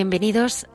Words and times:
Bienvenidos. 0.00 0.66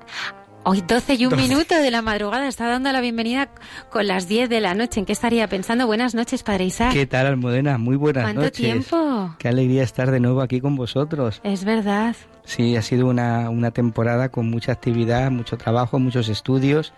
Hoy 0.65 0.83
12 0.87 1.15
y 1.15 1.25
un 1.25 1.35
minuto 1.35 1.73
de 1.73 1.89
la 1.89 2.03
madrugada, 2.03 2.47
está 2.47 2.67
dando 2.67 2.91
la 2.91 3.01
bienvenida 3.01 3.49
con 3.89 4.05
las 4.05 4.27
10 4.27 4.49
de 4.49 4.61
la 4.61 4.75
noche. 4.75 4.99
¿En 4.99 5.07
qué 5.07 5.13
estaría 5.13 5.47
pensando? 5.47 5.87
Buenas 5.87 6.13
noches, 6.13 6.43
Padre 6.43 6.65
Isaac. 6.65 6.93
¿Qué 6.93 7.07
tal, 7.07 7.25
Almudena? 7.25 7.79
Muy 7.79 7.95
buenas 7.95 8.35
noches. 8.35 8.35
¿Cuánto 8.35 8.51
tiempo? 8.55 9.35
Qué 9.39 9.47
alegría 9.47 9.81
estar 9.81 10.11
de 10.11 10.19
nuevo 10.19 10.41
aquí 10.41 10.61
con 10.61 10.75
vosotros. 10.75 11.41
Es 11.43 11.65
verdad. 11.65 12.15
Sí, 12.43 12.75
ha 12.75 12.83
sido 12.83 13.07
una, 13.07 13.49
una 13.49 13.71
temporada 13.71 14.29
con 14.29 14.47
mucha 14.51 14.73
actividad, 14.73 15.31
mucho 15.31 15.57
trabajo, 15.57 15.97
muchos 15.97 16.29
estudios, 16.29 16.93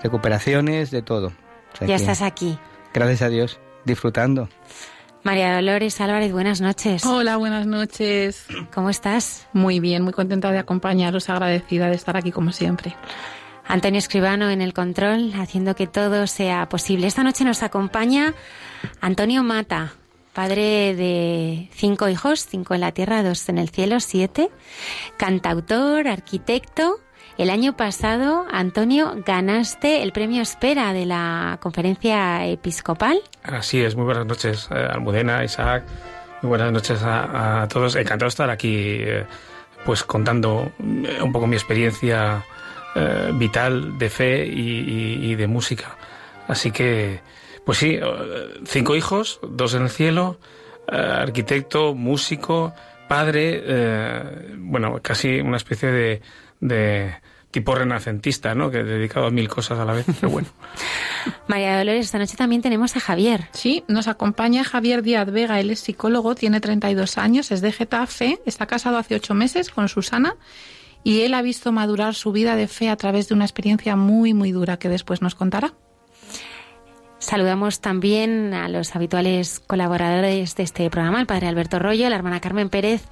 recuperaciones, 0.00 0.92
de 0.92 1.02
todo. 1.02 1.32
ya 1.84 1.96
estás 1.96 2.22
aquí. 2.22 2.56
Gracias 2.94 3.22
a 3.22 3.30
Dios, 3.30 3.58
disfrutando. 3.84 4.48
María 5.28 5.56
Dolores 5.56 6.00
Álvarez, 6.00 6.32
buenas 6.32 6.62
noches. 6.62 7.04
Hola, 7.04 7.36
buenas 7.36 7.66
noches. 7.66 8.46
¿Cómo 8.72 8.88
estás? 8.88 9.46
Muy 9.52 9.78
bien, 9.78 10.02
muy 10.02 10.14
contenta 10.14 10.50
de 10.50 10.58
acompañaros, 10.58 11.28
agradecida 11.28 11.90
de 11.90 11.96
estar 11.96 12.16
aquí 12.16 12.32
como 12.32 12.50
siempre. 12.50 12.96
Antonio 13.66 13.98
Escribano 13.98 14.48
en 14.48 14.62
el 14.62 14.72
control, 14.72 15.34
haciendo 15.38 15.76
que 15.76 15.86
todo 15.86 16.26
sea 16.26 16.70
posible. 16.70 17.06
Esta 17.06 17.24
noche 17.24 17.44
nos 17.44 17.62
acompaña 17.62 18.32
Antonio 19.02 19.42
Mata, 19.42 19.92
padre 20.32 20.94
de 20.96 21.68
cinco 21.74 22.08
hijos, 22.08 22.46
cinco 22.46 22.72
en 22.72 22.80
la 22.80 22.92
tierra, 22.92 23.22
dos 23.22 23.50
en 23.50 23.58
el 23.58 23.68
cielo, 23.68 24.00
siete, 24.00 24.48
cantautor, 25.18 26.08
arquitecto 26.08 27.00
el 27.38 27.50
año 27.50 27.76
pasado, 27.76 28.46
Antonio, 28.50 29.14
ganaste 29.24 30.02
el 30.02 30.10
premio 30.10 30.42
Espera 30.42 30.92
de 30.92 31.06
la 31.06 31.58
conferencia 31.62 32.44
episcopal. 32.44 33.20
Así 33.44 33.80
es, 33.80 33.94
muy 33.94 34.04
buenas 34.04 34.26
noches, 34.26 34.68
eh, 34.72 34.88
Almudena, 34.90 35.44
Isaac, 35.44 35.84
muy 36.42 36.48
buenas 36.48 36.72
noches 36.72 37.00
a, 37.04 37.68
todos. 37.70 37.94
Encantado 37.94 38.26
de 38.26 38.30
estar 38.30 38.50
aquí, 38.50 38.74
eh, 38.74 39.24
pues 39.86 40.02
contando 40.02 40.72
eh, 40.80 41.22
un 41.22 41.30
poco 41.30 41.46
mi 41.46 41.56
experiencia 41.56 42.44
vital 43.34 43.96
de 43.96 44.10
fe 44.10 44.44
y, 44.44 45.36
de 45.36 45.46
música. 45.46 45.96
Así 46.48 46.72
que, 46.72 47.20
pues 47.64 47.78
sí, 47.78 47.96
cinco 48.64 48.96
hijos, 48.96 49.38
dos 49.48 49.74
en 49.74 49.82
el 49.82 49.90
cielo, 49.90 50.40
arquitecto, 50.88 51.94
músico, 51.94 52.74
padre, 53.06 53.62
bueno, 54.56 54.98
casi 55.00 55.38
una 55.38 55.58
especie 55.58 56.20
de 56.58 57.20
tipo 57.50 57.74
renacentista, 57.74 58.54
¿no? 58.54 58.70
Que 58.70 58.80
he 58.80 58.84
dedicado 58.84 59.26
a 59.26 59.30
mil 59.30 59.48
cosas 59.48 59.78
a 59.78 59.84
la 59.84 59.92
vez, 59.92 60.06
pero 60.20 60.30
bueno. 60.30 60.48
María 61.46 61.78
Dolores, 61.78 62.06
esta 62.06 62.18
noche 62.18 62.36
también 62.36 62.62
tenemos 62.62 62.96
a 62.96 63.00
Javier. 63.00 63.48
Sí, 63.52 63.84
nos 63.88 64.08
acompaña 64.08 64.64
Javier 64.64 65.02
Díaz 65.02 65.30
Vega, 65.30 65.60
él 65.60 65.70
es 65.70 65.80
psicólogo, 65.80 66.34
tiene 66.34 66.60
32 66.60 67.18
años, 67.18 67.50
es 67.50 67.60
de 67.60 67.72
Getafe, 67.72 68.40
está 68.46 68.66
casado 68.66 68.98
hace 68.98 69.14
ocho 69.14 69.34
meses 69.34 69.70
con 69.70 69.88
Susana 69.88 70.36
y 71.04 71.22
él 71.22 71.34
ha 71.34 71.42
visto 71.42 71.72
madurar 71.72 72.14
su 72.14 72.32
vida 72.32 72.56
de 72.56 72.68
fe 72.68 72.88
a 72.88 72.96
través 72.96 73.28
de 73.28 73.34
una 73.34 73.44
experiencia 73.44 73.96
muy, 73.96 74.34
muy 74.34 74.52
dura 74.52 74.78
que 74.78 74.88
después 74.88 75.22
nos 75.22 75.34
contará. 75.34 75.74
Saludamos 77.28 77.82
también 77.82 78.54
a 78.54 78.70
los 78.70 78.96
habituales 78.96 79.60
colaboradores 79.60 80.56
de 80.56 80.62
este 80.62 80.88
programa, 80.88 81.20
el 81.20 81.26
padre 81.26 81.46
Alberto 81.46 81.78
Rollo, 81.78 82.08
la 82.08 82.16
hermana 82.16 82.40
Carmen 82.40 82.70
Pérez 82.70 83.02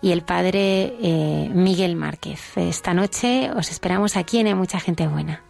y 0.00 0.12
el 0.12 0.22
padre 0.22 0.94
eh, 1.02 1.50
Miguel 1.52 1.96
Márquez. 1.96 2.56
Esta 2.56 2.94
noche 2.94 3.50
os 3.50 3.72
esperamos 3.72 4.16
aquí 4.16 4.38
en 4.38 4.56
Mucha 4.56 4.78
Gente 4.78 5.08
Buena. 5.08 5.42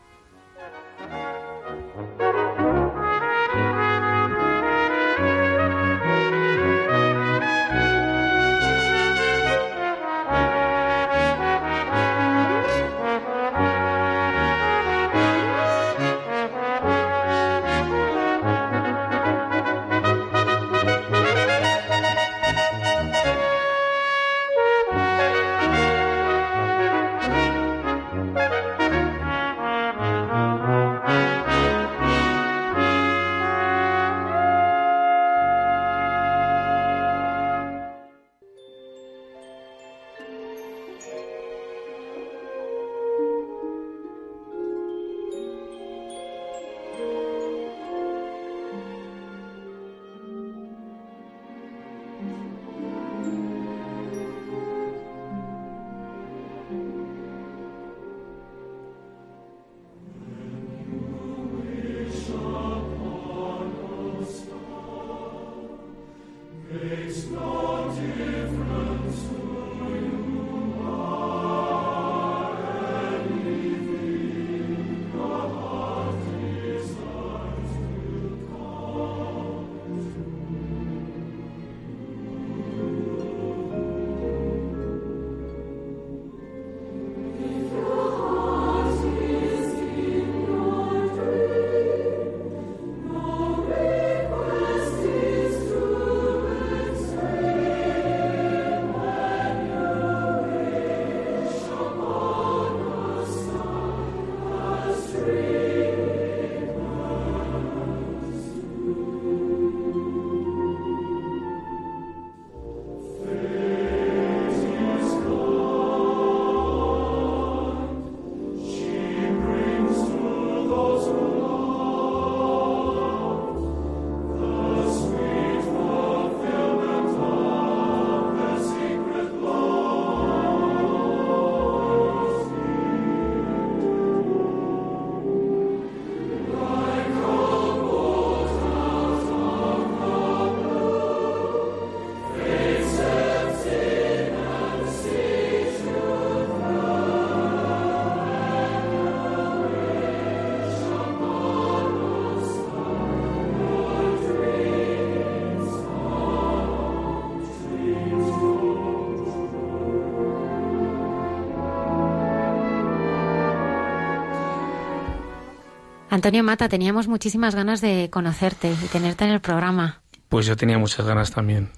Antonio 166.15 166.45
Mata, 166.45 166.69
teníamos 166.69 167.09
muchísimas 167.09 167.57
ganas 167.57 167.81
de 167.81 168.09
conocerte 168.09 168.71
y 168.71 168.87
tenerte 168.87 169.25
en 169.25 169.31
el 169.31 169.41
programa. 169.41 170.01
Pues 170.29 170.47
yo 170.47 170.57
tenía 170.57 170.79
muchas 170.79 171.05
ganas 171.05 171.33
también 171.33 171.71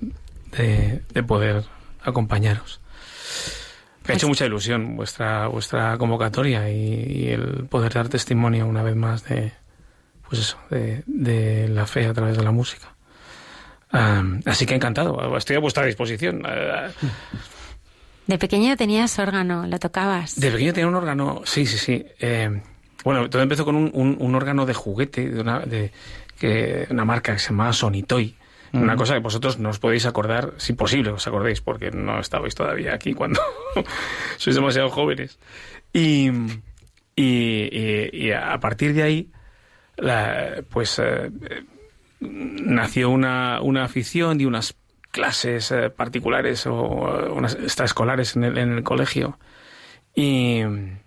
de, 0.55 1.23
poder 1.23 1.65
acompañaros. 2.03 2.83
Me 4.07 4.13
ha 4.13 4.17
hecho 4.17 4.27
pues 4.27 4.37
mucha 4.37 4.45
ilusión 4.45 4.95
vuestra 4.95 5.47
vuestra 5.47 5.97
convocatoria 5.97 6.71
y, 6.71 7.29
el 7.29 7.65
poder 7.71 7.95
dar 7.95 8.11
testimonio 8.11 8.67
una 8.67 8.83
vez 8.83 8.95
más 8.95 9.25
de 9.25 9.55
pues 10.29 10.43
eso 10.43 10.59
de, 10.69 11.67
la 11.71 11.87
fe 11.87 12.05
a 12.05 12.13
través 12.13 12.37
de 12.37 12.45
la 12.45 12.51
música. 12.51 12.95
así 13.91 14.67
que 14.67 14.75
encantado, 14.75 15.35
estoy 15.39 15.57
a 15.57 15.61
vuestra 15.61 15.87
disposición. 15.87 16.43
De 18.27 18.37
pequeño 18.37 18.77
tenías 18.77 19.19
órgano, 19.19 19.67
lo 19.67 19.79
tocabas. 19.79 20.39
De 20.39 20.51
pequeño 20.51 20.75
tenía 20.75 20.89
un 20.89 20.95
órgano, 20.95 21.41
sí, 21.47 21.65
sí, 21.65 21.79
sí. 21.79 22.05
Eh, 22.19 22.61
bueno, 23.07 23.31
todo 23.31 23.41
empezó 23.41 23.65
con 23.65 23.77
un, 23.77 24.17
un, 24.19 24.35
órgano 24.35 24.67
de 24.67 24.75
juguete 24.75 25.31
de 25.31 25.41
una, 25.41 25.61
de, 25.61 25.93
que, 26.41 26.89
una 26.91 27.05
marca 27.05 27.35
que 27.35 27.39
se 27.39 27.51
llamaba 27.51 27.73
Sonitoy. 27.73 28.35
Una 28.73 28.97
cosa 28.97 29.15
que 29.15 29.21
vosotros 29.21 29.61
no 29.61 29.69
os 29.71 29.79
podéis 29.79 30.07
acordar, 30.07 30.55
si 30.57 30.73
posible 30.73 31.13
os 31.13 31.25
acordéis, 31.25 31.61
porque 31.61 31.93
no 31.93 32.19
estabais 32.19 32.57
todavía 32.57 32.95
aquí 32.95 33.15
cuando 33.15 33.41
sois 34.39 34.57
demasiado 34.57 34.89
jóvenes. 34.91 35.39
Y, 35.93 36.33
y, 37.15 38.33
a 38.33 38.59
partir 38.59 38.93
de 38.93 39.05
ahí, 39.05 39.31
pues 40.69 40.99
eh, 40.99 41.31
nació 42.19 43.11
una, 43.11 43.61
una 43.63 43.85
afición 43.85 44.41
y 44.41 44.47
unas 44.47 44.75
clases 45.13 45.71
eh, 45.71 45.91
particulares 45.91 46.67
o 46.67 47.33
unas 47.33 47.55
extraescolares 47.55 48.35
en 48.35 48.43
el, 48.43 48.59
en 48.59 48.73
el 48.73 48.83
colegio. 48.83 49.39
Y, 50.13 50.59
eh, 50.59 51.06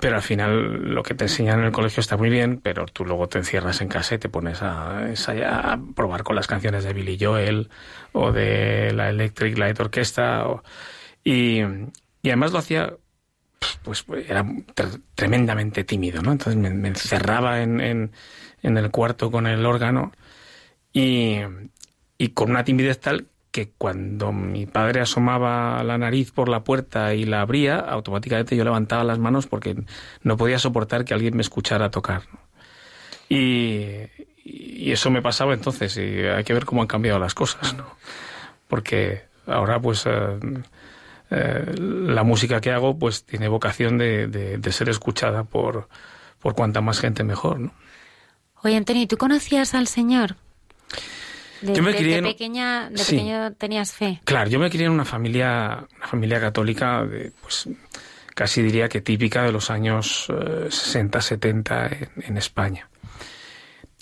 pero 0.00 0.16
al 0.16 0.22
final 0.22 0.94
lo 0.94 1.02
que 1.02 1.14
te 1.14 1.24
enseñan 1.24 1.60
en 1.60 1.66
el 1.66 1.72
colegio 1.72 2.00
está 2.00 2.16
muy 2.16 2.28
bien, 2.28 2.60
pero 2.62 2.84
tú 2.86 3.04
luego 3.06 3.28
te 3.28 3.38
encierras 3.38 3.80
en 3.80 3.88
casa 3.88 4.14
y 4.14 4.18
te 4.18 4.28
pones 4.28 4.60
a, 4.62 5.06
a 5.08 5.80
probar 5.94 6.22
con 6.22 6.36
las 6.36 6.46
canciones 6.46 6.84
de 6.84 6.92
Billy 6.92 7.16
Joel 7.18 7.70
o 8.12 8.30
de 8.30 8.92
la 8.92 9.08
Electric 9.08 9.56
Light 9.56 9.80
Orchestra. 9.80 10.44
y, 11.24 11.62
además 12.22 12.52
lo 12.52 12.58
hacía, 12.58 12.94
pues 13.82 14.04
era 14.28 14.44
tremendamente 15.14 15.84
tímido, 15.84 16.20
¿no? 16.20 16.32
Entonces 16.32 16.56
me, 16.56 16.88
encerraba 16.88 17.62
en, 17.62 17.80
en, 17.80 18.12
en, 18.62 18.76
el 18.76 18.90
cuarto 18.90 19.30
con 19.30 19.46
el 19.46 19.64
órgano 19.64 20.12
y, 20.92 21.38
y 22.18 22.28
con 22.30 22.50
una 22.50 22.64
timidez 22.64 23.00
tal 23.00 23.26
que 23.50 23.70
cuando 23.76 24.32
mi 24.32 24.66
padre 24.66 25.00
asomaba 25.00 25.82
la 25.82 25.98
nariz 25.98 26.30
por 26.30 26.48
la 26.48 26.62
puerta 26.62 27.14
y 27.14 27.24
la 27.24 27.40
abría, 27.40 27.78
automáticamente 27.78 28.56
yo 28.56 28.64
levantaba 28.64 29.02
las 29.04 29.18
manos 29.18 29.46
porque 29.46 29.76
no 30.22 30.36
podía 30.36 30.58
soportar 30.58 31.04
que 31.04 31.14
alguien 31.14 31.36
me 31.36 31.42
escuchara 31.42 31.90
tocar. 31.90 32.22
Y, 33.28 34.06
eso 34.44 35.10
me 35.10 35.22
pasaba 35.22 35.54
entonces, 35.54 35.96
y 35.96 36.00
hay 36.00 36.42
que 36.42 36.54
ver 36.54 36.64
cómo 36.64 36.82
han 36.82 36.88
cambiado 36.88 37.18
las 37.18 37.34
cosas, 37.34 37.74
¿no? 37.76 37.86
Porque 38.66 39.22
ahora, 39.46 39.78
pues, 39.78 40.04
eh, 40.06 40.38
eh, 41.30 41.74
la 41.78 42.24
música 42.24 42.60
que 42.60 42.72
hago, 42.72 42.98
pues, 42.98 43.24
tiene 43.24 43.46
vocación 43.46 43.98
de, 43.98 44.26
de, 44.26 44.72
ser 44.72 44.88
escuchada 44.88 45.44
por, 45.44 45.88
por 46.40 46.54
cuanta 46.54 46.80
más 46.80 46.98
gente 46.98 47.22
mejor, 47.22 47.60
¿no? 47.60 47.72
Oye, 48.62 48.76
Antonio, 48.76 49.06
¿tú 49.06 49.16
conocías 49.16 49.74
al 49.74 49.86
Señor? 49.86 50.36
De, 51.60 51.74
yo 51.74 51.82
me 51.82 51.92
de 51.92 52.22
pequeña, 52.22 52.88
de 52.90 53.04
pequeño 53.04 53.52
tenías 53.54 53.92
fe. 53.92 54.20
Claro, 54.24 54.48
yo 54.48 54.58
me 54.58 54.70
crié 54.70 54.86
en 54.86 54.92
una 54.92 55.04
familia, 55.04 55.86
una 55.96 56.06
familia 56.06 56.40
católica, 56.40 57.04
de, 57.04 57.32
pues 57.40 57.68
casi 58.34 58.62
diría 58.62 58.88
que 58.88 59.00
típica 59.00 59.42
de 59.42 59.52
los 59.52 59.70
años 59.70 60.26
60, 60.70 61.18
eh, 61.18 61.22
70 61.22 61.86
en, 61.86 62.10
en 62.28 62.36
España. 62.36 62.88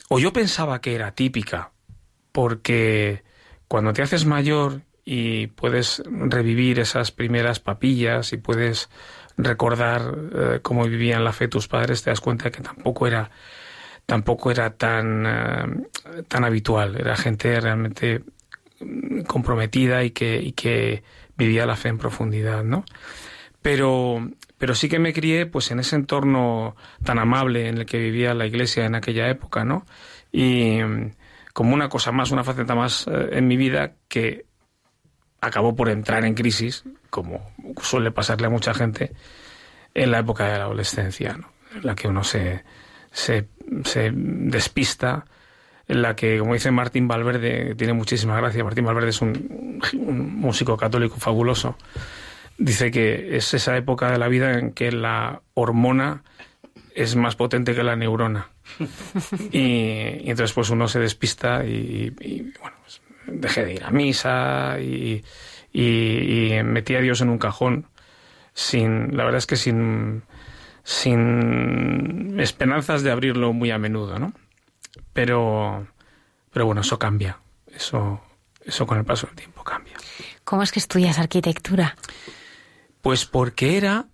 O 0.09 0.19
yo 0.19 0.33
pensaba 0.33 0.81
que 0.81 0.95
era 0.95 1.13
típica, 1.13 1.73
porque 2.33 3.23
cuando 3.67 3.93
te 3.93 4.03
haces 4.03 4.25
mayor 4.25 4.83
y 5.05 5.47
puedes 5.49 6.03
revivir 6.07 6.79
esas 6.79 7.13
primeras 7.13 7.61
papillas 7.61 8.33
y 8.33 8.37
puedes 8.37 8.89
recordar 9.39 10.15
eh, 10.35 10.61
cómo 10.63 10.85
vivían 10.85 11.25
la 11.25 11.33
fe 11.33 11.49
tus 11.49 11.69
padres, 11.69 12.03
te 12.03 12.11
das 12.11 12.21
cuenta 12.21 12.51
que 12.51 12.61
tampoco 12.61 13.07
era 13.07 13.31
tampoco 14.09 14.51
era 14.51 14.71
tan, 14.71 15.27
eh, 15.27 16.23
tan 16.29 16.43
habitual. 16.43 16.97
Era 16.99 17.15
gente 17.15 17.61
realmente 17.61 18.23
comprometida 19.27 20.03
y 20.03 20.13
que, 20.13 21.03
vivía 21.37 21.67
la 21.67 21.77
fe 21.77 21.91
en 21.91 21.99
profundidad, 21.99 22.65
¿no? 22.65 22.85
Pero, 23.61 24.27
pero 24.57 24.75
sí 24.75 24.89
que 24.89 24.99
me 24.99 25.13
crié 25.13 25.45
pues 25.45 25.71
en 25.71 25.79
ese 25.79 25.95
entorno 25.95 26.75
tan 27.05 27.19
amable 27.19 27.69
en 27.69 27.79
el 27.79 27.87
que 27.87 27.99
vivía 27.99 28.35
la 28.35 28.47
iglesia 28.47 28.87
en 28.87 28.95
aquella 28.95 29.29
época, 29.29 29.63
¿no? 29.63 29.85
Y 30.33 30.79
como 31.53 31.75
una 31.75 31.91
cosa 31.91 32.11
más, 32.11 32.31
una 32.31 32.45
faceta 32.45 32.75
más 32.75 33.07
eh, 33.09 33.29
en 33.33 33.47
mi 33.47 33.59
vida 33.59 33.93
que 34.09 34.47
acabó 35.43 35.77
por 35.77 35.91
entrar 35.91 36.25
en 36.25 36.35
crisis, 36.35 36.83
como 37.11 37.53
suele 37.83 38.11
pasarle 38.11 38.47
a 38.47 38.51
mucha 38.51 38.73
gente, 38.73 39.13
en 39.93 40.11
la 40.11 40.21
época 40.21 40.45
de 40.45 40.59
la 40.59 40.65
adolescencia, 40.65 41.35
¿no? 41.35 41.53
en 41.75 41.87
la 41.87 41.95
que 41.95 42.09
uno 42.09 42.25
se, 42.25 42.65
se, 43.13 43.49
se 43.85 44.11
despista, 44.13 45.25
en 45.89 46.03
la 46.03 46.15
que, 46.15 46.39
como 46.39 46.53
dice 46.53 46.71
Martín 46.71 47.09
Valverde, 47.09 47.75
tiene 47.75 47.95
muchísima 47.95 48.37
gracia, 48.37 48.63
Martín 48.63 48.85
Valverde 48.85 49.09
es 49.09 49.23
un, 49.23 49.81
músico 49.95 50.77
católico 50.77 51.17
fabuloso, 51.17 51.77
dice 52.59 52.91
que 52.91 53.37
es 53.37 53.55
esa 53.55 53.77
época 53.77 54.11
de 54.11 54.19
la 54.19 54.29
vida 54.29 54.59
en 54.59 54.73
que 54.73 54.93
la 54.93 55.41
hormona 55.55 56.23
es 56.95 57.17
más 57.17 57.37
potente 57.37 57.75
que 57.75 57.83
la 57.83 57.97
neurona. 57.97 58.51
Y, 59.51 60.29
entonces 60.29 60.53
pues 60.53 60.69
uno 60.69 60.89
se 60.89 61.01
despista 61.01 61.65
y, 61.65 62.11
bueno, 62.61 62.77
pues, 62.83 63.01
dejé 63.27 63.65
de 63.65 63.75
ir 63.75 63.85
a 63.85 63.91
misa 63.91 64.79
y, 64.79 65.25
y, 65.73 66.51
metí 66.65 66.95
a 66.97 67.01
Dios 67.01 67.23
en 67.23 67.31
un 67.31 67.39
cajón 67.39 67.87
sin, 68.53 69.17
la 69.17 69.25
verdad 69.25 69.39
es 69.39 69.47
que 69.47 69.57
sin 69.57 70.23
sin 70.89 72.41
esperanzas 72.41 73.03
de 73.03 73.11
abrirlo 73.11 73.53
muy 73.53 73.71
a 73.71 73.79
menudo, 73.79 74.19
¿no? 74.19 74.33
Pero, 75.13 75.87
pero 76.51 76.65
bueno, 76.65 76.81
eso 76.81 76.99
cambia. 76.99 77.39
Eso, 77.71 78.23
eso 78.65 78.87
con 78.87 78.97
el 78.97 79.05
paso 79.05 79.27
del 79.27 79.37
tiempo 79.37 79.63
cambia. 79.63 79.99
¿Cómo 80.45 80.63
es 80.63 80.73
que 80.73 80.79
estudias 80.79 81.19
arquitectura? 81.19 81.95
Pues 83.03 83.27
porque 83.27 83.77
era. 83.77 84.07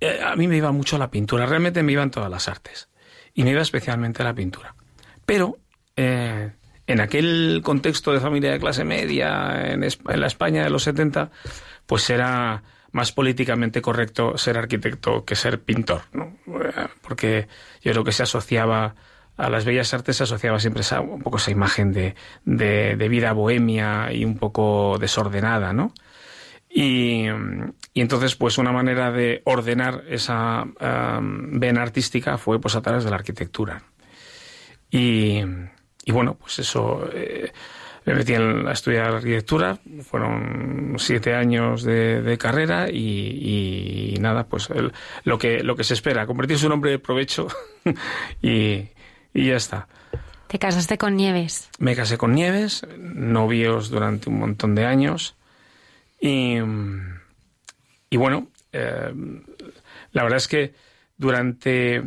Eh, 0.00 0.20
a 0.22 0.36
mí 0.36 0.48
me 0.48 0.58
iba 0.58 0.70
mucho 0.70 0.98
la 0.98 1.10
pintura. 1.10 1.46
Realmente 1.46 1.82
me 1.82 1.92
iban 1.92 2.10
todas 2.10 2.30
las 2.30 2.46
artes. 2.46 2.90
Y 3.32 3.42
me 3.42 3.52
iba 3.52 3.62
especialmente 3.62 4.20
a 4.20 4.26
la 4.26 4.34
pintura. 4.34 4.74
Pero 5.24 5.56
eh, 5.96 6.52
en 6.86 7.00
aquel 7.00 7.62
contexto 7.64 8.12
de 8.12 8.20
familia 8.20 8.52
de 8.52 8.60
clase 8.60 8.84
media, 8.84 9.72
en, 9.72 9.82
en 9.82 10.20
la 10.20 10.26
España 10.26 10.62
de 10.62 10.68
los 10.68 10.82
70, 10.82 11.30
pues 11.86 12.10
era 12.10 12.62
más 12.94 13.10
políticamente 13.10 13.82
correcto 13.82 14.38
ser 14.38 14.56
arquitecto 14.56 15.24
que 15.24 15.34
ser 15.34 15.60
pintor, 15.60 16.02
¿no? 16.12 16.36
Porque 17.02 17.48
yo 17.82 17.90
creo 17.90 18.04
que 18.04 18.12
se 18.12 18.22
asociaba 18.22 18.94
a 19.36 19.50
las 19.50 19.64
bellas 19.64 19.92
artes 19.92 20.16
se 20.16 20.22
asociaba 20.22 20.60
siempre 20.60 20.82
esa, 20.82 21.00
un 21.00 21.20
poco 21.20 21.38
esa 21.38 21.50
imagen 21.50 21.92
de, 21.92 22.14
de, 22.44 23.08
vida 23.08 23.32
bohemia 23.32 24.12
y 24.12 24.24
un 24.24 24.38
poco 24.38 24.96
desordenada, 25.00 25.72
¿no? 25.72 25.92
Y, 26.70 27.26
entonces, 27.94 28.36
pues 28.36 28.58
una 28.58 28.70
manera 28.70 29.10
de 29.10 29.42
ordenar 29.44 30.04
esa 30.08 30.62
um, 30.62 31.58
vena 31.58 31.82
artística 31.82 32.38
fue 32.38 32.60
pues 32.60 32.76
a 32.76 32.82
través 32.82 33.02
de 33.02 33.10
la 33.10 33.16
arquitectura. 33.16 33.82
Y, 34.88 35.40
y 36.04 36.12
bueno, 36.12 36.36
pues 36.36 36.60
eso... 36.60 37.10
Eh, 37.12 37.50
me 38.04 38.14
metí 38.14 38.34
a 38.34 38.72
estudiar 38.72 39.14
arquitectura, 39.14 39.78
fueron 40.02 40.96
siete 40.98 41.34
años 41.34 41.82
de, 41.82 42.36
carrera 42.38 42.90
y, 42.90 44.16
nada, 44.20 44.46
pues 44.46 44.68
lo, 45.24 45.38
que, 45.38 45.62
lo 45.62 45.74
que 45.76 45.84
se 45.84 45.94
espera, 45.94 46.26
convertirse 46.26 46.66
en 46.66 46.72
un 46.72 46.74
hombre 46.74 46.90
de 46.90 46.98
provecho 46.98 47.48
y, 48.42 48.88
ya 49.34 49.56
está. 49.56 49.88
¿Te 50.48 50.58
casaste 50.58 50.98
con 50.98 51.16
Nieves? 51.16 51.70
Me 51.78 51.96
casé 51.96 52.18
con 52.18 52.34
Nieves, 52.34 52.86
novios 52.98 53.88
durante 53.88 54.28
un 54.28 54.38
montón 54.38 54.74
de 54.74 54.84
años 54.84 55.36
y, 56.20 56.58
y 58.10 58.16
bueno, 58.16 58.48
eh, 58.72 59.12
la 60.12 60.22
verdad 60.22 60.36
es 60.36 60.48
que 60.48 60.74
durante 61.16 62.02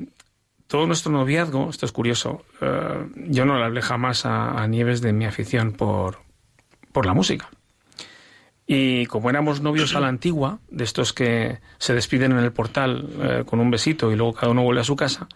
todo 0.68 0.86
nuestro 0.86 1.12
noviazgo, 1.12 1.70
esto 1.70 1.86
es 1.86 1.92
curioso, 1.92 2.44
eh, 2.62 3.08
yo 3.28 3.46
no 3.46 3.58
le 3.58 3.66
hablé 3.66 3.82
jamás 3.82 4.26
a, 4.26 4.66
Nieves 4.68 5.02
de 5.02 5.14
mi 5.14 5.26
afición 5.26 5.72
por, 5.72 6.20
por 6.92 7.06
la 7.06 7.14
música. 7.14 7.50
Y 8.66 9.06
como 9.06 9.30
éramos 9.30 9.62
novios 9.62 9.96
a 9.96 10.02
la 10.02 10.10
antigua, 10.10 10.60
de 10.70 10.84
estos 10.84 11.14
que 11.14 11.60
se 11.78 11.94
despiden 11.94 12.34
en 12.34 12.40
el 12.40 12.52
portal 12.52 13.08
eh, 13.22 13.44
con 13.46 13.62
un 13.62 13.72
besito 13.72 14.12
y 14.12 14.18
luego 14.18 14.34
cada 14.34 14.52
uno 14.52 14.64
vuelve 14.64 14.82
a 14.82 14.84
su 14.84 14.98
casa, 14.98 15.30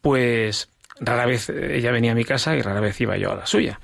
pues 0.00 0.70
rara 0.98 1.26
vez 1.26 1.50
ella 1.50 1.92
venía 1.92 2.12
a 2.12 2.14
mi 2.14 2.24
casa 2.24 2.56
y 2.56 2.62
rara 2.62 2.80
vez 2.80 2.98
iba 3.02 3.18
yo 3.18 3.32
a 3.32 3.36
la 3.36 3.46
suya. 3.46 3.80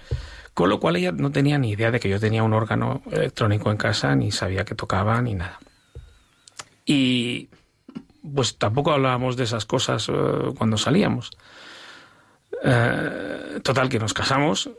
Con 0.55 0.71
lo 0.71 0.81
cual 0.81 0.97
ella 0.97 1.13
no 1.13 1.31
tenía 1.31 1.59
ni 1.59 1.73
idea 1.73 1.91
de 1.91 2.01
que 2.01 2.09
yo 2.09 2.19
tenía 2.19 2.43
un 2.43 2.55
órgano 2.55 3.03
electrónico 3.11 3.71
en 3.71 3.77
casa, 3.77 4.15
ni 4.15 4.31
sabía 4.31 4.65
que 4.65 4.75
tocaba, 4.75 5.21
ni 5.21 5.35
nada. 5.35 5.59
Y 6.87 7.49
pues 8.35 8.59
tampoco 8.59 8.93
hablábamos 8.93 9.37
de 9.37 9.45
esas 9.45 9.67
cosas 9.67 10.09
eh, 10.09 10.13
cuando 10.57 10.77
salíamos. 10.77 11.31
Eh, 12.63 13.61
total, 13.63 13.89
que 13.89 13.99
nos 13.99 14.15
casamos, 14.15 14.71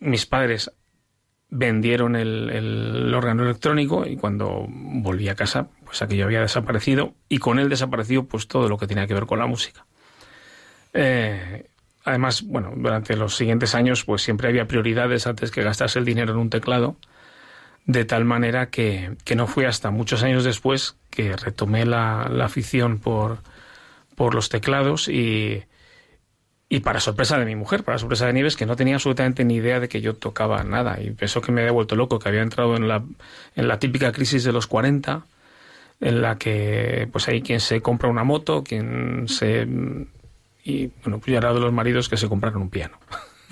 mis 0.00 0.26
padres 0.26 0.72
vendieron 1.50 2.14
el, 2.16 3.12
órgano 3.14 3.42
electrónico 3.44 4.06
y 4.06 4.16
cuando 4.16 4.66
volví 4.68 5.28
a 5.28 5.34
casa, 5.34 5.68
pues 5.84 6.00
aquello 6.00 6.24
había 6.24 6.40
desaparecido 6.40 7.14
y 7.28 7.38
con 7.38 7.58
él 7.58 7.68
desapareció 7.68 8.24
pues 8.24 8.46
todo 8.46 8.68
lo 8.68 8.78
que 8.78 8.86
tenía 8.86 9.06
que 9.06 9.14
ver 9.14 9.26
con 9.26 9.38
la 9.38 9.46
música. 9.46 9.84
Eh, 10.92 11.66
además, 12.04 12.42
bueno, 12.42 12.72
durante 12.76 13.16
los 13.16 13.36
siguientes 13.36 13.74
años 13.74 14.04
pues 14.04 14.22
siempre 14.22 14.48
había 14.48 14.66
prioridades 14.66 15.26
antes 15.26 15.50
que 15.50 15.62
gastarse 15.62 15.98
el 15.98 16.04
dinero 16.04 16.32
en 16.32 16.38
un 16.38 16.50
teclado, 16.50 16.96
de 17.86 18.04
tal 18.04 18.24
manera 18.24 18.70
que, 18.70 19.16
no 19.34 19.46
fue 19.46 19.66
hasta 19.66 19.90
muchos 19.90 20.22
años 20.22 20.44
después 20.44 20.96
que 21.10 21.36
retomé 21.36 21.84
la, 21.84 22.28
la 22.30 22.44
afición 22.44 22.98
por, 22.98 23.38
por 24.14 24.34
los 24.34 24.48
teclados 24.48 25.08
y, 25.08 25.64
y 26.72 26.80
para 26.80 27.00
sorpresa 27.00 27.36
de 27.36 27.44
mi 27.44 27.56
mujer, 27.56 27.82
para 27.82 27.98
sorpresa 27.98 28.26
de 28.26 28.32
Nieves, 28.32 28.56
que 28.56 28.64
no 28.64 28.76
tenía 28.76 28.94
absolutamente 28.94 29.44
ni 29.44 29.56
idea 29.56 29.80
de 29.80 29.88
que 29.88 30.00
yo 30.00 30.14
tocaba 30.14 30.62
nada. 30.62 31.02
Y 31.02 31.10
pensó 31.10 31.40
que 31.40 31.50
me 31.50 31.62
había 31.62 31.72
vuelto 31.72 31.96
loco, 31.96 32.20
que 32.20 32.28
había 32.28 32.42
entrado 32.42 32.76
en 32.76 32.86
la, 32.86 33.02
en 33.56 33.66
la 33.66 33.80
típica 33.80 34.12
crisis 34.12 34.44
de 34.44 34.52
los 34.52 34.68
40, 34.68 35.24
en 36.00 36.22
la 36.22 36.38
que 36.38 37.08
pues 37.10 37.26
hay 37.26 37.42
quien 37.42 37.58
se 37.58 37.82
compra 37.82 38.08
una 38.08 38.22
moto, 38.22 38.62
quien 38.62 39.26
se... 39.26 39.66
Y 40.62 40.86
bueno, 41.02 41.18
pues 41.18 41.32
ya 41.32 41.38
era 41.38 41.52
de 41.52 41.58
los 41.58 41.72
maridos 41.72 42.08
que 42.08 42.16
se 42.16 42.28
compraron 42.28 42.62
un 42.62 42.70
piano. 42.70 42.98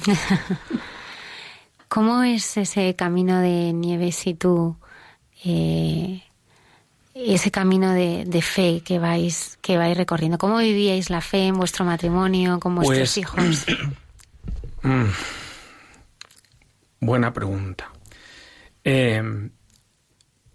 ¿Cómo 1.88 2.22
es 2.22 2.58
ese 2.58 2.94
camino 2.94 3.40
de 3.40 3.72
Nieves 3.72 4.26
y 4.26 4.34
tú? 4.34 4.76
Eh, 5.44 6.22
ese 7.14 7.50
camino 7.50 7.92
de, 7.94 8.42
fe 8.42 8.82
que 8.84 8.98
vais, 8.98 9.58
que 9.62 9.78
vais 9.78 9.96
recorriendo. 9.96 10.36
¿Cómo 10.38 10.58
vivíais 10.58 11.08
la 11.08 11.22
fe 11.22 11.46
en 11.46 11.54
vuestro 11.54 11.84
matrimonio, 11.84 12.60
con 12.60 12.74
vuestros 12.74 12.98
pues, 12.98 13.16
hijos? 13.18 13.66
Mm, 14.80 15.10
buena 17.00 17.32
pregunta. 17.32 17.90
Eh, 18.84 19.20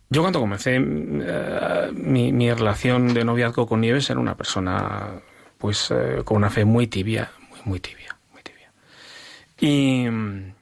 yo 0.10 0.22
cuando 0.22 0.40
comencé 0.40 0.78
eh, 0.78 1.92
mi, 1.94 2.54
relación 2.54 3.14
de 3.14 3.26
noviazgo 3.26 3.68
con 3.68 3.82
Nieves 3.82 4.10
era 4.10 4.22
una 4.22 4.38
persona 4.38 5.22
pues 5.58 5.94
con 6.24 6.38
una 6.38 6.50
fe 6.50 6.64
muy 6.64 6.88
tibia, 6.88 7.34
muy, 7.50 7.60
muy 7.66 7.80
tibia, 7.82 8.18
muy 8.32 8.42
tibia. 8.44 8.72
Y 9.60 10.10
mm, 10.10 10.54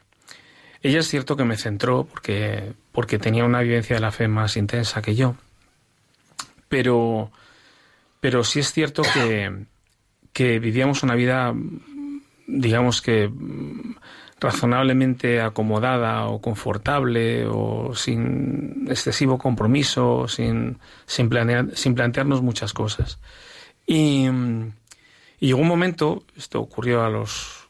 ella 0.84 1.00
es 1.00 1.08
cierto 1.08 1.36
que 1.36 1.46
me 1.46 1.58
centró 1.58 2.06
porque, 2.06 2.74
porque 2.92 3.20
tenía 3.20 3.46
una 3.46 3.62
vivencia 3.62 3.96
de 3.96 4.02
la 4.02 4.12
fe 4.12 4.28
más 4.28 4.58
intensa 4.58 5.02
que 5.02 5.16
yo 5.16 5.36
pero, 6.72 7.30
pero 8.22 8.46
sí 8.46 8.62
es 8.62 8.72
cierto 8.72 9.04
que, 9.14 9.66
que 10.32 10.58
vivíamos 10.60 11.04
una 11.04 11.16
vida, 11.16 11.54
digamos 12.48 13.02
que 13.02 13.30
razonablemente 14.40 15.42
acomodada 15.42 16.28
o 16.28 16.40
confortable 16.40 17.46
o 17.46 17.94
sin 17.94 18.88
excesivo 18.90 19.38
compromiso, 19.38 20.30
sin, 20.30 20.80
sin, 21.06 21.30
sin 21.74 21.94
plantearnos 21.94 22.42
muchas 22.42 22.72
cosas. 22.72 23.20
Y, 23.86 24.30
llegó 25.40 25.60
un 25.60 25.68
momento, 25.68 26.24
esto 26.38 26.62
ocurrió 26.62 27.04
a 27.04 27.10
los 27.10 27.68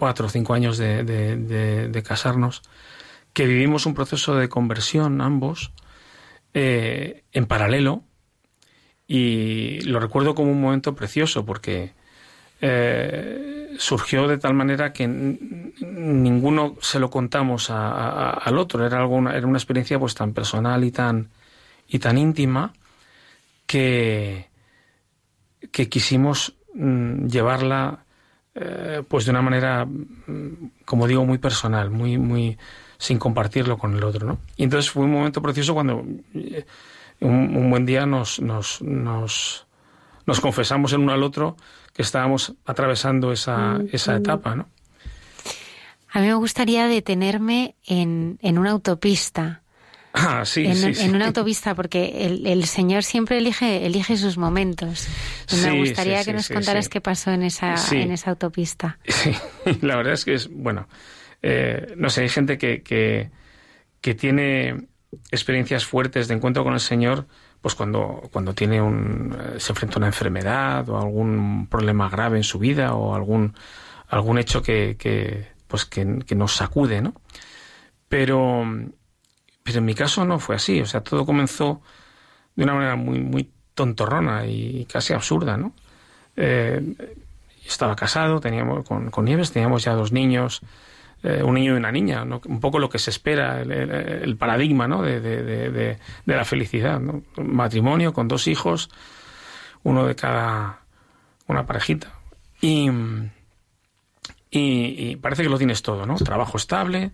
cuatro 0.00 0.26
o 0.26 0.28
cinco 0.28 0.54
años 0.54 0.78
de, 0.78 1.04
de 1.04 2.02
casarnos, 2.02 2.62
que 3.32 3.46
vivimos 3.46 3.86
un 3.86 3.94
proceso 3.94 4.34
de 4.34 4.48
conversión 4.48 5.20
ambos, 5.20 5.72
eh, 6.52 7.22
en 7.30 7.46
paralelo 7.46 8.02
y 9.06 9.80
lo 9.82 10.00
recuerdo 10.00 10.34
como 10.34 10.50
un 10.50 10.60
momento 10.60 10.96
precioso 10.96 11.46
porque 11.46 11.92
eh, 12.60 13.76
surgió 13.78 14.26
de 14.26 14.38
tal 14.38 14.54
manera 14.54 14.92
que 14.92 15.06
ninguno 15.06 16.74
se 16.80 16.98
lo 16.98 17.08
contamos 17.08 17.70
al 17.70 18.58
otro. 18.58 18.84
Era, 18.84 18.98
algo, 18.98 19.30
era 19.30 19.46
una 19.46 19.58
experiencia 19.58 19.98
pues 20.00 20.16
tan 20.16 20.32
personal 20.32 20.82
y 20.82 20.90
tan, 20.90 21.30
y 21.86 22.00
tan 22.00 22.18
íntima 22.18 22.72
que, 23.66 24.48
que 25.70 25.88
quisimos 25.88 26.54
mm, 26.74 27.28
llevarla 27.28 28.04
eh, 28.54 29.02
pues 29.06 29.24
de 29.24 29.30
una 29.30 29.42
manera, 29.42 29.84
mm, 29.84 30.70
como 30.84 31.06
digo, 31.06 31.24
muy 31.24 31.38
personal, 31.38 31.90
muy, 31.90 32.18
muy, 32.18 32.58
sin 32.98 33.18
compartirlo 33.18 33.78
con 33.78 33.94
el 33.96 34.02
otro, 34.02 34.26
¿no? 34.26 34.38
Y 34.56 34.64
entonces 34.64 34.90
fue 34.90 35.04
un 35.04 35.12
momento 35.12 35.40
precioso 35.40 35.74
cuando 35.74 36.04
eh, 36.34 36.64
un, 37.20 37.70
buen 37.70 37.86
día 37.86 38.06
nos, 38.06 38.40
nos, 38.40 38.82
nos, 38.82 39.66
nos, 40.26 40.40
confesamos 40.40 40.92
el 40.92 41.00
uno 41.00 41.12
al 41.12 41.22
otro 41.22 41.56
que 41.92 42.02
estábamos 42.02 42.54
atravesando 42.66 43.30
esa, 43.30 43.78
mm, 43.78 43.88
esa 43.92 44.16
etapa, 44.16 44.56
¿no? 44.56 44.68
A 46.12 46.20
mí 46.20 46.26
me 46.26 46.34
gustaría 46.34 46.88
detenerme 46.88 47.76
en, 47.86 48.38
en 48.42 48.58
una 48.58 48.70
autopista. 48.70 49.59
Ah, 50.12 50.44
sí, 50.44 50.66
en, 50.66 50.94
sí, 50.94 51.04
en 51.04 51.14
una 51.14 51.26
autopista, 51.26 51.74
porque 51.74 52.26
el, 52.26 52.46
el, 52.46 52.64
Señor 52.64 53.04
siempre 53.04 53.38
elige, 53.38 53.86
elige 53.86 54.16
sus 54.16 54.38
momentos. 54.38 55.06
me 55.62 55.78
gustaría 55.78 56.24
que 56.24 56.32
nos 56.32 56.48
contaras 56.48 56.88
qué 56.88 57.00
pasó 57.00 57.30
en 57.30 57.44
esa, 57.44 57.76
en 57.92 58.10
esa 58.10 58.30
autopista. 58.30 58.98
Sí, 59.08 59.32
la 59.82 59.96
verdad 59.96 60.14
es 60.14 60.24
que 60.24 60.34
es, 60.34 60.48
bueno, 60.50 60.88
eh, 61.42 61.94
no 61.96 62.10
sé, 62.10 62.22
hay 62.22 62.28
gente 62.28 62.58
que, 62.58 62.82
que, 62.82 64.14
tiene 64.14 64.88
experiencias 65.30 65.84
fuertes 65.84 66.28
de 66.28 66.34
encuentro 66.34 66.64
con 66.64 66.74
el 66.74 66.80
Señor, 66.80 67.26
pues 67.60 67.74
cuando, 67.74 68.28
cuando 68.32 68.54
tiene 68.54 68.80
un, 68.80 69.36
eh, 69.38 69.60
se 69.60 69.72
enfrenta 69.72 69.96
a 69.96 69.98
una 69.98 70.06
enfermedad 70.08 70.88
o 70.88 70.98
algún 70.98 71.66
problema 71.68 72.08
grave 72.08 72.38
en 72.38 72.44
su 72.44 72.58
vida 72.58 72.94
o 72.94 73.14
algún, 73.14 73.54
algún 74.08 74.38
hecho 74.38 74.62
que, 74.62 74.96
que 74.98 75.48
pues 75.70 75.84
que, 75.84 76.04
nos 76.34 76.56
sacude, 76.56 77.00
¿no? 77.00 77.14
Pero, 78.08 78.64
pero 79.62 79.78
en 79.78 79.84
mi 79.84 79.94
caso 79.94 80.24
no 80.24 80.38
fue 80.38 80.56
así, 80.56 80.80
o 80.80 80.86
sea, 80.86 81.02
todo 81.02 81.24
comenzó 81.26 81.82
de 82.56 82.64
una 82.64 82.74
manera 82.74 82.96
muy, 82.96 83.20
muy 83.20 83.50
tontorrona 83.74 84.46
y 84.46 84.86
casi 84.86 85.12
absurda, 85.12 85.56
¿no? 85.56 85.72
Eh, 86.36 86.94
estaba 87.66 87.94
casado, 87.96 88.40
teníamos 88.40 88.84
con, 88.86 89.10
con 89.10 89.24
Nieves, 89.24 89.52
teníamos 89.52 89.84
ya 89.84 89.92
dos 89.92 90.12
niños, 90.12 90.62
eh, 91.22 91.42
un 91.42 91.54
niño 91.54 91.74
y 91.74 91.76
una 91.76 91.92
niña, 91.92 92.22
un 92.22 92.60
poco 92.60 92.78
lo 92.78 92.88
que 92.88 92.98
se 92.98 93.10
espera, 93.10 93.60
el, 93.60 94.36
paradigma 94.36 94.88
¿no? 94.88 95.02
de, 95.02 95.20
de, 95.20 95.70
de, 95.70 95.98
la 96.26 96.44
felicidad. 96.44 96.98
¿no? 96.98 97.22
Matrimonio 97.36 98.12
con 98.12 98.26
dos 98.26 98.46
hijos, 98.46 98.90
uno 99.82 100.06
de 100.06 100.16
cada 100.16 100.80
una 101.46 101.66
parejita. 101.66 102.12
Y, 102.60 102.90
y, 104.50 105.16
parece 105.16 105.42
que 105.42 105.48
lo 105.48 105.58
tienes 105.58 105.82
todo, 105.82 106.06
¿no? 106.06 106.16
Trabajo 106.16 106.56
estable 106.56 107.12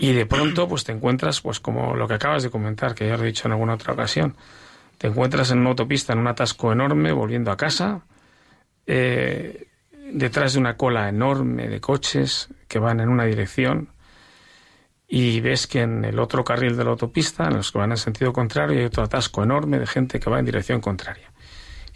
y 0.00 0.12
de 0.12 0.26
pronto 0.26 0.68
pues 0.68 0.84
te 0.84 0.92
encuentras 0.92 1.40
pues 1.40 1.60
como 1.60 1.94
lo 1.94 2.06
que 2.06 2.14
acabas 2.14 2.42
de 2.42 2.50
comentar, 2.50 2.94
que 2.94 3.06
ya 3.06 3.14
os 3.14 3.20
he 3.22 3.26
dicho 3.26 3.48
en 3.48 3.52
alguna 3.52 3.74
otra 3.74 3.92
ocasión. 3.92 4.36
Te 4.98 5.06
encuentras 5.06 5.50
en 5.50 5.58
una 5.58 5.70
autopista 5.70 6.12
en 6.12 6.18
un 6.18 6.26
atasco 6.26 6.72
enorme 6.72 7.12
volviendo 7.12 7.50
a 7.50 7.56
casa. 7.56 8.02
Eh, 8.86 9.68
detrás 10.12 10.54
de 10.54 10.58
una 10.58 10.76
cola 10.76 11.08
enorme 11.08 11.68
de 11.68 11.80
coches 11.80 12.48
que 12.66 12.78
van 12.78 13.00
en 13.00 13.08
una 13.08 13.24
dirección 13.24 13.90
y 15.06 15.40
ves 15.40 15.66
que 15.66 15.82
en 15.82 16.04
el 16.04 16.18
otro 16.18 16.44
carril 16.44 16.76
de 16.76 16.84
la 16.84 16.90
autopista, 16.90 17.46
en 17.46 17.56
los 17.56 17.72
que 17.72 17.78
van 17.78 17.92
en 17.92 17.96
sentido 17.96 18.32
contrario, 18.32 18.78
hay 18.78 18.84
otro 18.84 19.02
atasco 19.02 19.42
enorme 19.42 19.78
de 19.78 19.86
gente 19.86 20.20
que 20.20 20.28
va 20.28 20.38
en 20.38 20.44
dirección 20.44 20.80
contraria. 20.80 21.32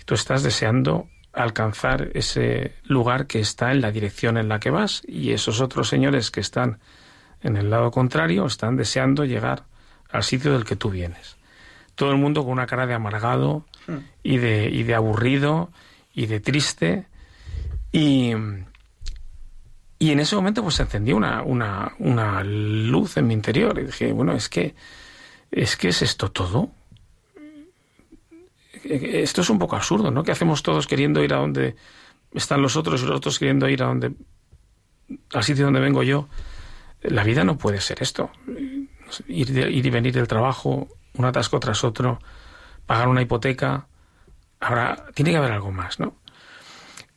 Y 0.00 0.04
tú 0.04 0.14
estás 0.14 0.42
deseando 0.42 1.08
alcanzar 1.32 2.10
ese 2.14 2.74
lugar 2.84 3.26
que 3.26 3.40
está 3.40 3.72
en 3.72 3.80
la 3.80 3.90
dirección 3.90 4.36
en 4.38 4.48
la 4.48 4.60
que 4.60 4.70
vas 4.70 5.02
y 5.06 5.32
esos 5.32 5.60
otros 5.60 5.88
señores 5.88 6.30
que 6.30 6.40
están 6.40 6.78
en 7.42 7.56
el 7.56 7.70
lado 7.70 7.90
contrario 7.90 8.46
están 8.46 8.76
deseando 8.76 9.24
llegar 9.24 9.64
al 10.10 10.22
sitio 10.22 10.52
del 10.52 10.64
que 10.64 10.76
tú 10.76 10.90
vienes. 10.90 11.36
Todo 11.94 12.10
el 12.10 12.16
mundo 12.16 12.42
con 12.42 12.52
una 12.52 12.66
cara 12.66 12.86
de 12.86 12.94
amargado 12.94 13.66
hmm. 13.86 13.96
y 14.22 14.38
de, 14.38 14.70
y 14.70 14.82
de 14.82 14.94
aburrido 14.94 15.70
y 16.14 16.26
de 16.26 16.40
triste 16.40 17.06
y, 17.92 18.32
y 19.98 20.10
en 20.10 20.20
ese 20.20 20.34
momento 20.34 20.62
pues 20.62 20.76
se 20.76 20.82
encendió 20.82 21.16
una, 21.16 21.42
una, 21.42 21.92
una 21.98 22.42
luz 22.42 23.16
en 23.18 23.26
mi 23.26 23.34
interior 23.34 23.78
y 23.78 23.84
dije, 23.84 24.12
bueno, 24.12 24.32
es 24.32 24.48
que, 24.48 24.74
es 25.50 25.76
que 25.76 25.88
es 25.88 26.02
esto 26.02 26.30
todo. 26.30 26.70
Esto 28.82 29.42
es 29.42 29.50
un 29.50 29.58
poco 29.60 29.76
absurdo, 29.76 30.10
¿no? 30.10 30.24
Que 30.24 30.32
hacemos 30.32 30.62
todos 30.62 30.88
queriendo 30.88 31.22
ir 31.22 31.32
a 31.34 31.36
donde 31.36 31.76
están 32.32 32.62
los 32.62 32.76
otros 32.76 33.02
y 33.02 33.06
los 33.06 33.16
otros 33.16 33.38
queriendo 33.38 33.68
ir 33.68 33.82
a 33.82 33.86
donde, 33.86 34.12
al 35.32 35.44
sitio 35.44 35.66
donde 35.66 35.78
vengo 35.78 36.02
yo. 36.02 36.28
La 37.02 37.24
vida 37.24 37.44
no 37.44 37.58
puede 37.58 37.80
ser 37.80 38.02
esto. 38.02 38.30
Ir, 39.28 39.50
ir 39.50 39.86
y 39.86 39.90
venir 39.90 40.14
del 40.14 40.28
trabajo, 40.28 40.88
un 41.14 41.24
atasco 41.24 41.60
tras 41.60 41.84
otro, 41.84 42.18
pagar 42.86 43.08
una 43.08 43.22
hipoteca. 43.22 43.86
Ahora, 44.60 45.06
tiene 45.14 45.32
que 45.32 45.36
haber 45.36 45.52
algo 45.52 45.72
más, 45.72 45.98
¿no? 45.98 46.22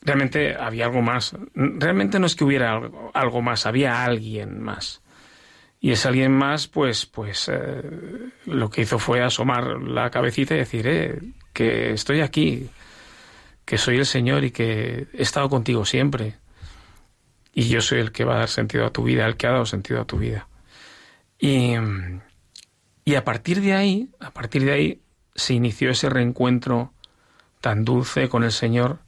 realmente 0.05 0.55
había 0.55 0.85
algo 0.85 1.01
más. 1.01 1.35
Realmente 1.53 2.19
no 2.19 2.27
es 2.27 2.35
que 2.35 2.43
hubiera 2.43 2.79
algo, 3.13 3.41
más, 3.41 3.65
había 3.65 4.05
alguien 4.05 4.61
más. 4.61 5.01
Y 5.81 5.91
ese 5.91 6.07
alguien 6.07 6.31
más, 6.31 6.67
pues, 6.67 7.05
pues 7.05 7.49
eh, 7.51 7.81
lo 8.45 8.69
que 8.69 8.81
hizo 8.81 8.97
fue 8.97 9.21
asomar 9.21 9.81
la 9.81 10.09
cabecita 10.09 10.55
y 10.55 10.59
decir, 10.59 10.87
eh, 10.87 11.19
que 11.53 11.91
estoy 11.91 12.21
aquí, 12.21 12.69
que 13.65 13.77
soy 13.77 13.97
el 13.97 14.05
Señor 14.05 14.43
y 14.45 14.51
que 14.51 15.07
he 15.13 15.21
estado 15.21 15.49
contigo 15.49 15.85
siempre. 15.85 16.35
Y 17.57 17.69
yo 17.69 17.79
soy 17.79 17.99
el 17.99 18.11
que 18.11 18.25
va 18.25 18.35
a 18.35 18.39
dar 18.39 18.49
sentido 18.49 18.85
a 18.85 18.91
tu 18.91 19.03
vida, 19.03 19.25
el 19.25 19.37
que 19.37 19.47
ha 19.47 19.51
dado 19.51 19.65
sentido 19.65 20.01
a 20.01 20.05
tu 20.05 20.17
vida. 20.17 20.47
Y, 21.39 21.73
y 23.05 23.15
a 23.15 23.23
partir 23.23 23.61
de 23.61 23.73
ahí, 23.73 24.09
a 24.19 24.31
partir 24.31 24.65
de 24.65 24.73
ahí, 24.73 25.01
se 25.33 25.53
inició 25.53 25.89
ese 25.89 26.09
reencuentro 26.09 26.93
tan 27.61 27.85
dulce 27.85 28.27
con 28.27 28.43
el 28.43 28.51
Señor 28.51 28.99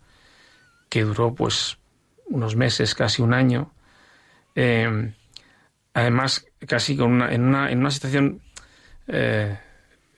que 0.89 1.03
duró 1.03 1.35
pues 1.35 1.77
unos 2.25 2.55
meses, 2.55 2.95
casi 2.95 3.21
un 3.21 3.33
año. 3.33 3.73
Eh, 4.55 5.13
además, 5.93 6.45
casi 6.65 6.95
con 6.95 7.11
una, 7.11 7.33
en, 7.33 7.43
una, 7.43 7.69
en 7.69 7.79
una 7.79 7.91
situación 7.91 8.41
eh, 9.07 9.57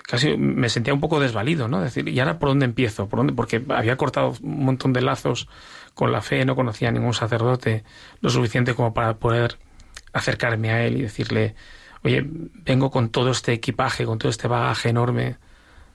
casi 0.09 0.35
me 0.37 0.69
sentía 0.69 0.93
un 0.93 0.99
poco 0.99 1.19
desvalido, 1.19 1.67
¿no? 1.67 1.81
Decir, 1.81 2.07
¿y 2.09 2.19
ahora 2.19 2.39
por 2.39 2.49
dónde 2.49 2.65
empiezo? 2.65 3.07
¿Por 3.07 3.17
dónde? 3.17 3.33
Porque 3.33 3.63
había 3.69 3.95
cortado 3.95 4.33
un 4.41 4.65
montón 4.65 4.91
de 4.91 5.01
lazos 5.01 5.47
con 5.93 6.11
la 6.11 6.21
fe, 6.21 6.45
no 6.45 6.55
conocía 6.55 6.89
a 6.89 6.91
ningún 6.91 7.13
sacerdote 7.13 7.83
lo 8.21 8.29
suficiente 8.29 8.73
como 8.73 8.93
para 8.93 9.17
poder 9.17 9.57
acercarme 10.13 10.71
a 10.71 10.85
él 10.85 10.97
y 10.97 11.01
decirle, 11.03 11.55
oye, 12.03 12.23
vengo 12.25 12.89
con 12.91 13.09
todo 13.09 13.31
este 13.31 13.53
equipaje, 13.53 14.05
con 14.05 14.17
todo 14.17 14.29
este 14.29 14.47
bagaje 14.47 14.89
enorme 14.89 15.37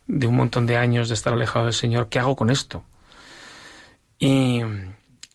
de 0.07 0.27
un 0.27 0.37
montón 0.37 0.67
de 0.67 0.77
años 0.77 1.09
de 1.09 1.15
estar 1.15 1.33
alejado 1.33 1.67
del 1.67 1.75
Señor, 1.75 2.09
¿qué 2.09 2.19
hago 2.19 2.37
con 2.37 2.51
esto? 2.51 2.85
Y 4.19 4.63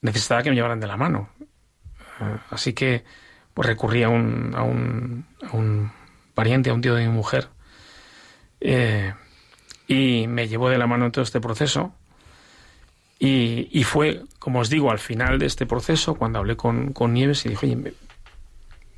necesitaba 0.02 0.44
que 0.44 0.50
me 0.50 0.56
llevaran 0.56 0.80
de 0.80 0.88
la 0.88 0.98
mano. 0.98 1.30
Eh, 2.22 2.38
así 2.52 2.74
que 2.74 3.04
pues 3.54 3.68
recurrí 3.68 4.04
a 4.04 4.10
un, 4.10 5.26
pariente, 6.34 6.70
a 6.70 6.74
un 6.74 6.82
tío 6.82 6.96
de 6.96 7.06
mi 7.06 7.12
mujer, 7.12 7.50
eh, 8.62 9.14
y 9.88 10.28
me 10.28 10.48
llevó 10.48 10.70
de 10.70 10.78
la 10.78 10.88
mano 10.88 11.06
en 11.06 11.12
todo 11.12 11.24
este 11.24 11.42
proceso. 11.42 11.94
Y, 13.22 13.84
fue, 13.84 14.24
como 14.40 14.60
os 14.60 14.70
digo, 14.70 14.92
al 14.92 15.00
final 15.00 15.40
de 15.40 15.46
este 15.46 15.66
proceso, 15.66 16.16
cuando 16.16 16.40
hablé 16.40 16.56
con, 16.56 16.94
con 16.94 17.14
Nieves 17.14 17.46
y 17.46 17.50
dije, 17.50 17.66
oye, 17.66 17.94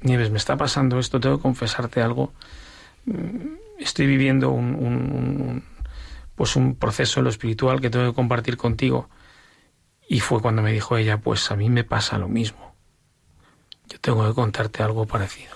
Nieves, 0.02 0.30
me 0.30 0.38
está 0.38 0.58
pasando 0.58 1.00
esto, 1.00 1.20
tengo 1.20 1.38
que 1.38 1.42
confesarte 1.42 2.02
algo. 2.04 2.32
Mm, 3.06 3.56
estoy 3.80 4.06
viviendo 4.06 4.52
un, 4.52 5.64
pues 6.36 6.56
un 6.56 6.76
proceso 6.76 7.20
en 7.20 7.24
lo 7.24 7.30
espiritual 7.32 7.82
que 7.82 7.90
tengo 7.90 8.06
que 8.06 8.16
compartir 8.16 8.58
contigo. 8.58 9.10
Y 10.08 10.20
fue 10.20 10.40
cuando 10.40 10.62
me 10.62 10.72
dijo 10.72 10.98
ella, 10.98 11.18
pues 11.18 11.50
a 11.50 11.56
mí 11.56 11.70
me 11.70 11.84
pasa 11.84 12.20
lo 12.20 12.28
mismo. 12.28 12.76
Yo 13.90 14.00
tengo 14.00 14.28
que 14.28 14.36
contarte 14.36 14.84
algo 14.84 15.08
parecido. 15.08 15.56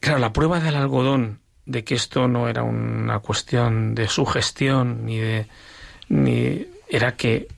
Claro, 0.00 0.18
la 0.18 0.32
prueba 0.32 0.58
del 0.58 0.74
algodón 0.74 1.43
de 1.66 1.84
que 1.84 1.94
esto 1.94 2.28
no 2.28 2.48
era 2.48 2.62
una 2.62 3.18
cuestión 3.20 3.94
de 3.94 4.08
sugestión 4.08 5.06
ni 5.06 5.18
de 5.18 5.48
ni 6.08 6.66
era 6.88 7.16
que 7.16 7.48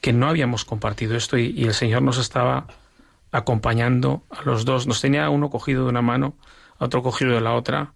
que 0.00 0.12
no 0.12 0.28
habíamos 0.28 0.64
compartido 0.64 1.16
esto 1.16 1.36
y, 1.38 1.64
el 1.64 1.74
Señor 1.74 2.02
nos 2.02 2.18
estaba 2.18 2.66
acompañando 3.32 4.22
a 4.30 4.42
los 4.42 4.64
dos. 4.64 4.86
Nos 4.86 5.00
tenía 5.00 5.28
uno 5.30 5.50
cogido 5.50 5.84
de 5.84 5.90
una 5.90 6.02
mano, 6.02 6.36
otro 6.78 7.02
cogido 7.02 7.34
de 7.34 7.40
la 7.40 7.54
otra. 7.54 7.94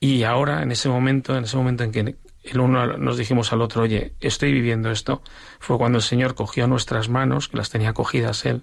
Y 0.00 0.22
ahora, 0.24 0.62
en 0.62 0.70
ese 0.70 0.88
momento, 0.88 1.36
en 1.36 1.44
ese 1.44 1.56
momento 1.56 1.82
en 1.84 1.92
que 1.92 2.16
el 2.44 2.60
uno 2.60 2.98
nos 2.98 3.16
dijimos 3.16 3.52
al 3.52 3.62
otro, 3.62 3.82
oye, 3.82 4.14
estoy 4.20 4.52
viviendo 4.52 4.90
esto, 4.90 5.22
fue 5.58 5.76
cuando 5.78 5.98
el 5.98 6.04
Señor 6.04 6.34
cogió 6.34 6.66
nuestras 6.66 7.08
manos, 7.08 7.48
que 7.48 7.56
las 7.56 7.70
tenía 7.70 7.94
cogidas 7.94 8.46
Él, 8.46 8.62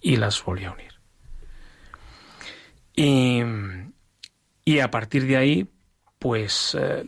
y 0.00 0.16
las 0.16 0.42
volvió 0.42 0.70
a 0.70 0.72
unir. 0.72 0.92
Y, 2.96 3.42
y 4.64 4.80
a 4.80 4.90
partir 4.90 5.26
de 5.26 5.36
ahí, 5.36 5.68
pues 6.18 6.76
eh, 6.78 7.06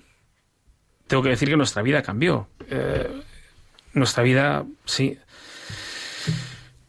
tengo 1.06 1.22
que 1.22 1.30
decir 1.30 1.48
que 1.48 1.56
nuestra 1.56 1.82
vida 1.82 2.02
cambió. 2.02 2.48
Eh, 2.68 3.22
nuestra 3.92 4.22
vida, 4.22 4.64
sí. 4.84 5.18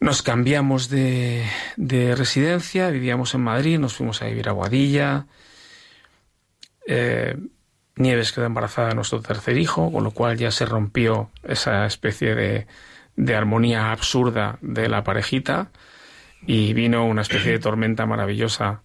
Nos 0.00 0.22
cambiamos 0.22 0.88
de, 0.88 1.46
de, 1.76 2.14
residencia, 2.14 2.90
vivíamos 2.90 3.34
en 3.34 3.42
Madrid, 3.42 3.78
nos 3.78 3.94
fuimos 3.94 4.22
a 4.22 4.26
vivir 4.26 4.48
a 4.48 4.52
Guadilla. 4.52 5.26
Eh, 6.86 7.36
Nieves 7.96 8.32
quedó 8.32 8.46
embarazada 8.46 8.88
de 8.88 8.94
nuestro 8.96 9.20
tercer 9.20 9.56
hijo, 9.56 9.92
con 9.92 10.04
lo 10.04 10.10
cual 10.10 10.36
ya 10.36 10.50
se 10.50 10.66
rompió 10.66 11.30
esa 11.44 11.86
especie 11.86 12.34
de, 12.34 12.66
de 13.16 13.34
armonía 13.36 13.92
absurda 13.92 14.58
de 14.60 14.88
la 14.88 15.04
parejita 15.04 15.70
y 16.46 16.72
vino 16.74 17.06
una 17.06 17.22
especie 17.22 17.52
de 17.52 17.58
tormenta 17.58 18.04
maravillosa 18.06 18.82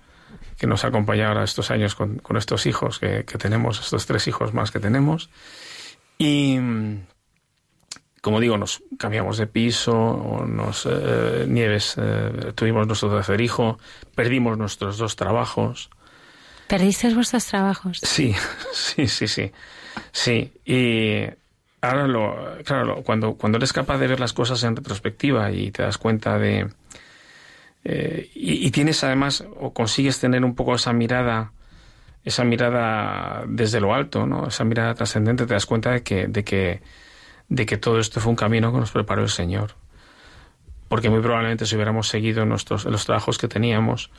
que 0.60 0.68
nos 0.68 0.84
ha 0.84 0.90
acompañado 0.90 1.30
ahora 1.30 1.44
estos 1.46 1.72
años 1.72 1.96
con, 1.96 2.20
con 2.20 2.36
estos 2.36 2.66
hijos 2.66 3.00
que, 3.00 3.24
que, 3.24 3.38
tenemos, 3.38 3.80
estos 3.80 4.06
tres 4.06 4.28
hijos 4.28 4.54
más 4.54 4.72
que 4.72 4.80
tenemos. 4.80 5.30
Y, 6.18 6.60
como 8.22 8.42
digo, 8.42 8.58
nos 8.58 8.84
cambiamos 8.98 9.38
de 9.38 9.48
piso, 9.48 10.46
nos 10.46 10.86
eh, 10.86 11.46
Nieves, 11.48 11.96
eh, 11.98 12.52
tuvimos 12.56 12.86
nuestro 12.88 13.10
tercer 13.10 13.40
hijo, 13.40 13.80
perdimos 14.16 14.58
nuestros 14.58 14.98
dos 14.98 15.16
trabajos. 15.16 15.90
¿Perdisteis 16.68 17.16
vuestros 17.16 17.46
trabajos? 17.46 18.00
Sí, 18.04 18.36
sí, 18.74 19.08
sí, 19.08 19.30
sí. 19.30 19.52
Sí, 20.12 20.52
y 20.66 21.24
ahora 21.82 22.06
lo, 22.06 22.58
claro, 22.66 22.84
lo, 22.84 23.04
cuando, 23.04 23.36
cuando 23.36 23.58
eres 23.58 23.72
capaz 23.72 23.98
de 23.98 24.08
ver 24.08 24.20
las 24.20 24.34
cosas 24.34 24.62
en 24.64 24.76
retrospectiva 24.76 25.52
y 25.52 25.72
te 25.72 25.84
das 25.84 25.98
cuenta 25.98 26.38
de, 26.38 26.68
eh, 27.84 28.30
y, 28.34 28.70
tienes 28.72 29.04
además, 29.04 29.44
o 29.60 29.74
consigues 29.74 30.20
tener 30.20 30.44
un 30.44 30.56
poco 30.56 30.76
esa 30.76 30.94
mirada, 30.94 31.54
esa 32.24 32.44
mirada 32.44 33.44
desde 33.48 33.80
lo 33.80 33.94
alto, 33.94 34.26
¿no? 34.26 34.48
Esa 34.48 34.64
mirada 34.64 34.94
trascendente, 34.94 35.46
te 35.46 35.54
das 35.54 35.66
cuenta 35.66 35.92
de 35.92 36.04
que, 36.04 36.28
de 36.28 36.44
que, 36.44 36.82
de 37.48 37.66
que 37.66 37.78
todo 37.78 38.00
esto 38.00 38.20
fue 38.20 38.32
un 38.32 38.36
camino 38.36 38.72
que 38.72 38.80
nos 38.80 38.92
preparó 38.92 39.24
el 39.24 39.30
Señor. 39.30 39.76
Porque 40.88 41.10
muy 41.10 41.22
probablemente 41.22 41.66
si 41.66 41.76
hubiéramos 41.76 42.08
seguido 42.08 42.46
nuestros, 42.46 42.86
los 42.86 43.06
trabajos 43.06 43.38
que 43.38 43.48
teníamos, 43.48 44.12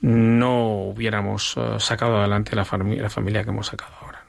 no 0.00 0.82
hubiéramos 0.82 1.56
uh, 1.56 1.78
sacado 1.78 2.18
adelante 2.18 2.56
la, 2.56 2.64
familia, 2.64 3.44
que 3.44 3.50
hemos 3.50 3.68
sacado 3.68 3.92
ahora. 4.00 4.24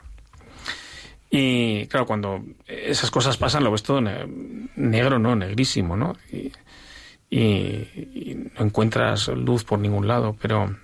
Y 1.30 1.88
claro, 1.88 2.06
cuando 2.06 2.44
esas 2.68 3.12
cosas 3.12 3.38
pasan, 3.38 3.63
lo 3.63 3.72
ves 3.72 3.84
todo 3.84 4.00
ne 4.00 4.26
negro, 4.76 5.20
¿no? 5.20 5.36
Negrísimo, 5.36 5.98
¿no? 5.98 6.16
Y, 7.30 8.50
no 8.58 8.66
encuentras 8.66 9.28
luz 9.28 9.63
por 9.63 9.80
ningún 9.80 10.08
lado, 10.08 10.36
pero 10.42 10.76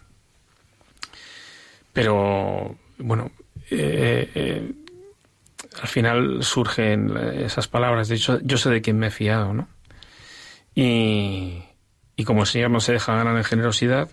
pero 1.94 2.76
bueno 2.98 3.32
eh, 3.70 4.30
eh, 4.34 4.72
al 5.82 5.88
final 5.88 6.44
surgen 6.44 7.16
esas 7.18 7.68
palabras 7.68 8.08
de 8.10 8.16
hecho 8.16 8.40
yo 8.42 8.58
sé 8.58 8.70
de 8.70 8.82
quién 8.82 8.98
me 8.98 9.08
he 9.08 9.12
fiado 9.12 9.54
¿no? 9.54 9.68
y, 10.76 11.64
y 12.16 12.24
como 12.24 12.42
el 12.42 12.48
Señor 12.48 12.72
no 12.72 12.80
se 12.80 12.94
deja 12.94 13.16
ganar 13.16 13.38
en 13.38 13.44
generosidad 13.44 14.10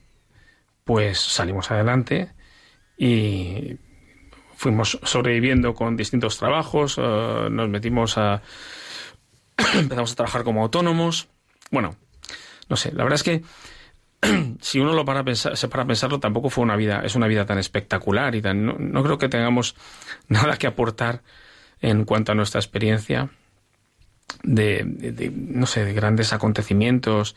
pues 0.85 1.19
salimos 1.19 1.71
adelante 1.71 2.33
y 2.97 3.79
fuimos 4.57 4.99
sobreviviendo 5.03 5.75
con 5.75 5.97
distintos 5.97 6.37
trabajos 6.37 6.99
uh, 6.99 7.49
nos 7.51 7.69
metimos 7.69 8.19
a 8.19 8.43
empezamos 9.75 10.13
a 10.13 10.17
trabajar 10.17 10.45
como 10.45 10.63
autónomos 10.63 11.29
bueno 11.71 11.97
no 12.71 12.77
sé, 12.77 12.93
la 12.93 13.03
verdad 13.03 13.17
es 13.17 13.23
que 13.25 13.43
si 14.61 14.79
uno 14.79 14.95
lo 14.95 15.05
para 15.05 15.25
pensar, 15.25 15.55
para 15.69 15.85
pensarlo, 15.85 16.21
tampoco 16.21 16.49
fue 16.49 16.63
una 16.63 16.77
vida, 16.77 17.03
es 17.05 17.17
una 17.17 17.27
vida 17.27 17.45
tan 17.45 17.59
espectacular 17.59 18.35
y 18.35 18.41
tan, 18.41 18.93
no, 18.93 19.03
creo 19.03 19.19
que 19.19 19.29
tengamos 19.29 19.75
nada 20.29 20.57
que 20.57 20.67
aportar 20.67 21.23
en 21.81 22.05
cuanto 22.05 22.33
a 22.33 22.35
nuestra 22.35 22.61
experiencia 22.61 23.31
de, 24.45 24.85
de, 24.87 25.13
de, 25.13 25.31
no 25.31 25.67
sé, 25.67 25.85
de 25.85 25.93
grandes 25.93 26.33
acontecimientos. 26.33 27.35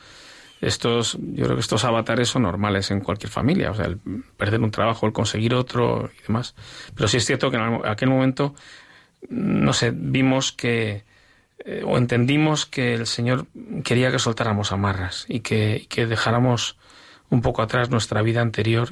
Estos, 0.62 1.18
yo 1.20 1.46
creo 1.46 1.56
que 1.58 1.62
estos 1.62 1.84
avatares 1.84 2.30
son 2.30 2.44
normales 2.44 2.90
en 2.92 3.02
cualquier 3.02 3.30
familia, 3.30 3.72
o 3.72 3.76
sea, 3.76 3.86
el 3.86 3.98
perder 4.38 4.62
un 4.62 4.72
trabajo, 4.72 5.06
el 5.06 5.12
conseguir 5.12 5.56
otro 5.56 6.10
y 6.18 6.22
demás. 6.28 6.56
Pero 6.96 7.08
sí 7.10 7.18
es 7.18 7.26
cierto 7.26 7.52
que 7.52 7.58
en 7.58 7.82
aquel 7.86 8.10
momento, 8.10 8.56
no 9.30 9.74
sé, 9.74 9.92
vimos 9.94 10.54
que, 10.54 11.04
eh, 11.66 11.84
o 11.86 11.98
entendimos 11.98 12.66
que 12.66 12.94
el 12.94 13.08
Señor 13.08 13.48
quería 13.84 14.12
que 14.12 14.20
soltáramos 14.20 14.72
amarras 14.72 15.26
y 15.30 15.40
que, 15.40 15.86
que, 15.90 16.06
dejáramos 16.06 16.78
un 17.30 17.42
poco 17.42 17.62
atrás 17.62 17.90
nuestra 17.90 18.22
vida 18.22 18.42
anterior. 18.42 18.90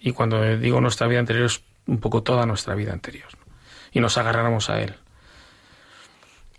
Y 0.00 0.12
cuando 0.12 0.56
digo 0.56 0.80
nuestra 0.80 1.06
vida 1.08 1.20
anterior 1.20 1.46
es 1.46 1.62
un 1.86 1.98
poco 1.98 2.22
toda 2.22 2.46
nuestra 2.46 2.74
vida 2.74 2.92
anterior. 2.92 3.28
Y 3.92 4.00
nos 4.00 4.16
agarráramos 4.16 4.70
a 4.70 4.80
Él. 4.80 4.94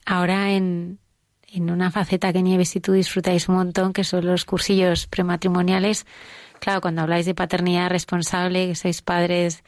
Ahora 0.06 0.52
en, 0.52 1.00
en 1.48 1.72
una 1.72 1.90
faceta 1.90 2.32
que 2.32 2.44
Nieves 2.44 2.76
y 2.76 2.80
tú 2.80 2.94
disfrutáis 2.94 3.50
un 3.50 3.56
montón, 3.56 3.94
que 3.94 4.04
son 4.04 4.26
los 4.26 4.46
cursillos 4.46 5.08
prematrimoniales. 5.08 6.06
Claro, 6.60 6.82
cuando 6.82 7.02
habláis 7.02 7.26
de 7.26 7.34
paternidad 7.34 7.90
responsable, 7.90 8.68
que 8.68 8.76
sois 8.76 9.02
padres 9.02 9.64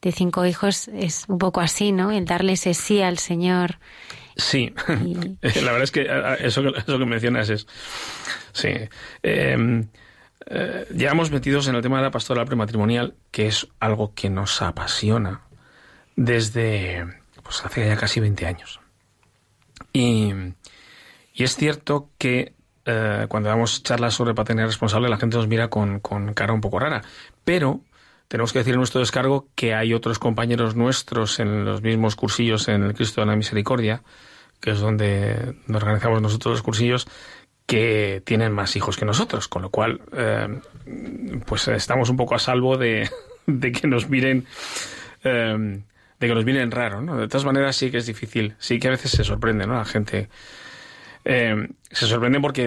de 0.00 0.12
cinco 0.12 0.46
hijos, 0.46 0.88
es 0.88 1.26
un 1.28 1.38
poco 1.38 1.60
así, 1.60 1.92
¿no? 1.92 2.10
El 2.10 2.24
darle 2.24 2.52
ese 2.52 2.72
sí 2.72 3.02
al 3.02 3.18
Señor 3.18 3.78
Sí, 4.38 4.72
la 4.86 5.72
verdad 5.72 5.82
es 5.82 5.90
que 5.90 6.08
eso, 6.38 6.62
que 6.62 6.78
eso 6.78 6.98
que 6.98 7.06
mencionas 7.06 7.50
es... 7.50 7.66
Sí. 8.52 8.70
Em, 9.22 9.88
eh, 10.46 10.86
llevamos 10.94 11.30
metidos 11.30 11.66
en 11.66 11.74
el 11.74 11.82
tema 11.82 11.98
de 11.98 12.04
la 12.04 12.10
pastoral 12.12 12.46
prematrimonial, 12.46 13.16
que 13.32 13.48
es 13.48 13.66
algo 13.80 14.14
que 14.14 14.30
nos 14.30 14.62
apasiona 14.62 15.42
desde 16.14 17.04
pues, 17.42 17.64
hace 17.64 17.86
ya 17.86 17.96
casi 17.96 18.20
20 18.20 18.46
años. 18.46 18.80
Y, 19.92 20.32
es 21.34 21.56
cierto 21.56 22.10
que 22.16 22.54
eh, 22.84 23.26
cuando 23.28 23.48
damos 23.48 23.82
charlas 23.82 24.14
sobre 24.14 24.34
paternidad 24.34 24.68
responsable, 24.68 25.08
la 25.08 25.18
gente 25.18 25.36
nos 25.36 25.48
mira 25.48 25.68
con, 25.68 26.00
con 26.00 26.32
cara 26.32 26.52
un 26.52 26.60
poco 26.60 26.78
rara. 26.78 27.02
Pero 27.44 27.80
tenemos 28.28 28.52
que 28.52 28.60
decir 28.60 28.74
en 28.74 28.78
nuestro 28.78 29.00
descargo 29.00 29.48
que 29.54 29.74
hay 29.74 29.94
otros 29.94 30.18
compañeros 30.18 30.76
nuestros 30.76 31.40
en 31.40 31.64
los 31.64 31.82
mismos 31.82 32.14
cursillos 32.14 32.68
en 32.68 32.82
el 32.84 32.94
Cristo 32.94 33.20
de 33.20 33.26
la 33.26 33.36
Misericordia, 33.36 34.02
que 34.60 34.70
es 34.70 34.80
donde 34.80 35.54
nos 35.66 35.82
organizamos 35.82 36.22
nosotros 36.22 36.52
los 36.54 36.62
cursillos, 36.62 37.06
que 37.66 38.22
tienen 38.24 38.52
más 38.52 38.76
hijos 38.76 38.96
que 38.96 39.04
nosotros, 39.04 39.46
con 39.46 39.62
lo 39.62 39.70
cual 39.70 40.00
eh, 40.12 40.60
pues 41.46 41.68
estamos 41.68 42.08
un 42.08 42.16
poco 42.16 42.34
a 42.34 42.38
salvo 42.38 42.76
de, 42.78 43.10
que 43.46 43.86
nos 43.86 44.08
miren 44.08 44.46
eh, 45.24 45.82
de 46.18 46.26
que 46.26 46.34
nos 46.34 46.44
miren 46.44 46.70
raro, 46.70 47.00
¿no? 47.00 47.16
De 47.16 47.28
todas 47.28 47.44
maneras 47.44 47.76
sí 47.76 47.90
que 47.90 47.98
es 47.98 48.06
difícil, 48.06 48.54
sí 48.58 48.78
que 48.78 48.88
a 48.88 48.92
veces 48.92 49.10
se 49.12 49.22
sorprende, 49.22 49.66
¿no? 49.66 49.74
La 49.74 49.84
gente 49.84 50.28
eh, 51.30 51.68
se 51.90 52.06
sorprende 52.06 52.40
porque 52.40 52.64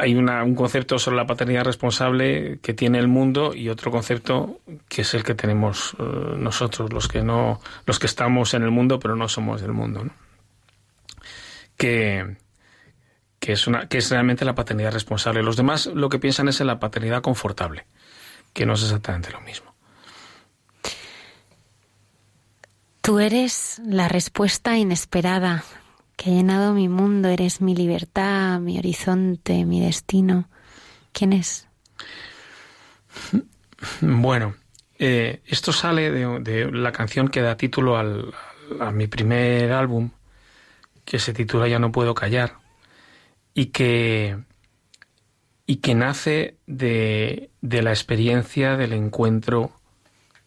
hay 0.00 0.14
un 0.14 0.54
concepto 0.54 0.98
sobre 0.98 1.18
la 1.18 1.26
paternidad 1.26 1.64
responsable 1.64 2.58
que 2.62 2.72
tiene 2.72 2.98
el 2.98 3.06
mundo 3.06 3.54
y 3.54 3.68
otro 3.68 3.90
concepto 3.90 4.60
que 4.88 5.02
es 5.02 5.12
el 5.12 5.22
que 5.22 5.34
tenemos 5.34 5.94
nosotros, 5.98 6.90
los 6.90 7.06
que 7.06 7.22
no, 7.22 7.60
los 7.84 7.98
que 7.98 8.06
estamos 8.06 8.54
en 8.54 8.62
el 8.62 8.70
mundo 8.70 8.98
pero 8.98 9.14
no 9.14 9.28
somos 9.28 9.60
del 9.60 9.72
mundo. 9.72 10.06
Que 11.76 12.36
que 13.40 13.52
es, 13.52 13.66
una, 13.66 13.86
que 13.86 13.98
es 13.98 14.10
realmente 14.10 14.46
la 14.46 14.54
paternidad 14.54 14.92
responsable. 14.92 15.42
Los 15.42 15.56
demás 15.56 15.84
lo 15.86 16.08
que 16.08 16.18
piensan 16.18 16.48
es 16.48 16.62
en 16.62 16.66
la 16.66 16.80
paternidad 16.80 17.20
confortable, 17.20 17.84
que 18.54 18.64
no 18.64 18.72
es 18.72 18.82
exactamente 18.82 19.30
lo 19.32 19.40
mismo. 19.42 19.74
Tú 23.02 23.18
eres 23.18 23.82
la 23.84 24.08
respuesta 24.08 24.78
inesperada 24.78 25.64
que 26.20 26.28
ha 26.28 26.34
llenado 26.34 26.74
mi 26.74 26.86
mundo, 26.86 27.28
eres 27.28 27.62
mi 27.62 27.74
libertad, 27.74 28.60
mi 28.60 28.78
horizonte, 28.78 29.64
mi 29.64 29.80
destino. 29.80 30.50
¿Quién 31.12 31.32
es? 31.32 31.66
Bueno, 34.02 34.54
eh, 34.98 35.40
esto 35.46 35.72
sale 35.72 36.10
de, 36.10 36.70
la 36.70 36.92
canción 36.92 37.28
que 37.28 37.40
da 37.40 37.56
título 37.56 37.96
al, 37.96 38.34
a 38.80 38.90
mi 38.90 39.06
primer 39.06 39.72
álbum, 39.72 40.10
que 41.06 41.18
se 41.18 41.32
titula 41.32 41.66
Ya 41.68 41.78
no 41.78 41.90
puedo 41.90 42.12
callar 42.12 42.56
y 43.54 43.66
que, 43.66 44.36
y 45.64 45.76
que 45.76 45.94
nace 45.94 46.58
de, 46.66 47.48
de 47.62 47.80
la 47.80 47.92
experiencia 47.92 48.76
del 48.76 48.92
encuentro, 48.92 49.72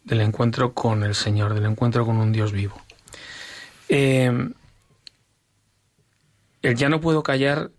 del 0.04 0.20
encuentro 0.20 0.72
con 0.72 1.02
el 1.02 1.16
Señor, 1.16 1.52
del 1.52 1.66
encuentro 1.66 2.06
con 2.06 2.18
un 2.18 2.30
Dios 2.30 2.52
vivo. 2.52 2.80
Eh, 3.88 4.52
el 6.68 6.76
ya 6.76 6.88
no 6.88 7.00
puedo 7.00 7.22
callar 7.22 7.70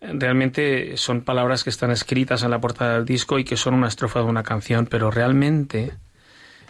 realmente 0.00 0.96
son 0.96 1.22
palabras 1.22 1.64
que 1.64 1.70
están 1.70 1.90
escritas 1.90 2.42
en 2.42 2.50
la 2.50 2.60
portada 2.60 2.94
del 2.94 3.04
disco 3.04 3.38
y 3.38 3.44
que 3.44 3.56
son 3.56 3.74
una 3.74 3.88
estrofa 3.88 4.20
de 4.20 4.26
una 4.26 4.42
canción, 4.42 4.86
pero 4.86 5.10
realmente 5.10 5.94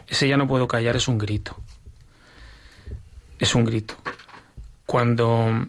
ese 0.07 0.29
ya 0.29 0.37
no 0.37 0.47
puedo 0.47 0.69
callar 0.69 0.97
es 0.97 1.09
un 1.09 1.19
grito. 1.19 1.57
Es 3.39 3.55
un 3.55 3.65
grito. 3.65 3.95
Cuando 4.87 5.67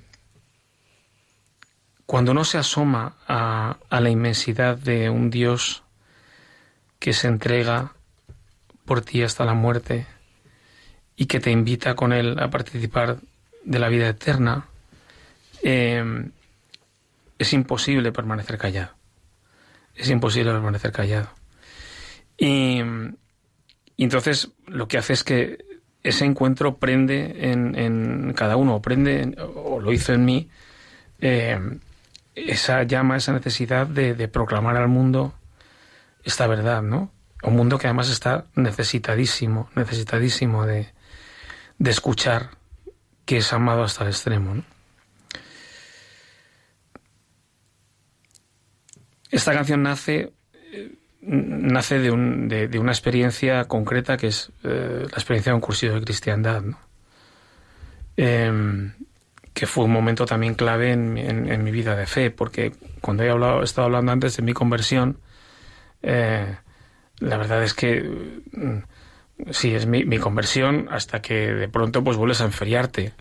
cuando 2.06 2.36
no 2.36 2.44
se 2.44 2.60
asoma 2.60 3.16
a, 3.28 3.78
la 3.90 4.10
inmensidad 4.10 4.78
de 4.78 5.10
un 5.10 5.32
Dios 5.32 5.84
que 7.00 7.14
se 7.14 7.28
entrega 7.28 7.94
por 8.86 9.02
ti 9.02 9.24
hasta 9.24 9.44
la 9.44 9.56
muerte 9.56 10.06
y 11.16 11.26
que 11.26 11.40
te 11.40 11.50
invita 11.50 11.96
con 11.96 12.14
Él 12.14 12.38
a 12.40 12.52
participar 12.52 13.18
de 13.64 13.80
la 13.80 13.90
vida 13.90 14.08
eterna, 14.08 14.68
em, 15.66 16.32
es 17.40 17.54
imposible 17.54 18.12
permanecer 18.12 18.60
callado. 18.60 18.92
Es 19.96 20.10
imposible 20.12 20.52
permanecer 20.52 20.92
callado. 20.92 21.30
Y, 22.38 22.82
entonces 23.98 24.52
lo 24.68 24.88
que 24.88 25.00
hace 25.00 25.14
es 25.14 25.24
que 25.24 25.66
ese 26.04 26.26
encuentro 26.26 26.78
prende 26.78 27.52
en, 27.52 28.34
cada 28.34 28.58
uno, 28.58 28.76
o 28.76 28.82
prende, 28.82 29.36
o 29.40 29.80
lo 29.80 29.92
hizo 29.92 30.14
en 30.14 30.24
mí, 30.24 30.50
em, 31.20 31.80
esa 32.36 32.84
llama, 32.84 33.18
esa 33.18 33.34
necesidad 33.34 33.88
de, 33.88 34.28
proclamar 34.28 34.78
al 34.78 34.88
mundo 34.88 35.34
esta 36.24 36.46
verdad, 36.46 36.84
¿no? 36.84 37.12
Un 37.42 37.56
mundo 37.56 37.80
que 37.80 37.88
además 37.88 38.10
está 38.10 38.46
necesitadísimo, 38.56 39.70
necesitadísimo 39.76 40.66
de, 40.66 40.90
de 41.80 41.92
escuchar 41.92 42.52
que 43.26 43.38
es 43.38 43.54
amado 43.54 43.84
hasta 43.84 44.04
el 44.04 44.12
extremo. 44.12 44.54
¿no? 44.56 44.75
Esta 49.32 49.54
canción 49.54 49.84
nace, 49.84 50.34
nace 51.22 52.00
de, 52.00 52.12
un, 52.12 52.48
de, 52.48 52.80
una 52.80 52.92
experiencia 52.92 53.66
concreta 53.66 54.18
que 54.18 54.28
es 54.28 54.52
eh, 54.64 55.02
la 55.02 55.18
experiencia 55.18 55.52
de 55.52 55.56
un 55.56 55.62
cursillo 55.62 55.96
de 55.96 56.02
cristiandad. 56.02 56.62
¿no? 56.62 56.80
Em, 58.18 58.94
que 59.56 59.68
fue 59.68 59.86
un 59.86 59.92
momento 59.92 60.26
también 60.26 60.54
clave 60.54 60.92
en, 60.92 61.64
mi 61.64 61.72
vida 61.72 61.96
de 61.96 62.06
fe, 62.06 62.30
porque 62.30 62.74
cuando 63.00 63.24
he, 63.24 63.30
hablado, 63.30 63.64
estado 63.64 63.86
hablando 63.86 64.12
antes 64.12 64.36
de 64.36 64.44
mi 64.44 64.52
conversión, 64.52 65.18
eh, 66.04 66.58
la 67.20 67.38
verdad 67.38 67.64
es 67.64 67.74
que 67.74 68.02
mm, 68.52 69.52
sí, 69.52 69.74
es 69.74 69.86
mi, 69.86 70.18
conversión 70.18 70.88
hasta 70.92 71.22
que 71.22 71.54
de 71.54 71.70
pronto 71.70 72.04
pues 72.04 72.18
vuelves 72.18 72.42
a 72.42 72.46
enfriarte 72.46 73.14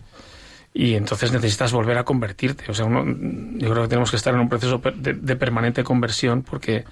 y 0.77 0.95
entonces 0.95 1.31
necesitas 1.31 1.71
volver 1.71 1.97
a 1.97 2.03
convertirte. 2.03 2.69
O 2.69 2.73
sea, 2.73 2.83
uno, 2.83 3.05
yo 3.05 3.71
creo 3.71 3.83
que 3.83 3.87
tenemos 3.87 4.11
que 4.11 4.17
estar 4.17 4.33
en 4.33 4.41
un 4.41 4.49
proceso 4.49 4.81
de, 4.93 5.35
permanente 5.37 5.85
conversión 5.85 6.43
porque, 6.43 6.83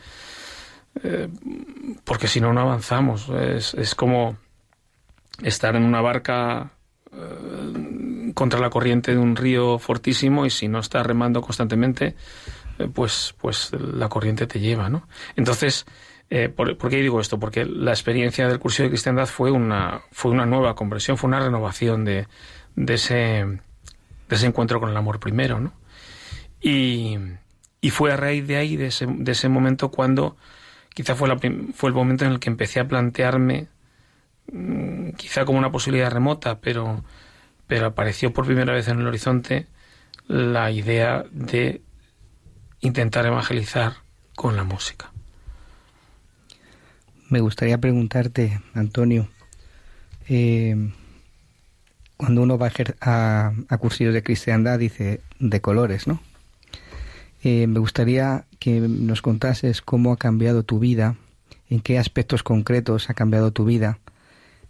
eh, 1.03 1.27
porque 2.05 2.29
si 2.29 2.39
no, 2.39 2.53
no 2.53 2.61
avanzamos. 2.61 3.27
Es, 3.27 3.73
es 3.73 3.93
como 3.93 4.37
estar 5.41 5.75
en 5.75 5.83
una 5.83 5.99
barca 5.99 6.71
eh, 7.11 8.31
contra 8.33 8.61
la 8.61 8.69
corriente 8.69 9.11
de 9.11 9.17
un 9.17 9.35
río 9.35 9.77
fortísimo 9.79 10.45
y 10.45 10.49
si 10.49 10.69
no 10.69 10.79
estás 10.79 11.05
remando 11.05 11.41
constantemente, 11.41 12.15
eh, 12.79 12.87
pues, 12.87 13.35
pues 13.39 13.71
la 13.73 14.07
corriente 14.07 14.47
te 14.47 14.61
lleva, 14.61 14.87
¿no? 14.87 15.09
Entonces, 15.35 15.85
eh, 16.29 16.47
¿por, 16.47 16.77
qué 16.89 16.97
digo 16.97 17.19
esto? 17.19 17.37
Porque 17.37 17.65
la 17.65 17.91
experiencia 17.91 18.47
del 18.47 18.59
curso 18.59 18.83
de 18.83 18.89
cristiandad 18.89 19.25
fue 19.27 19.51
una, 19.51 20.03
fue 20.13 20.31
una 20.31 20.45
nueva 20.45 20.73
conversión, 20.73 21.17
fue 21.17 21.27
una 21.27 21.41
renovación 21.41 22.05
de, 22.05 22.27
de, 22.75 22.93
ese, 22.93 23.13
de 23.13 23.59
ese 24.29 24.45
encuentro 24.45 24.79
con 24.79 24.89
el 24.89 24.97
amor 24.97 25.19
primero, 25.19 25.59
¿no? 25.59 25.73
Y, 26.61 27.17
y 27.81 27.89
fue 27.89 28.11
a 28.11 28.17
raíz 28.17 28.47
de 28.47 28.57
ahí, 28.57 28.75
de 28.75 28.87
ese, 28.87 29.05
de 29.07 29.31
ese 29.31 29.49
momento, 29.49 29.91
cuando 29.91 30.37
quizá 30.93 31.15
fue, 31.15 31.27
la, 31.27 31.37
fue 31.73 31.89
el 31.89 31.95
momento 31.95 32.25
en 32.25 32.31
el 32.31 32.39
que 32.39 32.49
empecé 32.49 32.79
a 32.79 32.87
plantearme 32.87 33.67
Mm, 34.51 35.11
quizá 35.11 35.45
como 35.45 35.57
una 35.57 35.71
posibilidad 35.71 36.11
remota, 36.11 36.59
pero, 36.59 37.03
pero 37.67 37.87
apareció 37.87 38.33
por 38.33 38.45
primera 38.45 38.73
vez 38.73 38.87
en 38.87 38.99
el 38.99 39.07
horizonte 39.07 39.67
la 40.27 40.71
idea 40.71 41.23
de 41.31 41.81
intentar 42.81 43.25
evangelizar 43.25 43.93
con 44.35 44.55
la 44.55 44.63
música. 44.63 45.11
Me 47.29 47.39
gustaría 47.39 47.77
preguntarte, 47.77 48.61
Antonio, 48.73 49.29
eh, 50.27 50.91
cuando 52.17 52.41
uno 52.41 52.57
va 52.57 52.71
a, 53.01 53.53
a, 53.69 53.77
cursillos 53.77 54.13
de 54.13 54.23
cristiandad 54.23 54.79
dice 54.79 55.21
de 55.39 55.61
colores, 55.61 56.07
¿no? 56.07 56.21
Eh, 57.43 57.67
me 57.67 57.79
gustaría 57.79 58.45
que 58.59 58.79
nos 58.79 59.21
contases 59.21 59.81
cómo 59.81 60.13
ha 60.13 60.17
cambiado 60.17 60.63
tu 60.63 60.79
vida, 60.79 61.15
en 61.69 61.81
qué 61.81 61.99
aspectos 61.99 62.43
concretos 62.43 63.09
ha 63.09 63.13
cambiado 63.13 63.51
tu 63.51 63.65
vida 63.65 63.99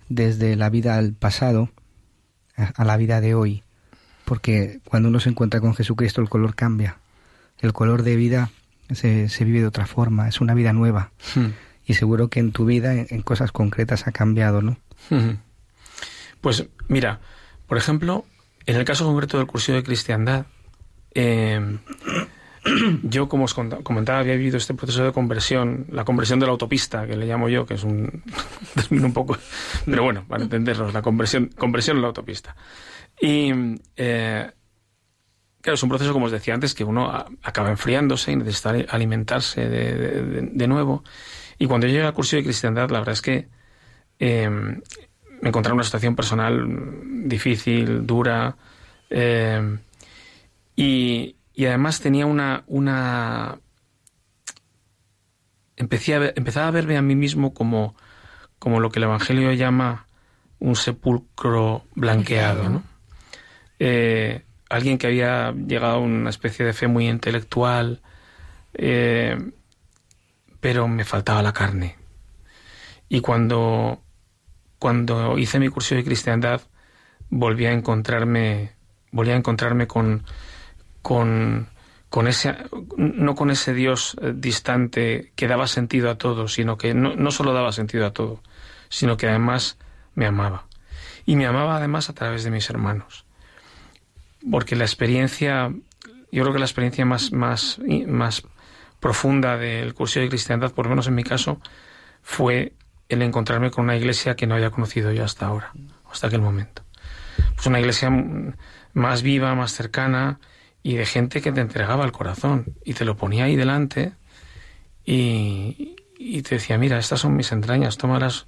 desde 0.10 0.56
la 0.56 0.70
vida 0.70 0.98
al 0.98 1.14
pasado 1.14 1.70
a 2.56 2.86
la 2.86 2.98
vida 2.98 3.20
de 3.20 3.34
hoy, 3.34 3.64
porque 4.26 4.80
cuando 4.86 5.10
uno 5.10 5.20
se 5.20 5.30
encuentra 5.30 5.60
con 5.60 5.74
Jesucristo 5.74 6.22
el 6.22 6.30
color 6.30 6.56
cambia, 6.56 6.98
el 7.60 7.74
color 7.74 8.04
de 8.04 8.16
vida 8.16 8.52
se, 8.92 9.30
se 9.30 9.46
vive 9.46 9.62
de 9.62 9.68
otra 9.68 9.86
forma, 9.86 10.28
es 10.28 10.42
una 10.42 10.54
vida 10.54 10.74
nueva. 10.74 11.12
Hmm. 11.36 11.48
Y 11.86 11.96
seguro 11.96 12.30
que 12.30 12.40
en 12.40 12.52
tu 12.52 12.66
vida, 12.66 12.94
en, 12.94 13.22
cosas 13.22 13.52
concretas, 13.52 14.08
ha 14.08 14.12
cambiado, 14.12 14.62
¿no? 14.62 14.78
Hmm. 15.10 15.38
Pues 16.44 16.68
mira, 16.90 17.22
por 17.68 17.78
ejemplo, 17.78 18.26
en 18.66 18.76
el 18.76 18.84
caso 18.84 19.06
concreto 19.06 19.38
del 19.38 19.48
curso 19.48 19.72
de 19.72 19.82
cristiandad, 19.82 20.46
eh, 21.16 21.80
yo, 23.04 23.30
como 23.30 23.46
os 23.46 23.54
comentaba, 23.54 24.20
había 24.20 24.36
vivido 24.36 24.58
este 24.58 24.74
proceso 24.74 25.06
de 25.06 25.14
conversión, 25.14 25.88
la 25.90 26.04
conversión 26.04 26.42
de 26.42 26.46
la 26.46 26.52
autopista, 26.52 27.08
que 27.08 27.16
le 27.16 27.28
llamo 27.28 27.48
yo, 27.48 27.66
que 27.66 27.76
es 27.76 27.86
un 27.86 28.24
un 28.92 29.14
poco, 29.14 29.38
pero 29.86 30.04
bueno, 30.04 30.26
para 30.28 30.44
entendernos, 30.44 30.94
la 30.94 31.02
conversión, 31.02 31.48
conversión 31.58 31.96
en 31.96 32.02
la 32.02 32.10
autopista. 32.10 32.58
Y 33.22 33.54
eh, 33.96 34.52
claro, 35.62 35.76
es 35.76 35.84
un 35.84 35.90
proceso, 35.90 36.12
como 36.12 36.26
os 36.26 36.32
decía 36.34 36.56
antes, 36.56 36.76
que 36.76 36.84
uno 36.84 37.10
acaba 37.42 37.70
enfriándose 37.70 38.34
y 38.34 38.36
necesita 38.36 38.72
alimentarse 38.90 39.70
de, 39.70 40.68
nuevo. 40.68 41.06
Y 41.58 41.68
cuando 41.68 41.88
yo 41.88 41.94
llegué 41.94 42.06
al 42.06 42.14
curso 42.14 42.36
de 42.36 42.44
cristiandad, 42.44 42.90
la 42.90 43.00
verdad 43.00 43.14
es 43.14 43.22
que 43.22 43.48
eh, 44.20 44.50
me 45.44 45.50
encontré 45.50 45.72
en 45.72 45.76
una 45.76 45.84
situación 45.84 46.16
personal 46.16 47.28
difícil, 47.28 48.08
dura, 48.08 48.56
eh, 49.10 49.78
y, 50.74 51.36
además 51.60 52.00
tenía 52.00 52.26
una... 52.26 52.64
una 52.66 53.60
empecé 55.76 56.16
a 56.16 56.32
empezaba 56.34 56.70
a 56.70 56.72
verme 56.72 56.96
a 56.96 57.02
mí 57.02 57.16
mismo 57.16 57.54
como, 57.54 57.94
como 58.58 58.80
lo 58.80 58.90
que 58.90 59.00
el 59.00 59.04
Evangelio 59.04 59.52
llama 59.52 60.08
un 60.60 60.78
sepulcro 60.78 61.84
blanqueado, 61.94 62.70
¿no? 62.70 62.84
Eh, 63.80 64.46
alguien 64.70 64.98
que 64.98 65.08
había 65.08 65.52
llegado 65.52 65.96
a 65.96 66.00
una 66.00 66.30
especie 66.30 66.66
de 66.66 66.72
fe 66.72 66.88
muy 66.88 67.10
intelectual, 67.10 68.02
eh, 68.76 69.38
pero 70.62 70.88
me 70.88 71.04
faltaba 71.04 71.44
la 71.44 71.52
carne. 71.52 71.98
Y 73.10 73.20
cuando, 73.20 74.03
cuando 74.84 75.38
hice 75.38 75.62
mi 75.62 75.70
curso 75.70 75.96
de 75.96 76.04
cristiandad, 76.04 76.60
volví 77.30 77.66
a 77.66 77.72
encontrarme, 77.72 78.74
volví 79.14 79.32
a 79.32 79.38
encontrarme 79.38 79.88
con, 79.88 80.26
con, 81.02 81.70
con 82.10 82.28
ese, 82.28 82.58
no 82.98 83.34
con 83.34 83.50
ese 83.50 83.74
Dios 83.74 84.18
eh, 84.22 84.34
distante 84.36 85.32
que 85.38 85.48
daba 85.48 85.68
sentido 85.68 86.10
a 86.10 86.18
todo, 86.18 86.50
sino 86.50 86.78
que 86.78 86.94
no, 86.94 87.16
no 87.16 87.32
solo 87.32 87.54
daba 87.54 87.72
sentido 87.72 88.06
a 88.06 88.12
todo, 88.12 88.42
sino 88.90 89.16
que 89.16 89.30
además 89.30 89.78
me 90.16 90.26
amaba. 90.26 90.66
Y 91.26 91.38
me 91.38 91.46
amaba 91.46 91.78
además 91.78 92.10
a 92.10 92.14
través 92.14 92.44
de 92.44 92.52
mis 92.52 92.70
hermanos. 92.70 93.24
Porque 94.52 94.76
la 94.76 94.84
experiencia, 94.84 95.72
yo 96.30 96.44
creo 96.44 96.52
que 96.52 96.60
la 96.60 96.66
experiencia 96.66 97.06
más, 97.06 97.32
más, 97.32 97.80
más 98.06 98.44
profunda 99.00 99.56
del 99.56 99.94
curso 99.94 100.20
de 100.20 100.28
cristiandad, 100.28 100.74
por 100.74 100.88
lo 100.88 100.90
menos 100.90 101.08
en 101.08 101.16
mi 101.16 101.24
caso, 101.24 101.62
fue 102.22 102.74
el 103.14 103.22
encontrarme 103.22 103.72
con 103.72 103.86
una 103.86 103.96
iglesia 103.96 104.36
que 104.36 104.48
no 104.48 104.56
había 104.56 104.70
conocido 104.70 105.12
yo 105.12 105.24
hasta 105.24 105.48
ahora, 105.48 105.72
hasta 106.12 106.28
aquel 106.28 106.42
momento. 106.42 106.84
Pues 107.56 107.68
una 107.68 107.80
iglesia 107.80 108.10
más 108.94 109.22
viva, 109.24 109.56
más 109.56 109.74
cercana 109.74 110.40
y 110.82 110.96
de 110.96 111.06
gente 111.06 111.42
que 111.42 111.52
te 111.52 111.62
entregaba 111.62 112.06
el 112.06 112.12
corazón 112.12 112.76
y 112.84 112.94
te 112.94 113.06
lo 113.06 113.16
ponía 113.16 113.46
ahí 113.46 113.56
delante 113.56 114.14
y, 115.06 115.96
te 116.44 116.56
decía, 116.56 116.78
mira, 116.78 116.98
estas 116.98 117.22
son 117.22 117.36
mis 117.36 117.52
entrañas, 117.52 117.98
tómalas 117.98 118.48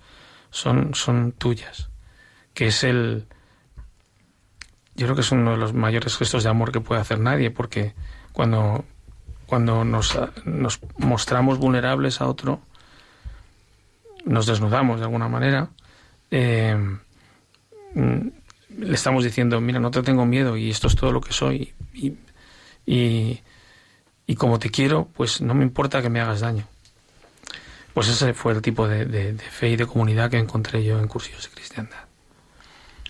son, 0.49 0.93
son 0.95 1.32
tuyas, 1.34 1.89
que 2.54 2.67
es 2.67 2.84
el... 2.84 3.28
Yo 4.95 5.08
creo 5.08 5.15
que 5.15 5.21
es 5.21 5.32
uno 5.32 5.51
de 5.51 5.58
los 5.58 5.73
mayores 5.73 6.15
gestos 6.15 6.43
de 6.43 6.49
amor 6.49 6.71
que 6.71 6.80
puede 6.80 7.01
hacer 7.01 7.19
nadie, 7.19 7.51
porque 7.51 7.93
cuando, 8.32 8.86
cuando 9.45 9.84
nos 9.84 10.80
mostramos 10.97 11.58
vulnerables 11.58 12.21
a 12.21 12.28
otro, 12.28 12.62
nos 14.25 14.45
desnudamos 14.45 14.99
de 14.99 15.05
alguna 15.05 15.29
manera, 15.29 15.69
eh, 16.31 16.77
le 17.95 18.93
estamos 18.93 19.23
diciendo, 19.23 19.61
mira, 19.61 19.79
no 19.79 19.91
te 19.91 20.01
tengo 20.03 20.25
miedo 20.25 20.57
y 20.57 20.69
esto 20.69 20.88
es 20.88 20.95
todo 20.95 21.11
lo 21.11 21.21
que 21.21 21.31
soy 21.31 21.73
y, 21.93 22.13
y, 22.85 23.39
y 24.27 24.35
como 24.35 24.59
te 24.59 24.69
quiero, 24.69 25.07
pues 25.13 25.41
no 25.41 25.53
me 25.53 25.63
importa 25.63 26.01
que 26.01 26.09
me 26.09 26.19
hagas 26.19 26.41
daño. 26.41 26.67
Pues 27.93 28.09
ese 28.09 28.33
fue 28.33 28.51
el 28.51 28.61
tipo 28.61 28.89
de, 28.89 29.38
fe 29.38 29.69
y 29.69 29.75
de 29.77 29.85
comunidad 29.85 30.29
que 30.29 30.38
encontré 30.38 30.83
yo 30.83 30.99
en 30.99 31.07
Cursillos 31.07 31.43
de 31.43 31.55
Cristiandad. 31.55 31.99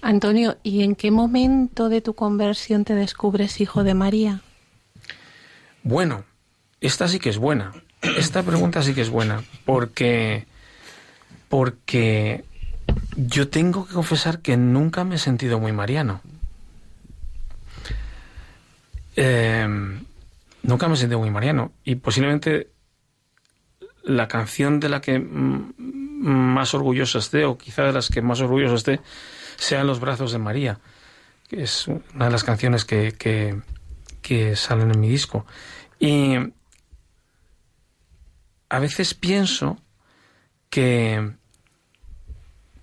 Antonio, 0.04 0.58
¿y 0.62 0.84
en 0.84 0.96
qué 0.96 1.10
momento 1.10 1.90
de 1.90 2.02
tu 2.02 2.14
conversión 2.14 2.86
te 2.86 2.94
descubres 2.94 3.60
hijo 3.60 3.84
de 3.84 3.96
María? 3.96 4.42
Bueno, 5.82 6.24
esta 6.82 7.08
sí 7.08 7.18
que 7.18 7.30
es 7.30 7.40
buena. 7.40 7.74
Esta 8.04 8.44
pregunta 8.44 8.84
sí 8.84 8.94
que 8.94 9.02
es 9.02 9.10
buena, 9.10 9.44
porque 9.66 10.46
porque 11.50 12.44
yo 13.16 13.50
tengo 13.50 13.88
que 13.88 13.94
confesar 13.94 14.40
que 14.40 14.58
nunca 14.58 15.04
me 15.04 15.16
he 15.16 15.20
sentido 15.20 15.60
muy 15.60 15.72
mariano. 15.72 16.22
Em, 19.16 20.04
nunca 20.64 20.88
me 20.88 20.96
he 20.96 20.98
sentido 20.98 21.20
muy 21.20 21.32
mariano 21.32 21.72
y 21.84 21.96
posiblemente 21.96 22.70
la 24.04 24.28
canción 24.28 24.80
de 24.80 24.90
la 24.90 25.02
que 25.02 25.20
más 25.20 26.74
orgulloso 26.74 27.20
esté, 27.20 27.46
o 27.46 27.58
quizá 27.58 27.84
de 27.84 27.94
las 27.94 28.10
que 28.10 28.22
más 28.22 28.40
orgulloso 28.40 28.76
esté, 28.76 29.00
sea 29.58 29.84
Los 29.84 30.00
brazos 30.00 30.32
de 30.32 30.38
María, 30.38 30.80
que 31.48 31.64
es 31.64 31.88
una 31.88 32.26
de 32.26 32.32
las 32.32 32.44
canciones 32.44 32.86
que, 32.86 33.14
que, 34.22 34.56
salen 34.56 34.92
en 34.92 35.00
mi 35.00 35.10
disco. 35.10 35.46
Y 36.00 36.36
a 38.70 38.80
veces 38.80 39.14
pienso 39.14 39.78
que, 40.70 41.34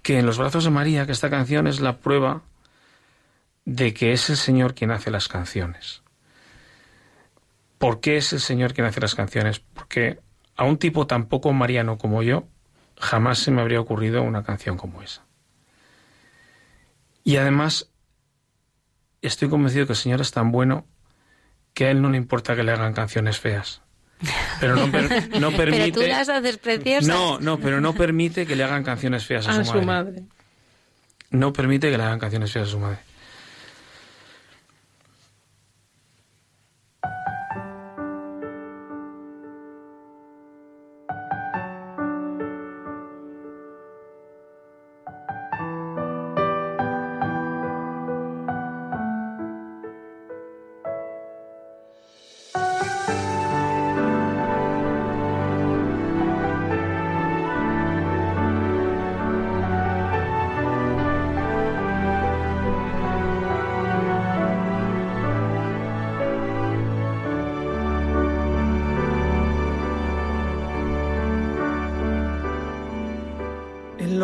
que 0.03 0.19
en 0.19 0.27
Los 0.27 0.39
brazos 0.39 0.65
de 0.65 0.71
María, 0.71 1.07
que 1.07 1.13
esta 1.13 1.31
canción 1.31 1.67
es 1.67 1.81
la 1.81 1.99
prueba 1.99 2.43
de 3.65 3.95
que 3.95 4.13
es 4.13 4.29
el 4.31 4.37
Señor 4.37 4.75
quien 4.75 4.91
hace 4.91 5.11
las 5.11 5.29
canciones. 5.29 6.03
¿Por 7.79 8.01
qué 8.01 8.17
es 8.17 8.33
el 8.33 8.41
Señor 8.41 8.75
quien 8.75 8.87
hace 8.87 9.01
las 9.01 9.15
canciones? 9.15 9.61
Porque 9.61 10.21
a 10.57 10.65
un 10.65 10.79
tipo 10.79 11.07
tan 11.07 11.27
poco 11.27 11.53
mariano 11.53 11.99
como 11.99 12.23
yo, 12.23 12.47
jamás 12.99 13.39
se 13.39 13.51
me 13.51 13.61
habría 13.61 13.81
ocurrido 13.81 14.23
una 14.23 14.45
canción 14.45 14.77
como 14.77 15.03
esa. 15.03 15.25
Y 17.25 17.37
además, 17.37 17.91
estoy 19.21 19.49
convencido 19.49 19.87
que 19.87 19.93
el 19.93 19.99
Señor 19.99 20.21
es 20.21 20.33
tan 20.33 20.53
bueno 20.53 20.87
que 21.75 21.87
a 21.87 21.91
Él 21.91 22.03
no 22.03 22.11
le 22.11 22.19
importa 22.19 22.55
que 22.55 22.63
le 22.63 22.73
hagan 22.73 22.93
canciones 22.93 23.39
feas. 23.39 23.83
Pero 24.61 24.77
no, 24.77 24.87
no 24.87 24.93
permite. 24.93 25.33
pero 25.57 25.93
tú 25.93 26.03
las 26.03 26.29
haces 26.29 26.59
preciosas. 26.59 27.07
No, 27.07 27.41
no, 27.41 27.59
pero 27.59 27.81
no 27.81 27.95
permite 27.95 28.47
que 28.47 28.57
le 28.57 28.65
hagan 28.65 28.85
canciones 28.85 29.27
feas 29.27 29.49
a, 29.49 29.53
su, 29.53 29.59
madre. 29.59 29.81
su 29.81 29.87
madre. 29.87 30.23
No 31.31 31.53
permite 31.53 31.91
que 31.91 31.99
le 31.99 32.05
hagan 32.05 32.19
canciones 32.19 32.53
feas 32.53 32.69
a 32.69 32.71
su 32.71 32.79
madre. 32.79 32.99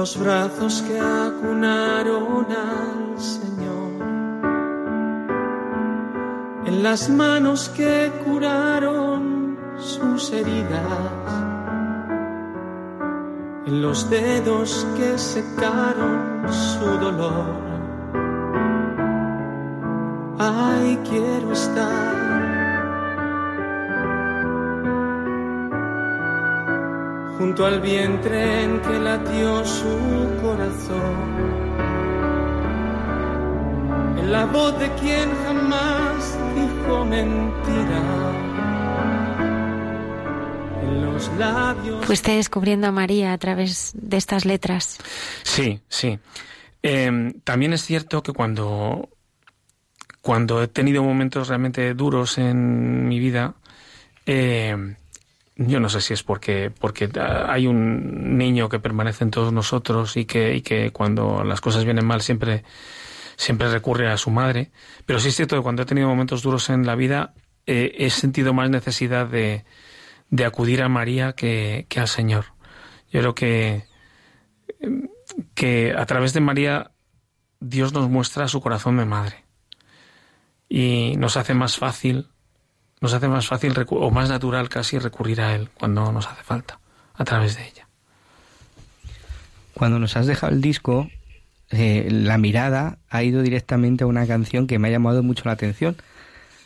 Los 0.09 0.19
brazos 0.25 0.83
que 0.89 0.99
acunaron 0.99 2.47
al 2.47 3.21
Señor, 3.21 3.93
en 6.65 6.83
las 6.83 7.11
manos 7.11 7.69
que 7.69 8.11
curaron 8.25 9.59
sus 9.77 10.33
heridas, 10.33 10.81
en 13.67 13.83
los 13.83 14.09
dedos 14.09 14.87
que 14.97 15.19
secaron 15.19 16.47
su 16.51 16.87
dolor. 16.87 17.69
Ay, 20.39 20.99
quiero 21.07 21.53
estar 21.53 22.18
junto 27.39 27.65
al 27.65 27.81
vientre 27.81 28.65
en 28.65 28.81
que 28.81 28.99
latió 28.99 29.65
su 29.65 30.39
corazón. 30.43 31.39
En 34.19 34.33
la 34.33 34.45
voz 34.47 34.79
de 34.79 34.91
quien 34.95 35.31
jamás 35.45 36.37
dijo 36.57 37.05
mentira. 37.05 38.03
En 40.83 41.05
los 41.05 41.29
labios. 41.39 42.05
Fuiste 42.05 42.33
descubriendo 42.33 42.89
a 42.89 42.93
María 42.93 43.33
a 43.33 43.39
través 43.39 43.93
de 43.95 44.17
estas 44.17 44.45
letras. 44.45 44.99
Sí, 45.45 45.81
sí. 45.89 46.19
Em, 46.83 47.41
también 47.45 47.73
es 47.73 47.83
cierto 47.83 48.23
que 48.23 48.33
cuando, 48.33 49.09
cuando 50.21 50.61
he 50.61 50.67
tenido 50.67 51.05
momentos 51.05 51.47
realmente 51.47 51.95
duros 51.95 52.37
en 52.39 53.07
mi 53.09 53.21
vida, 53.21 53.55
eh, 54.27 54.97
yo 55.59 55.81
no 55.81 55.89
sé 55.89 56.01
si 56.01 56.15
es 56.15 56.23
porque, 56.23 56.71
porque 56.71 57.11
hay 57.19 57.67
un 57.67 58.39
niño 58.39 58.69
que 58.69 58.79
permanece 58.79 59.25
en 59.25 59.33
todos 59.33 59.53
nosotros 59.53 60.17
y 60.17 60.25
que, 60.25 60.55
y 60.55 60.63
que 60.63 60.93
cuando 60.93 61.43
las 61.43 61.61
cosas 61.61 61.85
vienen 61.85 62.07
mal 62.07 62.23
siempre, 62.23 62.63
siempre 63.37 63.69
recurre 63.69 64.09
a 64.09 64.17
su 64.17 64.31
madre, 64.31 64.71
pero 65.05 65.19
sí 65.19 65.29
es 65.29 65.37
cierto 65.37 65.57
que 65.57 65.63
cuando 65.63 65.83
he 65.83 65.87
tenido 65.87 66.09
momentos 66.09 66.43
duros 66.43 66.71
en 66.71 66.87
la 66.87 66.95
vida 66.95 67.35
eh, 67.67 67.97
he 67.99 68.09
sentido 68.11 68.55
más 68.55 68.71
necesidad 68.71 69.27
de, 69.27 69.65
de 70.31 70.45
acudir 70.45 70.81
a 70.81 70.89
María 70.89 71.33
que, 71.33 71.87
que, 71.89 71.99
al 71.99 72.09
Señor. 72.09 72.47
Yo 73.11 73.21
creo 73.21 73.35
que, 73.35 73.85
que 75.55 75.93
a 75.97 76.07
través 76.07 76.33
de 76.35 76.41
María 76.41 76.93
Dios 77.59 77.93
nos 77.93 78.09
muestra 78.09 78.47
su 78.47 78.61
corazón 78.61 78.97
de 78.97 79.07
madre 79.07 79.45
y 80.69 81.15
nos 81.17 81.37
hace 81.37 81.55
más 81.55 81.79
fácil, 81.79 82.29
nos 83.01 83.13
hace 83.13 83.29
más 83.29 83.47
fácil 83.47 83.75
o 83.89 84.11
más 84.11 84.29
natural 84.29 84.69
casi 84.69 84.99
recurrir 84.99 85.41
a 85.41 85.55
Él 85.55 85.71
cuando 85.75 86.11
nos 86.13 86.27
hace 86.27 86.43
falta, 86.43 86.79
a 87.15 87.25
través 87.25 87.57
de 87.57 87.67
ella. 87.67 87.89
Cuando 89.75 89.99
nos 89.99 90.17
has 90.17 90.27
dejado 90.27 90.53
el 90.53 90.61
disco, 90.61 91.09
eh, 91.71 92.09
la 92.11 92.39
mirada 92.39 92.99
ha 93.11 93.23
ido 93.23 93.43
directamente 93.43 94.05
a 94.05 94.07
una 94.09 94.27
canción 94.27 94.67
que 94.67 94.79
me 94.79 94.89
ha 94.89 94.91
llamado 94.91 95.23
mucho 95.23 95.45
la 95.47 95.53
atención, 95.53 95.97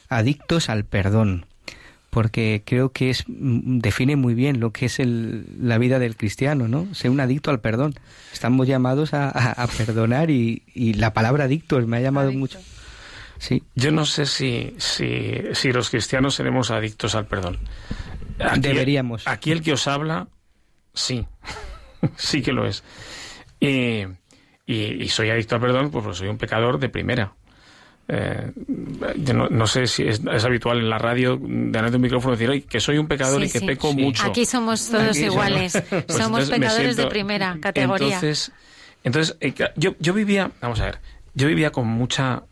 Adictos 0.09 0.69
al 0.69 0.85
Perdón, 0.85 1.47
porque 2.13 2.63
creo 2.67 2.91
que 2.93 3.09
es 3.09 3.25
mm, 3.27 3.79
define 3.79 4.17
muy 4.17 4.35
bien 4.35 4.61
lo 4.61 4.71
que 4.71 4.85
es 4.85 5.01
el, 5.01 5.47
la 5.59 5.79
vida 5.79 5.99
del 5.99 6.15
cristiano, 6.15 6.69
¿no? 6.69 6.95
Ser 6.95 7.11
un 7.11 7.21
adicto 7.21 7.51
al 7.51 7.61
perdón. 7.61 7.95
Estamos 8.35 8.69
llamados 8.69 9.15
a, 9.15 9.31
a, 9.31 9.67
perdonar 9.67 10.31
y, 10.31 10.63
y, 10.75 10.93
la 10.93 11.15
palabra 11.15 11.45
adictos 11.45 11.87
me 11.87 11.97
ha 11.97 12.01
llamado 12.01 12.31
mucho. 12.33 12.61
Sí. 13.43 13.61
Yo 13.75 13.91
no 13.91 14.07
sé 14.07 14.25
si, 14.27 14.73
si, 14.79 15.35
si 15.53 15.73
los 15.73 15.91
cristianos 15.91 16.37
seremos 16.37 16.71
adictos 16.71 17.17
al 17.17 17.27
perdón. 17.27 17.59
Aquí, 18.39 18.61
Deberíamos. 18.61 19.27
Aquí 19.27 19.51
el 19.51 19.63
que 19.63 19.73
os 19.73 19.89
habla, 19.89 20.29
sí. 20.95 21.27
sí 22.17 22.41
que 22.41 22.53
lo 22.53 22.65
es. 22.69 22.85
Y, 23.59 24.05
y, 24.65 25.09
soy 25.09 25.31
adicto 25.31 25.57
al 25.57 25.61
perdón, 25.61 25.91
pues 25.91 26.19
soy 26.19 26.29
un 26.29 26.39
pecador 26.39 26.79
de 26.79 26.89
primera. 26.89 27.33
Eh, 28.07 28.53
yo 29.17 29.35
no, 29.35 29.67
sé 29.67 29.89
si 29.89 30.05
es, 30.05 30.21
habitual 30.45 30.79
en 30.79 30.89
la 30.89 30.99
radio 30.99 31.37
delante 31.37 31.91
de 31.91 31.97
un 31.97 32.03
micrófono 32.03 32.37
decir 32.37 32.65
que 32.67 32.79
soy 32.79 32.97
un 32.99 33.09
pecador 33.09 33.43
y 33.43 33.51
que 33.51 33.61
peco 33.61 33.93
mucho. 33.93 34.25
Aquí 34.25 34.47
somos 34.47 34.89
todos 34.89 35.17
iguales. 35.19 35.73
Somos, 35.73 35.89
pues 36.07 36.17
somos 36.17 36.49
pecadores 36.49 36.97
de 36.97 37.09
primera 37.09 37.59
categoría. 37.61 38.15
Entonces, 38.15 38.53
entonces 39.03 39.37
eh, 39.41 39.53
yo, 39.75 39.97
yo 39.99 40.15
vivía, 40.15 40.53
vamos 40.61 40.79
a 40.79 40.85
ver, 40.85 41.01
yo 41.35 41.49
vivía 41.49 41.73
con 41.73 41.89
mucha 41.89 42.45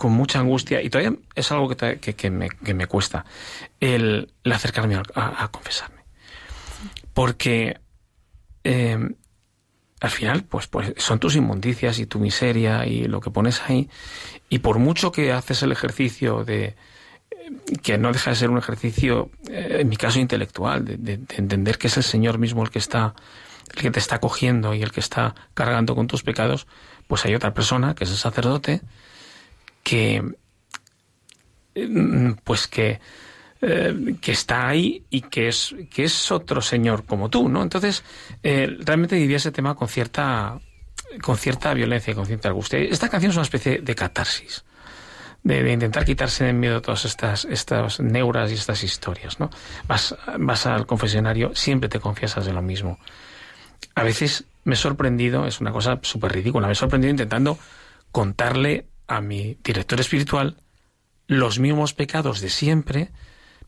con 0.00 0.12
mucha 0.12 0.38
angustia 0.38 0.80
y 0.80 0.88
todavía 0.88 1.14
es 1.34 1.52
algo 1.52 1.68
que, 1.68 1.98
que, 1.98 2.14
que, 2.14 2.30
me, 2.30 2.48
que 2.48 2.72
me, 2.72 2.86
cuesta 2.86 3.26
el, 3.80 4.32
acercarme 4.50 4.98
a, 5.14 5.48
confesarme. 5.48 6.00
Porque 7.12 7.78
eh, 8.64 8.98
al 10.00 10.10
final, 10.10 10.44
pues, 10.44 10.68
pues 10.68 10.94
son 10.96 11.18
tus 11.18 11.36
inmundicias 11.36 11.98
y 11.98 12.06
tu 12.06 12.18
miseria 12.18 12.86
y 12.86 13.04
lo 13.08 13.20
que 13.20 13.30
pones 13.30 13.60
ahí. 13.60 13.90
Y 14.48 14.60
por 14.60 14.78
mucho 14.78 15.12
que 15.12 15.32
haces 15.32 15.62
el 15.64 15.70
ejercicio 15.70 16.44
de 16.44 16.76
que 17.82 17.98
no 17.98 18.10
deja 18.10 18.30
de 18.30 18.36
ser 18.36 18.48
un 18.48 18.56
ejercicio, 18.56 19.28
eh, 19.50 19.80
en 19.80 19.88
mi 19.90 19.98
caso 19.98 20.18
intelectual, 20.18 20.82
de, 20.82 21.20
entender 21.36 21.76
que 21.76 21.88
es 21.88 21.98
el 21.98 22.04
Señor 22.04 22.38
mismo 22.38 22.62
el 22.62 22.70
que 22.70 22.78
está, 22.78 23.14
el 23.74 23.82
que 23.82 23.90
te 23.90 23.98
está 23.98 24.18
cogiendo 24.18 24.72
y 24.72 24.80
el 24.80 24.92
que 24.92 25.00
está 25.00 25.34
cargando 25.52 25.94
con 25.94 26.06
tus 26.06 26.22
pecados, 26.22 26.66
pues 27.06 27.26
hay 27.26 27.34
otra 27.34 27.52
persona, 27.52 27.94
que 27.94 28.04
es 28.04 28.10
el 28.10 28.16
sacerdote, 28.16 28.80
que, 29.82 30.22
mm, 31.74 32.32
pues 32.44 32.66
que 32.66 33.00
eh, 33.62 34.16
que 34.22 34.32
está 34.32 34.68
ahí 34.68 35.04
y 35.10 35.20
que 35.20 35.48
es, 35.48 35.74
que 35.90 36.04
es 36.04 36.32
otro 36.32 36.62
señor 36.62 37.04
como 37.04 37.28
tú, 37.28 37.50
¿no? 37.50 37.62
Entonces, 37.62 38.02
eh, 38.42 38.78
realmente 38.80 39.16
vivía 39.16 39.36
ese 39.36 39.52
tema 39.52 39.74
con 39.74 39.86
cierta, 39.86 40.58
con 41.20 41.36
cierta 41.36 41.74
violencia 41.74 42.12
y 42.12 42.14
con 42.14 42.24
cierta 42.24 42.48
angustia. 42.48 42.78
Esta 42.78 43.10
canción 43.10 43.32
es 43.32 43.36
una 43.36 43.42
especie 43.42 43.80
de 43.80 43.94
catarsis. 43.94 44.64
De, 45.42 45.70
intentar 45.70 46.06
quitarse 46.06 46.48
en 46.48 46.58
miedo 46.58 46.80
todas 46.80 47.04
estas, 47.04 47.44
estas 47.44 48.00
neuras 48.00 48.50
y 48.50 48.54
estas 48.54 48.82
historias, 48.82 49.38
¿no? 49.38 49.50
Vas, 49.86 50.16
vas 50.38 50.64
al 50.64 50.86
confesionario, 50.86 51.54
siempre 51.54 51.90
te 51.90 52.00
confiesas 52.00 52.46
de 52.46 52.54
lo 52.54 52.62
mismo. 52.62 52.98
A 53.94 54.04
veces 54.04 54.44
me 54.64 54.72
he 54.72 54.78
sorprendido, 54.78 55.46
es 55.46 55.60
una 55.60 55.70
cosa 55.70 55.98
súper 56.00 56.32
ridícula, 56.32 56.66
me 56.66 56.72
he 56.72 56.76
sorprendido 56.76 57.10
intentando 57.10 57.58
contarle 58.10 58.86
a 59.10 59.20
mi 59.20 59.58
director 59.64 59.98
espiritual 59.98 60.56
los 61.26 61.58
mismos 61.58 61.94
pecados 61.94 62.40
de 62.40 62.48
siempre, 62.48 63.10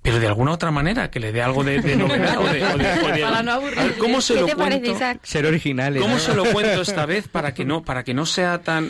pero 0.01 0.21
de 0.21 0.29
alguna 0.29 0.53
otra 0.53 0.71
manera, 0.71 1.11
que 1.11 1.19
le 1.19 1.33
dé 1.33 1.43
algo 1.43 1.65
de, 1.65 1.81
novedad 1.97 2.39
o 2.39 2.45
de, 2.45 2.61
para 3.23 3.43
no 3.43 3.53
aburrir. 3.53 3.97
¿Cómo 3.99 4.21
se 4.21 4.37
lo 4.37 4.47
cuento? 4.49 4.97
Ser 5.23 5.47
originales. 5.47 6.01
¿Cómo 6.01 6.19
se 6.21 6.35
lo 6.35 6.45
cuento 6.45 6.83
esta 6.83 7.07
vez 7.07 7.27
para 7.27 7.53
que 7.55 7.65
no 7.65 7.83
para 7.83 8.05
que 8.05 8.15
no 8.15 8.25
sea 8.25 8.63
tan 8.63 8.89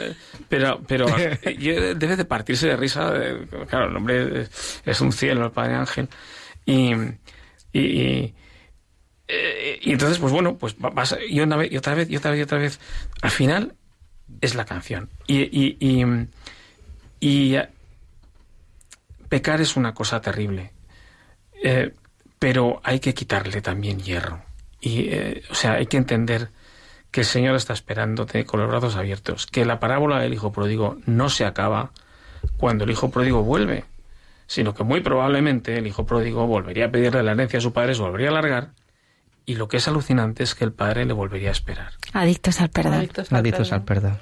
pero 0.50 0.82
pero 0.86 1.06
debe 1.44 2.16
de 2.16 2.24
partirse 2.26 2.68
de 2.68 2.76
risa, 2.76 3.12
claro, 3.68 3.88
el 3.88 3.96
hombre 3.96 4.46
es 4.84 5.00
un 5.00 5.12
cielo, 5.12 5.46
el 5.46 5.52
Padre 5.52 5.74
Ángel 5.74 6.08
y 6.66 6.92
y, 7.72 8.34
y 9.80 9.92
entonces, 9.92 10.18
pues 10.18 10.30
bueno, 10.30 10.58
pues 10.58 10.76
vas, 10.78 11.16
y, 11.26 11.40
una 11.40 11.56
vez, 11.56 11.72
y 11.72 11.78
otra 11.78 11.94
vez, 11.94 12.10
y 12.10 12.16
otra 12.16 12.32
vez, 12.32 12.40
y 12.40 12.42
otra 12.42 12.58
vez. 12.58 12.80
Al 13.22 13.30
final 13.30 13.74
es 14.40 14.54
la 14.54 14.64
canción. 14.64 15.10
Y, 15.26 15.42
y, 15.42 15.76
y, 15.80 16.04
y 17.20 17.58
pecar 19.28 19.60
es 19.60 19.76
una 19.76 19.94
cosa 19.94 20.20
terrible. 20.20 20.72
Eh, 21.62 21.94
pero 22.38 22.80
hay 22.82 22.98
que 22.98 23.14
quitarle 23.14 23.62
también 23.62 24.00
hierro. 24.00 24.42
Y, 24.80 25.08
eh, 25.10 25.42
o 25.50 25.54
sea, 25.54 25.74
hay 25.74 25.86
que 25.86 25.96
entender 25.96 26.48
que 27.12 27.20
el 27.20 27.26
Señor 27.26 27.54
está 27.54 27.72
esperándote 27.72 28.44
con 28.44 28.58
los 28.58 28.68
brazos 28.68 28.96
abiertos, 28.96 29.46
que 29.46 29.64
la 29.64 29.78
parábola 29.78 30.18
del 30.18 30.32
Hijo 30.32 30.50
Pródigo 30.50 30.98
no 31.06 31.28
se 31.28 31.44
acaba 31.44 31.92
cuando 32.56 32.84
el 32.84 32.90
Hijo 32.90 33.10
Pródigo 33.10 33.44
vuelve, 33.44 33.84
sino 34.46 34.74
que 34.74 34.82
muy 34.82 35.00
probablemente 35.02 35.76
el 35.76 35.86
Hijo 35.86 36.04
Pródigo 36.04 36.46
volvería 36.46 36.86
a 36.86 36.90
pedirle 36.90 37.22
la 37.22 37.32
herencia 37.32 37.58
a 37.58 37.62
su 37.62 37.72
padre, 37.72 37.94
se 37.94 38.02
volvería 38.02 38.30
a 38.30 38.32
largar, 38.32 38.70
y 39.46 39.54
lo 39.56 39.68
que 39.68 39.78
es 39.78 39.88
alucinante 39.88 40.42
es 40.42 40.54
que 40.54 40.64
el 40.64 40.72
padre 40.72 41.04
le 41.04 41.12
volvería 41.12 41.48
a 41.48 41.52
esperar. 41.52 41.92
Adictos 42.12 42.60
al 42.60 42.70
perdón. 42.70 43.10
Adictos 43.30 43.72
al 43.72 43.84
perdón. 43.84 44.18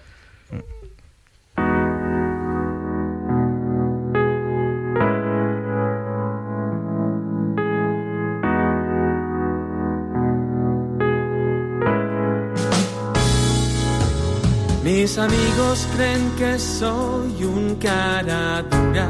Mis 14.85 15.17
amigos 15.19 15.89
creen 15.95 16.33
que 16.37 16.59
soy 16.59 17.45
un 17.45 17.77
cara 17.77 18.63
dura 18.63 19.09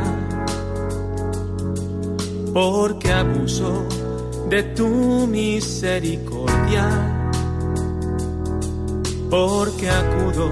porque 2.53 3.13
abuso 3.13 3.87
de 4.51 4.65
tu 4.75 5.29
misericordia, 5.29 6.89
porque 9.31 9.89
acudo 9.89 10.51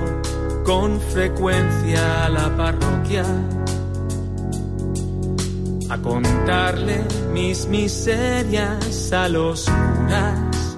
con 0.64 1.00
frecuencia 1.00 2.26
a 2.26 2.28
la 2.28 2.56
parroquia 2.56 3.24
a 5.90 5.98
contarle 5.98 7.02
mis 7.32 7.66
miserias 7.66 9.12
a 9.12 9.28
los 9.28 9.64
curas. 9.64 10.76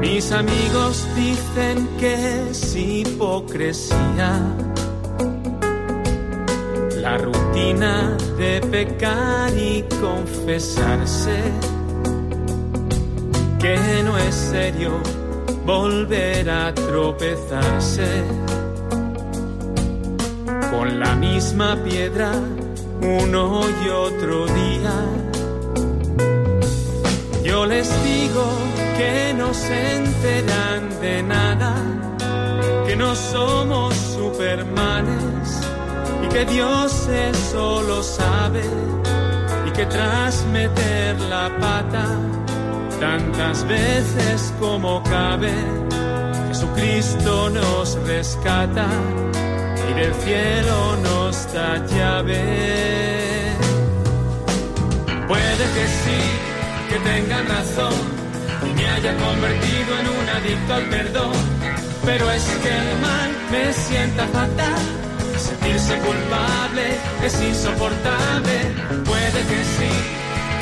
Mis 0.00 0.32
amigos 0.32 1.06
dicen 1.14 1.86
que 1.98 2.48
es 2.50 2.74
hipocresía 2.74 4.40
la 7.06 7.18
rutina 7.18 8.16
de 8.36 8.60
pecar 8.62 9.56
y 9.56 9.84
confesarse, 10.00 11.38
que 13.60 13.78
no 14.04 14.18
es 14.18 14.34
serio 14.34 14.90
volver 15.64 16.50
a 16.50 16.74
tropezarse. 16.74 18.08
Con 20.72 20.98
la 20.98 21.14
misma 21.14 21.76
piedra 21.84 22.32
uno 23.00 23.60
y 23.84 23.88
otro 23.88 24.46
día. 24.46 24.96
Yo 27.44 27.66
les 27.66 27.88
digo 28.02 28.46
que 28.98 29.32
no 29.32 29.54
se 29.54 29.78
enteran 30.00 30.80
de 31.00 31.22
nada, 31.22 31.72
que 32.84 32.96
no 32.96 33.14
somos 33.14 33.94
supermanes 33.94 35.65
que 36.36 36.44
Dios 36.44 37.08
eso 37.08 37.82
lo 37.82 38.02
sabe 38.02 38.62
y 39.66 39.70
que 39.70 39.86
tras 39.86 40.44
meter 40.52 41.18
la 41.30 41.48
pata 41.58 42.04
tantas 43.00 43.66
veces 43.66 44.52
como 44.60 45.02
cabe, 45.04 45.54
Jesucristo 46.48 47.48
nos 47.48 47.94
rescata 48.06 48.86
y 49.88 49.94
del 49.94 50.14
cielo 50.14 50.96
nos 51.04 51.54
da 51.54 51.82
llave. 51.86 52.42
Puede 55.28 55.64
que 55.74 55.84
sí, 56.02 56.20
que 56.90 56.98
tengan 56.98 57.48
razón 57.48 57.94
me 58.76 58.86
haya 58.90 59.16
convertido 59.16 59.90
en 60.00 60.06
un 60.18 60.28
adicto 60.36 60.74
al 60.74 60.84
perdón. 60.90 61.32
pero 62.04 62.30
es 62.30 62.44
que 62.62 62.68
el 62.68 63.00
mal 63.00 63.30
me 63.50 63.72
sienta 63.72 64.26
fatal. 64.26 65.05
Sentirse 65.66 65.98
culpable 65.98 66.84
es 67.24 67.42
insoportable. 67.42 68.56
Puede 69.04 69.42
que 69.50 69.64
sí, 69.74 69.90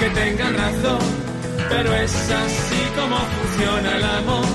que 0.01 0.09
tengan 0.11 0.57
razón, 0.57 0.99
pero 1.69 1.95
es 1.95 2.15
así 2.15 2.83
como 2.97 3.19
funciona 3.19 3.97
el 3.99 4.05
amor. 4.05 4.47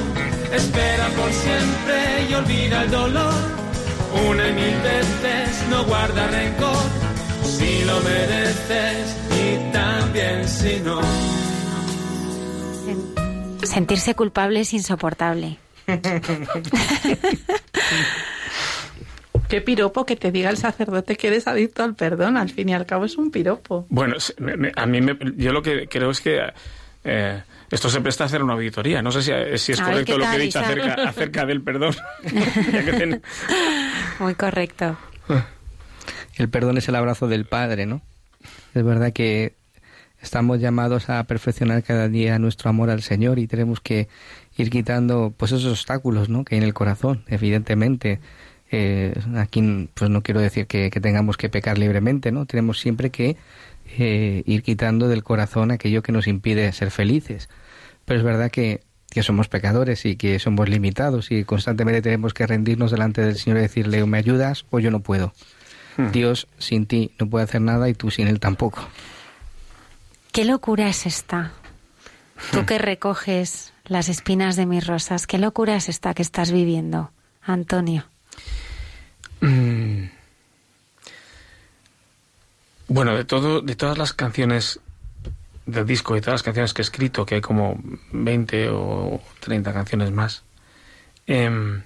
Espera 0.52 1.08
por 1.10 1.32
siempre 1.32 2.26
y 2.30 2.34
olvida 2.34 2.82
el 2.82 2.90
dolor. 2.90 3.34
Una 4.28 4.48
y 4.48 4.54
mil 4.54 4.76
veces 4.82 5.68
no 5.70 5.86
guarda 5.86 6.26
rencor. 6.28 6.84
Si 7.44 7.84
lo 7.84 8.00
mereces 8.02 9.16
y 9.30 9.72
también 9.72 10.48
si 10.48 10.80
no. 10.80 11.00
Sentirse 13.62 14.16
culpable 14.16 14.62
es 14.62 14.74
insoportable. 14.74 15.60
Qué 19.50 19.62
piropo 19.62 20.06
que 20.06 20.16
te 20.16 20.32
diga 20.32 20.52
el 20.52 20.58
sacerdote 20.58 21.16
que 21.16 21.28
eres 21.28 21.48
adicto 21.48 21.84
al 21.84 21.96
perdón. 21.96 22.38
Al 22.38 22.50
fin 22.50 22.70
y 22.70 22.74
al 22.74 22.86
cabo 22.86 23.06
es 23.06 23.18
un 23.18 23.32
piropo. 23.32 23.88
Bueno, 23.90 24.16
a 24.76 24.86
mí 24.86 25.02
me, 25.02 25.18
yo 25.38 25.52
lo 25.52 25.64
que 25.64 25.88
creo 25.88 26.12
es 26.12 26.22
que 26.22 26.40
eh, 27.04 27.42
esto 27.72 27.90
se 27.90 28.00
presta 28.00 28.26
a 28.26 28.28
hacer 28.28 28.44
una 28.44 28.54
auditoría. 28.54 29.02
No 29.02 29.12
sé 29.12 29.24
si, 29.24 29.32
si 29.58 29.72
es 29.72 29.82
correcto 29.82 30.20
lo 30.20 30.30
que 30.30 30.36
he 30.36 30.40
dicho 30.40 30.60
acerca, 30.60 30.94
acerca, 30.94 31.46
del 31.48 31.64
perdón. 31.64 31.96
Muy 34.20 34.36
correcto. 34.36 34.98
El 36.36 36.50
perdón 36.50 36.78
es 36.78 36.88
el 36.88 36.96
abrazo 36.96 37.28
del 37.28 37.46
Padre, 37.46 37.88
¿no? 37.88 38.02
Es 38.76 38.84
verdad 38.84 39.12
que 39.14 39.56
estamos 40.22 40.60
llamados 40.60 41.10
a 41.10 41.24
perfeccionar 41.24 41.82
cada 41.84 42.08
día 42.08 42.38
nuestro 42.40 42.70
amor 42.70 42.90
al 42.90 43.02
Señor 43.02 43.40
y 43.40 43.48
tenemos 43.48 43.80
que 43.80 44.10
ir 44.58 44.70
quitando 44.70 45.34
pues 45.36 45.52
esos 45.52 45.72
obstáculos 45.72 46.30
¿no? 46.30 46.44
que 46.44 46.56
hay 46.56 46.60
en 46.60 46.66
el 46.66 46.74
corazón, 46.74 47.24
evidentemente. 47.28 48.20
Eh, 48.72 49.20
aquí 49.36 49.90
pues 49.94 50.12
no 50.12 50.22
quiero 50.22 50.42
decir 50.42 50.68
que, 50.68 50.90
tengamos 50.92 51.38
que 51.38 51.50
pecar 51.50 51.78
libremente, 51.78 52.32
¿no? 52.32 52.46
Tenemos 52.46 52.80
siempre 52.80 53.10
que 53.10 53.36
eh, 53.98 54.44
ir 54.46 54.64
quitando 54.64 55.08
del 55.08 55.24
corazón 55.24 55.72
aquello 55.72 56.04
que 56.04 56.12
nos 56.12 56.28
impide 56.28 56.72
ser 56.72 56.92
felices. 56.92 57.50
Pero 58.06 58.20
es 58.20 58.26
verdad 58.26 58.52
que, 58.52 58.82
que 59.10 59.24
somos 59.24 59.48
pecadores 59.48 60.06
y 60.06 60.16
que 60.16 60.40
somos 60.40 60.70
limitados 60.70 61.32
y 61.32 61.44
constantemente 61.44 62.02
tenemos 62.02 62.34
que 62.34 62.46
rendirnos 62.46 62.92
delante 62.92 63.22
del 63.22 63.38
Señor 63.38 63.58
y 63.58 63.62
decirle 63.62 64.04
o 64.04 64.08
me 64.08 64.18
ayudas 64.18 64.66
o 64.70 64.80
yo 64.80 64.92
no 64.92 65.00
puedo. 65.00 65.34
Hmm. 65.98 66.12
Dios 66.12 66.48
sin 66.60 66.86
ti 66.86 67.12
no 67.20 67.28
puede 67.30 67.46
hacer 67.46 67.62
nada 67.62 67.90
y 67.90 67.94
tú 67.94 68.12
sin 68.12 68.28
Él 68.28 68.40
tampoco. 68.40 68.88
¿Qué 70.32 70.46
locura 70.46 70.88
es 70.90 71.08
esta? 71.08 71.54
Tú 72.52 72.66
que 72.66 72.78
recoges 72.80 73.74
las 73.86 74.10
espinas 74.10 74.56
de 74.56 74.68
mis 74.68 74.86
rosas. 74.86 75.26
¿Qué 75.26 75.40
locura 75.40 75.76
es 75.76 75.90
esta 75.90 76.14
que 76.14 76.22
estás 76.22 76.52
viviendo, 76.52 77.12
Antonio? 77.42 78.06
Bueno, 83.00 83.16
de 83.16 83.24
todo, 83.24 83.62
de 83.62 83.78
todas 83.78 83.98
las 83.98 84.12
canciones 84.12 84.82
del 85.66 85.86
disco 85.86 86.18
y 86.18 86.20
todas 86.20 86.34
las 86.34 86.44
canciones 86.44 86.74
que 86.74 86.82
he 86.82 86.84
escrito, 86.84 87.26
que 87.26 87.36
hay 87.36 87.40
como 87.40 87.80
20 88.12 88.68
o 88.72 89.22
30 89.40 89.72
canciones 89.72 90.12
más, 90.12 90.44
em, 91.26 91.84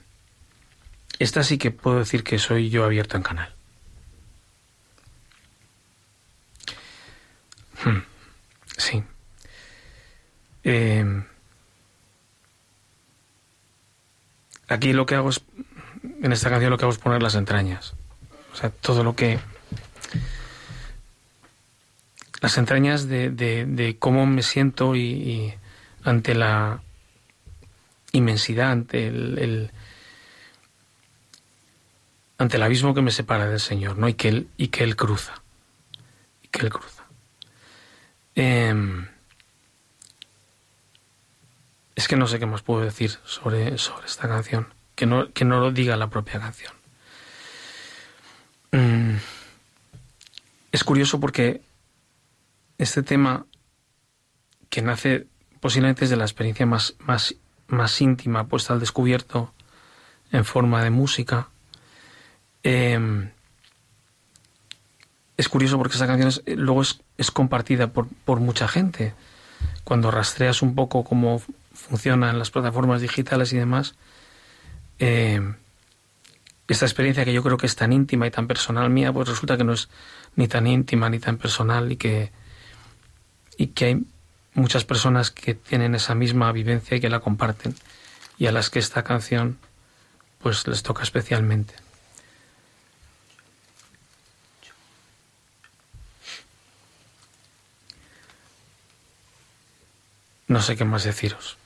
esta 1.20 1.43
sí 1.43 1.59
que 1.59 1.70
puedo 1.70 1.99
decir 1.99 2.24
que 2.24 2.39
soy 2.39 2.72
yo 2.72 2.84
abierto 2.84 3.16
en 3.16 3.22
canal. 3.22 3.53
Hmm. 7.86 8.01
Sí. 8.76 9.03
Eh, 10.64 11.24
aquí 14.68 14.93
lo 14.93 15.05
que 15.05 15.14
hago 15.14 15.30
es, 15.30 15.41
en 16.24 16.32
esta 16.32 16.49
canción 16.49 16.72
lo 16.72 16.80
que 16.80 16.86
hago 16.86 16.91
es 16.91 16.97
poner 16.97 17.22
las 17.22 17.36
entrañas. 17.36 17.93
O 18.51 18.55
sea, 18.55 18.72
todo 18.72 19.03
lo 19.03 19.16
que... 19.16 19.53
Las 22.44 22.58
entrañas 22.58 23.08
de, 23.08 23.30
de, 23.30 23.96
cómo 23.98 24.26
me 24.26 24.44
siento 24.44 24.98
y, 24.98 25.54
ante 26.04 26.36
la 26.36 26.82
inmensidad, 28.12 28.70
ante 28.70 29.08
el, 29.08 29.72
ante 32.38 32.58
el 32.58 32.64
abismo 32.64 32.94
que 32.94 33.02
me 33.02 33.12
separa 33.12 33.48
del 33.48 33.62
Señor, 33.62 33.98
¿no? 33.98 34.10
Y 34.10 34.16
que 34.16 34.28
él, 34.28 34.50
y 34.58 34.68
que 34.68 34.84
él 34.84 34.98
cruza. 34.98 35.41
Y 36.41 36.50
que 36.50 36.64
él 36.64 36.70
cruza. 36.70 37.06
Eh, 38.36 39.06
es 41.96 42.08
que 42.10 42.18
no 42.18 42.28
sé 42.28 42.39
qué 42.39 42.46
más 42.46 42.62
puedo 42.62 42.82
decir 42.82 43.12
sobre, 43.24 43.78
sobre 43.78 44.06
esta 44.06 44.28
canción, 44.28 44.68
que 44.96 45.06
no, 45.06 45.32
que 45.32 45.46
no 45.46 45.62
lo 45.62 45.72
diga 45.72 45.96
la 45.96 46.10
propia 46.10 46.41
canción. 46.41 46.74
Mm. 48.74 49.16
Es 50.74 50.84
curioso 50.84 51.22
porque 51.22 51.62
este 52.78 53.04
tema, 53.04 53.46
que 54.70 54.82
nace 54.82 55.28
posiblemente 55.60 56.02
desde 56.02 56.18
la 56.18 56.26
experiencia 56.26 56.66
más, 56.66 56.96
más, 57.00 57.36
más 57.68 58.02
íntima, 58.02 58.48
puesta 58.48 58.74
al 58.74 58.80
descubierto 58.80 59.54
en 60.32 60.46
forma 60.46 60.84
de 60.84 60.90
música, 60.90 61.50
em, 62.64 63.30
es 65.38 65.50
curioso 65.50 65.78
porque 65.78 65.96
esa 65.96 66.08
canción 66.08 66.32
luego 66.58 66.82
es, 66.82 67.02
es 67.18 67.32
compartida 67.32 67.88
por, 67.88 68.08
por, 68.26 68.40
mucha 68.40 68.68
gente. 68.68 69.14
Cuando 69.84 70.12
rastreas 70.12 70.62
un 70.62 70.76
poco 70.76 71.04
cómo 71.04 71.42
funciona 71.74 72.30
en 72.30 72.40
las 72.40 72.52
plataformas 72.52 73.02
digitales 73.02 73.52
y 73.54 73.58
demás, 73.58 73.96
eh, 75.00 75.42
esta 76.68 76.86
experiencia 76.86 77.26
que 77.26 77.34
yo 77.34 77.44
creo 77.44 77.58
que 77.58 77.66
es 77.66 77.76
tan 77.76 77.94
íntima 77.94 78.28
y 78.28 78.32
tan 78.32 78.48
personal 78.48 78.90
mía, 78.90 79.12
pues 79.12 79.28
resulta 79.28 79.58
que 79.58 79.64
no 79.64 79.74
es 79.74 79.90
ni 80.36 80.48
tan 80.48 80.68
íntima 80.68 81.10
ni 81.10 81.20
tan 81.20 81.38
personal 81.38 81.92
y 81.92 81.98
que, 81.98 82.32
y 83.58 83.68
que 83.68 83.86
hay 83.86 84.04
muchas 84.54 84.86
personas 84.86 85.32
que 85.32 85.54
tienen 85.54 85.95
esa 85.95 86.16
misma 86.16 86.51
vivencia 86.51 86.97
y 86.97 86.99
que 86.99 87.10
la 87.10 87.20
comparten 87.20 87.76
y 88.38 88.47
a 88.47 88.51
las 88.51 88.70
que 88.70 88.80
esta 88.80 89.04
canción 89.04 89.58
pues 90.39 90.68
les 90.68 90.84
toca 90.84 91.04
especialmente. 91.04 91.74
No 100.47 100.62
sé 100.62 100.76
qué 100.76 100.86
más 100.86 101.04
deciros. 101.04 101.58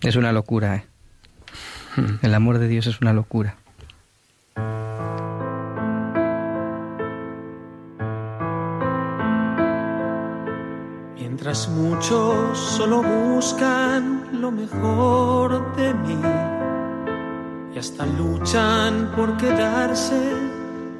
Es 0.00 0.16
una 0.16 0.32
locura, 0.32 0.76
¿eh? 0.76 0.86
Hmm. 1.96 2.16
El 2.22 2.34
amor 2.34 2.58
de 2.58 2.68
Dios 2.68 2.86
es 2.86 3.00
una 3.00 3.12
locura. 3.12 3.56
Mientras 11.44 11.68
muchos 11.68 12.58
solo 12.58 13.02
buscan 13.02 14.40
lo 14.40 14.50
mejor 14.50 15.76
de 15.76 15.92
mí 15.92 16.18
y 17.74 17.78
hasta 17.78 18.06
luchan 18.06 19.12
por 19.14 19.36
quedarse 19.36 20.18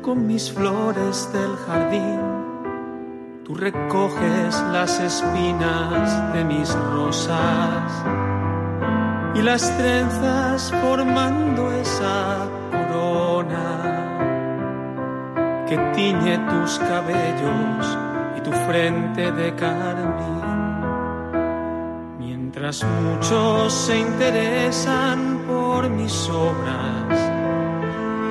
con 0.03 0.27
mis 0.27 0.53
flores 0.53 1.31
del 1.33 1.57
jardín, 1.67 2.21
tú 3.47 3.55
recoges 3.55 4.63
las 4.71 5.01
espinas 5.01 6.35
de 6.35 6.45
mis 6.45 6.75
rosas 6.93 8.05
y 9.35 9.41
las 9.41 9.75
trenzas 9.79 10.71
formando 10.83 11.73
esa 11.73 12.47
corona 12.71 13.81
que 15.67 15.79
tiñe 15.95 16.37
tus 16.51 16.79
cabellos 16.81 17.99
y 18.37 18.43
tu 18.43 18.53
frente 18.53 19.33
de 19.33 19.55
carmín. 19.55 20.34
Mientras 22.65 22.91
muchos 22.91 23.75
se 23.75 23.99
interesan 23.99 25.45
por 25.47 25.91
mis 25.91 26.31
obras, 26.31 27.31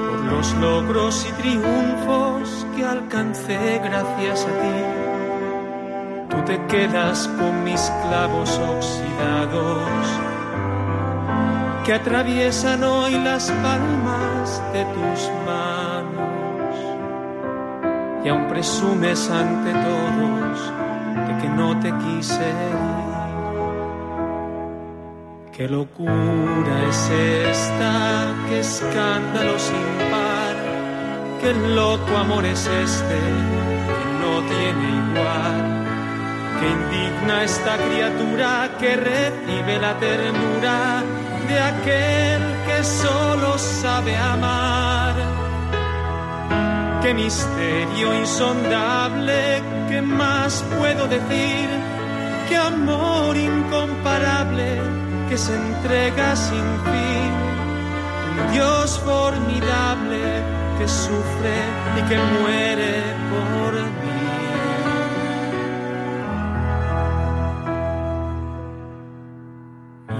por 0.10 0.20
los 0.22 0.54
logros 0.56 1.28
y 1.30 1.34
triunfos 1.34 2.66
que 2.76 2.84
alcancé 2.84 3.80
gracias 3.84 4.48
a 4.48 4.48
ti, 4.48 6.36
tú 6.36 6.44
te 6.46 6.66
quedas 6.66 7.28
con 7.28 7.64
mis 7.64 7.80
clavos 8.08 8.50
oxidados 8.58 9.88
que 11.86 11.94
atraviesan 11.94 12.84
hoy 12.84 13.12
las 13.12 13.52
palmas 13.52 14.64
de 14.74 14.84
tus 14.96 15.30
manos 15.46 16.76
y 18.26 18.30
aún 18.30 18.48
presumes 18.48 19.30
ante 19.30 19.74
todos 19.74 20.74
de 21.28 21.38
que 21.40 21.50
no 21.50 21.80
te 21.80 21.94
quise. 22.00 22.93
Qué 25.56 25.68
locura 25.68 26.90
es 26.90 27.10
esta, 27.12 28.34
qué 28.50 28.60
escándalo 28.62 29.60
sin 29.60 30.10
par, 30.10 30.56
qué 31.40 31.54
loco 31.76 32.18
amor 32.18 32.44
es 32.44 32.66
este 32.66 33.20
que 33.88 34.06
no 34.20 34.42
tiene 34.50 34.86
igual. 35.04 35.62
Qué 36.60 36.70
indigna 36.70 37.44
esta 37.44 37.78
criatura 37.78 38.72
que 38.80 38.96
recibe 38.96 39.78
la 39.80 39.94
ternura 40.00 41.04
de 41.48 41.60
aquel 41.60 42.42
que 42.66 42.84
solo 42.84 43.56
sabe 43.60 44.18
amar. 44.18 45.14
Qué 47.04 47.14
misterio 47.14 48.12
insondable, 48.20 49.62
¿qué 49.88 50.02
más 50.02 50.66
puedo 50.80 51.08
decir? 51.08 51.70
Qué 52.50 52.58
amor 52.58 53.38
incomparable 53.38 55.03
que 55.30 55.38
se 55.38 55.56
entrega 55.56 56.36
sin 56.36 56.66
fin. 56.86 57.32
Un 58.40 58.52
Dios 58.52 59.00
formidable 59.00 60.20
que 60.78 60.88
sufre 60.88 61.56
y 61.98 62.02
que 62.10 62.18
muere 62.40 63.04
por 63.32 63.74
mí. 63.74 64.14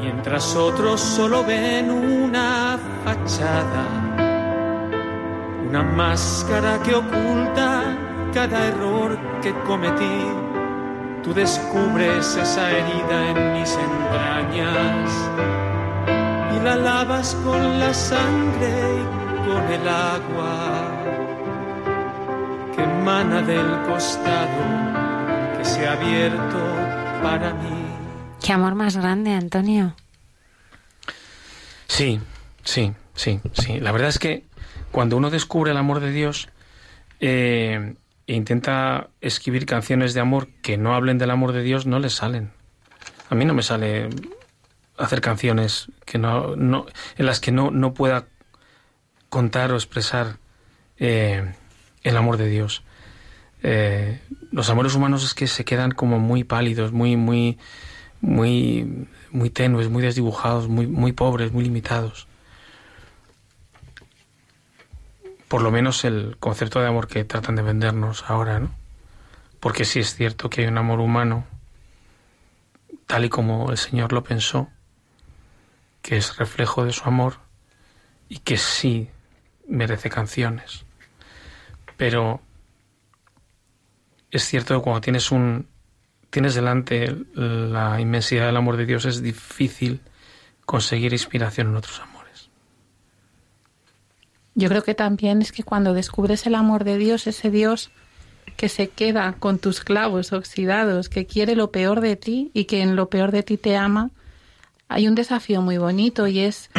Mientras 0.02 0.56
otros 0.56 1.02
solo 1.02 1.44
ven 1.44 1.92
una 1.92 2.78
fachada, 3.04 3.86
una 5.68 5.84
máscara 5.84 6.80
que 6.84 6.96
oculta 6.96 7.84
cada 8.34 8.68
error 8.68 9.18
que 9.42 9.54
cometí. 9.66 10.43
Tú 11.24 11.34
descubres 11.34 12.36
esa 12.36 12.70
herida 12.70 13.32
en 13.32 13.54
mis 13.54 13.72
entrañas 13.72 15.10
y 16.54 16.64
la 16.64 16.76
lavas 16.76 17.34
con 17.46 17.80
la 17.80 17.94
sangre 17.94 18.70
y 19.00 19.48
con 19.48 19.64
el 19.72 19.88
agua 19.88 20.92
que 22.76 22.84
emana 22.84 23.42
del 23.42 23.82
costado 23.88 25.58
que 25.58 25.64
se 25.64 25.88
ha 25.88 25.94
abierto 25.94 26.60
para 27.22 27.54
mí. 27.54 27.86
Qué 28.44 28.52
amor 28.52 28.76
más 28.76 28.98
grande, 28.98 29.32
Antonio. 29.32 29.96
Sí, 31.88 32.20
sí, 32.66 32.92
sí, 33.16 33.40
sí. 33.54 33.80
La 33.80 33.94
verdad 33.94 34.10
es 34.10 34.20
que 34.20 34.44
cuando 34.92 35.16
uno 35.16 35.30
descubre 35.30 35.72
el 35.72 35.78
amor 35.78 36.02
de 36.02 36.12
Dios 36.12 36.50
eh, 37.22 37.96
e 38.28 38.36
intenta 38.36 39.10
escribir 39.22 39.66
canciones 39.66 40.14
de 40.14 40.22
amor 40.22 40.48
que 40.62 40.78
no 40.78 40.96
hablen 40.96 41.18
del 41.18 41.32
amor 41.32 41.52
de 41.52 41.62
Dios, 41.62 41.86
no 41.86 42.00
le 42.00 42.10
salen. 42.10 42.52
A 43.30 43.36
mí 43.36 43.46
no 43.46 43.54
me 43.54 43.64
sale 43.64 44.10
hacer 44.98 45.22
canciones 45.22 45.88
que 46.06 46.18
no, 46.18 46.56
no 46.56 46.86
en 47.18 47.26
las 47.26 47.40
que 47.40 47.52
no, 47.52 47.72
no 47.72 47.94
pueda 47.94 48.28
contar 49.30 49.72
o 49.72 49.76
expresar 49.76 50.38
eh, 50.98 51.54
el 52.04 52.18
amor 52.18 52.38
de 52.38 52.48
Dios. 52.48 52.84
Eh, 53.64 54.20
los 54.52 54.70
amores 54.70 54.94
humanos 54.94 55.24
es 55.24 55.34
que 55.34 55.48
se 55.48 55.66
quedan 55.66 55.92
como 55.92 56.20
muy 56.20 56.44
pálidos, 56.44 56.92
muy, 56.92 57.16
muy, 57.16 57.58
muy, 58.22 59.08
muy 59.32 59.50
tenues, 59.50 59.90
muy 59.90 60.04
desdibujados, 60.04 60.68
muy, 60.68 60.86
muy 60.86 61.14
pobres, 61.14 61.52
muy 61.52 61.64
limitados. 61.64 62.28
Por 65.54 65.62
lo 65.62 65.70
menos 65.70 66.04
el 66.04 66.38
concepto 66.40 66.82
de 66.82 66.88
amor 66.88 67.08
que 67.08 67.26
tratan 67.26 67.56
de 67.56 67.62
vendernos 67.62 68.24
ahora, 68.28 68.60
¿no? 68.60 68.74
Porque 69.60 69.86
sí 69.86 70.00
es 70.00 70.16
cierto 70.16 70.50
que 70.50 70.62
hay 70.62 70.68
un 70.68 70.80
amor 70.80 71.00
humano, 71.00 71.46
tal 73.06 73.26
y 73.26 73.30
como 73.30 73.70
el 73.70 73.78
Señor 73.78 74.14
lo 74.14 74.24
pensó, 74.24 74.72
que 76.02 76.18
es 76.18 76.38
reflejo 76.38 76.86
de 76.86 76.92
su 76.92 77.08
amor 77.08 77.36
y 78.30 78.40
que 78.40 78.58
sí 78.58 79.12
merece 79.68 80.10
canciones. 80.10 80.86
Pero 81.98 82.42
es 84.32 84.48
cierto 84.48 84.76
que 84.76 84.82
cuando 84.82 85.02
tienes 85.02 85.30
un, 85.30 85.68
tienes 86.32 86.56
delante 86.56 87.16
la 87.36 88.02
inmensidad 88.02 88.48
del 88.48 88.58
amor 88.58 88.76
de 88.76 88.88
Dios, 88.88 89.06
es 89.06 89.22
difícil 89.22 90.02
conseguir 90.66 91.14
inspiración 91.14 91.68
en 91.68 91.76
otros 91.76 92.00
amores. 92.00 92.13
Yo 94.56 94.70
creo 94.70 94.84
que 94.84 94.96
también 94.96 95.42
es 95.42 95.52
que 95.52 95.64
cuando 95.64 95.94
descubres 95.94 96.46
el 96.46 96.56
amor 96.56 96.84
de 96.84 96.98
Dios, 96.98 97.28
ese 97.28 97.50
Dios 97.50 97.92
que 98.56 98.70
se 98.70 98.90
queda 98.90 99.36
con 99.40 99.58
tus 99.58 99.82
clavos 99.82 100.32
oxidados, 100.32 101.10
que 101.10 101.26
quiere 101.26 101.56
lo 101.56 101.72
peor 101.72 102.02
de 102.02 102.16
ti 102.16 102.52
y 102.54 102.66
que 102.66 102.82
en 102.82 102.96
lo 102.96 103.10
peor 103.10 103.32
de 103.32 103.44
ti 103.44 103.58
te 103.58 103.76
ama, 103.76 104.12
hay 104.88 105.08
un 105.08 105.16
desafío 105.16 105.62
muy 105.62 105.78
bonito 105.78 106.28
y 106.28 106.40
es 106.40 106.70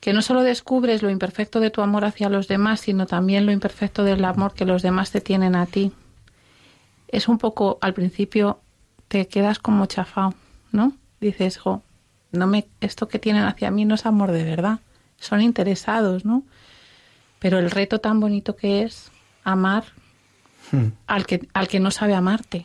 que 0.00 0.12
no 0.12 0.22
solo 0.22 0.42
descubres 0.42 1.02
lo 1.02 1.10
imperfecto 1.10 1.60
de 1.60 1.70
tu 1.70 1.82
amor 1.82 2.04
hacia 2.04 2.28
los 2.28 2.48
demás, 2.48 2.80
sino 2.80 3.06
también 3.06 3.46
lo 3.46 3.52
imperfecto 3.52 4.04
del 4.04 4.24
amor 4.24 4.54
que 4.54 4.64
los 4.64 4.82
demás 4.82 5.10
te 5.10 5.20
tienen 5.20 5.56
a 5.56 5.66
ti. 5.66 5.92
Es 7.08 7.28
un 7.28 7.38
poco, 7.38 7.78
al 7.80 7.94
principio, 7.94 8.60
te 9.08 9.28
quedas 9.28 9.58
como 9.58 9.86
chafao, 9.86 10.34
¿no? 10.72 10.92
Dices, 11.20 11.58
jo, 11.58 11.82
no 12.32 12.46
me, 12.46 12.66
esto 12.80 13.08
que 13.08 13.18
tienen 13.18 13.44
hacia 13.44 13.70
mí 13.70 13.84
no 13.84 13.94
es 13.94 14.06
amor 14.06 14.32
de 14.32 14.44
verdad, 14.44 14.80
son 15.18 15.40
interesados, 15.40 16.24
¿no? 16.24 16.42
Pero 17.44 17.58
el 17.58 17.70
reto 17.70 17.98
tan 17.98 18.20
bonito 18.20 18.56
que 18.56 18.84
es 18.84 19.10
amar 19.42 19.84
al, 21.06 21.26
que, 21.26 21.46
al 21.52 21.68
que 21.68 21.78
no 21.78 21.90
sabe 21.90 22.14
amarte. 22.14 22.64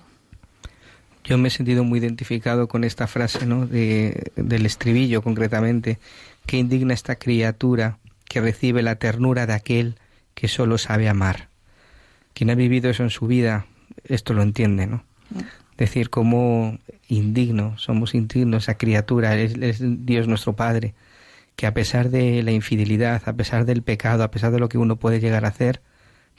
Yo 1.25 1.37
me 1.37 1.49
he 1.49 1.51
sentido 1.51 1.83
muy 1.83 1.99
identificado 1.99 2.69
con 2.69 2.85
esta 2.85 3.05
frase, 3.05 3.45
¿no? 3.45 3.67
De, 3.67 4.31
del 4.37 4.65
estribillo, 4.65 5.21
concretamente. 5.21 5.99
Qué 6.45 6.55
indigna 6.55 6.93
esta 6.93 7.17
criatura 7.17 7.97
que 8.23 8.39
recibe 8.39 8.81
la 8.81 8.95
ternura 8.95 9.45
de 9.45 9.51
aquel 9.51 9.95
que 10.33 10.47
solo 10.47 10.77
sabe 10.77 11.09
amar. 11.09 11.49
Quien 12.33 12.49
ha 12.49 12.55
vivido 12.55 12.89
eso 12.89 13.03
en 13.03 13.09
su 13.09 13.27
vida, 13.27 13.65
esto 14.05 14.33
lo 14.33 14.43
entiende, 14.43 14.87
¿no? 14.87 15.03
Decir 15.77 16.09
cómo 16.09 16.79
indigno, 17.09 17.77
somos 17.77 18.15
indignos, 18.15 18.63
esa 18.63 18.75
criatura, 18.75 19.35
es, 19.35 19.55
es 19.55 19.79
Dios 19.81 20.29
nuestro 20.29 20.53
Padre, 20.53 20.93
que 21.59 21.67
a 21.67 21.73
pesar 21.73 22.09
de 22.09 22.41
la 22.41 22.51
infidelidad, 22.51 23.21
a 23.25 23.33
pesar 23.33 23.65
del 23.65 23.83
pecado, 23.83 24.23
a 24.23 24.31
pesar 24.31 24.53
de 24.53 24.59
lo 24.59 24.69
que 24.69 24.77
uno 24.77 24.95
puede 24.95 25.19
llegar 25.19 25.43
a 25.43 25.49
hacer, 25.49 25.81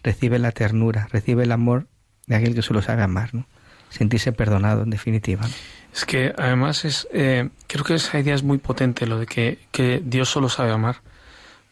recibe 0.02 0.38
la 0.38 0.50
ternura, 0.50 1.08
recibe 1.12 1.42
el 1.42 1.52
amor 1.52 1.88
de 2.26 2.36
aquel 2.36 2.54
que 2.54 2.62
solo 2.62 2.80
sabe 2.80 3.02
amar, 3.02 3.34
¿no? 3.34 3.46
Sentirse 3.90 4.32
perdonado, 4.32 4.82
en 4.82 4.88
definitiva. 4.88 5.46
Es 5.92 6.06
que 6.06 6.32
además 6.38 6.86
es, 6.86 7.06
eh, 7.12 7.50
creo 7.66 7.84
que 7.84 7.96
esa 7.96 8.18
idea 8.18 8.34
es 8.34 8.42
muy 8.42 8.56
potente, 8.56 9.06
lo 9.06 9.18
de 9.18 9.26
que, 9.26 9.58
que, 9.72 10.00
Dios 10.02 10.30
solo 10.30 10.48
sabe 10.48 10.72
amar, 10.72 11.02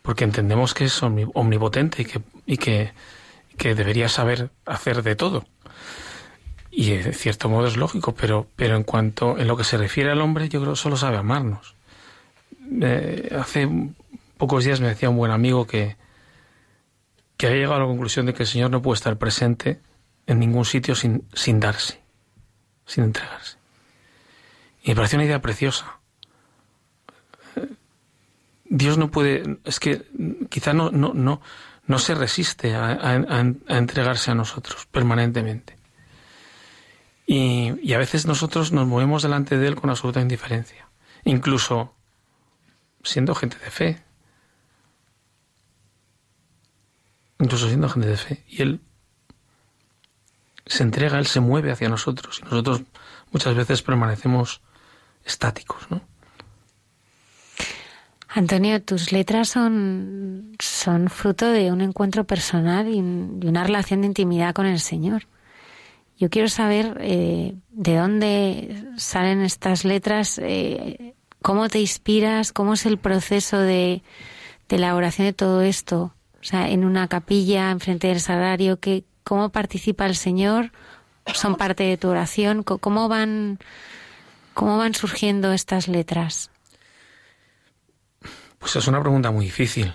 porque 0.03 0.25
entendemos 0.25 0.75
que 0.75 0.85
es 0.85 1.03
omnipotente 1.03 2.03
y 2.03 2.05
que, 2.05 2.21
y 2.45 2.59
que, 2.59 2.93
que 3.57 3.75
debería 3.75 4.11
saber 4.11 4.51
hacer 4.67 5.03
de 5.03 5.17
todo. 5.17 5.47
Y 6.71 6.91
de 6.91 7.15
cierto 7.15 7.49
modo 7.49 7.67
es 7.67 7.79
lógico, 7.79 8.15
pero, 8.15 8.47
pero 8.57 8.77
en 8.77 8.85
cuanto 8.85 9.39
en 9.39 9.49
lo 9.49 9.57
que 9.57 9.65
se 9.65 9.79
refiere 9.79 10.11
al 10.11 10.21
hombre, 10.21 10.51
yo 10.51 10.61
creo 10.61 10.75
que 10.75 10.79
solo 10.79 10.99
sabe 10.99 11.17
amarnos. 11.17 11.78
Eh, 12.81 13.35
hace 13.39 13.69
pocos 14.37 14.65
días 14.65 14.81
me 14.81 14.89
decía 14.89 15.11
un 15.11 15.17
buen 15.17 15.33
amigo 15.33 15.67
que, 15.67 15.97
que 17.37 17.47
había 17.47 17.59
llegado 17.59 17.77
a 17.77 17.81
la 17.81 17.87
conclusión 17.87 18.27
de 18.27 18.35
que 18.35 18.43
el 18.45 18.49
Señor 18.49 18.71
no 18.71 18.83
puede 18.83 18.97
estar 18.97 19.19
presente 19.19 19.81
en 20.27 20.39
ningún 20.39 20.65
sitio 20.65 20.95
sin, 20.95 21.25
sin 21.33 21.61
darse, 21.61 22.01
sin 22.85 23.05
entregarse. 23.05 23.57
Y 24.83 24.91
me 24.91 24.97
pareció 24.97 25.17
una 25.17 25.27
idea 25.27 25.43
preciosa. 25.43 25.99
Dios 28.65 28.99
no 28.99 29.11
puede, 29.11 29.59
es 29.65 29.81
que 29.81 30.05
quizá 30.51 30.75
no, 30.75 30.91
no, 30.91 31.15
no, 31.15 31.41
no 31.87 31.99
se 31.99 32.15
resiste 32.15 32.75
a, 32.75 32.91
a, 32.91 33.41
entregarse 33.77 34.31
a 34.31 34.35
nosotros 34.35 34.87
permanentemente. 34.87 35.77
Y, 37.27 37.75
y, 37.83 37.95
a 37.95 37.99
veces 37.99 38.27
nosotros 38.27 38.73
nos 38.73 38.87
movemos 38.87 39.23
delante 39.23 39.59
de 39.59 39.69
Él 39.69 39.75
con 39.75 39.91
absoluta 39.91 40.21
indiferencia, 40.21 40.89
incluso 41.25 41.95
siendo 43.09 43.35
gente 43.35 43.59
de 43.59 43.71
fe. 43.71 44.03
Incluso 47.41 47.69
siendo 47.69 47.89
gente 47.89 48.09
de 48.09 48.17
fe. 48.17 48.45
Y 48.49 48.63
Él 48.63 48.81
se 50.67 50.83
entrega, 50.83 51.19
Él 51.19 51.27
se 51.27 51.41
mueve 51.41 51.73
hacia 51.73 51.89
nosotros 51.89 52.41
y 52.41 52.45
nosotros 52.45 52.83
muchas 53.33 53.55
veces 53.55 53.83
permanecemos 53.83 54.61
estáticos, 55.25 55.91
¿no? 55.91 56.03
Antonio, 58.29 58.83
tus 58.83 59.11
letras 59.11 59.49
son, 59.49 60.53
son 60.61 61.09
fruto 61.09 61.47
de 61.51 61.73
un 61.73 61.81
encuentro 61.81 62.25
personal 62.25 62.87
y, 62.87 63.01
una 63.01 63.65
relación 63.65 64.03
de 64.03 64.09
intimidad 64.09 64.55
con 64.55 64.67
el 64.67 64.81
Señor. 64.81 65.27
Yo 66.19 66.29
quiero 66.29 66.49
saber 66.49 66.99
eh, 67.01 67.55
de 67.71 67.97
dónde 67.97 68.85
salen 68.97 69.41
estas 69.41 69.85
letras, 69.85 70.39
eh, 70.39 71.15
cómo 71.43 71.69
te 71.69 71.81
inspiras, 71.81 72.53
cómo 72.53 72.75
es 72.75 72.87
el 72.87 72.99
proceso 72.99 73.59
de, 73.59 74.03
de, 74.69 74.77
elaboración 74.77 75.27
de 75.27 75.33
todo 75.33 75.63
esto. 75.63 76.15
O 76.41 76.45
sea, 76.45 76.69
en 76.69 76.85
una 76.85 77.09
capilla, 77.09 77.71
enfrente 77.71 78.09
del 78.09 78.21
salario, 78.21 78.79
que, 78.79 79.05
¿cómo 79.25 79.51
participa 79.51 80.07
el 80.07 80.17
Señor? 80.17 80.73
¿Son 81.35 81.57
parte 81.57 81.85
de 81.85 81.97
tu 81.97 82.09
oración? 82.09 82.63
¿Cómo 82.63 83.09
van, 83.09 83.59
cómo 84.55 84.79
van 84.79 84.95
surgiendo 84.95 85.53
estas 85.53 85.89
letras? 85.89 86.51
Pues 88.59 88.77
es 88.77 88.87
una 88.87 89.01
pregunta 89.01 89.31
muy 89.31 89.47
difícil. 89.47 89.93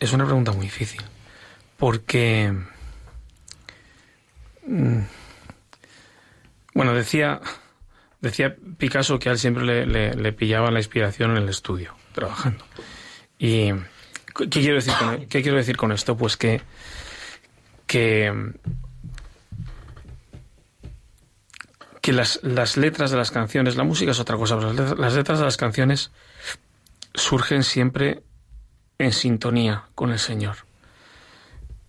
Es 0.00 0.12
una 0.12 0.24
pregunta 0.24 0.52
muy 0.52 0.66
difícil. 0.66 1.00
Porque 1.76 2.52
bueno, 6.74 6.94
decía, 6.94 7.40
decía 8.24 8.56
Picasso 8.78 9.18
que 9.18 9.28
a 9.28 9.32
él 9.32 9.38
siempre 9.38 9.64
le, 9.64 10.14
le, 10.14 10.32
pillaba 10.32 10.70
la 10.70 10.80
inspiración 10.80 11.32
en 11.32 11.36
el 11.42 11.48
estudio, 11.48 11.94
trabajando. 12.12 12.64
Y 13.38 13.72
¿qué 14.34 14.48
quiero 14.48 14.76
decir 14.76 14.94
con, 14.98 15.26
qué 15.26 15.42
quiero 15.42 15.58
decir 15.58 15.76
con 15.76 15.92
esto? 15.92 16.16
Pues 16.16 16.36
que, 16.36 16.62
que, 17.86 18.32
que 22.00 22.12
las, 22.12 22.40
las 22.42 22.76
letras 22.76 23.10
de 23.10 23.18
las 23.18 23.30
canciones, 23.30 23.76
la 23.76 23.84
música 23.84 24.12
es 24.12 24.20
otra 24.20 24.36
cosa, 24.36 24.58
pero 24.58 24.72
las 24.72 25.14
letras 25.14 25.38
de 25.38 25.44
las 25.44 25.56
canciones 25.56 26.10
surgen 27.12 27.62
siempre 27.62 28.22
en 28.98 29.12
sintonía 29.12 29.84
con 29.94 30.10
el 30.10 30.18
Señor. 30.18 30.56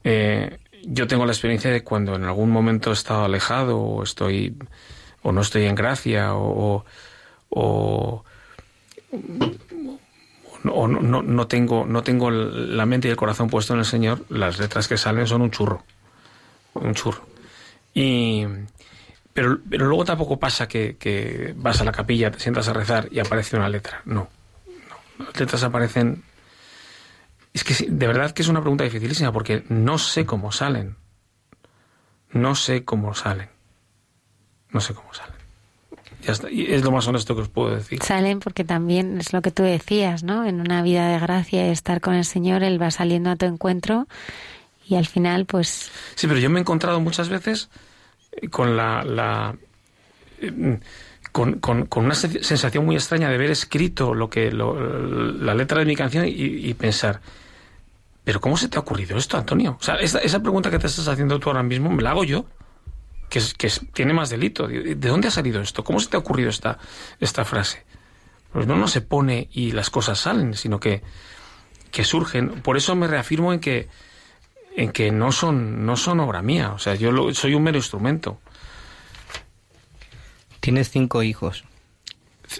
Eh, 0.03 0.59
yo 0.83 1.07
tengo 1.07 1.25
la 1.25 1.31
experiencia 1.31 1.71
de 1.71 1.83
cuando 1.83 2.15
en 2.15 2.25
algún 2.25 2.51
momento 2.51 2.91
he 2.91 2.93
estado 2.93 3.23
alejado 3.23 3.79
o 3.79 4.03
estoy 4.03 4.55
o 5.25 5.31
no 5.31 5.41
estoy 5.41 5.65
en 5.65 5.73
gracia 5.73 6.35
o, 6.35 6.85
o, 7.49 8.23
no, 10.63 10.87
no, 11.23 11.47
tengo 11.47 11.85
no 11.85 12.03
tengo 12.03 12.29
la 12.29 12.85
mente 12.85 13.07
y 13.07 13.11
el 13.11 13.17
corazón 13.17 13.49
puesto 13.49 13.73
en 13.73 13.79
el 13.79 13.85
Señor, 13.85 14.23
las 14.29 14.59
letras 14.59 14.87
que 14.87 14.97
salen 14.97 15.25
son 15.25 15.41
un 15.41 15.49
churro, 15.49 15.83
un 16.75 16.93
churro. 16.93 17.25
Y 17.95 18.45
pero, 19.33 19.57
pero 19.67 19.87
luego 19.87 20.05
tampoco 20.05 20.37
pasa 20.37 20.67
que, 20.67 20.95
que 20.97 21.55
vas 21.57 21.81
a 21.81 21.85
la 21.85 21.91
capilla, 21.91 22.29
te 22.29 22.39
sientas 22.39 22.67
a 22.67 22.73
rezar 22.73 23.07
y 23.11 23.19
aparece 23.19 23.57
una 23.57 23.67
letra. 23.67 24.01
No, 24.05 24.29
no. 24.67 25.25
Las 25.25 25.39
letras 25.39 25.63
aparecen 25.63 26.23
es 27.51 27.63
que 27.63 27.73
de 27.89 28.07
verdad 28.07 28.31
que 28.31 28.43
es 28.43 28.47
una 28.47 28.61
pregunta 28.61 28.83
dificilísima 28.83 29.31
porque 29.31 29.63
no 29.69 29.97
sé 29.97 30.25
cómo 30.25 30.51
salen. 30.51 30.97
No 32.31 32.53
sé 32.53 32.85
cómo 32.85 33.15
salen. 33.15 33.54
No 34.75 34.81
sé 34.81 34.93
cómo 34.93 35.13
salen. 35.13 35.33
Ya 36.23 36.33
está. 36.33 36.51
Y 36.51 36.73
es 36.73 36.83
lo 36.83 36.91
más 36.91 37.07
honesto 37.07 37.33
que 37.33 37.43
os 37.43 37.47
puedo 37.47 37.73
decir. 37.73 38.03
Salen 38.03 38.41
porque 38.41 38.65
también 38.65 39.21
es 39.21 39.31
lo 39.31 39.41
que 39.41 39.51
tú 39.51 39.63
decías, 39.63 40.21
¿no? 40.21 40.43
En 40.43 40.59
una 40.59 40.83
vida 40.83 41.07
de 41.07 41.17
gracia 41.17 41.65
y 41.65 41.71
estar 41.71 42.01
con 42.01 42.13
el 42.13 42.25
Señor, 42.25 42.61
Él 42.61 42.81
va 42.81 42.91
saliendo 42.91 43.29
a 43.29 43.37
tu 43.37 43.45
encuentro 43.45 44.05
y 44.85 44.95
al 44.95 45.05
final, 45.05 45.45
pues. 45.45 45.89
Sí, 46.15 46.27
pero 46.27 46.41
yo 46.41 46.49
me 46.49 46.59
he 46.59 46.61
encontrado 46.61 46.99
muchas 46.99 47.29
veces 47.29 47.69
con 48.51 48.75
la. 48.75 49.05
la 49.05 49.55
eh, 50.41 50.77
con, 51.31 51.59
con, 51.59 51.87
una 51.95 52.15
sensación 52.15 52.85
muy 52.85 52.95
extraña 52.95 53.29
de 53.29 53.35
haber 53.35 53.51
escrito 53.51 54.13
lo 54.13 54.29
que 54.29 54.51
la 54.51 55.53
letra 55.53 55.79
de 55.79 55.85
mi 55.85 55.95
canción 55.95 56.25
y 56.27 56.73
pensar 56.75 57.21
pero 58.25 58.41
¿cómo 58.41 58.57
se 58.57 58.67
te 58.67 58.77
ha 58.77 58.81
ocurrido 58.81 59.17
esto, 59.17 59.37
Antonio? 59.37 59.77
O 59.79 59.83
sea, 59.83 59.95
esa, 59.97 60.39
pregunta 60.39 60.71
que 60.71 60.79
te 60.79 60.87
estás 60.87 61.07
haciendo 61.07 61.39
tú 61.39 61.49
ahora 61.49 61.61
mismo 61.61 61.91
me 61.91 62.01
la 62.01 62.09
hago 62.09 62.23
yo, 62.23 62.45
que, 63.29 63.39
es, 63.39 63.53
que 63.53 63.69
tiene 63.93 64.13
más 64.13 64.29
delito. 64.29 64.67
¿De 64.67 64.95
dónde 64.95 65.27
ha 65.27 65.31
salido 65.31 65.61
esto? 65.61 65.83
¿Cómo 65.83 65.99
se 65.99 66.09
te 66.09 66.17
ha 66.17 66.19
ocurrido 66.19 66.49
esta, 66.49 66.77
esta 67.19 67.45
frase? 67.45 67.85
Pues 68.51 68.67
no, 68.67 68.75
no 68.75 68.87
se 68.87 69.01
pone 69.01 69.49
y 69.51 69.71
las 69.71 69.89
cosas 69.89 70.19
salen, 70.19 70.53
sino 70.53 70.79
que, 70.79 71.01
que 71.91 72.03
surgen. 72.03 72.61
Por 72.61 72.77
eso 72.77 72.95
me 72.95 73.07
reafirmo 73.07 73.51
en 73.51 73.59
que, 73.59 73.89
en 74.75 74.91
que 74.91 75.11
no, 75.11 75.31
son, 75.31 75.85
no 75.85 75.97
son 75.97 76.19
obra 76.19 76.41
mía. 76.41 76.71
O 76.71 76.79
sea, 76.79 76.95
yo 76.95 77.33
soy 77.33 77.53
un 77.53 77.63
mero 77.63 77.77
instrumento. 77.77 78.39
Tienes 80.59 80.89
cinco 80.89 81.21
hijos. 81.21 81.65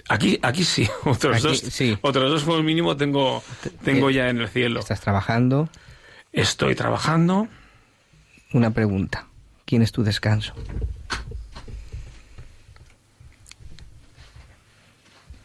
Aquí, 0.08 0.38
aquí 0.42 0.64
sí, 0.64 0.88
otros 1.04 1.42
dos, 1.42 1.58
sí. 1.58 1.96
otros 2.02 2.30
dos 2.30 2.44
como 2.44 2.62
mínimo 2.62 2.96
tengo, 2.96 3.42
tengo 3.84 4.10
ya 4.10 4.28
en 4.28 4.40
el 4.40 4.48
cielo. 4.48 4.80
¿Estás 4.80 5.00
trabajando? 5.00 5.68
Estoy 6.32 6.74
trabajando. 6.74 7.48
Una 8.52 8.70
pregunta. 8.70 9.26
¿Quién 9.66 9.82
es 9.82 9.90
tu 9.90 10.04
descanso? 10.04 10.54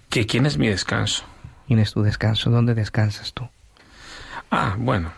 ¿Que 0.09 0.27
¿Quién 0.27 0.45
es 0.45 0.57
mi 0.57 0.67
descanso? 0.67 1.25
¿Quién 1.67 1.79
es 1.79 1.91
tu 1.91 2.03
descanso? 2.03 2.51
¿Dónde 2.51 2.75
descansas 2.75 3.33
tú? 3.33 3.49
Ah, 4.51 4.75
bueno. 4.77 5.11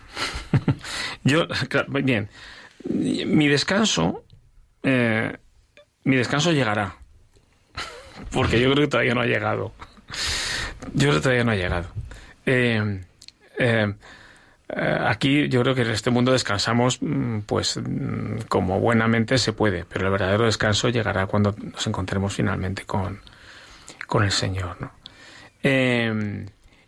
Yo, 1.23 1.47
bien. 1.89 2.29
Mi 2.85 3.47
descanso, 3.49 4.23
eh, 4.83 5.35
mi 6.05 6.15
descanso 6.15 6.51
llegará 6.51 6.97
porque 8.31 8.59
yo 8.59 8.71
creo 8.71 8.85
que 8.85 8.91
todavía 8.91 9.15
no 9.15 9.21
ha 9.21 9.25
llegado. 9.25 9.73
Yo 10.93 11.07
creo 11.07 11.13
que 11.13 11.21
todavía 11.21 11.43
no 11.43 11.51
ha 11.51 11.55
llegado. 11.55 11.87
Eh, 12.45 13.01
eh, 13.57 13.93
aquí 14.75 15.47
yo 15.49 15.61
creo 15.61 15.75
que 15.75 15.81
en 15.81 15.91
este 15.91 16.09
mundo 16.09 16.31
descansamos 16.31 16.99
mm, 17.01 17.39
pues 17.41 17.77
mm, 17.77 18.47
como 18.47 18.79
buenamente 18.79 19.37
se 19.37 19.53
puede, 19.53 19.85
pero 19.85 20.05
el 20.05 20.11
verdadero 20.11 20.45
descanso 20.45 20.89
llegará 20.89 21.27
cuando 21.27 21.55
nos 21.57 21.85
encontremos 21.87 22.33
finalmente 22.33 22.85
con, 22.85 23.19
con 24.07 24.23
el 24.23 24.31
Señor. 24.31 24.77
¿no? 24.79 24.91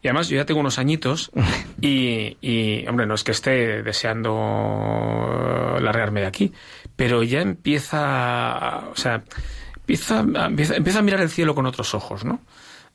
y 0.06 0.08
además 0.08 0.30
yo 0.30 0.36
ya 0.36 0.46
tengo 0.46 0.60
unos 0.60 0.78
añitos 0.78 1.32
y, 1.82 2.86
hombre, 2.88 3.08
no 3.08 3.16
es 3.16 3.24
que 3.24 3.32
esté 3.32 3.82
deseando 3.82 5.80
largarme 5.82 6.22
de 6.22 6.28
aquí, 6.28 6.54
pero 6.96 7.24
ya 7.24 7.42
empieza, 7.42 8.84
o 8.92 8.96
sea, 8.96 9.24
empieza, 9.78 10.20
empieza, 10.20 11.00
a 11.00 11.02
mirar 11.02 11.22
el 11.22 11.30
cielo 11.30 11.56
con 11.56 11.66
otros 11.66 11.96
ojos, 11.96 12.24
¿no? 12.24 12.42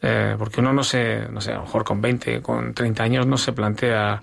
Eh, 0.00 0.36
porque 0.38 0.60
uno 0.60 0.72
no 0.72 0.84
se, 0.84 1.26
no 1.30 1.40
sé, 1.40 1.50
a 1.50 1.56
lo 1.56 1.62
mejor 1.62 1.82
con 1.82 2.00
20, 2.00 2.42
con 2.42 2.74
30 2.74 3.02
años 3.02 3.26
no 3.26 3.36
se 3.38 3.52
plantea 3.52 4.22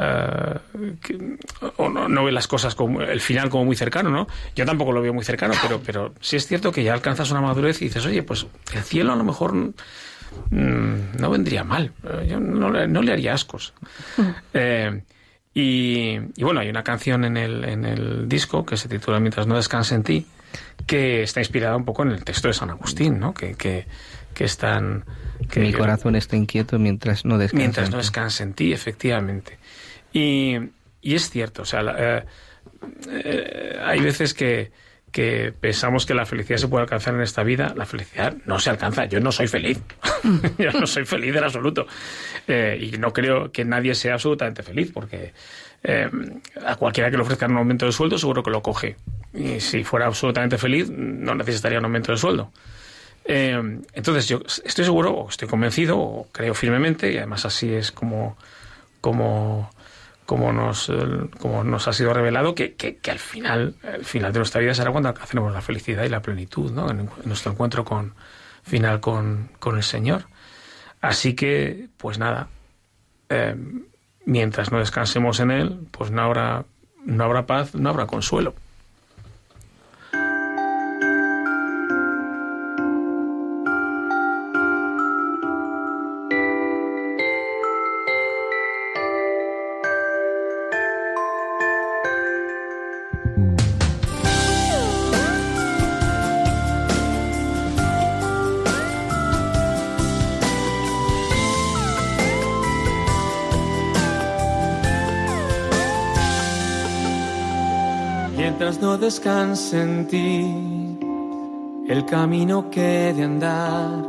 eh, 0.00 1.36
o 1.76 1.88
no, 1.88 2.24
ve 2.24 2.32
las 2.32 2.48
cosas 2.48 2.74
como 2.74 3.02
el 3.02 3.20
final 3.20 3.50
como 3.50 3.66
muy 3.66 3.76
cercano, 3.76 4.08
¿no? 4.10 4.26
Yo 4.56 4.64
tampoco 4.64 4.92
lo 4.92 5.02
veo 5.02 5.12
muy 5.12 5.24
cercano, 5.24 5.54
pero, 5.62 5.80
pero 5.84 6.14
sí 6.20 6.36
es 6.36 6.46
cierto 6.46 6.72
que 6.72 6.82
ya 6.82 6.94
alcanzas 6.94 7.30
una 7.30 7.40
madurez 7.40 7.82
y 7.82 7.86
dices, 7.86 8.06
oye, 8.06 8.22
pues 8.22 8.46
el 8.74 8.82
cielo 8.82 9.12
a 9.12 9.16
lo 9.16 9.24
mejor 9.24 9.54
mm, 9.54 9.72
no 11.18 11.30
vendría 11.30 11.64
mal, 11.64 11.92
yo 12.26 12.40
no, 12.40 12.70
no 12.70 13.02
le 13.02 13.12
haría 13.12 13.34
ascos. 13.34 13.74
Mm. 14.16 14.22
Eh, 14.54 15.02
y, 15.52 16.18
y, 16.36 16.44
bueno, 16.44 16.60
hay 16.60 16.70
una 16.70 16.84
canción 16.84 17.24
en 17.24 17.36
el, 17.36 17.64
en 17.64 17.84
el 17.84 18.28
disco 18.28 18.64
que 18.64 18.76
se 18.76 18.88
titula 18.88 19.18
Mientras 19.18 19.46
no 19.46 19.56
descanse 19.56 19.96
en 19.96 20.04
ti, 20.04 20.26
que 20.86 21.22
está 21.22 21.40
inspirada 21.40 21.76
un 21.76 21.84
poco 21.84 22.02
en 22.02 22.12
el 22.12 22.24
texto 22.24 22.48
de 22.48 22.54
San 22.54 22.70
Agustín, 22.70 23.18
¿no? 23.18 23.34
Que, 23.34 23.54
que, 23.54 23.86
que 24.32 24.44
están... 24.44 25.04
Que 25.50 25.60
Mi 25.60 25.72
corazón 25.72 26.16
está 26.16 26.36
inquieto 26.36 26.78
mientras 26.78 27.24
no 27.24 27.38
descansa 27.38 27.58
Mientras 27.58 27.90
no 27.90 27.96
descanse 27.96 28.42
en 28.42 28.52
ti, 28.52 28.72
efectivamente. 28.72 29.58
Y, 30.12 30.56
y 31.00 31.14
es 31.14 31.30
cierto, 31.30 31.62
o 31.62 31.64
sea, 31.64 31.82
eh, 31.98 32.24
eh, 33.08 33.78
hay 33.82 34.00
veces 34.00 34.34
que, 34.34 34.72
que 35.12 35.52
pensamos 35.58 36.06
que 36.06 36.14
la 36.14 36.24
felicidad 36.24 36.58
se 36.58 36.68
puede 36.68 36.82
alcanzar 36.82 37.14
en 37.14 37.22
esta 37.22 37.42
vida, 37.42 37.74
la 37.76 37.86
felicidad 37.86 38.36
no 38.46 38.58
se 38.58 38.70
alcanza. 38.70 39.06
Yo 39.06 39.20
no 39.20 39.32
soy 39.32 39.48
feliz. 39.48 39.80
Yo 40.58 40.72
no 40.72 40.86
soy 40.86 41.04
feliz 41.04 41.34
en 41.34 41.44
absoluto. 41.44 41.86
Eh, 42.46 42.90
y 42.92 42.98
no 42.98 43.12
creo 43.12 43.50
que 43.50 43.64
nadie 43.64 43.94
sea 43.94 44.14
absolutamente 44.14 44.62
feliz, 44.62 44.90
porque 44.92 45.32
eh, 45.82 46.10
a 46.64 46.76
cualquiera 46.76 47.10
que 47.10 47.16
le 47.16 47.22
ofrezcan 47.22 47.52
un 47.52 47.58
aumento 47.58 47.86
de 47.86 47.92
sueldo 47.92 48.18
seguro 48.18 48.42
que 48.42 48.50
lo 48.50 48.62
coge. 48.62 48.96
Y 49.34 49.60
si 49.60 49.84
fuera 49.84 50.06
absolutamente 50.06 50.58
feliz, 50.58 50.90
no 50.90 51.34
necesitaría 51.34 51.78
un 51.78 51.84
aumento 51.86 52.12
de 52.12 52.18
sueldo. 52.18 52.52
Eh, 53.24 53.80
entonces 53.92 54.28
yo 54.28 54.42
estoy 54.64 54.84
seguro, 54.84 55.12
o 55.12 55.28
estoy 55.28 55.48
convencido, 55.48 55.98
o 55.98 56.28
creo 56.32 56.54
firmemente, 56.54 57.12
y 57.12 57.16
además 57.16 57.44
así 57.44 57.72
es 57.72 57.92
como, 57.92 58.36
como, 59.00 59.70
como, 60.30 60.52
nos, 60.52 60.92
como 61.40 61.64
nos 61.64 61.88
ha 61.88 61.92
sido 61.92 62.14
revelado, 62.14 62.54
que, 62.54 62.76
que, 62.76 63.10
al 63.10 63.18
final, 63.18 63.74
el 63.82 64.04
final 64.04 64.32
de 64.32 64.38
nuestra 64.38 64.60
vida 64.60 64.74
será 64.74 64.92
cuando 64.92 65.08
alcancemos 65.08 65.52
la 65.52 65.60
felicidad 65.60 66.04
y 66.04 66.08
la 66.08 66.22
plenitud, 66.22 66.70
¿no? 66.70 66.88
en, 66.88 67.10
nuestro 67.24 67.50
encuentro 67.50 67.84
con, 67.84 68.14
final 68.62 69.00
con, 69.00 69.50
con 69.58 69.76
el 69.76 69.82
Señor. 69.82 70.26
Así 71.00 71.34
que, 71.34 71.88
pues 71.96 72.20
nada, 72.20 72.46
eh, 73.28 73.56
mientras 74.24 74.70
no 74.70 74.78
descansemos 74.78 75.40
en 75.40 75.50
Él, 75.50 75.80
pues 75.90 76.12
no 76.12 76.22
habrá, 76.22 76.64
no 77.04 77.24
habrá 77.24 77.46
paz, 77.46 77.74
no 77.74 77.90
habrá 77.90 78.06
consuelo. 78.06 78.54
No 108.90 108.98
descanse 108.98 109.80
en 109.80 110.08
ti 110.08 110.98
el 111.92 112.04
camino 112.06 112.68
que 112.70 113.12
de 113.16 113.22
andar. 113.22 114.04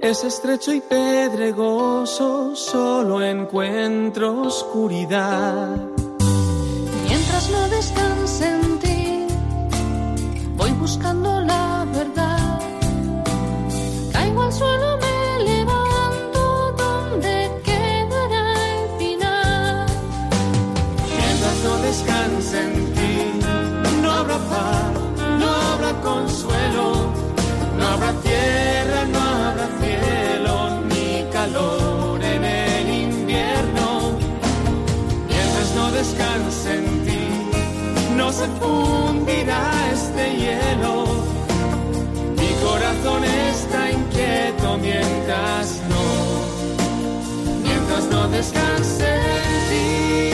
Es 0.00 0.22
estrecho 0.22 0.72
y 0.72 0.80
pedregoso, 0.80 2.54
solo 2.54 3.20
encuentro 3.20 4.42
oscuridad. 4.42 5.76
Mientras 7.08 7.50
no 7.50 7.68
descanse 7.68 8.09
fundirá 38.60 39.70
este 39.92 40.36
hielo. 40.36 41.04
Mi 42.38 42.50
corazón 42.64 43.24
está 43.24 43.90
inquieto 43.90 44.78
mientras 44.78 45.80
no, 45.88 46.04
mientras 47.62 48.04
no 48.06 48.28
descanse 48.28 49.08
en 49.14 49.60
ti. 49.70 50.32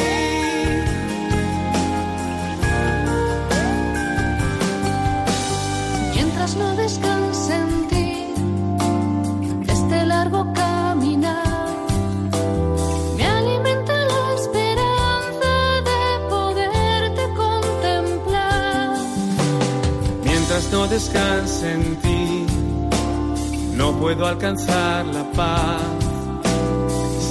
Mientras 6.15 6.57
no 6.57 6.75
descanse 6.77 7.26
No 20.73 20.87
descanse 20.89 21.73
en 21.73 21.97
ti, 21.97 22.47
no 23.75 23.93
puedo 23.99 24.27
alcanzar 24.27 25.07
la 25.07 25.25
paz. 25.33 25.81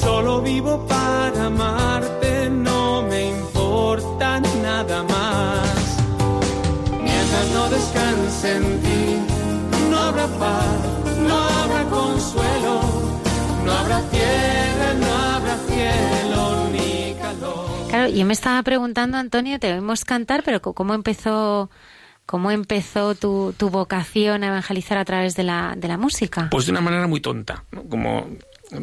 Solo 0.02 0.42
vivo 0.42 0.86
para 0.88 1.46
amarte, 1.46 2.50
no 2.50 3.04
me 3.04 3.30
importa 3.30 4.40
nada 4.62 5.04
más. 5.04 5.98
Mientras 7.04 7.48
no 7.54 7.70
descanse 7.70 8.56
en 8.58 8.82
ti, 8.82 9.18
no 9.90 9.98
habrá 10.00 10.28
paz, 10.28 10.80
no 11.28 11.36
habrá 11.36 11.84
consuelo, 11.86 12.82
no 13.66 13.72
habrá 13.72 14.02
tierra, 14.10 14.94
no 15.00 15.14
habrá 15.14 15.58
cielo 15.68 16.70
ni 16.72 17.14
calor. 17.16 17.66
Claro, 17.90 18.10
yo 18.10 18.26
me 18.26 18.34
estaba 18.34 18.64
preguntando, 18.64 19.18
Antonio, 19.18 19.60
te 19.60 19.74
oímos 19.74 20.04
cantar, 20.06 20.42
pero 20.44 20.62
¿cómo 20.62 20.94
empezó, 20.94 21.70
cómo 22.26 22.52
empezó 22.52 23.16
tu, 23.16 23.54
tu 23.58 23.70
vocación 23.70 24.44
a 24.44 24.48
evangelizar 24.48 24.98
a 24.98 25.06
través 25.06 25.36
de 25.36 25.44
la, 25.44 25.76
de 25.78 25.88
la 25.88 25.98
música? 25.98 26.50
Pues 26.52 26.66
de 26.66 26.72
una 26.72 26.82
manera 26.82 27.08
muy 27.08 27.22
tonta, 27.22 27.64
¿no? 27.72 27.84
como 27.84 28.28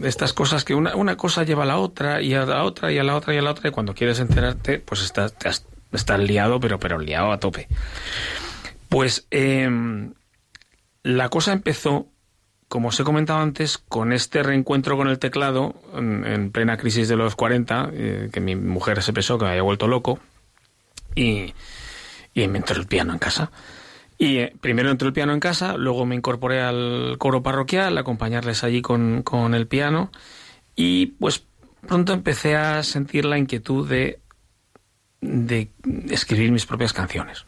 estas 0.05 0.32
cosas 0.32 0.64
que 0.64 0.74
una, 0.74 0.95
una 0.95 1.16
cosa 1.16 1.43
lleva 1.43 1.64
a 1.64 1.66
la 1.66 1.78
otra 1.78 2.22
y 2.22 2.34
a 2.34 2.47
la 2.47 2.62
otra 2.64 2.93
y 2.93 2.99
a 2.99 3.03
la 3.03 3.16
otra 3.16 3.34
y 3.34 3.38
a 3.38 3.43
la 3.43 3.51
otra 3.51 3.68
y 3.68 3.72
cuando 3.72 3.95
quieres 3.95 4.20
enterarte 4.20 4.78
pues 4.78 5.03
estás, 5.03 5.34
estás 5.93 6.20
liado 6.20 6.61
pero, 6.61 6.78
pero 6.78 6.99
liado 6.99 7.32
a 7.32 7.38
tope. 7.38 7.68
Pues 8.88 9.26
em, 9.30 10.12
la 11.03 11.28
cosa 11.30 11.53
empezó, 11.53 12.07
como 12.68 12.88
os 12.88 13.01
he 13.01 13.05
comentado 13.05 13.40
antes, 13.40 13.78
con 13.78 14.12
este 14.12 14.43
reencuentro 14.43 14.97
con 14.97 15.09
el 15.09 15.18
teclado 15.18 15.74
en, 15.95 16.24
en 16.24 16.53
plena 16.53 16.76
crisis 16.76 17.09
de 17.09 17.16
los 17.16 17.34
40, 17.34 17.90
eh, 17.93 18.28
que 18.32 18.40
mi 18.40 18.55
mujer 18.55 19.03
se 19.03 19.12
pensó 19.12 19.38
que 19.38 19.45
me 19.45 19.51
había 19.51 19.62
vuelto 19.62 19.88
loco 19.88 20.20
y, 21.14 21.55
y 22.35 22.47
me 22.49 22.59
entró 22.59 22.80
el 22.80 22.87
piano 22.87 23.12
en 23.12 23.18
casa. 23.18 23.51
Y 24.18 24.39
eh, 24.39 24.55
primero 24.61 24.91
entró 24.91 25.09
el 25.09 25.14
piano 25.14 25.33
en 25.33 25.41
casa, 25.41 25.76
luego 25.76 26.07
me 26.07 26.14
incorporé 26.14 26.61
al 26.61 27.16
coro 27.18 27.43
parroquial, 27.43 27.99
acompañarles 27.99 28.64
allí 28.64 28.83
con, 28.83 29.22
con 29.22 29.55
el 29.55 29.66
piano. 29.66 30.11
Y 30.76 31.07
pues 31.07 31.45
pronto 31.87 32.12
empecé 32.12 32.57
a 32.57 32.83
sentir 32.83 33.24
la 33.24 33.39
inquietud 33.39 33.89
de, 33.89 34.20
de 35.20 35.68
escribir 36.11 36.53
mis 36.53 36.66
propias 36.66 36.93
canciones. 36.93 37.45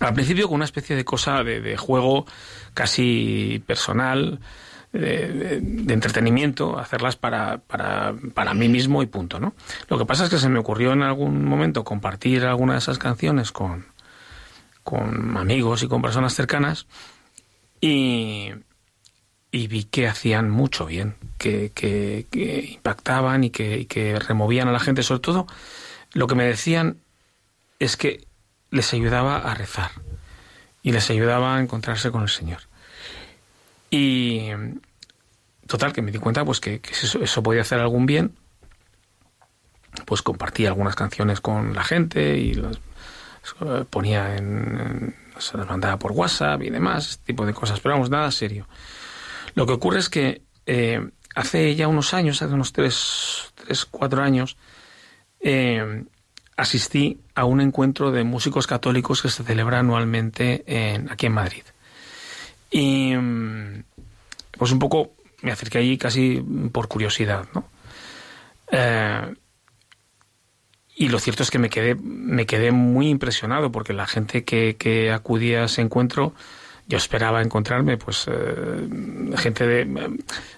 Al 0.00 0.14
principio 0.14 0.48
con 0.48 0.56
una 0.56 0.64
especie 0.64 0.96
de 0.96 1.04
cosa 1.04 1.44
de 1.44 1.76
juego 1.76 2.26
casi 2.74 3.62
personal, 3.66 4.40
de, 4.92 5.56
entretenimiento, 5.92 6.78
hacerlas 6.78 7.16
para, 7.16 7.58
para, 7.58 8.14
para 8.34 8.54
mí 8.54 8.68
mismo 8.68 9.02
y 9.02 9.06
punto, 9.06 9.40
¿no? 9.40 9.54
Lo 9.88 9.98
que 9.98 10.04
pasa 10.06 10.24
es 10.24 10.30
que 10.30 10.38
se 10.38 10.48
me 10.48 10.58
ocurrió 10.58 10.92
en 10.92 11.02
algún 11.02 11.44
momento 11.44 11.82
compartir 11.84 12.44
alguna 12.44 12.74
de 12.74 12.78
esas 12.80 12.98
canciones 12.98 13.52
con, 13.52 13.86
con 14.82 15.36
amigos 15.36 15.82
y 15.82 15.88
con 15.88 16.02
personas 16.02 16.34
cercanas 16.34 16.86
y, 17.80 18.50
y 19.50 19.66
vi 19.66 19.84
que 19.84 20.06
hacían 20.08 20.50
mucho 20.50 20.86
bien, 20.86 21.14
que, 21.38 21.72
que- 21.74 22.26
que 22.30 22.72
impactaban 22.74 23.44
y 23.44 23.50
que, 23.50 23.78
y 23.80 23.84
que 23.86 24.18
removían 24.18 24.68
a 24.68 24.72
la 24.72 24.80
gente. 24.80 25.02
Sobre 25.02 25.20
todo, 25.20 25.46
lo 26.12 26.26
que 26.26 26.34
me 26.34 26.44
decían 26.44 26.98
es 27.78 27.96
que 27.96 28.26
les 28.70 28.92
ayudaba 28.92 29.38
a 29.38 29.54
rezar 29.54 29.90
y 30.82 30.92
les 30.92 31.08
ayudaba 31.10 31.56
a 31.56 31.60
encontrarse 31.60 32.10
con 32.10 32.22
el 32.22 32.28
Señor. 32.28 32.60
Y 33.94 34.48
total, 35.66 35.92
que 35.92 36.00
me 36.00 36.10
di 36.10 36.18
cuenta 36.18 36.46
pues 36.46 36.60
que, 36.60 36.80
eso, 36.90 37.22
eso 37.22 37.42
podía 37.42 37.60
hacer 37.60 37.78
algún 37.78 38.06
bien. 38.06 38.34
Pues 40.06 40.22
compartí 40.22 40.64
algunas 40.64 40.94
canciones 40.94 41.42
con 41.42 41.74
la 41.74 41.84
gente 41.84 42.38
y 42.38 42.54
las 42.54 42.78
eh, 43.60 43.84
ponía 43.90 44.36
en, 44.36 45.14
se 45.38 45.58
las 45.58 45.66
mandaba 45.66 45.98
por 45.98 46.12
WhatsApp 46.12 46.62
y 46.62 46.70
demás, 46.70 47.10
este 47.10 47.26
tipo 47.26 47.44
de 47.44 47.52
cosas, 47.52 47.80
pero 47.80 47.94
vamos, 47.94 48.08
nada 48.08 48.30
serio. 48.30 48.66
Lo 49.54 49.66
que 49.66 49.74
ocurre 49.74 49.98
es 49.98 50.08
que 50.08 50.40
eh, 50.64 51.06
hace 51.34 51.74
ya 51.74 51.86
unos 51.86 52.14
años, 52.14 52.40
hace 52.40 52.54
unos 52.54 52.72
tres, 52.72 53.52
tres 53.66 53.84
cuatro 53.84 54.22
años, 54.22 54.56
eh, 55.40 56.04
asistí 56.56 57.20
a 57.34 57.44
un 57.44 57.60
encuentro 57.60 58.10
de 58.10 58.24
músicos 58.24 58.66
católicos 58.66 59.20
que 59.20 59.28
se 59.28 59.44
celebra 59.44 59.80
anualmente 59.80 60.64
en, 60.66 61.10
aquí 61.10 61.26
en 61.26 61.32
Madrid. 61.32 61.64
Y 62.72 63.14
mm, 63.14 63.84
pues 64.56 64.72
un 64.72 64.78
poco 64.78 65.12
me 65.42 65.52
acerqué 65.52 65.78
allí 65.78 65.98
casi 65.98 66.42
por 66.72 66.88
curiosidad, 66.88 67.46
¿no? 67.54 67.64
Eh, 68.70 69.34
y 70.94 71.08
lo 71.08 71.18
cierto 71.18 71.42
es 71.42 71.50
que 71.50 71.58
me 71.58 71.68
quedé, 71.68 71.94
me 71.94 72.46
quedé 72.46 72.70
muy 72.70 73.08
impresionado 73.08 73.72
porque 73.72 73.92
la 73.92 74.06
gente 74.06 74.44
que, 74.44 74.76
que 74.76 75.10
acudía 75.10 75.62
a 75.62 75.64
ese 75.64 75.82
encuentro, 75.82 76.34
yo 76.86 76.96
esperaba 76.96 77.42
encontrarme, 77.42 77.96
pues, 77.96 78.26
eh, 78.30 78.88
gente 79.36 79.66
de. 79.66 79.80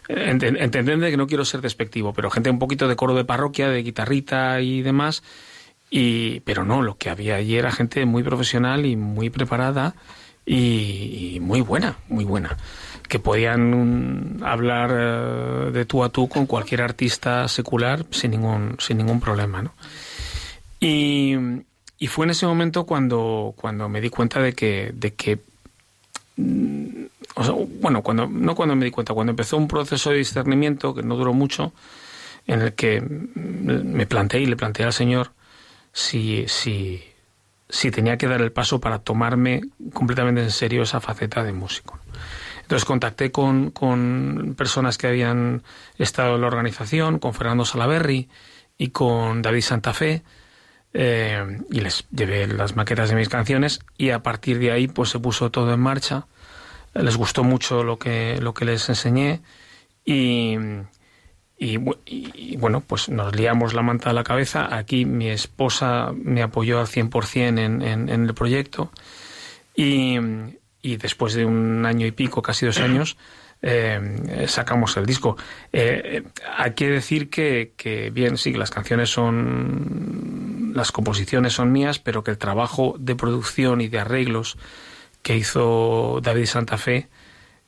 eh, 0.08 0.70
que 0.70 1.16
no 1.16 1.26
quiero 1.26 1.44
ser 1.44 1.60
despectivo, 1.60 2.12
pero 2.12 2.30
gente 2.30 2.50
un 2.50 2.58
poquito 2.58 2.88
de 2.88 2.96
coro 2.96 3.14
de 3.14 3.24
parroquia, 3.24 3.68
de 3.68 3.82
guitarrita 3.82 4.60
y 4.60 4.82
demás. 4.82 5.22
Y, 5.90 6.40
pero 6.40 6.64
no, 6.64 6.82
lo 6.82 6.96
que 6.96 7.10
había 7.10 7.36
allí 7.36 7.56
era 7.56 7.70
gente 7.70 8.04
muy 8.04 8.22
profesional 8.22 8.84
y 8.84 8.96
muy 8.96 9.30
preparada 9.30 9.94
y, 10.46 11.38
muy 11.40 11.60
buena, 11.60 11.96
muy 12.08 12.24
buena. 12.24 12.56
Que 13.08 13.18
podían 13.18 14.38
mm, 14.38 14.44
hablar 14.44 14.90
eh, 14.92 15.70
de 15.72 15.84
tú 15.84 16.04
a 16.04 16.08
tú 16.08 16.28
con 16.28 16.46
cualquier 16.46 16.82
artista 16.82 17.48
secular 17.48 18.04
sin 18.10 18.32
ningún, 18.32 18.76
sin 18.78 18.98
ningún 18.98 19.20
problema, 19.20 19.62
¿no? 19.62 19.74
Y, 20.80 21.34
y 21.98 22.06
fue 22.08 22.26
en 22.26 22.30
ese 22.30 22.46
momento 22.46 22.84
cuando, 22.84 23.54
cuando 23.56 23.88
me 23.88 24.00
di 24.00 24.10
cuenta 24.10 24.40
de 24.40 24.52
que, 24.52 24.92
de 24.94 25.14
que 25.14 25.38
mm, 26.36 27.04
bueno, 27.80 28.02
cuando, 28.02 28.26
no 28.26 28.54
cuando 28.54 28.76
me 28.76 28.84
di 28.84 28.90
cuenta, 28.90 29.14
cuando 29.14 29.30
empezó 29.30 29.56
un 29.56 29.68
proceso 29.68 30.10
de 30.10 30.18
discernimiento 30.18 30.94
que 30.94 31.02
no 31.02 31.16
duró 31.16 31.32
mucho, 31.32 31.72
en 32.46 32.62
el 32.62 32.74
que 32.74 33.00
mm, 33.00 33.94
me 33.94 34.06
planteé 34.06 34.40
y 34.40 34.46
le 34.46 34.56
planteé 34.56 34.86
al 34.86 34.92
Señor 34.92 35.32
si, 35.92 36.44
si, 36.48 37.02
si 37.68 37.90
tenía 37.90 38.16
que 38.16 38.28
dar 38.28 38.40
el 38.40 38.52
paso 38.52 38.80
para 38.80 38.98
tomarme 38.98 39.62
completamente 39.92 40.42
en 40.42 40.50
serio 40.50 40.82
esa 40.82 41.00
faceta 41.00 41.42
de 41.42 41.52
músico. 41.52 41.98
Entonces 42.62 42.84
contacté 42.84 43.30
con, 43.30 43.70
con 43.70 44.54
personas 44.56 44.96
que 44.96 45.06
habían 45.06 45.62
estado 45.98 46.36
en 46.36 46.40
la 46.40 46.46
organización, 46.46 47.18
con 47.18 47.34
Fernando 47.34 47.64
Salaberry 47.64 48.28
y 48.78 48.88
con 48.88 49.42
David 49.42 49.60
Santa 49.60 49.92
Fe, 49.92 50.22
eh, 50.96 51.58
y 51.70 51.80
les 51.80 52.06
llevé 52.10 52.46
las 52.46 52.76
maquetas 52.76 53.10
de 53.10 53.16
mis 53.16 53.28
canciones 53.28 53.80
y 53.98 54.10
a 54.10 54.22
partir 54.22 54.60
de 54.60 54.70
ahí 54.70 54.86
pues 54.86 55.10
se 55.10 55.18
puso 55.18 55.50
todo 55.50 55.74
en 55.74 55.80
marcha. 55.80 56.26
Les 56.94 57.16
gustó 57.16 57.42
mucho 57.42 57.82
lo 57.82 57.98
que, 57.98 58.38
lo 58.40 58.54
que 58.54 58.64
les 58.64 58.88
enseñé 58.88 59.42
y, 60.04 60.56
y, 61.58 61.78
y, 62.06 62.56
bueno, 62.56 62.80
pues 62.80 63.08
nos 63.08 63.34
liamos 63.34 63.74
la 63.74 63.82
manta 63.82 64.10
a 64.10 64.12
la 64.12 64.24
cabeza. 64.24 64.74
Aquí 64.76 65.04
mi 65.04 65.28
esposa 65.28 66.12
me 66.14 66.42
apoyó 66.42 66.80
al 66.80 66.86
100% 66.86 67.58
en, 67.58 67.58
en, 67.58 68.08
en 68.08 68.24
el 68.24 68.34
proyecto 68.34 68.90
y, 69.74 70.18
y 70.82 70.96
después 70.96 71.34
de 71.34 71.44
un 71.44 71.86
año 71.86 72.06
y 72.06 72.12
pico, 72.12 72.42
casi 72.42 72.66
dos 72.66 72.78
años, 72.80 73.16
eh, 73.62 74.44
sacamos 74.46 74.96
el 74.98 75.06
disco. 75.06 75.36
Eh, 75.72 76.02
eh, 76.04 76.22
hay 76.56 76.72
que 76.72 76.90
decir 76.90 77.30
que, 77.30 77.72
que, 77.76 78.10
bien, 78.10 78.36
sí, 78.36 78.52
las 78.52 78.70
canciones 78.70 79.10
son, 79.10 80.72
las 80.74 80.92
composiciones 80.92 81.54
son 81.54 81.72
mías, 81.72 81.98
pero 81.98 82.22
que 82.22 82.30
el 82.30 82.38
trabajo 82.38 82.96
de 82.98 83.16
producción 83.16 83.80
y 83.80 83.88
de 83.88 84.00
arreglos 84.00 84.58
que 85.22 85.36
hizo 85.36 86.20
David 86.22 86.44
Santa 86.44 86.76
Fe 86.76 87.08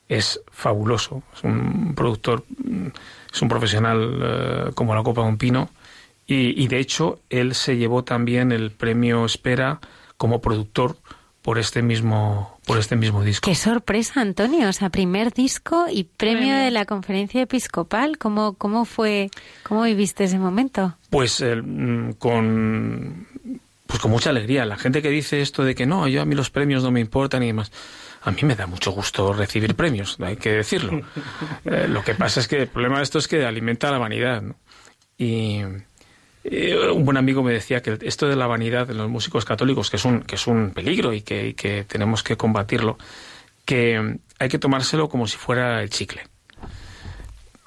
es 0.09 0.41
fabuloso. 0.51 1.23
Es 1.35 1.45
un 1.45 1.95
productor, 1.95 2.45
es 3.33 3.43
un 3.43 3.49
profesional 3.49 4.21
eh, 4.23 4.71
como 4.75 4.95
la 4.95 5.03
copa 5.03 5.23
de 5.23 5.29
un 5.29 5.39
pino. 5.39 5.71
Y, 6.27 6.61
y 6.63 6.69
de 6.69 6.79
hecho, 6.79 7.21
él 7.31 7.55
se 7.55 7.77
llevó 7.77 8.05
también 8.05 8.53
el 8.53 8.71
premio 8.71 9.25
Espera 9.25 9.81
como 10.17 10.41
productor 10.41 10.97
por 11.47 11.61
este 11.61 11.81
mismo 11.81 12.59
por 12.67 12.79
este 12.79 12.97
mismo 12.97 13.23
disco. 13.23 13.49
Qué 13.49 13.55
sorpresa, 13.55 14.21
Antonio. 14.21 14.69
O 14.69 14.73
sea, 14.73 14.91
primer 14.91 15.33
disco 15.33 15.87
y 15.89 16.03
premio, 16.03 16.53
de 16.53 16.73
la 16.73 16.85
conferencia 16.85 17.41
episcopal. 17.43 18.19
¿Cómo, 18.19 18.55
cómo 18.55 18.85
fue, 18.85 19.31
cómo 19.63 19.85
viviste 19.85 20.25
ese 20.25 20.41
momento? 20.41 20.97
Pues 21.09 21.41
eh, 21.41 21.55
mm, 21.55 22.15
con 22.15 23.29
pues 23.87 24.01
con 24.01 24.11
mucha 24.11 24.31
alegría. 24.31 24.67
La 24.67 24.77
gente 24.77 25.01
que 25.01 25.11
dice 25.11 25.41
esto 25.41 25.63
de 25.63 25.77
que 25.77 25.87
no, 25.87 26.09
yo 26.09 26.21
a 26.21 26.25
mí 26.25 26.35
los 26.35 26.51
premios 26.51 26.83
no 26.83 26.91
me 26.91 26.99
importan 26.99 27.45
y 27.45 27.47
demás. 27.47 27.71
A 28.27 28.33
mí 28.33 28.43
me 28.43 28.57
da 28.57 28.67
mucho 28.67 28.91
gusto 28.91 29.33
recibir 29.33 29.77
premios, 29.77 30.17
hay 30.21 30.37
que 30.37 30.51
decirlo. 30.51 31.01
Eh, 31.65 31.87
lo 31.89 32.03
que 32.03 32.15
pasa 32.15 32.41
es 32.41 32.49
que 32.49 32.63
el 32.63 32.69
problema 32.69 32.99
de 32.99 33.03
esto 33.03 33.19
es 33.19 33.27
que 33.27 33.45
alimenta 33.45 33.91
la 33.91 33.99
vanidad. 33.99 34.43
¿no? 34.43 34.55
Y, 35.19 35.63
un 35.63 37.05
buen 37.05 37.17
amigo 37.17 37.43
me 37.43 37.53
decía 37.53 37.83
que 37.83 37.99
esto 38.03 38.29
de 38.29 38.37
la 38.37 38.47
vanidad 38.47 38.87
de 38.87 38.95
los 38.95 39.09
músicos 39.09 39.45
católicos, 39.45 39.91
que 39.91 39.97
es 39.97 40.05
un, 40.05 40.21
que 40.23 40.37
es 40.37 40.47
un 40.47 40.71
peligro 40.71 41.13
y 41.13 41.23
que, 41.23 41.49
y 41.49 41.55
que 41.55 41.85
tenemos 41.85 42.23
que 42.23 42.37
combatirlo, 42.37 42.99
que 43.65 44.19
hay 44.39 44.49
que 44.49 44.59
tomárselo 44.59 45.09
como 45.09 45.27
si 45.27 45.37
fuera 45.37 45.83
el 45.83 45.91
chicle. 45.91 46.23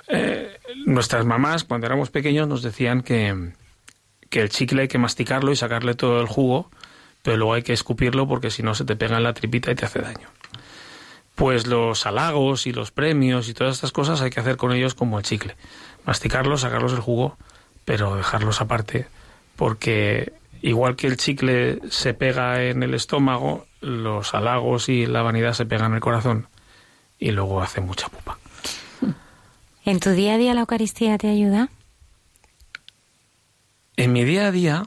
Eh, 0.08 0.60
nuestras 0.86 1.26
mamás, 1.26 1.66
cuando 1.66 1.88
éramos 1.88 2.10
pequeños, 2.10 2.48
nos 2.48 2.64
decían 2.64 3.02
que, 3.02 3.52
que 4.30 4.42
el 4.42 4.50
chicle 4.50 4.84
hay 4.84 4.88
que 4.88 4.98
masticarlo 4.98 5.52
y 5.52 5.58
sacarle 5.58 5.94
todo 5.96 6.22
el 6.22 6.28
jugo, 6.28 6.70
pero 7.22 7.38
luego 7.38 7.54
hay 7.54 7.64
que 7.64 7.74
escupirlo 7.74 8.28
porque 8.28 8.50
si 8.50 8.64
no 8.64 8.76
se 8.76 8.86
te 8.86 8.96
pega 8.96 9.18
en 9.18 9.24
la 9.24 9.34
tripita 9.34 9.72
y 9.72 9.76
te 9.76 9.86
hace 9.86 10.00
daño. 10.00 10.28
Pues 11.36 11.68
los 11.68 12.06
halagos 12.06 12.68
y 12.68 12.74
los 12.74 12.92
premios 12.92 13.48
y 13.50 13.54
todas 13.54 13.76
estas 13.76 13.92
cosas 13.92 14.22
hay 14.22 14.30
que 14.30 14.40
hacer 14.40 14.58
con 14.58 14.74
ellos 14.74 14.94
como 14.94 15.18
el 15.18 15.24
chicle. 15.24 15.56
Masticarlos, 16.06 16.62
sacarlos 16.62 16.94
el 16.94 17.00
jugo, 17.00 17.38
pero 17.86 18.16
dejarlos 18.16 18.62
aparte, 18.62 19.08
porque 19.56 20.34
igual 20.62 20.96
que 20.96 21.08
el 21.08 21.18
chicle 21.18 21.80
se 21.90 22.14
pega 22.14 22.64
en 22.64 22.84
el 22.84 22.94
estómago, 22.94 23.66
los 23.82 24.34
halagos 24.34 24.90
y 24.90 25.06
la 25.06 25.22
vanidad 25.22 25.54
se 25.54 25.66
pegan 25.66 25.92
en 25.92 25.96
el 25.96 26.02
corazón 26.02 26.48
y 27.18 27.32
luego 27.32 27.62
hace 27.62 27.82
mucha 27.82 28.10
pupa. 28.10 28.38
¿En 29.86 30.00
tu 30.00 30.12
día 30.12 30.36
a 30.36 30.38
día 30.38 30.54
la 30.54 30.62
Eucaristía 30.62 31.18
te 31.18 31.30
ayuda? 31.30 31.70
En 33.98 34.14
mi 34.14 34.24
día 34.24 34.48
a 34.48 34.52
día, 34.52 34.84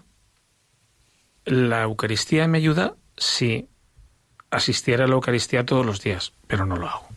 la 1.45 1.83
Eucaristía 1.83 2.47
me 2.47 2.59
ayuda 2.59 2.95
si 3.17 3.69
asistiera 4.51 5.05
a 5.05 5.09
la 5.09 5.15
Eucaristía 5.15 5.65
todos 5.65 5.85
los 5.85 6.01
días, 6.01 6.33
pero 6.47 6.67
no 6.67 6.77
lo 6.77 6.89
hago. 6.89 7.09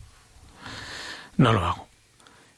No 1.37 1.53
lo 1.53 1.65
hago. 1.65 1.87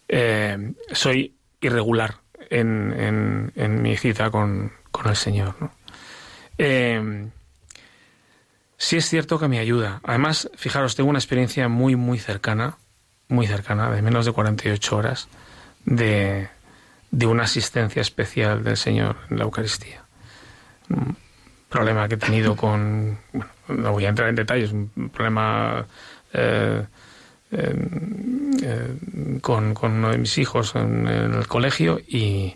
Eh, 0.08 0.74
soy 0.92 1.36
irregular 1.60 2.16
en, 2.50 3.82
mi 3.82 3.98
cita 3.98 4.30
con, 4.30 4.72
el 5.04 5.16
Señor. 5.16 5.56
Eh, 6.58 7.28
sí 8.78 8.98
es 8.98 9.10
cierto 9.10 9.40
que 9.40 9.48
me 9.48 9.60
ayuda. 9.60 10.00
Además, 10.04 10.50
fijaros, 10.56 10.96
tengo 10.96 11.10
una 11.10 11.20
experiencia 11.20 11.68
muy, 11.68 11.96
muy 11.96 12.20
cercana, 12.20 12.78
muy 13.28 13.48
cercana, 13.48 13.92
de 13.92 14.02
menos 14.02 14.26
de 14.26 14.32
48 14.32 14.96
horas, 14.96 15.28
de 15.86 16.50
una 17.26 17.44
asistencia 17.44 18.02
especial 18.02 18.64
del 18.64 18.78
Señor 18.78 19.18
en 19.30 19.40
la 19.40 19.44
Eucaristía. 19.44 20.04
Problema 21.70 22.08
que 22.08 22.16
he 22.16 22.18
tenido 22.18 22.56
con, 22.56 23.18
bueno, 23.34 23.52
no 23.68 23.92
voy 23.92 24.06
a 24.06 24.10
entrar 24.10 24.30
en 24.30 24.36
detalles, 24.36 24.72
un 24.72 25.10
problema 25.14 25.86
eh, 26.34 26.86
eh, 27.50 27.74
eh, 28.62 29.40
con, 29.42 29.74
uno 29.82 30.10
de 30.10 30.18
mis 30.18 30.38
hijos 30.38 30.76
en, 30.76 31.08
el 31.08 31.48
colegio 31.48 32.00
y, 32.06 32.56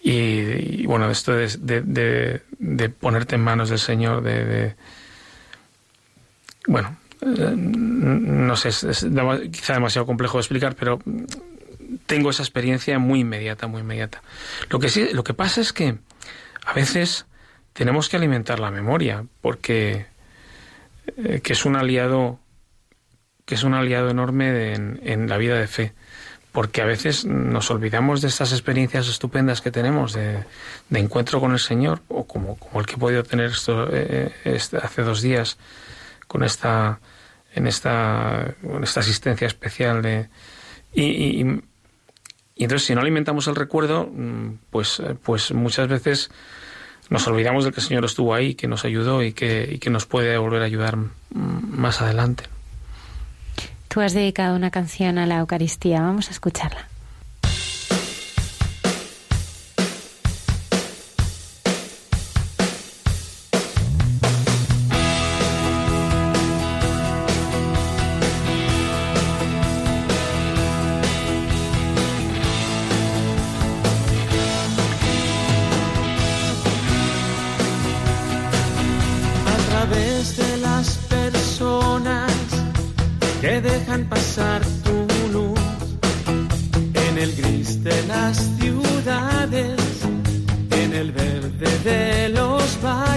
y, 0.00 0.86
bueno, 0.86 1.10
esto 1.10 1.32
de, 1.32 2.40
de, 2.58 2.88
ponerte 2.88 3.34
en 3.34 3.42
manos 3.42 3.68
del 3.68 3.78
Señor, 3.78 4.22
de, 4.22 4.74
bueno, 6.66 6.96
eh, 7.20 7.54
no 7.56 8.56
sé, 8.56 8.70
es, 8.70 8.84
es 8.84 9.06
quizá 9.52 9.74
demasiado 9.74 10.06
complejo 10.06 10.38
de 10.38 10.40
explicar, 10.40 10.74
pero 10.74 11.00
tengo 12.06 12.30
esa 12.30 12.42
experiencia 12.42 12.98
muy 12.98 13.20
inmediata, 13.20 13.66
muy 13.66 13.82
inmediata. 13.82 14.22
Lo 14.70 14.78
que 14.78 14.88
sí, 14.88 15.08
lo 15.12 15.22
que 15.22 15.34
pasa 15.34 15.60
es 15.60 15.74
que 15.74 15.98
a 16.64 16.72
veces 16.72 17.26
tenemos 17.74 18.08
que 18.08 18.16
alimentar 18.16 18.58
la 18.60 18.70
memoria, 18.70 19.26
porque 19.42 20.06
eh, 21.18 21.40
que 21.42 21.52
es 21.52 21.64
un 21.66 21.76
aliado, 21.76 22.38
que 23.44 23.54
es 23.56 23.62
un 23.64 23.74
aliado 23.74 24.08
enorme 24.08 24.50
de- 24.50 24.74
en, 24.74 25.00
en 25.04 25.28
la 25.28 25.36
vida 25.36 25.56
de 25.58 25.66
fe, 25.66 25.92
porque 26.52 26.80
a 26.82 26.86
veces 26.86 27.24
nos 27.26 27.70
olvidamos 27.70 28.20
de 28.22 28.28
estas 28.28 28.52
experiencias 28.52 29.08
estupendas 29.08 29.60
que 29.60 29.70
tenemos 29.72 30.12
de, 30.14 30.44
encuentro 30.92 31.40
con 31.40 31.52
el 31.52 31.58
Señor, 31.58 32.00
o 32.08 32.26
como, 32.26 32.56
como 32.56 32.80
el 32.80 32.86
que 32.86 32.94
he 32.94 32.98
podido 32.98 33.22
tener 33.24 33.50
esto, 33.50 33.88
eh, 33.92 34.32
este- 34.44 34.78
hace 34.78 35.02
dos 35.02 35.20
días 35.20 35.58
con 36.26 36.42
esta 36.42 37.00
en 37.56 37.68
esta, 37.68 38.54
con 38.62 38.82
esta 38.82 38.98
asistencia 39.00 39.46
especial 39.46 40.02
de 40.02 40.28
y, 40.92 41.02
y- 41.04 41.40
y- 42.56 42.64
entonces 42.64 42.86
si 42.86 42.94
no 42.96 43.00
alimentamos 43.00 43.46
el 43.46 43.54
recuerdo 43.56 44.06
mm, 44.12 44.58
pues 44.70 44.98
eh, 45.00 45.14
pues 45.22 45.52
muchas 45.52 45.86
veces 45.86 46.30
nos 47.14 47.26
olvidamos 47.28 47.64
de 47.64 47.70
que 47.70 47.80
el 47.80 47.86
Señor 47.86 48.04
estuvo 48.04 48.34
ahí 48.34 48.54
que 48.54 48.66
nos 48.66 48.84
ayudó 48.84 49.22
y 49.22 49.32
que, 49.32 49.68
y 49.72 49.78
que 49.78 49.88
nos 49.88 50.04
puede 50.04 50.36
volver 50.36 50.62
a 50.62 50.66
ayudar 50.66 50.98
más 51.30 52.02
adelante 52.02 52.44
Tú 53.94 54.00
has 54.00 54.12
dedicado 54.12 54.56
una 54.56 54.72
canción 54.72 55.18
a 55.18 55.26
la 55.26 55.38
Eucaristía, 55.38 56.00
vamos 56.00 56.26
a 56.26 56.32
escucharla. 56.32 56.88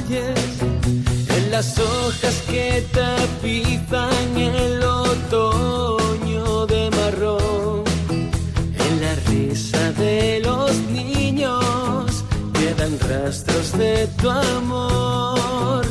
En 0.09 1.51
las 1.51 1.77
hojas 1.77 2.41
que 2.49 2.85
tapizan 2.93 4.37
el 4.37 4.81
otoño 4.81 6.65
de 6.65 6.89
marrón, 6.91 7.83
en 8.09 9.01
la 9.01 9.15
risa 9.27 9.91
de 9.93 10.39
los 10.43 10.73
niños 10.91 12.23
quedan 12.53 12.97
rastros 12.99 13.77
de 13.77 14.07
tu 14.21 14.29
amor. 14.29 15.85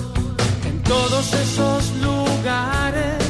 En 0.67 0.83
todos 0.83 1.33
esos 1.35 1.93
lugares 2.01 3.23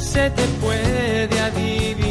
se 0.00 0.30
te 0.30 0.44
puede 0.62 1.38
adivinar, 1.38 2.09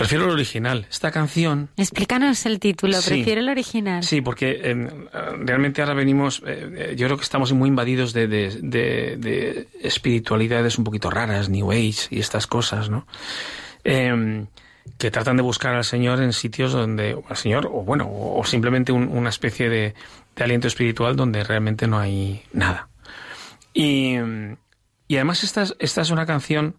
prefiero 0.00 0.24
el 0.24 0.30
original 0.30 0.86
esta 0.90 1.10
canción 1.10 1.68
Explícanos 1.76 2.44
el 2.46 2.58
título, 2.58 3.00
Sí. 3.00 3.10
prefiero 3.10 3.40
el 3.40 3.48
original. 3.48 4.02
Sí, 4.02 4.20
porque 4.20 4.60
eh, 4.62 4.88
realmente 5.40 5.80
ahora 5.82 5.94
venimos, 5.94 6.42
eh, 6.46 6.70
eh, 6.92 6.94
yo 6.96 7.06
creo 7.06 7.16
que 7.16 7.22
estamos 7.24 7.52
muy 7.52 7.68
invadidos 7.68 8.12
de, 8.12 8.26
de- 8.26 8.58
de- 8.62 9.16
de 9.18 9.68
espiritualidades 9.82 10.78
un 10.78 10.84
poquito 10.84 11.10
raras, 11.10 11.48
New 11.48 11.70
Age 11.70 12.08
y 12.10 12.18
estas 12.20 12.46
cosas, 12.46 12.90
¿no? 12.90 13.06
Eh, 13.84 14.46
que 14.98 15.10
tratan 15.10 15.36
de 15.36 15.42
buscar 15.42 15.74
al 15.74 15.84
Señor 15.84 16.20
en 16.22 16.32
sitios 16.32 16.72
donde, 16.72 17.16
al 17.28 17.36
Señor, 17.36 17.66
o 17.66 17.82
bueno, 17.84 18.08
o 18.10 18.42
simplemente 18.44 18.92
una 18.92 19.28
especie 19.28 19.68
de, 19.68 19.94
de, 20.36 20.44
aliento 20.44 20.66
espiritual 20.68 21.16
donde 21.16 21.44
realmente 21.44 21.86
no 21.86 21.98
hay 21.98 22.42
nada. 22.52 22.88
Y, 23.72 24.16
y 25.06 25.16
además 25.16 25.44
esta 25.44 25.62
es, 25.62 25.76
esta 25.78 26.00
es 26.02 26.10
una 26.10 26.26
canción, 26.26 26.76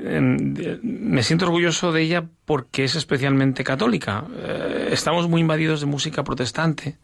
me 0.00 1.22
siento 1.22 1.46
orgulloso 1.46 1.92
de 1.92 2.02
ella 2.02 2.24
porque 2.44 2.84
es 2.84 2.94
especialmente 2.94 3.64
católica. 3.64 4.24
Eh, 4.36 4.88
estamos 4.92 5.28
muy 5.28 5.40
invadidos 5.40 5.80
de 5.80 5.86
música 5.86 6.24
protestante, 6.24 6.98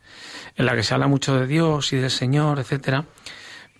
en 0.57 0.67
la 0.67 0.75
que 0.75 0.83
se 0.83 0.95
habla 0.95 1.07
mucho 1.07 1.39
de 1.39 1.47
Dios 1.47 1.93
y 1.93 1.97
del 1.97 2.11
Señor, 2.11 2.59
etcétera 2.59 3.05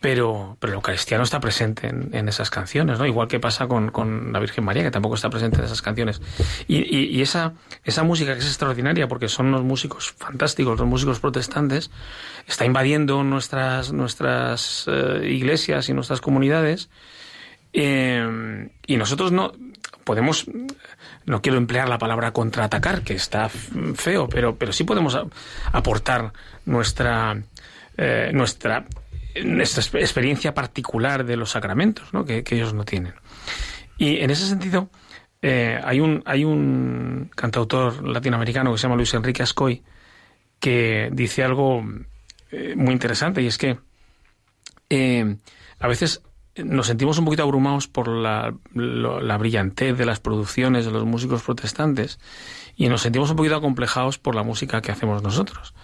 pero, 0.01 0.57
pero 0.59 0.73
la 0.73 0.77
Eucaristía 0.77 1.19
no 1.19 1.25
está 1.25 1.41
presente 1.41 1.89
en, 1.89 2.29
esas 2.29 2.49
canciones, 2.49 2.99
¿no? 2.99 3.05
Igual 3.05 3.29
que 3.29 3.39
pasa 3.39 3.69
con, 3.69 3.91
con, 3.91 4.33
la 4.33 4.41
Virgen 4.41 4.65
María, 4.65 4.83
que 4.83 4.91
tampoco 4.91 5.15
está 5.15 5.29
presente 5.29 5.59
en 5.59 5.65
esas 5.65 5.83
canciones. 5.83 6.23
Y, 6.67 6.97
y, 6.97 7.21
esa, 7.21 7.53
esa 7.85 8.03
música 8.03 8.33
que 8.33 8.41
es 8.41 8.47
extraordinaria, 8.47 9.09
porque 9.09 9.29
son 9.29 9.47
unos 9.47 9.63
músicos 9.63 10.15
fantásticos, 10.17 10.79
los 10.79 10.89
músicos 10.89 11.21
protestantes, 11.21 11.91
está 12.47 12.65
invadiendo 12.65 13.23
nuestras, 13.25 13.93
nuestras 13.93 14.87
eh, 14.89 15.29
iglesias 15.29 15.91
y 15.91 15.93
nuestras 15.93 16.23
comunidades. 16.23 16.89
Eh, 17.73 18.69
y 18.87 18.97
nosotros 18.97 19.33
no 19.33 19.53
podemos, 20.05 20.47
no 21.27 21.43
quiero 21.43 21.59
emplear 21.59 21.89
la 21.89 21.99
palabra 21.99 22.33
contraatacar, 22.33 23.03
que 23.03 23.15
está 23.15 23.49
feo, 23.49 24.29
pero, 24.29 24.57
pero 24.57 24.73
sí 24.73 24.85
podemos 24.85 25.17
aportar 25.73 26.33
nuestra, 26.67 27.41
eh, 27.97 28.31
nuestra 28.33 28.87
esta 29.33 29.81
experiencia 30.01 30.53
particular 30.53 31.25
de 31.25 31.37
los 31.37 31.51
sacramentos, 31.51 32.13
¿no? 32.13 32.25
que, 32.25 32.43
ellos 32.51 32.75
no 32.75 32.85
tienen. 32.85 33.15
Y 33.97 34.19
en 34.19 34.31
ese 34.31 34.49
sentido, 34.49 34.91
eh, 35.41 35.81
hay, 35.85 36.01
un, 36.01 36.25
hay 36.27 36.45
un 36.45 37.31
cantautor 37.37 38.03
latinoamericano 38.03 38.73
que 38.73 38.79
se 38.79 38.83
llama 38.83 38.97
Luis 38.97 39.15
Enrique 39.15 39.45
Ascoy 39.45 39.85
que 40.59 41.09
dice 41.13 41.45
algo 41.45 41.85
eh, 42.51 42.75
muy 42.77 42.93
interesante 42.93 43.41
y 43.41 43.47
es 43.47 43.57
que 43.57 43.79
a 45.79 45.87
veces 45.87 46.21
nos 46.57 46.87
sentimos 46.87 47.19
un 47.19 47.25
poquito 47.25 47.43
abrumados 47.43 47.89
por 47.89 48.09
la, 48.09 48.55
la, 48.75 49.39
brillantez 49.39 49.97
de 49.97 50.07
las 50.07 50.21
producciones 50.21 50.85
de 50.85 50.91
los 50.91 51.05
músicos 51.05 51.43
protestantes 51.43 52.19
y 52.77 52.89
nos 52.89 53.03
sentimos 53.03 53.31
un 53.31 53.37
poquito 53.37 53.57
acomplejados 53.57 54.19
por 54.19 54.35
la 54.35 54.43
música 54.43 54.81
que 54.81 54.93
hacemos 54.93 55.23
nosotros. 55.23 55.75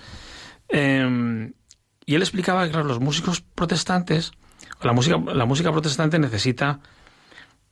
Y 2.06 2.14
él 2.14 2.22
explicaba 2.22 2.70
que 2.70 2.76
los 2.78 3.00
músicos 3.00 3.40
protestantes, 3.40 4.30
la 4.80 4.92
música, 4.92 5.18
la 5.18 5.44
música 5.44 5.72
protestante 5.72 6.20
necesita, 6.20 6.78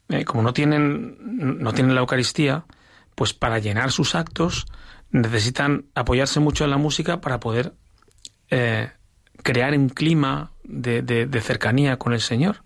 eh, 0.09 0.25
como 0.25 0.43
no 0.43 0.53
tienen, 0.53 1.17
no 1.61 1.73
tienen 1.73 1.95
la 1.95 2.01
Eucaristía, 2.01 2.65
pues 3.15 3.33
para 3.33 3.61
llenar 3.61 3.93
sus 3.93 4.17
actos 4.17 4.67
necesitan 5.13 5.87
apoyarse 5.95 6.41
mucho 6.41 6.65
en 6.65 6.71
la 6.71 6.79
música 6.79 7.21
para 7.21 7.39
poder 7.39 7.75
eh, 8.51 8.91
crear 9.45 9.73
un 9.79 9.89
clima 9.89 10.51
de, 10.65 11.03
de, 11.03 11.41
cercanía 11.41 11.97
con 11.97 12.13
el 12.13 12.21
Señor. 12.21 12.65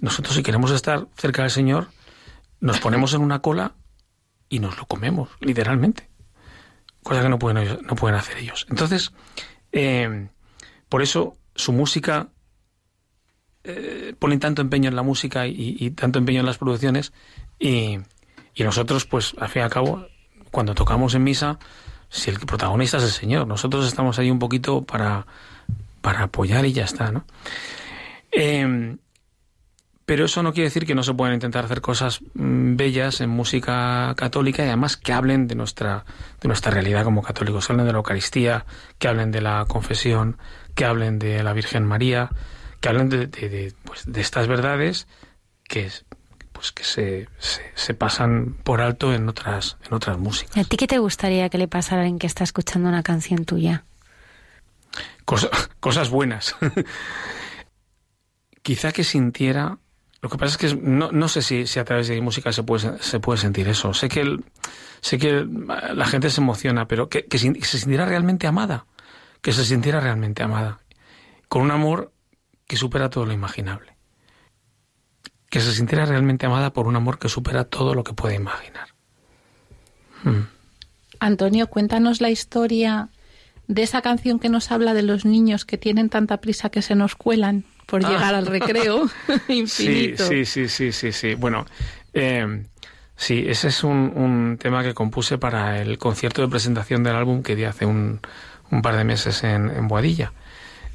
Nosotros 0.00 0.36
si 0.36 0.42
queremos 0.42 0.70
estar 0.70 1.06
cerca 1.16 1.42
del 1.42 1.50
Señor, 1.50 1.88
nos 2.60 2.80
ponemos 2.80 3.14
en 3.14 3.22
una 3.22 3.40
cola 3.40 3.74
y 4.48 4.60
nos 4.60 4.76
lo 4.78 4.86
comemos, 4.86 5.30
literalmente. 5.40 6.08
Cosa 7.02 7.22
que 7.22 7.28
no 7.28 7.38
pueden, 7.38 7.78
no 7.86 7.94
pueden 7.94 8.16
hacer 8.16 8.38
ellos. 8.38 8.66
Entonces, 8.70 9.12
eh, 9.72 10.28
por 10.88 11.02
eso 11.02 11.36
su 11.54 11.72
música 11.72 12.28
eh, 13.64 14.14
pone 14.18 14.38
tanto 14.38 14.62
empeño 14.62 14.88
en 14.88 14.96
la 14.96 15.02
música 15.02 15.46
y, 15.46 15.90
tanto 15.90 16.18
empeño 16.18 16.40
en 16.40 16.46
las 16.46 16.58
producciones 16.58 17.12
y, 17.58 17.98
nosotros, 18.58 19.04
pues, 19.04 19.34
al 19.38 19.48
fin 19.48 19.60
y 19.60 19.64
al 19.64 19.70
cabo, 19.70 20.06
cuando 20.50 20.74
tocamos 20.74 21.14
en 21.14 21.22
misa, 21.22 21.58
si 22.08 22.30
el 22.30 22.38
protagonista 22.38 22.96
es 22.96 23.04
el 23.04 23.10
Señor, 23.10 23.46
nosotros 23.46 23.86
estamos 23.86 24.18
ahí 24.18 24.30
un 24.30 24.38
poquito 24.38 24.82
para, 24.82 25.26
para 26.00 26.24
apoyar 26.24 26.64
y 26.64 26.72
ya 26.72 26.84
está, 26.84 27.12
¿no? 27.12 27.24
Em, 28.30 28.98
pero 30.08 30.24
eso 30.24 30.42
no 30.42 30.54
quiere 30.54 30.70
decir 30.70 30.86
que 30.86 30.94
no 30.94 31.02
se 31.02 31.12
puedan 31.12 31.34
intentar 31.34 31.66
hacer 31.66 31.82
cosas 31.82 32.20
mm, 32.32 32.76
bellas 32.76 33.20
en 33.20 33.28
música 33.28 34.14
católica 34.16 34.64
y 34.64 34.68
además 34.68 34.96
que 34.96 35.12
hablen 35.12 35.46
de 35.46 35.54
nuestra, 35.54 36.06
de 36.40 36.48
nuestra 36.48 36.72
realidad 36.72 37.04
como 37.04 37.22
católicos, 37.22 37.66
que 37.66 37.74
hablen 37.74 37.84
de 37.84 37.92
la 37.92 37.98
Eucaristía, 37.98 38.64
que 38.98 39.06
hablen 39.06 39.32
de 39.32 39.42
la 39.42 39.66
confesión, 39.68 40.38
que 40.74 40.86
hablen 40.86 41.18
de 41.18 41.42
la 41.42 41.52
Virgen 41.52 41.84
María, 41.84 42.30
que 42.80 42.88
hablen 42.88 43.10
de, 43.10 43.74
pues, 43.84 44.10
de 44.10 44.20
estas 44.22 44.46
verdades 44.46 45.08
que, 45.64 45.90
pues, 46.52 46.72
que 46.72 46.84
se, 46.84 47.28
se, 47.74 47.92
pasan 47.92 48.54
por 48.64 48.80
alto 48.80 49.12
en 49.12 49.28
otras, 49.28 49.76
en 49.86 49.92
otras 49.92 50.16
músicas. 50.16 50.56
¿A 50.56 50.64
ti 50.64 50.78
qué 50.78 50.86
te 50.86 50.96
gustaría 50.96 51.50
que 51.50 51.58
le 51.58 51.68
pasara 51.68 52.00
alguien 52.00 52.18
que 52.18 52.26
está 52.26 52.44
escuchando 52.44 52.88
una 52.88 53.02
canción 53.02 53.44
tuya? 53.44 53.84
cosas 55.80 56.08
buenas. 56.08 56.56
Quizá 58.62 58.92
que 58.92 59.04
sintiera... 59.04 59.76
Lo 60.20 60.28
que 60.28 60.36
pasa 60.36 60.52
es 60.52 60.58
que 60.58 60.80
no, 60.80 61.12
no 61.12 61.28
sé 61.28 61.42
si, 61.42 61.66
si, 61.66 61.78
a 61.78 61.84
través 61.84 62.08
de 62.08 62.20
música 62.20 62.52
se 62.52 62.62
puede, 62.64 63.00
se 63.00 63.20
puede 63.20 63.38
sentir 63.38 63.68
eso. 63.68 63.94
Sé 63.94 64.08
que, 64.08 64.36
sé 65.00 65.18
que 65.18 65.46
la 65.94 66.06
gente 66.06 66.28
se 66.30 66.40
emociona, 66.40 66.88
pero 66.88 67.08
que, 67.08 67.26
que 67.26 67.38
se 67.38 67.78
sintiera 67.78 68.04
realmente 68.04 68.46
amada 68.46 68.86
que 69.40 69.52
se 69.52 69.64
sintiera 69.64 70.00
realmente 70.00 70.42
amada, 70.42 70.80
con 71.48 71.62
un 71.62 71.70
amor 71.70 72.12
que 72.66 72.76
supera 72.76 73.10
todo 73.10 73.26
lo 73.26 73.32
imaginable. 73.32 73.96
Que 75.50 75.60
se 75.60 75.72
sintiera 75.72 76.04
realmente 76.04 76.46
amada 76.46 76.72
por 76.72 76.86
un 76.86 76.96
amor 76.96 77.18
que 77.18 77.28
supera 77.28 77.64
todo 77.64 77.94
lo 77.94 78.04
que 78.04 78.12
puede 78.12 78.34
imaginar. 78.34 78.88
Hmm. 80.24 80.42
Antonio, 81.20 81.68
cuéntanos 81.68 82.20
la 82.20 82.30
historia 82.30 83.08
de 83.66 83.82
esa 83.82 84.02
canción 84.02 84.38
que 84.38 84.48
nos 84.48 84.70
habla 84.70 84.94
de 84.94 85.02
los 85.02 85.24
niños 85.24 85.64
que 85.64 85.78
tienen 85.78 86.10
tanta 86.10 86.38
prisa 86.40 86.70
que 86.70 86.82
se 86.82 86.94
nos 86.94 87.14
cuelan 87.14 87.64
por 87.88 88.04
ah. 88.04 88.10
llegar 88.10 88.34
al 88.34 88.46
recreo 88.46 89.08
infinito. 89.48 90.26
Sí, 90.26 90.44
sí, 90.44 90.68
sí, 90.68 90.92
sí, 90.92 91.10
sí. 91.10 91.34
Bueno, 91.34 91.64
eh, 92.12 92.64
sí, 93.16 93.44
ese 93.48 93.68
es 93.68 93.82
un, 93.82 94.12
un, 94.14 94.58
tema 94.58 94.82
que 94.82 94.92
compuse 94.92 95.38
para 95.38 95.80
el 95.80 95.98
concierto 95.98 96.42
de 96.42 96.48
presentación 96.48 97.02
del 97.02 97.16
álbum 97.16 97.42
que 97.42 97.56
di 97.56 97.64
hace 97.64 97.86
un, 97.86 98.20
un 98.70 98.82
par 98.82 98.96
de 98.96 99.04
meses 99.04 99.42
en, 99.42 99.70
en 99.70 99.88
Boadilla. 99.88 100.32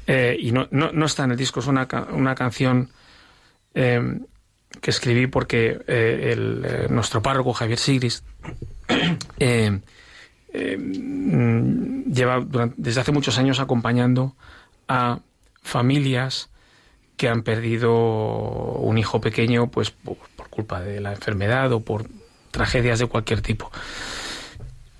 Eh, 0.06 0.36
y 0.38 0.52
no, 0.52 0.68
no, 0.70 0.92
no, 0.92 1.06
está 1.06 1.24
en 1.24 1.32
el 1.32 1.36
disco, 1.36 1.60
es 1.60 1.66
una, 1.66 1.88
una 2.12 2.34
canción 2.34 2.90
eh, 3.74 4.20
que 4.80 4.90
escribí 4.90 5.26
porque 5.26 5.80
eh, 5.86 6.30
el, 6.32 6.86
nuestro 6.90 7.22
párroco 7.22 7.54
Javier 7.54 7.78
Sigris 7.78 8.22
lleva 9.38 9.80
desde 12.76 13.00
hace 13.00 13.12
muchos 13.12 13.38
años 13.38 13.60
acompañando 13.60 14.36
a 14.86 15.20
familias 15.62 16.50
que 17.16 17.28
han 17.28 17.42
perdido 17.42 17.92
un 17.92 18.98
hijo 18.98 19.20
pequeño 19.20 19.68
pues 19.68 19.90
por, 19.90 20.16
culpa 20.50 20.80
de 20.80 21.00
la 21.00 21.12
enfermedad 21.12 21.72
o 21.72 21.80
por 21.80 22.06
tragedias 22.50 22.98
de 22.98 23.06
cualquier 23.06 23.40
tipo. 23.40 23.70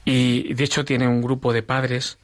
Y 0.04 0.52
de 0.54 0.64
hecho 0.64 0.84
tiene 0.84 1.08
un 1.08 1.22
grupo 1.22 1.52
de 1.52 1.62
padres 1.62 2.18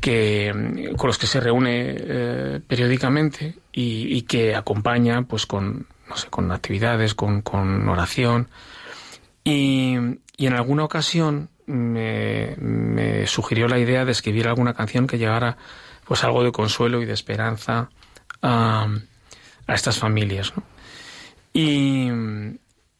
que, 0.00 0.92
con 0.96 1.08
los 1.08 1.18
que 1.18 1.26
se 1.26 1.40
reúne 1.40 1.96
eh, 1.96 2.60
periódicamente 2.66 3.56
y, 3.72 4.22
que 4.22 4.54
acompaña 4.54 5.22
pues 5.22 5.46
con, 5.46 5.86
no 6.08 6.16
sé, 6.16 6.28
con 6.28 6.50
actividades, 6.52 7.14
con, 7.14 7.42
con 7.42 7.88
oración. 7.88 8.48
Y, 9.44 9.96
y, 10.36 10.46
en 10.46 10.54
alguna 10.54 10.84
ocasión 10.84 11.50
me, 11.66 12.56
me, 12.58 13.26
sugirió 13.26 13.66
la 13.66 13.78
idea 13.78 14.04
de 14.04 14.12
escribir 14.12 14.46
alguna 14.46 14.74
canción 14.74 15.06
que 15.06 15.18
llegara 15.18 15.56
pues 16.04 16.22
algo 16.24 16.44
de 16.44 16.52
consuelo 16.52 17.02
y 17.02 17.06
de 17.06 17.12
esperanza 17.12 17.90
a, 18.40 18.86
a 19.66 19.74
estas 19.74 19.98
familias. 19.98 20.52
¿no? 20.56 20.62
Y, 21.52 22.08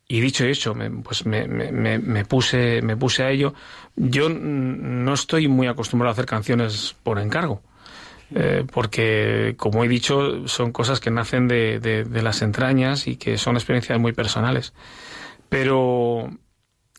y 0.08 0.20
dicho 0.20 0.44
eso, 0.44 0.74
me, 0.74 0.90
pues 0.90 1.24
me, 1.24 1.46
me, 1.46 1.98
me, 1.98 2.24
puse, 2.24 2.82
me 2.82 2.96
puse 2.96 3.22
a 3.22 3.30
ello. 3.30 3.54
Yo 3.96 4.28
no 4.28 5.14
estoy 5.14 5.48
muy 5.48 5.66
acostumbrado 5.66 6.10
a 6.10 6.12
hacer 6.12 6.26
canciones 6.26 6.94
por 7.02 7.18
encargo. 7.18 7.62
Eh, 8.34 8.64
porque, 8.72 9.54
como 9.58 9.84
he 9.84 9.88
dicho, 9.88 10.48
son 10.48 10.72
cosas 10.72 11.00
que 11.00 11.10
nacen 11.10 11.48
de, 11.48 11.80
de, 11.80 12.22
las 12.22 12.40
entrañas 12.40 13.06
y 13.06 13.16
que 13.16 13.36
son 13.36 13.56
experiencias 13.56 13.98
muy 13.98 14.12
personales. 14.12 14.72
Pero, 15.48 16.30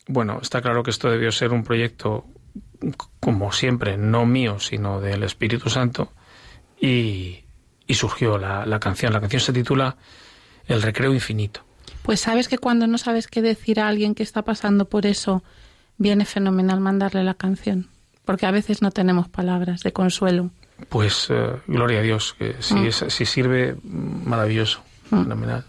bueno, 0.08 0.40
está 0.42 0.62
claro 0.62 0.84
que 0.84 0.92
esto 0.92 1.10
debió 1.10 1.32
ser 1.32 1.52
un 1.52 1.64
proyecto, 1.64 2.26
como 3.20 3.52
siempre, 3.52 3.98
no 3.98 4.28
mío, 4.28 4.60
sino 4.60 5.02
del 5.02 5.24
Espíritu 5.24 5.70
Santo, 5.72 6.12
y, 6.80 7.43
y 7.88 7.94
surgió 7.96 8.38
la, 8.38 8.66
la 8.66 8.80
canción. 8.80 9.14
La 9.14 9.20
canción 9.20 9.42
se 9.42 9.54
titula 9.54 9.96
El 10.68 10.82
Recreo 10.82 11.14
Infinito. 11.14 11.62
Pues 12.04 12.20
sabes 12.20 12.48
que 12.48 12.58
cuando 12.58 12.88
no 12.88 12.98
sabes 12.98 13.28
qué 13.28 13.42
decir 13.42 13.80
a 13.80 13.88
alguien 13.88 14.16
que 14.16 14.24
está 14.24 14.42
pasando 14.42 14.86
por 14.86 15.06
eso, 15.06 15.44
viene 15.98 16.26
fenomenal 16.26 16.80
mandarle 16.80 17.24
la 17.24 17.34
canción, 17.34 17.90
porque 18.26 18.46
a 18.46 18.52
veces 18.52 18.82
no 18.82 18.92
tenemos 18.92 19.30
palabras 19.30 19.82
de 19.82 19.94
consuelo. 19.94 20.52
Pues 20.90 21.28
eh, 21.30 21.56
gloria 21.68 22.00
a 22.00 22.02
Dios, 22.02 22.36
que 22.38 22.56
si, 22.60 22.76
mm. 22.76 22.92
si 23.10 23.26
sirve, 23.26 23.76
maravilloso, 23.84 24.82
mm. 25.12 25.24
fenomenal. 25.24 25.66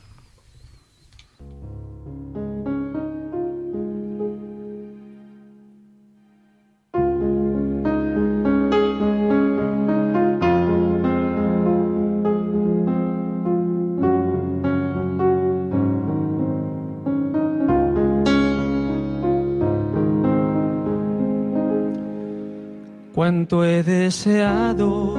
He 23.42 23.82
deseado 23.82 25.16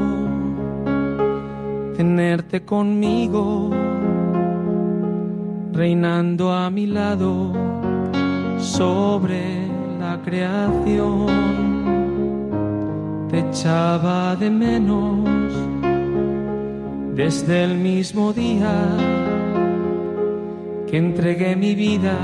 tenerte 1.97 2.63
conmigo, 2.63 3.71
reinando 5.73 6.53
a 6.53 6.69
mi 6.69 6.87
lado 6.87 7.51
sobre 8.57 9.67
la 9.99 10.21
creación. 10.23 11.27
Te 13.29 13.39
echaba 13.39 14.35
de 14.37 14.49
menos 14.49 15.51
desde 17.15 17.65
el 17.65 17.77
mismo 17.77 18.31
día 18.31 18.75
que 20.87 20.97
entregué 20.97 21.57
mi 21.57 21.75
vida 21.75 22.17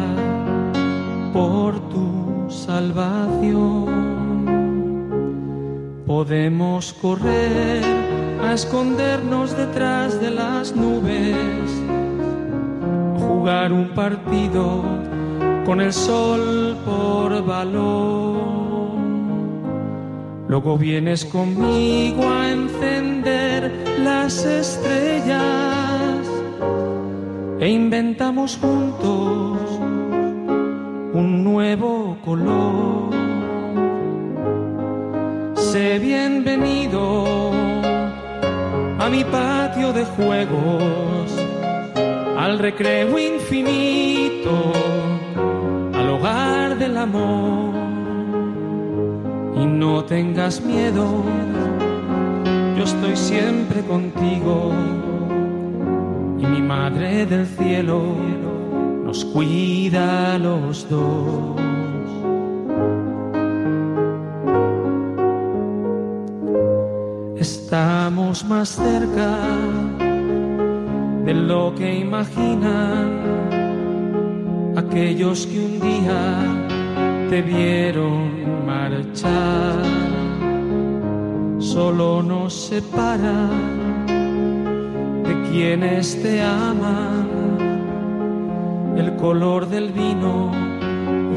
por 1.33 1.79
tu 1.89 2.49
salvación. 2.49 4.10
Podemos 6.11 6.91
correr 6.91 7.81
a 8.43 8.51
escondernos 8.53 9.55
detrás 9.55 10.19
de 10.19 10.29
las 10.29 10.75
nubes, 10.75 11.69
jugar 13.17 13.71
un 13.71 13.95
partido 13.95 14.83
con 15.65 15.79
el 15.79 15.93
sol 15.93 16.75
por 16.83 17.45
valor. 17.45 18.41
Luego 20.49 20.77
vienes 20.77 21.23
conmigo 21.23 22.29
a 22.29 22.51
encender 22.51 23.71
las 24.03 24.43
estrellas 24.43 26.27
e 27.57 27.69
inventamos 27.69 28.57
juntos 28.57 29.61
un 31.13 31.41
nuevo 31.45 32.17
color. 32.25 33.20
Sé 35.71 35.99
bienvenido 35.99 37.51
a 38.99 39.07
mi 39.09 39.23
patio 39.23 39.93
de 39.93 40.03
juegos, 40.03 41.31
al 42.37 42.59
recreo 42.59 43.17
infinito, 43.17 44.73
al 45.93 46.09
hogar 46.09 46.77
del 46.77 46.97
amor. 46.97 47.73
Y 49.61 49.65
no 49.65 50.03
tengas 50.03 50.59
miedo, 50.59 51.23
yo 52.77 52.83
estoy 52.83 53.15
siempre 53.15 53.81
contigo. 53.83 54.73
Y 56.37 56.45
mi 56.47 56.61
Madre 56.61 57.25
del 57.25 57.47
Cielo 57.47 58.17
nos 59.05 59.23
cuida 59.23 60.35
a 60.35 60.37
los 60.37 60.89
dos. 60.89 61.70
Estamos 68.31 68.49
más 68.49 68.69
cerca 68.69 69.37
de 71.25 71.33
lo 71.33 71.75
que 71.75 71.99
imaginan 71.99 73.09
aquellos 74.77 75.45
que 75.47 75.59
un 75.59 75.81
día 75.81 76.39
te 77.29 77.41
vieron 77.41 78.65
marchar. 78.65 79.83
Solo 81.59 82.23
nos 82.23 82.53
separa 82.53 83.49
de 85.27 85.49
quienes 85.49 86.23
te 86.23 86.41
aman 86.41 87.27
el 88.95 89.13
color 89.17 89.67
del 89.67 89.91
vino 89.91 90.53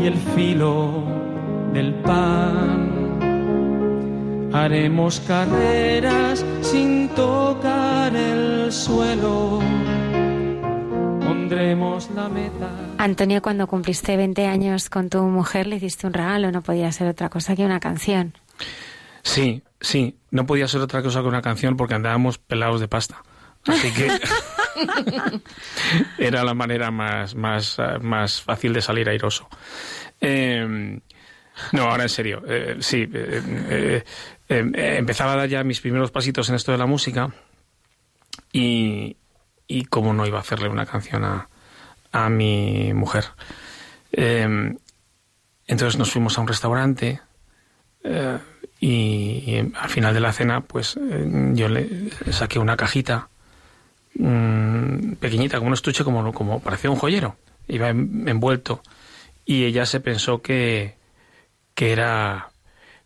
y 0.00 0.06
el 0.06 0.14
filo 0.14 1.02
del 1.72 1.92
pan. 1.94 2.84
Haremos 4.52 5.18
carreras 5.26 6.43
sin 6.74 7.08
tocar 7.10 8.16
el 8.16 8.72
suelo. 8.72 9.60
Pondremos 11.24 12.10
la 12.10 12.28
meta. 12.28 12.68
Antonio, 12.98 13.40
cuando 13.40 13.68
cumpliste 13.68 14.16
20 14.16 14.46
años 14.46 14.90
con 14.90 15.08
tu 15.08 15.22
mujer, 15.22 15.68
le 15.68 15.76
hiciste 15.76 16.08
un 16.08 16.14
regalo, 16.14 16.50
no 16.50 16.62
podía 16.62 16.90
ser 16.90 17.06
otra 17.06 17.28
cosa 17.28 17.54
que 17.54 17.64
una 17.64 17.78
canción. 17.78 18.34
Sí, 19.22 19.62
sí, 19.80 20.16
no 20.32 20.46
podía 20.46 20.66
ser 20.66 20.80
otra 20.80 21.00
cosa 21.00 21.20
que 21.20 21.28
una 21.28 21.42
canción 21.42 21.76
porque 21.76 21.94
andábamos 21.94 22.38
pelados 22.38 22.80
de 22.80 22.88
pasta. 22.88 23.22
Así 23.66 23.92
que 23.92 24.10
era 26.18 26.42
la 26.42 26.54
manera 26.54 26.90
más, 26.90 27.36
más, 27.36 27.78
eh, 27.78 27.98
más 28.00 28.42
fácil 28.42 28.72
de 28.72 28.82
salir 28.82 29.08
airoso. 29.08 29.48
Eh, 30.20 30.98
no, 31.72 31.82
ahora 31.82 32.04
en 32.04 32.08
serio, 32.08 32.42
eh, 32.46 32.76
sí, 32.80 33.08
eh, 33.12 34.02
eh, 34.48 34.64
eh, 34.74 34.96
empezaba 34.98 35.32
a 35.32 35.36
dar 35.36 35.48
ya 35.48 35.64
mis 35.64 35.80
primeros 35.80 36.10
pasitos 36.10 36.48
en 36.48 36.54
esto 36.56 36.72
de 36.72 36.78
la 36.78 36.86
música 36.86 37.32
y, 38.52 39.16
y 39.66 39.84
cómo 39.86 40.12
no 40.12 40.26
iba 40.26 40.38
a 40.38 40.42
hacerle 40.42 40.68
una 40.68 40.86
canción 40.86 41.24
a, 41.24 41.48
a 42.12 42.28
mi 42.28 42.92
mujer. 42.94 43.24
Eh, 44.12 44.74
entonces 45.66 45.98
nos 45.98 46.10
fuimos 46.10 46.36
a 46.38 46.40
un 46.40 46.48
restaurante 46.48 47.20
eh, 48.04 48.38
y, 48.80 48.88
y 49.46 49.72
al 49.76 49.88
final 49.88 50.14
de 50.14 50.20
la 50.20 50.32
cena 50.32 50.60
pues 50.60 50.96
eh, 50.96 51.50
yo 51.54 51.68
le 51.68 52.10
saqué 52.30 52.58
una 52.58 52.76
cajita 52.76 53.28
mm, 54.14 55.14
pequeñita, 55.14 55.58
como 55.58 55.68
un 55.68 55.74
estuche, 55.74 56.04
como, 56.04 56.32
como 56.32 56.60
parecía 56.60 56.90
un 56.90 56.96
joyero. 56.96 57.36
Iba 57.66 57.88
en- 57.88 58.28
envuelto 58.28 58.82
y 59.46 59.64
ella 59.64 59.86
se 59.86 60.00
pensó 60.00 60.42
que, 60.42 60.94
que 61.74 61.92
era 61.92 62.50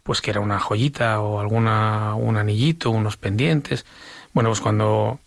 pues 0.08 0.22
que 0.22 0.30
era 0.30 0.40
una 0.40 0.58
joyita 0.58 1.20
o 1.20 1.38
alguna 1.38 2.14
un 2.14 2.38
anillito, 2.38 2.88
unos 2.90 3.18
pendientes. 3.18 3.84
Bueno, 4.32 4.48
pues 4.48 4.62
cuando 4.62 5.20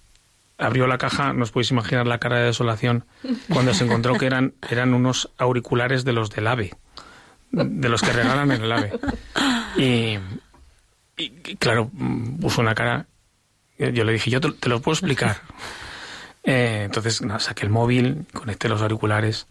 abrió 0.57 0.87
la 0.87 0.97
caja, 0.97 1.33
nos 1.33 1.51
podéis 1.51 1.69
imaginar 1.69 2.07
la 2.07 2.17
cara 2.17 2.37
de 2.37 2.45
desolación 2.45 3.05
cuando 3.53 3.75
se 3.75 3.83
encontró 3.83 4.15
que 4.15 4.25
eran 4.25 4.55
eran 4.67 4.95
unos 4.95 5.29
auriculares 5.37 6.03
de 6.03 6.13
los 6.13 6.31
del 6.31 6.47
AVE, 6.47 6.73
de 7.51 7.89
los 7.89 8.01
que 8.01 8.11
regalan 8.11 8.49
en 8.49 8.63
el 8.63 8.71
AVE. 8.71 8.99
Y, 9.77 11.29
claro, 11.59 11.91
puso 12.41 12.61
una 12.61 12.73
cara. 12.73 13.05
Yo 13.77 14.03
le 14.03 14.13
dije, 14.13 14.31
yo 14.31 14.41
te, 14.41 14.67
lo 14.67 14.81
puedo 14.81 14.95
explicar. 14.95 15.41
Eh, 16.43 16.81
entonces 16.85 17.21
saqué 17.37 17.67
el 17.67 17.71
móvil, 17.71 18.25
conecté 18.33 18.67
los 18.67 18.81
auriculares 18.81 19.45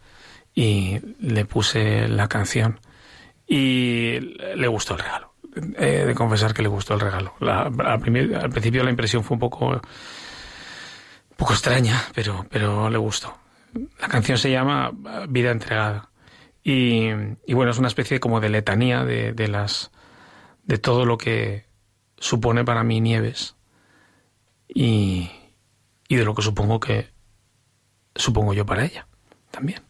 y 0.56 0.98
le 1.20 1.44
puse 1.44 2.08
la 2.08 2.26
canción 2.26 2.80
y 3.52 4.20
le 4.20 4.68
gustó 4.68 4.94
el 4.94 5.00
regalo. 5.00 5.34
He 5.76 6.04
de 6.06 6.14
confesar 6.14 6.54
que 6.54 6.62
le 6.62 6.68
gustó 6.68 6.94
el 6.94 7.00
regalo. 7.00 7.34
La- 7.40 7.62
al, 7.62 8.00
principio 8.00 8.84
la 8.84 8.90
impresión 8.90 9.24
fue 9.24 9.34
un 9.34 9.40
poco, 9.40 9.80
poco 11.36 11.52
extraña, 11.52 12.00
pero, 12.14 12.46
pero 12.48 12.88
le 12.88 12.98
gustó. 12.98 13.36
La 14.00 14.06
canción 14.08 14.38
se 14.38 14.50
llama 14.52 14.92
Vida 15.28 15.50
entregada 15.50 16.10
y, 16.62 17.08
y 17.46 17.54
bueno 17.54 17.72
es 17.72 17.78
una 17.78 17.88
especie 17.88 18.20
como 18.20 18.40
de 18.40 18.50
letanía 18.50 19.04
de, 19.04 19.32
de 19.32 19.48
las 19.48 19.90
de 20.62 20.78
todo 20.78 21.04
lo 21.04 21.18
que 21.18 21.64
supone 22.18 22.64
para 22.64 22.84
mí 22.84 23.00
Nieves 23.00 23.56
y, 24.68 25.30
y 26.08 26.16
de 26.16 26.24
lo 26.24 26.34
que 26.34 26.42
supongo 26.42 26.78
que 26.78 27.08
supongo 28.14 28.52
yo 28.54 28.64
para 28.66 28.84
ella 28.84 29.06
también. 29.50 29.80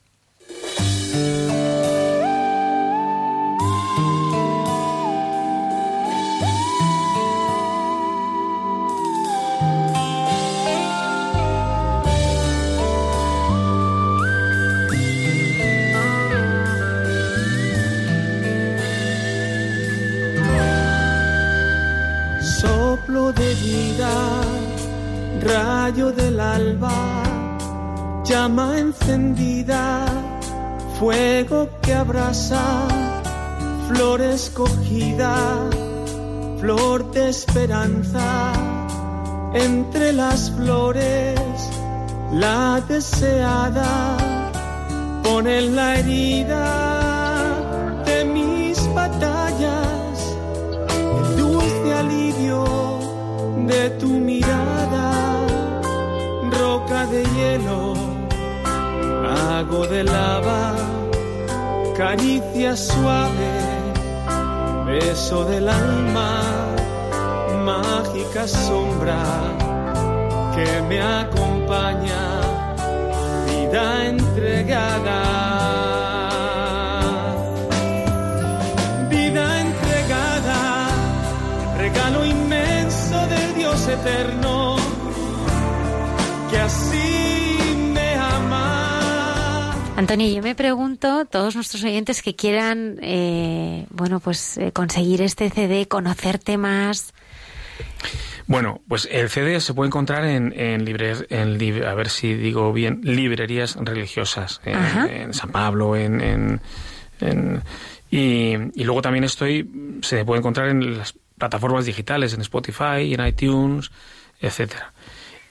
Rayo 25.90 26.12
del 26.12 26.38
alba, 26.38 27.22
llama 28.24 28.78
encendida, 28.78 30.06
fuego 31.00 31.68
que 31.82 31.92
abrasa, 31.94 32.62
flor 33.88 34.20
escogida, 34.20 35.34
flor 36.60 37.10
de 37.10 37.30
esperanza, 37.30 38.52
entre 39.52 40.12
las 40.12 40.52
flores, 40.52 41.40
la 42.34 42.80
deseada, 42.86 44.16
pone 45.24 45.58
en 45.58 45.74
la 45.74 45.96
herida 45.96 46.66
de 48.06 48.24
mis 48.26 48.78
batallas 48.94 50.36
el 51.18 51.36
dulce 51.36 51.94
alivio 51.94 52.64
de 53.66 53.90
tu 53.98 54.09
lago 59.70 59.86
de 59.86 60.02
lava, 60.02 60.74
caricia 61.96 62.76
suave, 62.76 63.52
beso 64.86 65.44
del 65.44 65.68
alma, 65.68 66.42
mágica 67.64 68.48
sombra 68.48 69.22
que 70.54 70.82
me 70.88 71.00
acompaña, 71.00 72.22
vida 73.46 74.06
entregada. 74.06 75.20
Regalo 81.78 82.26
inmenso 82.26 83.18
del 83.26 83.54
Dios 83.54 83.88
eterno, 83.88 84.76
que 86.50 86.58
así. 86.58 87.29
Antonio, 90.00 90.34
yo 90.34 90.42
me 90.42 90.54
pregunto, 90.54 91.26
todos 91.26 91.54
nuestros 91.56 91.84
oyentes 91.84 92.22
que 92.22 92.34
quieran, 92.34 92.98
eh, 93.02 93.84
bueno, 93.90 94.18
pues 94.18 94.56
eh, 94.56 94.72
conseguir 94.72 95.20
este 95.20 95.50
CD, 95.50 95.88
conocerte 95.88 96.56
más. 96.56 97.12
Bueno, 98.46 98.80
pues 98.88 99.06
el 99.12 99.28
CD 99.28 99.60
se 99.60 99.74
puede 99.74 99.88
encontrar 99.88 100.24
en, 100.24 100.54
a 101.84 101.94
ver 101.94 102.08
si 102.08 102.32
digo 102.32 102.72
bien, 102.72 103.00
librerías 103.04 103.76
religiosas, 103.76 104.62
en, 104.64 105.34
San 105.34 105.50
Pablo, 105.50 105.94
en, 105.94 106.22
en- 106.22 106.60
en- 107.20 107.62
y, 108.10 108.54
y 108.80 108.84
luego 108.84 109.02
también 109.02 109.24
estoy, 109.24 109.70
se 110.00 110.24
puede 110.24 110.38
encontrar 110.38 110.68
en 110.70 110.96
las 110.96 111.14
plataformas 111.36 111.84
digitales, 111.84 112.32
en 112.32 112.40
Spotify, 112.40 113.12
en 113.12 113.26
iTunes, 113.26 113.90
etcétera. 114.40 114.94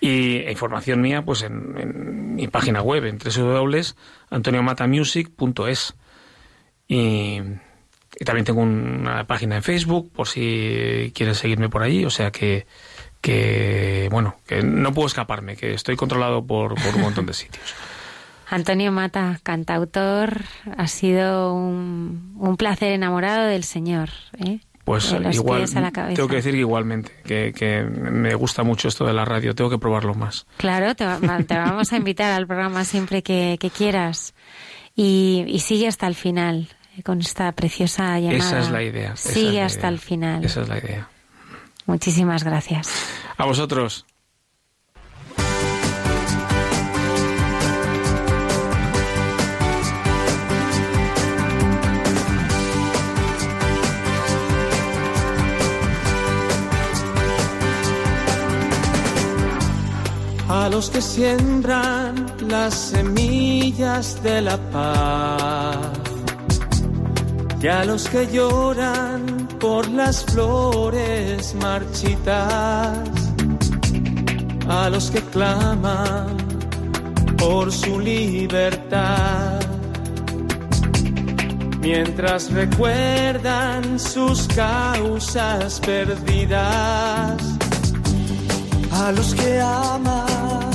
Y 0.02 0.38
e 0.38 0.52
información 0.52 1.02
mía, 1.02 1.24
pues 1.24 1.42
en, 1.42 1.76
en 1.78 2.36
mi 2.36 2.48
página 2.48 2.82
web, 2.82 3.04
en 3.06 3.18
www.antoniomatamusic.es. 3.18 5.96
Y, 6.88 7.42
y 8.20 8.26
también 8.26 8.46
tengo 8.46 8.62
una 8.62 9.28
página 9.28 9.58
en 9.58 9.64
Facebook, 9.64 10.12
por 10.14 10.28
si 10.28 11.12
quieres 11.14 11.38
seguirme 11.38 11.70
por 11.70 11.84
allí. 11.84 12.06
O 12.06 12.10
sea 12.10 12.32
que, 12.32 12.66
que 13.22 14.08
bueno, 14.12 14.38
que 14.48 14.64
no 14.64 14.94
puedo 14.94 15.08
escaparme, 15.08 15.56
que 15.56 15.74
estoy 15.74 15.96
controlado 15.96 16.46
por, 16.46 16.76
por 16.76 16.96
un 16.96 17.02
montón 17.02 17.26
de 17.26 17.34
sitios. 17.34 17.76
Antonio 18.52 18.92
Mata, 18.92 19.40
cantautor, 19.44 20.42
ha 20.76 20.88
sido 20.88 21.54
un, 21.54 22.36
un 22.40 22.58
placer 22.58 22.94
enamorado 22.94 23.46
del 23.46 23.64
Señor. 23.64 24.10
¿eh? 24.40 24.60
Pues 24.90 25.12
De 25.12 25.20
los 25.20 25.36
igual, 25.36 25.60
pies 25.60 25.76
a 25.76 25.82
la 25.82 25.92
cabeza. 25.92 26.16
tengo 26.16 26.28
que 26.30 26.38
decir 26.38 26.54
que 26.54 26.62
igualmente, 26.62 27.12
que, 27.24 27.54
que 27.54 27.84
me 27.84 28.34
gusta 28.34 28.64
mucho 28.64 28.88
esto 28.88 29.06
de 29.06 29.14
la 29.14 29.24
radio, 29.24 29.54
tengo 29.54 29.70
que 29.70 29.78
probarlo 29.78 30.16
más. 30.16 30.48
Claro, 30.58 30.96
te, 30.96 31.06
te 31.46 31.58
vamos 31.60 31.94
a 31.94 31.98
invitar 31.98 32.32
al 32.32 32.48
programa 32.48 32.84
siempre 32.84 33.22
que, 33.22 33.58
que 33.60 33.70
quieras. 33.70 34.34
Y, 34.96 35.46
y 35.48 35.60
sigue 35.60 35.88
hasta 35.88 36.08
el 36.08 36.16
final, 36.16 36.70
eh, 36.98 37.04
con 37.04 37.20
esta 37.20 37.52
preciosa 37.52 38.18
llamada. 38.20 38.38
Esa 38.38 38.60
es 38.62 38.72
la 38.72 38.82
idea. 38.82 39.16
Sigue 39.16 39.62
hasta 39.62 39.82
idea. 39.82 39.90
el 39.90 40.00
final. 40.00 40.44
Esa 40.44 40.62
es 40.62 40.70
la 40.70 40.80
idea. 40.80 41.08
Muchísimas 41.86 42.44
gracias. 42.44 42.92
A 43.38 43.46
vosotros. 43.46 44.08
A 60.50 60.68
los 60.68 60.90
que 60.90 61.00
siembran 61.00 62.26
las 62.50 62.74
semillas 62.74 64.22
de 64.24 64.42
la 64.42 64.58
paz. 64.72 65.78
Y 67.62 67.68
a 67.68 67.86
los 67.86 68.10
que 68.10 68.26
lloran 68.26 69.48
por 69.60 69.88
las 69.90 70.26
flores 70.26 71.54
marchitas, 71.54 72.98
a 74.68 74.90
los 74.90 75.12
que 75.12 75.22
claman 75.22 76.36
por 77.38 77.72
su 77.72 78.00
libertad, 78.00 79.60
mientras 81.80 82.52
recuerdan 82.52 84.00
sus 84.00 84.48
causas 84.48 85.80
perdidas 85.82 87.59
a 88.92 89.12
los 89.12 89.34
que 89.34 89.62
aman 89.62 90.72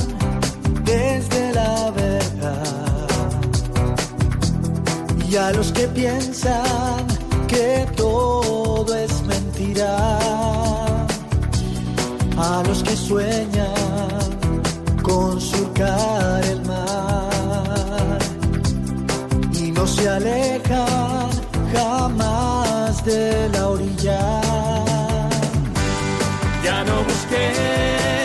desde 0.83 1.53
la 1.53 1.91
verdad. 1.91 3.07
Y 5.29 5.35
a 5.35 5.51
los 5.51 5.71
que 5.71 5.87
piensan 5.87 7.07
que 7.47 7.87
todo 7.95 8.95
es 8.95 9.23
mentira, 9.23 10.19
a 12.37 12.63
los 12.67 12.83
que 12.83 12.95
sueñan 12.95 14.25
con 15.01 15.39
surcar 15.39 16.43
el 16.45 16.61
mar. 16.65 18.19
Y 19.53 19.71
no 19.71 19.85
se 19.87 20.09
alejan 20.09 21.29
jamás 21.73 23.03
de 23.03 23.49
la 23.49 23.67
orilla. 23.67 24.41
Ya 26.63 26.83
no 26.83 27.04
busqué. 27.29 28.24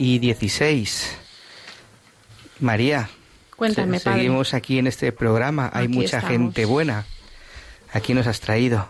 Y 0.00 0.18
dieciséis. 0.18 1.14
María, 2.58 3.10
Cuéntame, 3.54 3.98
se- 3.98 4.04
padre. 4.06 4.20
seguimos 4.20 4.54
aquí 4.54 4.78
en 4.78 4.86
este 4.86 5.12
programa. 5.12 5.68
Hay 5.74 5.84
Aquí 5.86 5.94
mucha 5.94 6.16
estamos. 6.18 6.30
gente 6.30 6.64
buena. 6.64 7.04
Aquí 7.92 8.14
nos 8.14 8.26
has 8.26 8.40
traído. 8.40 8.88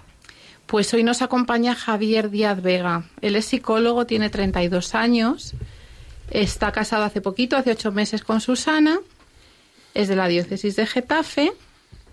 Pues 0.66 0.94
hoy 0.94 1.02
nos 1.02 1.20
acompaña 1.20 1.74
Javier 1.74 2.30
Díaz 2.30 2.62
Vega. 2.62 3.02
Él 3.22 3.34
es 3.34 3.46
psicólogo, 3.46 4.06
tiene 4.06 4.30
32 4.30 4.94
años, 4.94 5.54
está 6.30 6.70
casado 6.70 7.02
hace 7.02 7.20
poquito, 7.20 7.56
hace 7.56 7.72
ocho 7.72 7.90
meses 7.90 8.22
con 8.22 8.40
Susana, 8.40 9.00
es 9.94 10.06
de 10.06 10.14
la 10.14 10.28
diócesis 10.28 10.76
de 10.76 10.86
Getafe 10.86 11.50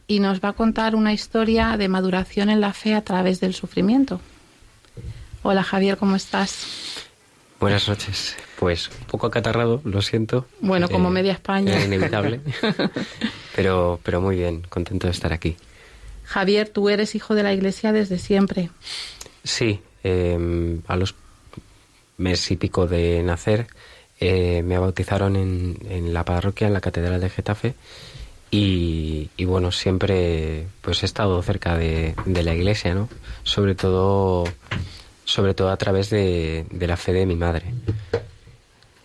y 0.08 0.20
nos 0.22 0.40
va 0.42 0.50
a 0.50 0.54
contar 0.54 0.96
una 0.96 1.14
historia 1.14 1.78
de 1.78 1.88
maduración 1.88 2.50
en 2.50 2.62
la 2.62 2.74
fe 2.74 2.96
a 2.96 3.04
través 3.04 3.40
del 3.42 3.54
sufrimiento. 3.54 4.20
Hola 5.44 5.62
Javier, 5.62 5.98
¿cómo 5.98 6.16
estás? 6.16 6.66
Buenas 7.60 7.88
noches. 7.88 8.36
Pues 8.60 8.90
un 8.90 9.06
poco 9.08 9.28
acatarrado, 9.28 9.82
lo 9.84 10.02
siento. 10.02 10.48
Bueno, 10.62 10.90
como 10.90 11.10
Eh, 11.10 11.12
media 11.12 11.34
España. 11.34 11.74
Era 11.76 11.86
inevitable. 11.86 12.42
pero, 13.56 14.00
pero 14.04 14.20
muy 14.22 14.36
bien, 14.38 14.62
contento 14.70 15.08
de 15.08 15.12
estar 15.12 15.32
aquí. 15.34 15.56
Javier, 16.24 16.68
tú 16.70 16.90
eres 16.90 17.16
hijo 17.16 17.36
de 17.36 17.44
la 17.44 17.54
Iglesia 17.54 17.92
desde 17.92 18.18
siempre. 18.18 18.70
Sí, 19.44 19.80
eh, 20.04 20.80
a 20.88 20.96
los 20.96 21.16
mes 22.18 22.50
y 22.52 22.56
pico 22.56 22.88
de 22.88 23.22
nacer 23.24 23.68
eh, 24.20 24.64
me 24.64 24.78
bautizaron 24.80 25.36
en, 25.36 25.78
en 25.90 26.14
la 26.14 26.26
parroquia, 26.26 26.68
en 26.68 26.74
la 26.74 26.82
Catedral 26.82 27.22
de 27.22 27.30
Getafe. 27.30 27.76
Y, 28.50 29.30
y 29.38 29.46
bueno, 29.46 29.72
siempre 29.72 30.68
pues 30.82 31.04
he 31.04 31.06
estado 31.06 31.42
cerca 31.44 31.78
de, 31.78 32.16
de 32.26 32.44
la 32.44 32.56
iglesia, 32.56 32.96
¿no? 32.96 33.10
Sobre 33.44 33.76
todo, 33.76 34.46
sobre 35.26 35.54
todo 35.54 35.70
a 35.70 35.78
través 35.78 36.10
de, 36.10 36.66
de 36.72 36.88
la 36.88 36.98
fe 36.98 37.14
de 37.14 37.26
mi 37.26 37.36
madre. 37.36 37.66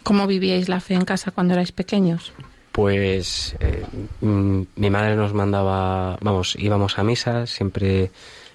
¿Cómo 0.02 0.26
vivíais 0.26 0.68
la 0.68 0.80
fe 0.80 0.94
en 0.94 1.04
casa 1.04 1.30
cuando 1.30 1.54
erais 1.54 1.72
pequeños? 1.72 2.32
Pues 2.72 3.54
eh, 3.60 3.84
mm, 4.20 4.62
mi 4.76 4.90
madre 4.90 5.14
nos 5.14 5.34
mandaba, 5.34 6.16
vamos, 6.20 6.56
íbamos 6.58 6.98
a 6.98 7.04
misa, 7.04 7.46
siempre, 7.46 8.10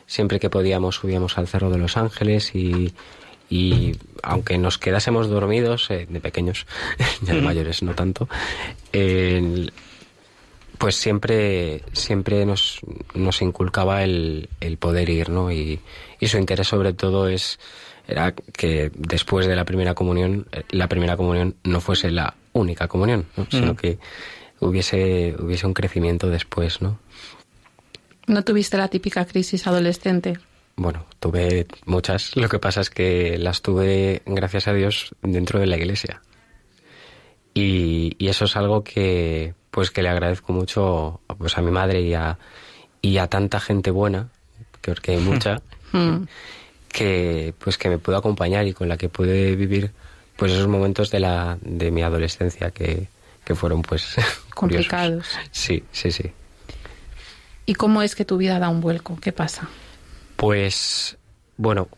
siempre 0.08 0.40
que 0.40 0.50
podíamos 0.50 0.96
subíamos 0.96 1.38
al 1.38 1.48
Cerro 1.48 1.70
de 1.70 1.78
los 1.78 1.98
Ángeles 1.98 2.56
y, 2.56 2.94
y 3.50 3.96
aunque 4.24 4.58
nos 4.58 4.78
quedásemos 4.78 5.28
dormidos 5.28 5.90
eh, 5.92 6.08
de 6.10 6.20
pequeños, 6.20 6.66
ya 7.22 7.36
de 7.36 7.42
mayores 7.42 7.84
no 7.84 7.94
tanto, 7.94 8.28
pues 10.78 10.96
siempre, 10.96 11.84
siempre 11.94 12.46
nos, 12.46 12.80
nos 13.14 13.42
inculcaba 13.42 14.04
el, 14.04 14.50
el 14.60 14.78
poder 14.78 15.10
ir, 15.10 15.30
¿no? 15.30 15.52
Y, 15.52 15.80
y 16.20 16.28
su 16.28 16.38
interés 16.38 16.68
sobre 16.68 16.94
todo 16.94 17.28
es 17.28 17.60
era 18.08 18.34
que 18.34 18.92
después 18.96 19.48
de 19.48 19.56
la 19.56 19.66
primera 19.66 19.94
comunión, 19.94 20.48
eh, 20.52 20.64
la 20.70 20.88
primera 20.88 21.18
comunión 21.18 21.56
no 21.64 21.82
fuese 21.82 22.12
la 22.12 22.36
única 22.54 22.88
comunión, 22.88 23.26
¿no? 23.36 23.48
sino 23.50 23.76
que 23.76 24.00
hubiese, 24.60 25.36
hubiese 25.40 25.68
un 25.68 25.74
crecimiento 25.74 26.30
después, 26.30 26.82
¿no? 26.82 27.00
¿No 28.28 28.44
tuviste 28.44 28.78
la 28.78 28.88
típica 28.88 29.26
crisis 29.26 29.68
adolescente? 29.68 30.38
Bueno, 30.76 31.06
tuve 31.20 31.68
muchas. 31.86 32.36
Lo 32.36 32.50
que 32.50 32.60
pasa 32.60 32.82
es 32.82 32.90
que 32.90 33.38
las 33.38 33.62
tuve, 33.62 34.22
gracias 34.26 34.68
a 34.68 34.74
Dios, 34.74 35.16
dentro 35.22 35.60
de 35.60 35.68
la 35.68 35.78
iglesia. 35.78 36.22
Y, 37.54 38.16
y 38.20 38.28
eso 38.28 38.46
es 38.46 38.56
algo 38.56 38.84
que, 38.84 39.54
pues, 39.72 39.92
que 39.92 40.04
le 40.04 40.10
agradezco 40.10 40.54
mucho, 40.54 41.22
pues, 41.38 41.58
a 41.58 41.62
mi 41.62 41.72
madre 41.72 42.02
y 42.02 42.14
a, 42.14 42.38
y 43.02 43.18
a 43.18 43.28
tanta 43.28 43.60
gente 43.60 43.92
buena, 43.92 44.30
que 44.82 44.92
porque 44.92 45.12
hay 45.14 45.18
mucha, 45.18 45.62
Mm. 45.94 46.28
Que, 46.90 47.54
pues, 47.60 47.78
que 47.78 47.90
me 47.90 47.98
pudo 47.98 48.18
acompañar 48.18 48.68
y 48.68 48.74
con 48.74 48.88
la 48.90 48.98
que 48.98 49.10
pude 49.10 49.56
vivir, 49.56 49.92
pues, 50.36 50.52
esos 50.52 50.68
momentos 50.68 51.12
de 51.12 51.20
la, 51.20 51.58
de 51.62 51.92
mi 51.92 52.02
adolescencia 52.02 52.72
que, 52.72 53.08
que 53.44 53.56
fueron, 53.56 53.82
pues, 53.82 54.16
curiosos. 54.56 54.56
Complicados. 54.56 55.28
Sí, 55.52 55.84
sí, 55.92 56.12
sí. 56.12 56.32
¿Y 57.66 57.76
cómo 57.76 58.02
es 58.02 58.16
que 58.16 58.26
tu 58.26 58.38
vida 58.38 58.60
da 58.60 58.70
un 58.70 58.82
vuelco? 58.82 59.18
¿Qué 59.22 59.32
pasa? 59.32 59.68
Pues, 60.38 61.18
bueno, 61.58 61.90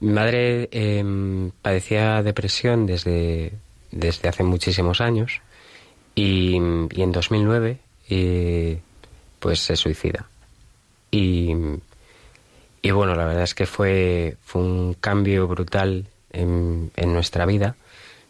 mi 0.00 0.12
madre 0.12 0.68
em, 0.72 1.50
padecía 1.62 2.22
depresión 2.22 2.86
desde, 2.86 3.52
desde 3.90 4.28
hace 4.28 4.42
muchísimos 4.42 5.00
años 5.00 5.40
y, 6.14 6.54
y 6.54 7.02
en 7.02 7.12
2009 7.12 7.78
eh, 8.10 8.80
pues 9.38 9.60
se 9.60 9.76
suicida. 9.76 10.28
Y, 11.10 11.52
y 12.82 12.90
bueno, 12.90 13.14
la 13.14 13.24
verdad 13.26 13.44
es 13.44 13.54
que 13.54 13.66
fue, 13.66 14.36
fue 14.44 14.62
un 14.62 14.94
cambio 14.94 15.46
brutal 15.48 16.06
en, 16.32 16.90
en 16.96 17.12
nuestra 17.12 17.46
vida. 17.46 17.76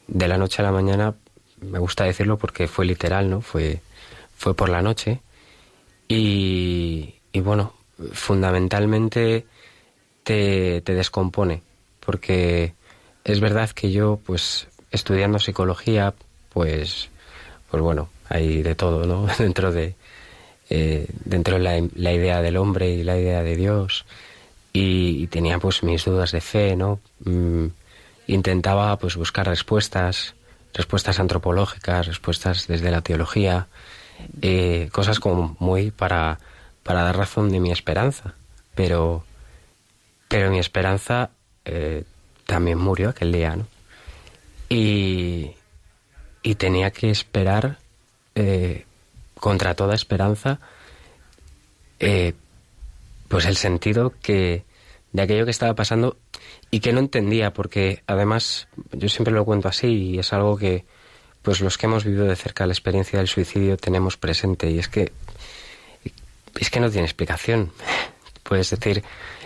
De 0.07 0.29
la 0.29 0.39
noche 0.39 0.63
a 0.63 0.65
la 0.65 0.73
mañana, 0.73 1.15
me 1.61 1.79
gusta 1.79 2.05
decirlo 2.05 2.39
porque 2.39 2.69
fue 2.69 2.87
literal, 2.87 3.29
¿no? 3.29 3.41
Fue, 3.41 3.81
fue 4.37 4.55
por 4.55 4.69
la 4.69 4.83
noche. 4.83 5.21
Y, 6.09 7.15
y 7.33 7.41
bueno, 7.41 7.75
fundamentalmente 8.13 9.47
te, 10.23 10.81
te 10.81 10.95
descompone, 10.95 11.63
porque 12.01 12.73
es 13.25 13.41
verdad 13.41 13.71
que 13.71 13.91
yo, 13.91 14.19
pues, 14.25 14.69
estudiando 14.91 15.39
psicología, 15.39 16.15
pues, 16.49 17.11
pues 17.71 17.83
bueno, 17.83 18.09
hay 18.29 18.63
de 18.63 18.75
todo, 18.75 19.05
¿no? 19.07 19.27
dentro 19.39 19.73
de, 19.73 19.95
eh, 20.71 21.07
dentro 21.25 21.59
de 21.59 21.61
la, 21.61 21.89
la 21.95 22.13
idea 22.13 22.41
del 22.41 22.57
hombre 22.57 22.91
y 22.91 23.05
la 23.05 23.19
idea 23.19 23.43
de 23.43 23.57
Dios, 23.57 24.07
y, 24.81 25.27
tenía 25.27 25.59
pues 25.59 25.83
mis 25.83 26.05
dudas 26.05 26.31
de 26.31 26.41
fe, 26.41 26.77
¿no? 26.77 27.01
Mm, 27.25 27.67
intentaba 28.29 28.97
pues 28.99 29.17
buscar 29.17 29.47
respuestas, 29.47 30.35
respuestas 30.73 31.19
antropológicas, 31.19 32.07
respuestas 32.07 32.69
desde 32.69 32.91
la 32.91 33.01
teología, 33.01 33.67
eh, 34.41 34.89
cosas 34.93 35.19
como 35.19 35.57
muy 35.59 35.91
para, 35.91 36.39
para 36.85 37.03
dar 37.03 37.17
razón 37.17 37.51
de 37.51 37.59
mi 37.59 37.73
esperanza. 37.73 38.35
Pero, 38.77 39.25
pero 40.29 40.51
mi 40.51 40.61
esperanza 40.61 41.31
eh, 41.65 42.05
también 42.47 42.79
murió 42.79 43.09
aquel 43.09 43.33
día, 43.33 43.57
¿no? 43.57 43.67
Y, 44.69 45.57
y 46.43 46.55
tenía 46.55 46.93
que 46.93 47.11
esperar 47.11 47.79
eh, 48.35 48.85
contra 49.35 49.75
toda 49.75 49.95
esperanza 49.95 50.61
pues 53.29 53.45
el 53.45 53.57
sentido 53.57 54.15
que 54.23 54.65
de 55.13 55.23
aquello 55.23 55.45
que 55.45 55.51
estaba 55.51 55.75
pasando 55.75 56.17
y 56.71 56.81
que 56.81 56.93
no 56.93 57.01
entendía 57.01 57.53
porque 57.53 58.03
además 58.07 58.69
yo 58.93 59.09
siempre 59.09 59.33
lo 59.33 59.45
cuento 59.45 59.69
así 59.69 59.87
y 59.87 60.19
es 60.19 60.33
algo 60.33 60.57
que 60.57 60.85
pues 61.43 61.61
los 61.61 61.79
que 61.79 61.87
hemos 61.87 62.05
vivido 62.05 62.27
de 62.27 62.37
cerca 62.37 62.67
la 62.67 62.73
experiencia 62.73 63.19
del 63.19 63.29
suicidio 63.29 63.77
tenemos 63.77 64.17
presente 64.17 64.71
y 64.71 64.79
es 64.79 64.89
que 64.89 65.13
es 66.59 66.71
que 66.71 66.81
no 66.81 66.91
tiene 66.91 67.07
explicación. 67.07 67.71
Puedes 68.43 68.71
decir 68.71 69.03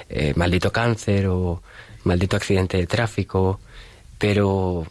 eh, 0.09 0.33
maldito 0.37 0.73
cáncer 0.73 1.27
o 1.27 1.63
maldito 2.05 2.37
accidente 2.37 2.77
de 2.77 2.87
tráfico 2.87 3.61
pero 4.19 4.87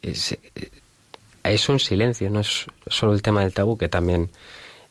es, 0.00 0.32
eh, 0.32 0.70
es 1.42 1.68
un 1.68 1.78
silencio 1.78 2.30
no 2.30 2.40
es 2.40 2.66
solo 2.86 3.12
el 3.12 3.22
tema 3.22 3.42
del 3.42 3.52
tabú 3.52 3.76
que 3.76 3.88
también 3.88 4.30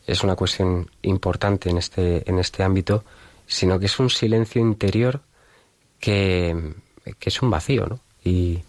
es 0.06 0.22
una 0.22 0.36
cuestión 0.36 0.90
importante 1.02 1.70
en 1.70 1.78
este 1.78 2.28
en 2.28 2.38
este 2.38 2.62
ámbito 2.62 3.04
sino 3.46 3.78
que 3.78 3.86
es 3.86 3.98
un 3.98 4.10
silencio 4.10 4.60
interior 4.60 5.22
que, 6.00 6.74
que 7.18 7.28
es 7.28 7.42
un 7.42 7.50
vacío, 7.50 7.86
¿no? 7.86 8.00
Y, 8.24 8.62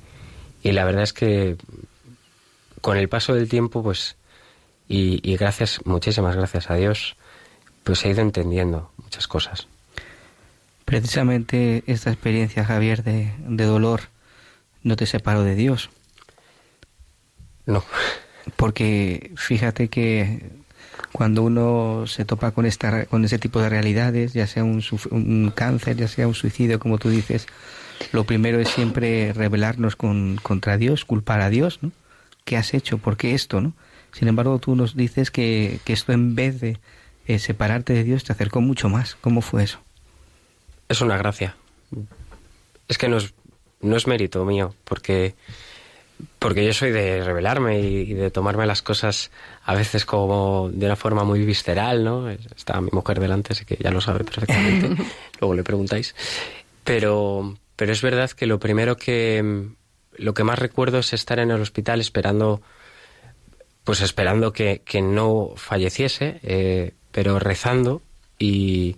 y 0.64 0.72
la 0.72 0.85
verdad 0.85 1.03
es 1.03 1.14
que 1.14 1.57
con 2.81 2.97
el 2.97 3.10
paso 3.10 3.34
del 3.34 3.49
tiempo, 3.49 3.81
pues, 3.81 4.15
y, 4.88 5.19
y 5.30 5.38
gracias, 5.38 5.80
muchísimas 5.85 6.35
gracias 6.35 6.69
a 6.69 6.76
Dios, 6.76 7.15
pues 7.84 8.06
he 8.06 8.10
ido 8.10 8.22
entendiendo 8.22 8.91
muchas 8.97 9.27
cosas. 9.27 9.68
Precisamente 10.85 11.84
esta 11.88 12.11
experiencia, 12.11 12.64
Javier, 12.64 13.03
de, 13.03 13.34
de 13.39 13.65
dolor, 13.65 14.02
no 14.84 14.95
te 14.95 15.07
separó 15.07 15.43
de 15.43 15.56
Dios. 15.56 15.89
No. 17.65 17.84
Porque 18.56 19.31
fíjate 19.35 19.88
que 19.88 20.52
cuando 21.16 21.44
uno 21.44 22.08
se 22.08 22.26
topa 22.26 22.52
con 22.52 22.66
esta 22.66 23.06
con 23.06 23.24
ese 23.24 23.40
tipo 23.40 23.62
de 23.62 23.70
realidades, 23.70 24.34
ya 24.34 24.48
sea 24.48 24.66
un, 24.66 24.84
un 25.12 25.54
cáncer, 25.56 25.96
ya 25.96 26.10
sea 26.10 26.28
un 26.28 26.34
suicidio, 26.34 26.78
como 26.78 26.98
tú 26.98 27.10
dices, 27.10 27.48
lo 28.12 28.26
primero 28.26 28.60
es 28.60 28.68
siempre 28.68 29.32
rebelarnos 29.32 29.96
con, 29.96 30.38
contra 30.44 30.78
Dios, 30.78 31.06
culpar 31.06 31.40
a 31.40 31.50
Dios, 31.50 31.80
¿no? 31.82 31.94
¿Qué 32.44 32.58
has 32.58 32.74
hecho? 32.74 32.98
¿Por 32.98 33.16
qué 33.16 33.34
esto, 33.34 33.62
no? 33.62 33.72
Sin 34.12 34.28
embargo, 34.28 34.60
tú 34.60 34.76
nos 34.76 34.98
dices 34.98 35.32
que, 35.32 35.80
que 35.86 35.94
esto 35.94 36.12
en 36.12 36.36
vez 36.36 36.60
de 36.60 36.80
eh, 37.28 37.40
separarte 37.40 37.94
de 37.94 38.04
Dios 38.04 38.26
te 38.26 38.34
acercó 38.34 38.60
mucho 38.60 38.90
más. 38.90 39.16
¿Cómo 39.22 39.40
fue 39.40 39.64
eso? 39.64 39.80
Es 40.90 41.00
una 41.00 41.16
gracia. 41.16 41.56
Es 42.90 42.98
que 42.98 43.08
no 43.08 43.16
es, 43.20 43.34
no 43.80 43.96
es 43.96 44.06
mérito 44.06 44.44
mío, 44.44 44.76
porque, 44.84 45.34
porque 46.40 46.66
yo 46.66 46.74
soy 46.74 46.92
de 46.92 47.24
rebelarme 47.24 47.80
y, 47.80 48.12
y 48.12 48.14
de 48.14 48.32
tomarme 48.32 48.66
las 48.66 48.82
cosas 48.82 49.32
a 49.64 49.74
veces 49.74 50.06
como 50.06 50.70
de 50.72 50.86
una 50.86 50.96
forma 50.96 51.24
muy 51.24 51.44
visceral, 51.46 52.04
¿no? 52.04 52.30
Está 52.30 52.80
mi 52.82 52.90
mujer 52.92 53.20
delante, 53.20 53.54
así 53.54 53.66
que 53.66 53.78
ya 53.80 53.92
lo 53.92 54.02
sabe 54.02 54.24
perfectamente. 54.24 55.04
Luego 55.40 55.56
le 55.56 55.64
preguntáis. 55.64 56.16
Pero, 56.84 57.58
pero 57.76 57.92
es 57.92 58.02
verdad 58.02 58.30
que 58.32 58.46
lo 58.46 58.60
primero 58.60 58.96
que, 58.96 59.66
lo 60.18 60.34
que 60.34 60.44
más 60.44 60.60
recuerdo 60.60 61.00
es 61.00 61.14
estar 61.14 61.40
en 61.40 61.52
el 61.52 61.62
hospital 61.62 62.00
esperando, 62.00 62.62
pues 63.84 64.02
esperando 64.02 64.54
que, 64.54 64.82
que 64.86 65.02
no 65.02 65.54
falleciese, 65.56 66.40
eh, 66.44 66.94
pero 67.12 67.40
rezando 67.40 68.02
y, 68.38 68.98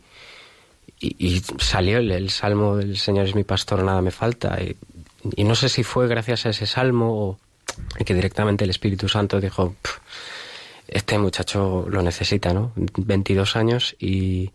y, 1.00 1.16
y 1.18 1.42
salió 1.60 2.00
el, 2.00 2.12
el 2.12 2.30
salmo 2.30 2.76
del 2.76 2.98
Señor 2.98 3.26
es 3.26 3.36
mi 3.36 3.44
pastor, 3.44 3.84
nada 3.84 4.02
me 4.02 4.12
falta. 4.12 4.62
Y, 4.62 4.76
y 5.36 5.44
no 5.44 5.56
sé 5.56 5.70
si 5.70 5.84
fue 5.84 6.08
gracias 6.08 6.46
a 6.46 6.50
ese 6.50 6.66
salmo 6.66 7.12
o 7.12 7.40
que 8.06 8.14
directamente 8.14 8.64
el 8.64 8.70
Espíritu 8.70 9.08
Santo 9.10 9.40
dijo, 9.40 9.76
"Pf, 9.82 10.00
este 10.88 11.18
muchacho 11.18 11.86
lo 11.90 12.02
necesita, 12.02 12.54
¿no? 12.54 12.72
22 12.76 13.56
años 13.56 13.96
y, 14.00 14.52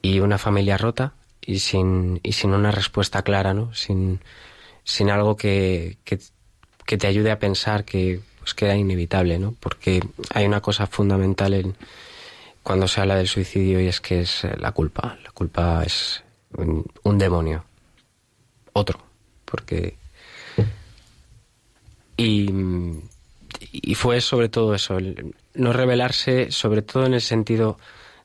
y 0.00 0.20
una 0.20 0.38
familia 0.38 0.76
rota 0.76 1.12
y 1.40 1.60
sin, 1.60 2.20
y 2.22 2.32
sin 2.32 2.52
una 2.52 2.72
respuesta 2.72 3.22
clara, 3.22 3.54
¿no? 3.54 3.72
Sin, 3.74 4.20
sin 4.84 5.10
algo 5.10 5.36
que, 5.36 5.98
que, 6.04 6.18
que 6.84 6.98
te 6.98 7.06
ayude 7.06 7.30
a 7.30 7.38
pensar 7.38 7.84
que, 7.84 8.20
pues, 8.40 8.54
que 8.54 8.74
inevitable, 8.74 9.38
¿no? 9.38 9.54
Porque 9.58 10.02
hay 10.34 10.46
una 10.46 10.60
cosa 10.60 10.86
fundamental 10.86 11.54
en, 11.54 11.76
cuando 12.62 12.88
se 12.88 13.00
habla 13.00 13.16
del 13.16 13.28
suicidio 13.28 13.80
y 13.80 13.86
es 13.86 14.00
que 14.00 14.20
es 14.20 14.44
la 14.58 14.72
culpa. 14.72 15.18
La 15.24 15.30
culpa 15.30 15.82
es 15.84 16.22
un 16.56 17.18
demonio. 17.18 17.64
Otro. 18.72 19.11
Porque. 19.52 19.96
Y, 22.16 22.50
y 23.70 23.94
fue 23.94 24.20
sobre 24.20 24.48
todo 24.48 24.74
eso, 24.74 24.98
el 24.98 25.34
no 25.54 25.72
revelarse, 25.72 26.50
sobre 26.50 26.82
todo 26.82 27.06
en 27.06 27.14
el 27.14 27.20
sentido 27.20 27.78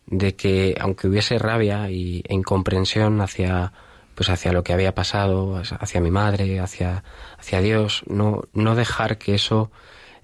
de 0.06 0.36
que 0.36 0.76
aunque 0.80 1.08
hubiese 1.08 1.38
rabia 1.38 1.90
y, 1.90 2.24
e 2.28 2.34
incomprensión 2.34 3.22
hacia 3.22 3.74
pues 4.16 4.30
hacia 4.32 4.52
lo 4.52 4.64
que 4.64 4.74
había 4.74 4.96
pasado, 4.96 5.62
hacia 5.80 6.02
mi 6.02 6.10
madre, 6.10 6.60
hacia, 6.60 7.04
hacia 7.38 7.62
Dios, 7.62 8.02
no, 8.08 8.46
no 8.52 8.74
dejar 8.74 9.20
que 9.20 9.36
eso 9.36 9.70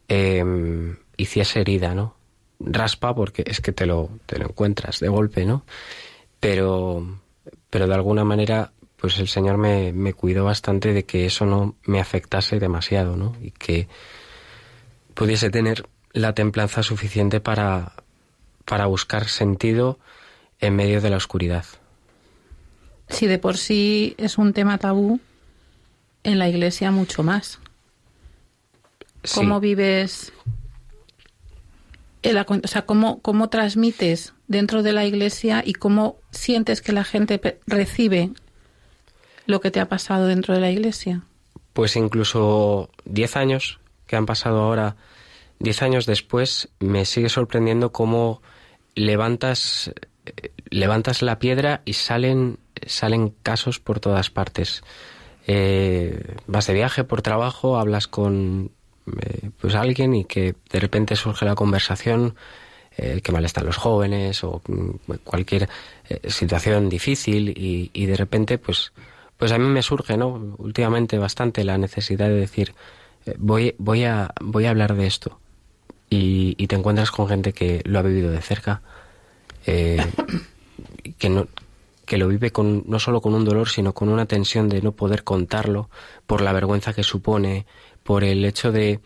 eh, 0.07 0.43
hiciese 1.15 1.61
herida, 1.61 1.93
¿no? 1.93 2.15
Raspa 2.59 3.13
porque 3.13 3.43
es 3.45 3.61
que 3.61 3.71
te 3.71 3.85
lo, 3.85 4.09
te 4.25 4.39
lo 4.39 4.45
encuentras 4.45 4.99
de 4.99 5.09
golpe, 5.09 5.45
¿no? 5.45 5.63
Pero, 6.39 7.05
pero 7.69 7.85
de 7.85 7.93
alguna 7.93 8.23
manera, 8.23 8.71
pues 9.03 9.19
el 9.19 9.27
Señor 9.27 9.57
me, 9.57 9.91
me 9.91 10.13
cuidó 10.13 10.45
bastante 10.45 10.93
de 10.93 11.03
que 11.03 11.25
eso 11.25 11.45
no 11.45 11.75
me 11.84 11.99
afectase 11.99 12.57
demasiado, 12.57 13.17
¿no? 13.17 13.35
Y 13.41 13.51
que 13.51 13.89
pudiese 15.13 15.49
tener 15.49 15.89
la 16.13 16.34
templanza 16.34 16.84
suficiente 16.84 17.41
para, 17.41 17.91
para 18.63 18.85
buscar 18.85 19.27
sentido 19.27 19.99
en 20.61 20.77
medio 20.77 21.01
de 21.01 21.09
la 21.09 21.17
oscuridad. 21.17 21.65
Si 23.09 23.27
de 23.27 23.39
por 23.39 23.57
sí 23.57 24.15
es 24.17 24.38
un 24.38 24.53
tema 24.53 24.77
tabú, 24.77 25.19
en 26.23 26.39
la 26.39 26.47
iglesia 26.47 26.89
mucho 26.89 27.23
más. 27.23 27.59
Sí. 29.25 29.35
¿Cómo 29.35 29.59
vives? 29.59 30.31
el 32.21 32.38
o 32.38 32.67
sea, 32.69 32.85
¿cómo, 32.85 33.19
¿cómo 33.19 33.49
transmites 33.49 34.34
dentro 34.47 34.81
de 34.81 34.93
la 34.93 35.03
iglesia 35.03 35.61
y 35.65 35.73
cómo 35.73 36.19
sientes 36.31 36.81
que 36.81 36.93
la 36.93 37.03
gente 37.03 37.59
recibe 37.67 38.31
lo 39.45 39.61
que 39.61 39.72
te 39.72 39.80
ha 39.80 39.88
pasado 39.90 40.28
dentro 40.28 40.53
de 40.53 40.61
la 40.61 40.72
iglesia? 40.72 41.24
Pues 41.74 41.95
incluso 41.95 42.90
10 43.06 43.36
años 43.36 43.80
que 44.07 44.15
han 44.15 44.26
pasado 44.26 44.61
ahora, 44.61 44.95
10 45.60 45.82
años 45.82 46.06
después, 46.06 46.70
me 46.80 47.06
sigue 47.06 47.30
sorprendiendo 47.30 47.91
cómo 47.91 48.41
levantas, 48.95 49.94
eh, 50.26 50.52
levantas 50.70 51.22
la 51.22 51.40
piedra 51.40 51.82
y 51.86 51.94
salen, 51.94 52.60
salen 52.86 53.34
casos 53.44 53.80
por 53.80 53.99
todas 53.99 54.30
partes. 54.30 54.84
Eh, 55.48 56.36
vas 56.48 56.68
de 56.68 56.74
viaje 56.74 57.03
por 57.03 57.22
trabajo, 57.22 57.78
hablas 57.78 58.07
con 58.07 58.72
eh, 59.22 59.49
pues 59.60 59.76
alguien 59.76 60.14
y 60.14 60.26
que 60.26 60.56
de 60.72 60.80
repente 60.80 61.15
surge 61.15 61.45
la 61.45 61.56
conversación 61.56 62.36
eh, 62.95 63.20
que 63.22 63.32
mal 63.32 63.44
están 63.44 63.65
los 63.65 63.76
jóvenes 63.76 64.44
o 64.44 64.61
mm, 64.68 65.14
cualquier 65.24 65.68
situación 66.28 66.88
difícil 66.88 67.53
y 67.56 68.06
de 68.06 68.15
repente 68.15 68.57
pues 68.57 68.94
pues 69.38 69.51
a 69.51 69.57
mí 69.57 69.68
me 69.68 69.81
surge 69.81 70.18
no 70.18 70.55
últimamente 70.57 71.18
bastante 71.18 71.64
la 71.64 71.77
necesidad 71.77 72.27
de 72.27 72.35
decir 72.35 72.73
eh, 73.26 73.35
voy 73.38 73.76
voy 73.77 74.03
a 74.03 74.34
voy 74.41 74.65
a 74.65 74.69
hablar 74.69 74.95
de 74.95 75.07
esto. 75.07 75.39
Y, 76.10 76.68
te 76.68 76.76
encuentras 76.76 77.10
con 77.10 77.27
gente 77.27 77.53
que 77.53 77.81
lo 77.85 77.97
ha 77.97 78.03
vivido 78.03 78.30
de 78.30 78.41
cerca 78.41 78.81
eh, 79.65 79.97
que 81.18 81.30
no 81.30 81.47
que 82.05 82.18
lo 82.18 82.27
vive 82.27 82.51
con 82.51 82.84
no 82.85 82.99
solo 82.99 83.19
con 83.22 83.34
un 83.34 83.45
dolor 83.45 83.69
sino 83.69 83.93
con 83.93 84.10
una 84.10 84.27
tensión 84.27 84.69
de 84.69 84.81
no 84.81 84.91
poder 84.91 85.23
contarlo 85.23 85.89
por 86.27 86.41
la 86.41 86.53
vergüenza 86.53 86.93
que 86.93 87.03
supone 87.03 87.65
por 88.03 88.23
el 88.23 88.45
hecho 88.45 88.72
de 88.72 88.99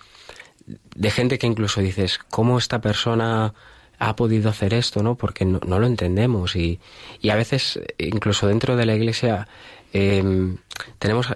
de 0.67 1.11
gente 1.11 1.37
que 1.37 1.47
incluso 1.47 1.79
dices 1.79 2.19
cómo 2.29 2.57
esta 2.57 2.81
persona 2.81 3.53
ha 3.99 4.15
podido 4.15 4.49
hacer 4.49 4.73
esto, 4.73 5.01
¿no? 5.01 5.15
Porque 5.15 5.45
no, 5.45 5.59
no 5.65 5.79
lo 5.79 5.87
entendemos. 5.87 6.55
Y, 6.55 6.79
y 7.21 7.29
a 7.29 7.35
veces 7.35 7.79
incluso 7.97 8.47
dentro 8.47 8.75
de 8.75 8.85
la 8.85 8.95
iglesia 8.95 9.47
eh, 9.93 10.23
tenemos 10.99 11.27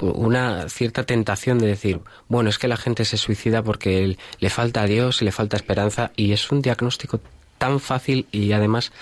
una 0.00 0.68
cierta 0.68 1.04
tentación 1.04 1.58
de 1.58 1.66
decir, 1.66 2.00
bueno, 2.28 2.50
es 2.50 2.58
que 2.58 2.68
la 2.68 2.76
gente 2.76 3.04
se 3.04 3.16
suicida 3.16 3.62
porque 3.62 4.04
él- 4.04 4.18
le 4.38 4.48
falta 4.50 4.82
a 4.82 4.86
Dios 4.86 5.20
y 5.22 5.24
le 5.24 5.32
falta 5.32 5.56
esperanza 5.56 6.12
y 6.16 6.32
es 6.32 6.50
un 6.52 6.62
diagnóstico 6.62 7.20
tan 7.58 7.80
fácil 7.80 8.26
y 8.30 8.52
además 8.52 8.92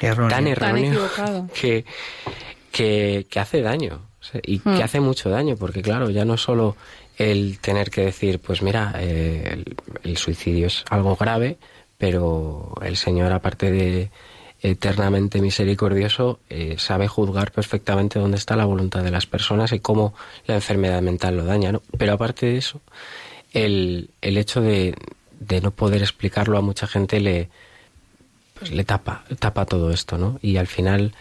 Erróneo. 0.00 0.28
tan 0.36 0.46
erróneo 0.48 1.00
que, 1.54 1.84
que, 2.72 3.26
que 3.30 3.40
hace 3.40 3.62
daño 3.62 4.02
y 4.42 4.58
Hmm. 4.58 4.76
que 4.76 4.82
hace 4.82 5.00
mucho 5.00 5.30
daño 5.30 5.56
porque 5.56 5.82
claro 5.82 6.10
ya 6.10 6.24
no 6.24 6.34
es 6.34 6.40
solo 6.42 6.76
el 7.16 7.58
tener 7.60 7.90
que 7.90 8.02
decir 8.06 8.38
pues 8.38 8.62
mira 8.62 8.92
eh, 8.98 9.48
el, 9.52 9.76
el 10.02 10.16
suicidio 10.16 10.66
es 10.66 10.84
algo 10.90 11.16
grave 11.16 11.58
pero 11.98 12.74
el 12.82 12.96
Señor 12.96 13.32
aparte 13.32 13.70
de 13.70 14.10
eternamente 14.62 15.40
misericordioso 15.40 16.40
eh, 16.50 16.76
sabe 16.78 17.08
juzgar 17.08 17.50
perfectamente 17.50 18.18
dónde 18.18 18.36
está 18.36 18.56
la 18.56 18.66
voluntad 18.66 19.02
de 19.02 19.10
las 19.10 19.26
personas 19.26 19.72
y 19.72 19.80
cómo 19.80 20.14
la 20.46 20.56
enfermedad 20.56 21.00
mental 21.00 21.36
lo 21.36 21.44
daña 21.44 21.72
¿no? 21.72 21.82
pero 21.96 22.12
aparte 22.12 22.46
de 22.46 22.58
eso 22.58 22.80
el, 23.52 24.10
el 24.20 24.36
hecho 24.36 24.60
de, 24.60 24.94
de 25.40 25.60
no 25.60 25.70
poder 25.70 26.02
explicarlo 26.02 26.58
a 26.58 26.62
mucha 26.62 26.86
gente 26.86 27.20
le 27.20 27.48
pues 28.58 28.70
le 28.70 28.84
tapa 28.84 29.24
tapa 29.38 29.64
todo 29.64 29.90
esto 29.90 30.18
no 30.18 30.38
y 30.42 30.58
al 30.58 30.66
final 30.66 31.14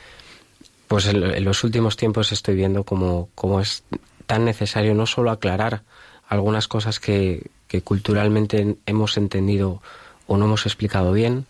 pues 0.90 1.06
en, 1.08 1.46
los 1.46 1.64
últimos 1.64 1.96
tiempos 1.96 2.32
estoy 2.34 2.56
viendo 2.56 2.84
como, 2.84 3.30
como 3.36 3.62
es 3.62 3.84
tan 4.26 4.44
necesario 4.44 4.94
no 4.96 5.06
solo 5.06 5.32
aclarar 5.32 5.84
algunas 6.28 6.68
cosas 6.68 7.00
que, 7.00 7.50
que 7.68 7.82
culturalmente 7.82 8.76
hemos 8.86 9.16
entendido 9.16 9.82
o 10.28 10.36
no 10.36 10.46
hemos 10.46 10.66
explicado 10.66 11.14
bien 11.14 11.46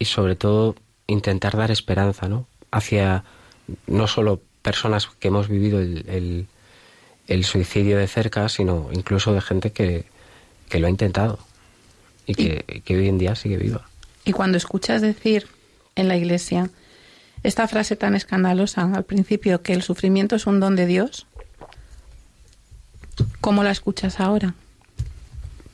y 0.00 0.06
sobre 0.06 0.34
todo 0.34 0.74
intentar 1.06 1.56
dar 1.56 1.70
esperanza 1.70 2.28
¿no? 2.28 2.48
hacia 2.72 3.22
no 3.86 4.08
solo 4.08 4.40
personas 4.62 5.06
que 5.06 5.28
hemos 5.28 5.48
vivido 5.48 5.78
el, 5.78 6.04
el, 6.08 6.46
el 7.28 7.44
suicidio 7.44 7.98
de 7.98 8.08
cerca, 8.08 8.48
sino 8.48 8.88
incluso 8.92 9.32
de 9.32 9.40
gente 9.40 9.70
que, 9.70 10.06
que 10.68 10.80
lo 10.80 10.88
ha 10.88 10.90
intentado 10.90 11.38
y 12.26 12.34
que, 12.34 12.82
que 12.84 12.96
hoy 12.96 13.08
en 13.08 13.18
día 13.18 13.34
sigue 13.36 13.58
viva. 13.58 13.88
Y 14.24 14.32
cuando 14.32 14.56
escuchas 14.58 15.02
decir 15.02 15.46
en 15.94 16.08
la 16.08 16.16
iglesia 16.16 16.70
esta 17.42 17.68
frase 17.68 17.94
tan 17.94 18.14
escandalosa 18.14 18.82
al 18.82 19.04
principio 19.04 19.62
que 19.62 19.74
el 19.74 19.82
sufrimiento 19.82 20.36
es 20.36 20.46
un 20.46 20.60
don 20.60 20.76
de 20.76 20.86
Dios, 20.86 21.26
¿cómo 23.40 23.62
la 23.62 23.70
escuchas 23.70 24.18
ahora? 24.18 24.54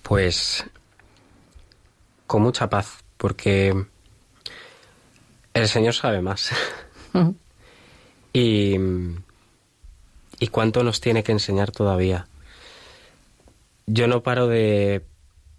Pues 0.02 0.64
con 2.26 2.42
mucha 2.42 2.68
paz, 2.68 3.04
porque 3.16 3.86
el 5.56 5.68
Señor 5.68 5.94
sabe 5.94 6.20
más. 6.20 6.50
y, 8.32 8.76
y 10.38 10.46
cuánto 10.48 10.82
nos 10.82 11.00
tiene 11.00 11.22
que 11.22 11.32
enseñar 11.32 11.70
todavía. 11.70 12.26
Yo 13.86 14.06
no 14.06 14.22
paro 14.22 14.48
de 14.48 15.02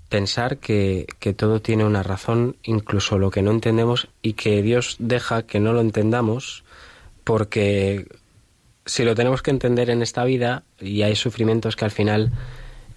pensar 0.10 0.58
que, 0.58 1.08
que 1.20 1.34
todo 1.34 1.62
tiene 1.62 1.84
una 1.84 2.04
razón, 2.04 2.58
incluso 2.64 3.18
lo 3.18 3.32
que 3.32 3.42
no 3.42 3.52
entendemos, 3.52 4.08
y 4.22 4.34
que 4.34 4.62
Dios 4.62 4.98
deja 5.00 5.44
que 5.44 5.60
no 5.60 5.74
lo 5.74 5.82
entendamos, 5.82 6.64
porque 7.24 8.08
si 8.86 9.04
lo 9.04 9.16
tenemos 9.16 9.42
que 9.42 9.52
entender 9.52 9.90
en 9.90 10.02
esta 10.02 10.24
vida, 10.24 10.64
y 10.80 11.02
hay 11.02 11.16
sufrimientos 11.16 11.76
que 11.76 11.86
al 11.86 11.92
final 11.92 12.32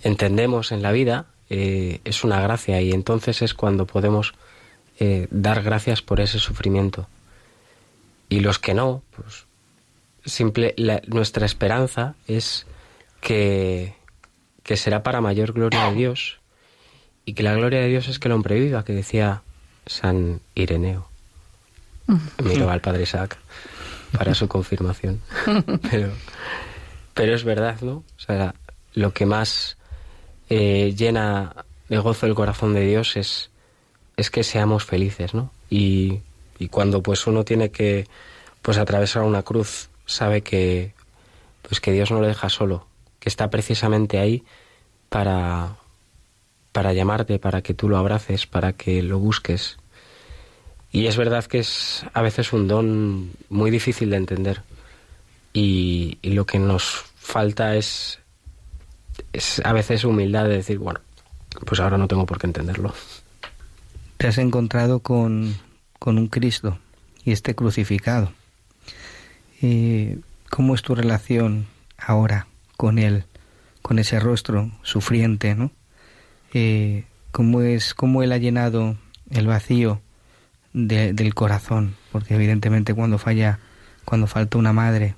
entendemos 0.02 0.70
en 0.72 0.82
la 0.82 0.92
vida, 0.92 1.26
eh, 1.48 2.00
es 2.04 2.22
una 2.24 2.40
gracia, 2.40 2.80
y 2.80 2.92
entonces 2.92 3.42
es 3.42 3.54
cuando 3.54 3.86
podemos 3.86 4.34
eh, 5.00 5.26
dar 5.30 5.62
gracias 5.62 6.02
por 6.02 6.20
ese 6.20 6.38
sufrimiento. 6.38 7.08
Y 8.28 8.40
los 8.40 8.58
que 8.58 8.74
no, 8.74 9.02
pues 9.16 9.44
simple, 10.24 10.74
la- 10.76 11.02
nuestra 11.08 11.44
esperanza 11.46 12.14
es 12.28 12.66
que, 13.20 13.94
que 14.62 14.76
será 14.76 15.02
para 15.02 15.20
mayor 15.20 15.52
gloria 15.52 15.90
de 15.90 15.94
Dios 15.96 16.38
y 17.24 17.32
que 17.34 17.42
la 17.42 17.54
gloria 17.54 17.80
de 17.80 17.88
Dios 17.88 18.06
es 18.08 18.18
que 18.18 18.28
el 18.28 18.32
hombre 18.32 18.60
viva, 18.60 18.84
que 18.84 18.92
decía 18.92 19.42
San 19.86 20.40
Ireneo. 20.54 21.08
Miró 22.42 22.70
al 22.70 22.80
padre 22.80 23.04
Isaac 23.04 23.36
para 24.12 24.34
su 24.34 24.48
confirmación. 24.48 25.20
pero, 25.90 26.10
pero 27.14 27.34
es 27.34 27.44
verdad, 27.44 27.80
¿no? 27.82 27.92
O 28.16 28.20
sea, 28.26 28.54
lo 28.94 29.12
que 29.12 29.26
más 29.26 29.76
eh, 30.48 30.92
llena 30.96 31.54
de 31.88 31.98
gozo 31.98 32.26
el 32.26 32.34
corazón 32.34 32.74
de 32.74 32.84
Dios 32.86 33.16
es, 33.16 33.50
es 34.20 34.30
que 34.30 34.44
seamos 34.44 34.84
felices, 34.84 35.34
¿no? 35.34 35.50
Y, 35.68 36.20
cuando 36.70 37.02
pues 37.02 37.26
uno 37.26 37.42
tiene 37.42 37.70
que 37.70 38.06
pues 38.60 38.76
atravesar 38.76 39.22
una 39.22 39.42
cruz, 39.42 39.88
sabe 40.04 40.42
que 40.42 40.92
pues 41.62 41.80
que 41.80 41.92
Dios 41.92 42.10
no 42.10 42.20
lo 42.20 42.26
deja 42.26 42.50
solo, 42.50 42.86
que 43.18 43.30
está 43.30 43.48
precisamente 43.48 44.18
ahí 44.18 44.44
para 45.08 45.76
para 46.72 46.92
llamarte, 46.92 47.38
para 47.38 47.62
que 47.62 47.72
tú 47.72 47.88
lo 47.88 47.96
abraces, 47.96 48.46
para 48.46 48.74
que 48.74 49.02
lo 49.02 49.18
busques. 49.18 49.78
Y 50.92 51.06
es 51.06 51.16
verdad 51.16 51.46
que 51.46 51.60
es 51.60 52.04
a 52.12 52.20
veces 52.20 52.52
un 52.52 52.68
don 52.68 53.30
muy 53.48 53.70
difícil 53.70 54.10
de 54.10 54.16
entender. 54.16 54.62
Y, 55.52 56.18
y 56.20 56.32
lo 56.32 56.44
que 56.44 56.58
nos 56.58 57.04
falta 57.16 57.74
es, 57.74 58.20
es 59.32 59.62
a 59.64 59.72
veces 59.72 60.04
humildad 60.04 60.44
de 60.44 60.56
decir, 60.56 60.78
bueno, 60.78 61.00
pues 61.64 61.80
ahora 61.80 61.98
no 61.98 62.06
tengo 62.06 62.26
por 62.26 62.38
qué 62.38 62.46
entenderlo. 62.46 62.92
Te 64.20 64.26
has 64.26 64.36
encontrado 64.36 65.00
con, 65.00 65.56
con 65.98 66.18
un 66.18 66.26
Cristo 66.28 66.78
y 67.24 67.32
este 67.32 67.54
crucificado. 67.54 68.30
Eh, 69.62 70.18
¿Cómo 70.50 70.74
es 70.74 70.82
tu 70.82 70.94
relación 70.94 71.66
ahora 71.96 72.46
con 72.76 72.98
Él, 72.98 73.24
con 73.80 73.98
ese 73.98 74.20
rostro 74.20 74.70
sufriente, 74.82 75.54
¿no? 75.54 75.70
Eh, 76.52 77.04
¿Cómo 77.32 77.62
es, 77.62 77.94
cómo 77.94 78.22
Él 78.22 78.32
ha 78.32 78.36
llenado 78.36 78.98
el 79.30 79.46
vacío 79.46 80.02
de- 80.74 81.14
del 81.14 81.34
corazón? 81.34 81.96
Porque 82.12 82.34
evidentemente 82.34 82.92
cuando 82.92 83.16
falla, 83.16 83.58
cuando 84.04 84.26
falta 84.26 84.58
una 84.58 84.74
madre, 84.74 85.14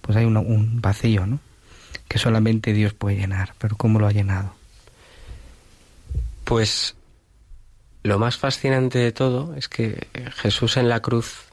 pues 0.00 0.16
hay 0.16 0.24
un 0.24 0.80
vacío, 0.80 1.26
¿no? 1.26 1.40
Que 2.08 2.16
solamente 2.18 2.72
Dios 2.72 2.94
puede 2.94 3.16
llenar. 3.18 3.52
Pero 3.58 3.76
¿cómo 3.76 3.98
lo 3.98 4.06
ha 4.06 4.12
llenado? 4.12 4.54
Pues 6.44 6.94
lo 8.02 8.18
más 8.18 8.36
fascinante 8.36 8.98
de 8.98 9.12
todo 9.12 9.54
es 9.54 9.68
que 9.68 10.06
Jesús 10.36 10.76
en 10.76 10.88
la 10.88 11.00
cruz 11.00 11.44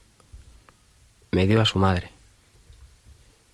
me 1.31 1.47
dio 1.47 1.61
a 1.61 1.65
su 1.65 1.79
madre. 1.79 2.11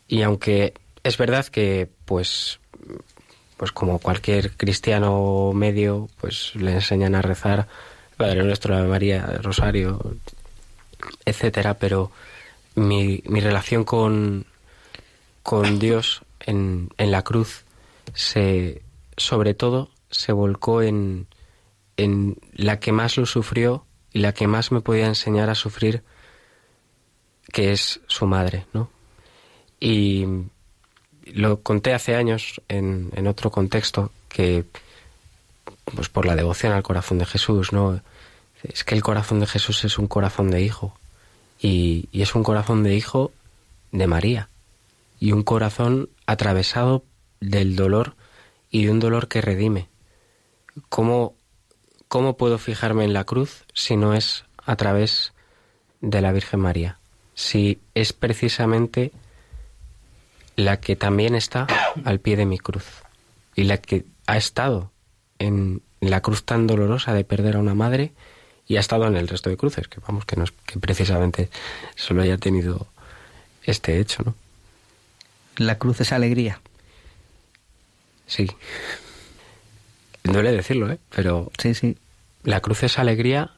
Y 0.08 0.22
aunque 0.24 0.74
es 1.04 1.18
verdad 1.18 1.46
que, 1.48 1.90
pues, 2.06 2.60
pues 3.58 3.72
como 3.72 4.00
cualquier 4.00 4.52
cristiano 4.52 5.52
medio, 5.54 6.10
pues 6.20 6.54
le 6.56 6.74
enseñan 6.74 7.16
a 7.16 7.22
rezar 7.22 7.68
Padre 8.18 8.44
Nuestro, 8.44 8.76
Ave 8.76 8.88
María, 8.88 9.26
Rosario, 9.42 10.16
etcétera, 11.26 11.76
pero 11.76 12.12
mi, 12.76 13.24
mi 13.26 13.40
relación 13.40 13.84
con, 13.84 14.46
con 15.44 15.80
Dios 15.80 16.22
en, 16.42 16.90
en 16.98 17.12
la 17.12 17.24
cruz 17.24 17.64
se, 18.14 18.82
sobre 19.18 19.54
todo, 19.54 19.90
se 20.10 20.34
volcó 20.34 20.82
en, 20.82 21.28
en 22.04 22.38
la 22.54 22.80
que 22.80 22.92
más 22.92 23.18
lo 23.18 23.26
sufrió 23.26 23.86
y 24.14 24.20
la 24.20 24.34
que 24.34 24.48
más 24.48 24.72
me 24.72 24.82
podía 24.82 25.08
enseñar 25.08 25.50
a 25.50 25.56
sufrir, 25.56 26.04
que 27.52 27.72
es 27.72 28.02
su 28.08 28.26
madre, 28.26 28.66
¿no? 28.74 28.90
Y 29.80 30.26
lo 31.26 31.62
conté 31.62 31.94
hace 31.94 32.16
años 32.16 32.62
en, 32.68 33.28
otro 33.28 33.52
contexto 33.52 34.12
que, 34.30 34.66
pues 35.86 36.10
por 36.10 36.26
la 36.26 36.36
devoción 36.36 36.74
al 36.74 36.84
corazón 36.84 37.20
de 37.20 37.26
Jesús, 37.26 37.72
¿no? 37.74 38.02
Es 38.64 38.84
que 38.84 38.96
el 38.96 39.04
corazón 39.04 39.40
de 39.40 39.48
Jesús 39.48 39.84
es 39.86 39.98
un 39.98 40.08
corazón 40.08 40.52
de 40.52 40.62
hijo 40.62 40.98
y, 41.60 42.10
y 42.12 42.22
es 42.22 42.36
un 42.36 42.44
corazón 42.44 42.84
de 42.84 42.96
hijo 42.96 43.32
de 43.92 44.08
María 44.08 44.50
y 45.20 45.32
un 45.32 45.44
corazón 45.44 46.10
atravesado 46.26 47.04
del 47.40 47.76
dolor 47.76 48.16
y 48.70 48.86
de 48.86 48.92
un 48.92 49.00
dolor 49.00 49.28
que 49.28 49.42
redime. 49.42 49.88
¿Cómo, 50.90 51.36
¿Cómo 52.12 52.36
puedo 52.36 52.58
fijarme 52.58 53.06
en 53.06 53.14
la 53.14 53.24
cruz 53.24 53.64
si 53.74 53.96
no 53.96 54.14
es 54.14 54.44
a 54.66 54.76
través 54.76 55.32
de 56.02 56.20
la 56.20 56.34
Virgen 56.34 56.60
María? 56.60 57.00
Si 57.36 57.80
es 57.96 58.12
precisamente 58.12 59.14
la 60.58 60.82
que 60.82 60.98
también 60.98 61.36
está 61.36 61.68
al 62.04 62.20
pie 62.20 62.36
de 62.36 62.46
mi 62.46 62.58
cruz 62.58 62.84
y 63.56 63.64
la 63.64 63.78
que 63.78 64.04
ha 64.28 64.36
estado 64.36 64.92
en 65.40 65.84
la 66.02 66.20
cruz 66.22 66.44
tan 66.44 66.68
dolorosa 66.68 67.14
de 67.14 67.24
perder 67.24 67.56
a 67.56 67.60
una 67.60 67.76
madre 67.76 68.12
y 68.68 68.76
ha 68.76 68.82
estado 68.82 69.08
en 69.08 69.16
el 69.16 69.30
resto 69.30 69.50
de 69.50 69.56
cruces, 69.56 69.88
que 69.88 70.02
vamos, 70.02 70.26
que 70.26 70.36
no 70.36 70.44
es 70.44 70.52
que 70.66 70.80
precisamente 70.80 71.50
solo 71.96 72.24
haya 72.24 72.38
tenido 72.38 72.88
este 73.64 74.02
hecho, 74.02 74.22
¿no? 74.26 74.36
La 75.56 75.78
cruz 75.78 76.02
es 76.02 76.12
alegría. 76.12 76.60
Sí. 78.28 78.48
Duele 80.24 80.52
decirlo, 80.52 80.92
¿eh? 80.92 81.00
Pero 81.16 81.52
Sí, 81.58 81.74
sí. 81.74 81.98
la 82.44 82.60
cruz 82.60 82.84
es 82.84 83.00
alegría 83.00 83.52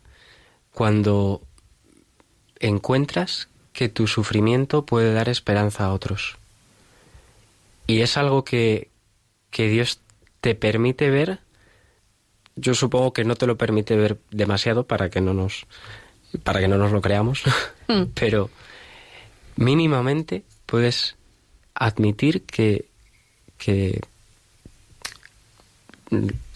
cuando 0.72 1.42
encuentras 2.60 3.50
que 3.74 3.90
tu 3.90 4.08
sufrimiento 4.08 4.86
puede 4.86 5.14
dar 5.14 5.30
esperanza 5.30 5.86
a 5.86 5.94
otros. 5.94 6.38
Y 7.88 8.02
es 8.02 8.18
algo 8.18 8.44
que, 8.46 8.90
que 9.50 9.68
Dios 9.68 10.00
te 10.42 10.56
permite 10.56 11.10
ver. 11.10 11.40
Yo 12.56 12.76
supongo 12.76 13.14
que 13.14 13.26
no 13.26 13.36
te 13.36 13.48
lo 13.48 13.58
permite 13.58 13.96
ver 13.96 14.18
demasiado 14.32 14.86
para 14.86 15.10
que 15.10 15.22
no 15.22 15.34
nos 15.34 15.66
para 16.44 16.60
que 16.60 16.68
no 16.68 16.78
nos 16.78 16.92
lo 16.92 17.02
creamos, 17.02 17.44
pero 18.16 18.50
mínimamente 19.56 20.44
puedes 20.66 21.16
admitir 21.76 22.42
que, 22.44 22.86
que 23.60 24.02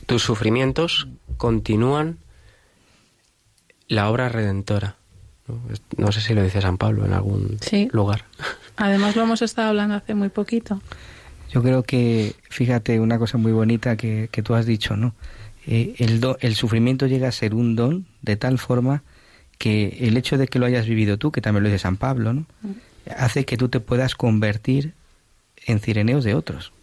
tus 0.08 0.24
sufrimientos 0.24 1.08
continúan 1.38 2.18
la 3.88 4.10
obra 4.10 4.30
redentora. 4.30 4.96
¿no? 5.98 6.12
Sé 6.12 6.22
si 6.22 6.34
lo 6.34 6.44
dice 6.44 6.62
San 6.62 6.78
Pablo 6.78 7.06
en 7.06 7.14
algún 7.14 7.58
Sí. 7.62 7.88
lugar. 7.92 8.26
Además 8.76 9.16
lo 9.16 9.24
hemos 9.24 9.42
estado 9.42 9.70
hablando 9.70 9.96
hace 9.96 10.14
muy 10.14 10.30
poquito. 10.30 10.82
Yo 11.52 11.64
creo 11.64 11.84
que, 11.84 12.36
fíjate, 12.50 13.00
una 13.00 13.18
cosa 13.18 13.38
muy 13.38 13.54
bonita 13.54 13.96
que, 13.96 14.28
que 14.32 14.44
tú 14.44 14.54
has 14.56 14.66
dicho, 14.66 14.98
¿no? 14.98 15.14
Eh, 15.66 15.96
el, 16.00 16.20
do- 16.20 16.38
el 16.42 16.56
sufrimiento 16.56 17.08
llega 17.08 17.30
a 17.30 17.32
ser 17.32 17.54
un 17.54 17.76
don 17.76 18.06
de 18.22 18.36
tal 18.36 18.58
forma 18.58 19.04
que 19.58 19.98
el 20.02 20.18
hecho 20.18 20.38
de 20.38 20.48
que 20.48 20.60
lo 20.60 20.66
hayas 20.66 20.86
vivido 20.86 21.18
tú, 21.18 21.32
que 21.32 21.42
también 21.42 21.64
lo 21.64 21.70
dice 21.70 21.80
San 21.80 21.96
Pablo, 21.98 22.34
¿no? 22.34 22.46
Hace 23.18 23.46
que 23.46 23.56
tú 23.58 23.70
te 23.70 23.80
puedas 23.80 24.16
convertir 24.16 24.94
en 25.66 25.80
cireneos 25.80 26.24
de 26.26 26.36
otros. 26.36 26.74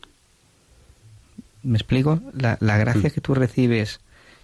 ¿Me 1.64 1.76
explico? 1.78 2.20
La, 2.34 2.56
la 2.60 2.76
gracia 2.78 3.10
que 3.10 3.20
tú 3.20 3.34
recibes 3.34 4.00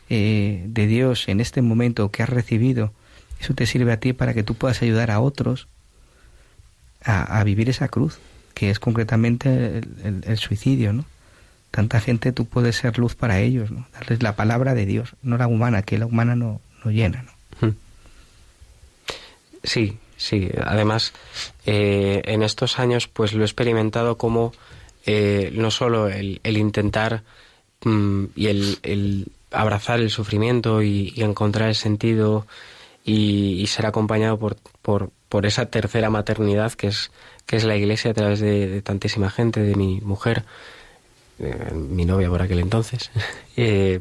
eh, 0.09 0.65
de 0.67 0.87
Dios 0.87 1.29
en 1.29 1.41
este 1.41 1.63
momento 1.63 2.11
que 2.11 2.23
has 2.23 2.29
recibido, 2.29 2.93
eso 3.41 3.55
te 3.55 3.67
sirve 3.67 3.93
a 3.93 4.01
ti 4.01 4.13
para 4.13 4.35
que 4.35 4.43
tú 4.43 4.55
puedas 4.55 4.83
ayudar 4.83 5.11
a 5.11 5.21
otros 5.21 5.69
a, 7.05 7.39
a 7.39 7.45
vivir 7.45 7.69
esa 7.71 7.89
cruz, 7.89 8.19
que 8.55 8.71
es 8.71 8.79
concretamente 8.81 9.79
el, 9.79 9.89
el- 10.05 10.25
el 10.27 10.37
suicidio, 10.39 10.93
¿no? 10.93 11.05
Tanta 11.71 12.01
gente 12.01 12.33
tú 12.33 12.47
puedes 12.47 12.75
ser 12.77 12.99
luz 12.99 13.15
para 13.15 13.39
ellos, 13.41 13.71
¿no? 13.71 13.87
Darles 13.93 14.23
la 14.23 14.35
palabra 14.35 14.75
de 14.75 14.87
Dios, 14.87 15.15
no 15.23 15.37
la 15.39 15.47
humana, 15.47 15.83
que 15.83 15.99
la 15.99 16.07
humana 16.07 16.35
no, 16.35 16.61
no 16.85 16.91
llena, 16.91 17.23
¿no? 17.23 17.31
Sí, 19.63 19.99
sí. 20.17 20.49
Además, 20.65 21.13
eh, 21.67 22.23
en 22.25 22.43
estos 22.43 22.79
años, 22.79 23.09
pues 23.09 23.33
lo 23.35 23.43
he 23.43 23.45
experimentado 23.45 24.17
como 24.17 24.53
eh, 25.07 25.51
no 25.55 25.71
solo 25.71 26.09
el, 26.09 26.41
intentar 26.45 27.23
mm, 27.85 28.25
y 28.37 28.47
el, 28.47 29.27
abrazar 29.51 30.01
el 30.01 30.11
sufrimiento 30.11 30.83
y, 30.83 31.13
encontrar 31.17 31.69
el 31.69 31.75
sentido 31.75 32.47
y, 33.05 33.67
ser 33.67 33.87
acompañado 33.87 34.39
por, 34.39 34.57
por, 34.83 35.47
esa 35.47 35.67
tercera 35.67 36.11
maternidad 36.11 36.73
que 36.73 36.89
es, 36.89 37.11
que 37.47 37.57
es 37.57 37.65
la 37.65 37.77
iglesia 37.77 38.11
a 38.11 38.15
través 38.15 38.41
de, 38.41 38.83
tantísima 38.83 39.31
gente, 39.31 39.61
de 39.61 39.75
mi 39.75 40.01
mujer, 40.01 40.45
eh, 41.39 41.73
mi 41.75 42.05
novia 42.05 42.29
por 42.29 42.43
aquel 42.43 42.59
entonces, 42.61 43.11
eh, 43.57 44.01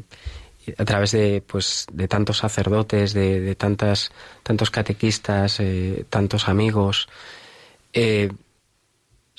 a 0.76 0.84
través 0.84 1.12
de 1.12 1.42
pues 1.44 1.86
de 1.92 2.06
tantos 2.08 2.38
sacerdotes, 2.38 3.14
de, 3.14 3.40
de 3.40 3.54
tantas 3.54 4.12
tantos 4.42 4.70
catequistas, 4.70 5.60
tantos 6.10 6.48
amigos. 6.48 7.08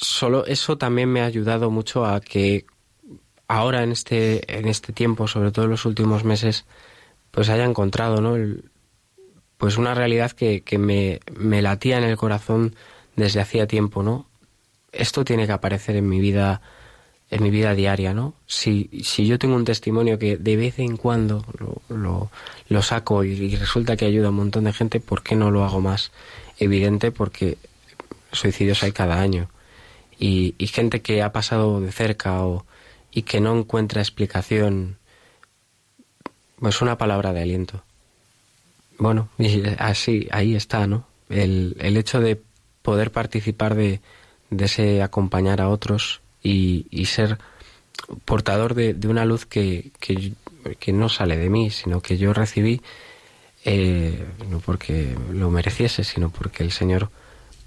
Solo 0.02 0.45
eso 0.48 0.78
también 0.78 1.10
me 1.10 1.22
ha 1.22 1.26
ayudado 1.26 1.72
mucho 1.72 2.06
a 2.06 2.22
que 2.22 2.65
ahora 3.48 3.84
en 3.84 3.91
este 3.94 4.57
en 4.60 4.68
este 4.68 4.94
tiempo, 4.94 5.28
sobre 5.28 5.52
todo 5.52 5.65
en 5.65 5.72
los 5.72 5.86
últimos 5.86 6.23
meses, 6.23 6.65
pues 7.32 7.49
haya 7.49 7.65
encontrado, 7.65 8.22
¿no? 8.22 8.36
El- 8.38 8.65
pues 9.57 9.78
una 9.78 9.94
realidad 9.94 10.32
que, 10.32 10.61
que 10.61 10.78
me, 10.80 11.19
me 11.38 11.61
latía 11.61 11.98
en 11.98 12.03
el 12.03 12.18
corazón 12.18 12.76
desde 13.15 13.41
hacía 13.41 13.68
tiempo, 13.68 14.03
¿no? 14.03 14.26
Esto 14.91 15.26
tiene 15.26 15.45
que 15.48 15.53
aparecer 15.53 15.95
en 15.98 16.10
mi 16.10 16.19
vida 16.19 16.61
en 17.32 17.44
mi 17.44 17.49
vida 17.52 17.76
diaria, 17.76 18.14
¿no? 18.14 18.36
Si, 18.48 18.90
si 19.03 19.28
yo 19.28 19.40
tengo 19.40 19.56
un 19.56 19.65
testimonio 19.65 20.19
que 20.19 20.38
de 20.38 20.57
vez 20.57 20.80
en 20.80 20.98
cuando 20.98 21.45
lo, 21.60 21.82
lo, 21.95 22.32
lo 22.69 22.82
saco 22.84 23.23
y, 23.23 23.32
y 23.32 23.56
resulta 23.56 23.98
que 23.98 24.06
ayuda 24.06 24.28
a 24.28 24.32
un 24.32 24.38
montón 24.38 24.65
de 24.65 24.73
gente, 24.73 24.99
¿por 24.99 25.23
qué 25.23 25.36
no 25.36 25.52
lo 25.52 25.64
hago 25.65 25.82
más 25.82 26.11
evidente? 26.60 27.11
Porque 27.11 27.57
suicidios 28.32 28.84
hay 28.84 28.91
cada 28.94 29.22
año. 29.22 29.49
Y, 30.23 30.53
gente 30.68 31.02
que 31.02 31.23
ha 31.23 31.31
pasado 31.31 31.81
de 31.81 31.91
cerca 31.91 32.45
o, 32.45 32.64
y 33.11 33.23
que 33.23 33.41
no 33.41 33.57
encuentra 33.57 34.02
explicación, 34.02 34.98
pues 36.60 36.80
una 36.84 36.95
palabra 36.99 37.34
de 37.34 37.41
aliento. 37.41 37.84
Bueno, 38.99 39.30
y 39.39 39.64
así, 39.80 40.27
ahí 40.30 40.56
está, 40.56 40.85
¿no? 40.85 41.07
El, 41.27 41.76
el 41.80 41.98
hecho 41.98 42.19
de 42.19 42.39
poder 42.84 43.11
participar 43.11 43.73
de, 43.73 43.99
de 44.52 44.65
ese 44.65 45.02
acompañar 45.02 45.60
a 45.60 45.69
otros 45.69 46.22
y, 46.43 46.85
y 46.91 47.06
ser 47.06 47.39
portador 48.23 48.76
de, 48.76 48.93
de 48.93 49.07
una 49.07 49.26
luz 49.26 49.48
que, 49.48 49.91
que, 49.99 50.34
que 50.80 50.93
no 50.93 51.10
sale 51.10 51.35
de 51.38 51.49
mí, 51.49 51.72
sino 51.72 51.99
que 52.02 52.19
yo 52.19 52.31
recibí 52.31 52.84
eh, 53.65 54.23
no 54.49 54.60
porque 54.60 55.15
lo 55.31 55.49
mereciese, 55.49 56.03
sino 56.03 56.30
porque 56.30 56.61
el 56.61 56.72
Señor 56.72 57.10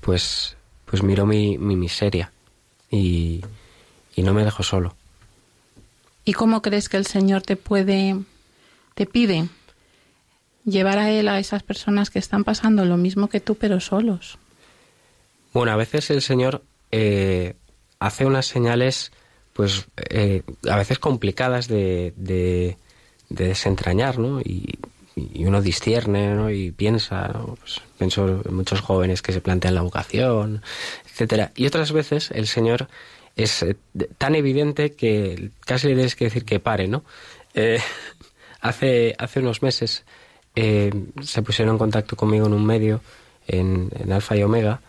pues, 0.01 0.56
pues 0.85 1.02
miró 1.02 1.26
mi, 1.26 1.59
mi 1.59 1.74
miseria 1.74 2.31
y, 2.95 3.45
y 4.15 4.23
no 4.23 4.33
me 4.33 4.45
dejó 4.45 4.62
solo. 4.62 4.95
¿Y 6.25 6.33
cómo 6.33 6.62
crees 6.62 6.89
que 6.89 6.97
el 6.97 7.07
Señor 7.07 7.43
te 7.43 7.57
puede, 7.57 8.16
te 8.95 9.07
pide 9.07 9.49
llevar 10.65 10.99
a 10.99 11.11
Él 11.11 11.29
a 11.29 11.39
esas 11.39 11.62
personas 11.62 12.11
que 12.11 12.19
están 12.19 12.45
pasando 12.45 12.85
lo 12.85 12.97
mismo 12.97 13.29
que 13.29 13.41
tú, 13.41 13.57
pero 13.57 13.81
solos? 13.81 14.39
Bueno, 15.53 15.73
a 15.73 15.77
veces 15.77 16.11
el 16.11 16.23
Señor 16.23 16.62
eh, 16.91 17.57
hace 17.99 18.25
unas 18.25 18.47
señales, 18.47 19.12
pues 19.53 19.87
eh, 20.11 20.43
a 20.69 20.77
veces 20.77 20.99
complicadas 20.99 21.69
de, 21.69 22.15
de, 22.16 22.79
de 23.29 23.49
desentrañar, 23.49 24.19
¿no? 24.19 24.41
Y, 24.41 24.79
y 25.16 25.45
uno 25.45 25.62
discierne, 25.62 26.35
¿no? 26.35 26.51
Y 26.51 26.73
piensa. 26.73 27.32
Pues, 27.59 27.81
pienso 27.99 28.43
en 28.45 28.55
muchos 28.55 28.81
jóvenes 28.81 29.23
que 29.23 29.32
se 29.32 29.41
plantean 29.41 29.74
la 29.74 29.82
vocación, 29.82 30.62
etcétera. 31.07 31.53
Y 31.55 31.66
otras 31.66 31.93
veces 31.93 32.31
el 32.32 32.47
Señor 32.47 32.89
es 33.36 33.62
eh, 33.62 33.77
tan 34.19 34.35
evidente 34.35 34.95
que 34.95 35.51
casi 35.65 35.89
le 35.89 35.95
tienes 35.95 36.16
que 36.16 36.24
decir 36.24 36.45
que 36.45 36.61
pare, 36.61 36.89
¿no? 36.89 37.05
Eh, 37.55 37.81
hace, 38.61 39.15
hace 39.19 39.41
unos 39.41 39.62
meses 39.62 40.05
eh, 40.57 40.93
se 41.23 41.43
pusieron 41.43 41.74
en 41.74 41.78
contacto 41.78 42.16
conmigo 42.16 42.47
en 42.47 42.53
un 42.53 42.65
medio, 42.65 43.01
en, 43.47 43.91
en 43.99 44.12
Alfa 44.12 44.36
y 44.36 44.43
Omega, 44.43 44.81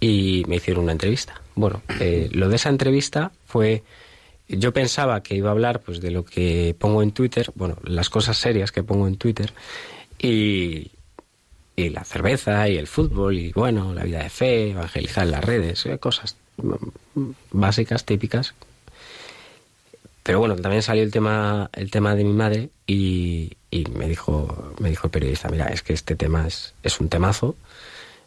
y 0.00 0.44
me 0.46 0.56
hicieron 0.56 0.84
una 0.84 0.92
entrevista. 0.92 1.40
Bueno, 1.54 1.82
eh, 2.00 2.28
lo 2.32 2.48
de 2.48 2.56
esa 2.56 2.68
entrevista 2.68 3.32
fue 3.46 3.82
yo 4.48 4.72
pensaba 4.72 5.22
que 5.22 5.34
iba 5.34 5.50
a 5.50 5.52
hablar 5.52 5.80
pues 5.80 6.00
de 6.00 6.10
lo 6.10 6.24
que 6.24 6.74
pongo 6.78 7.02
en 7.02 7.12
Twitter, 7.12 7.52
bueno, 7.54 7.76
las 7.84 8.08
cosas 8.08 8.38
serias 8.38 8.72
que 8.72 8.82
pongo 8.82 9.06
en 9.06 9.16
Twitter 9.16 9.52
y, 10.18 10.90
y 11.76 11.90
la 11.90 12.04
cerveza 12.04 12.68
y 12.68 12.76
el 12.76 12.86
fútbol 12.86 13.38
y 13.38 13.52
bueno, 13.52 13.92
la 13.92 14.04
vida 14.04 14.22
de 14.22 14.30
fe, 14.30 14.70
evangelizar 14.70 15.24
en 15.24 15.32
las 15.32 15.44
redes, 15.44 15.84
eh, 15.86 15.98
cosas 15.98 16.36
mm, 16.56 17.30
básicas, 17.52 18.04
típicas. 18.04 18.54
Pero 20.22 20.40
bueno, 20.40 20.56
también 20.56 20.82
salió 20.82 21.02
el 21.02 21.10
tema 21.10 21.70
el 21.72 21.90
tema 21.90 22.14
de 22.14 22.24
mi 22.24 22.32
madre 22.32 22.70
y, 22.86 23.52
y 23.70 23.84
me 23.86 24.08
dijo 24.08 24.74
me 24.78 24.90
dijo 24.90 25.06
el 25.06 25.10
periodista, 25.10 25.48
mira, 25.48 25.66
es 25.66 25.82
que 25.82 25.92
este 25.92 26.16
tema 26.16 26.46
es, 26.46 26.74
es 26.82 27.00
un 27.00 27.08
temazo. 27.08 27.54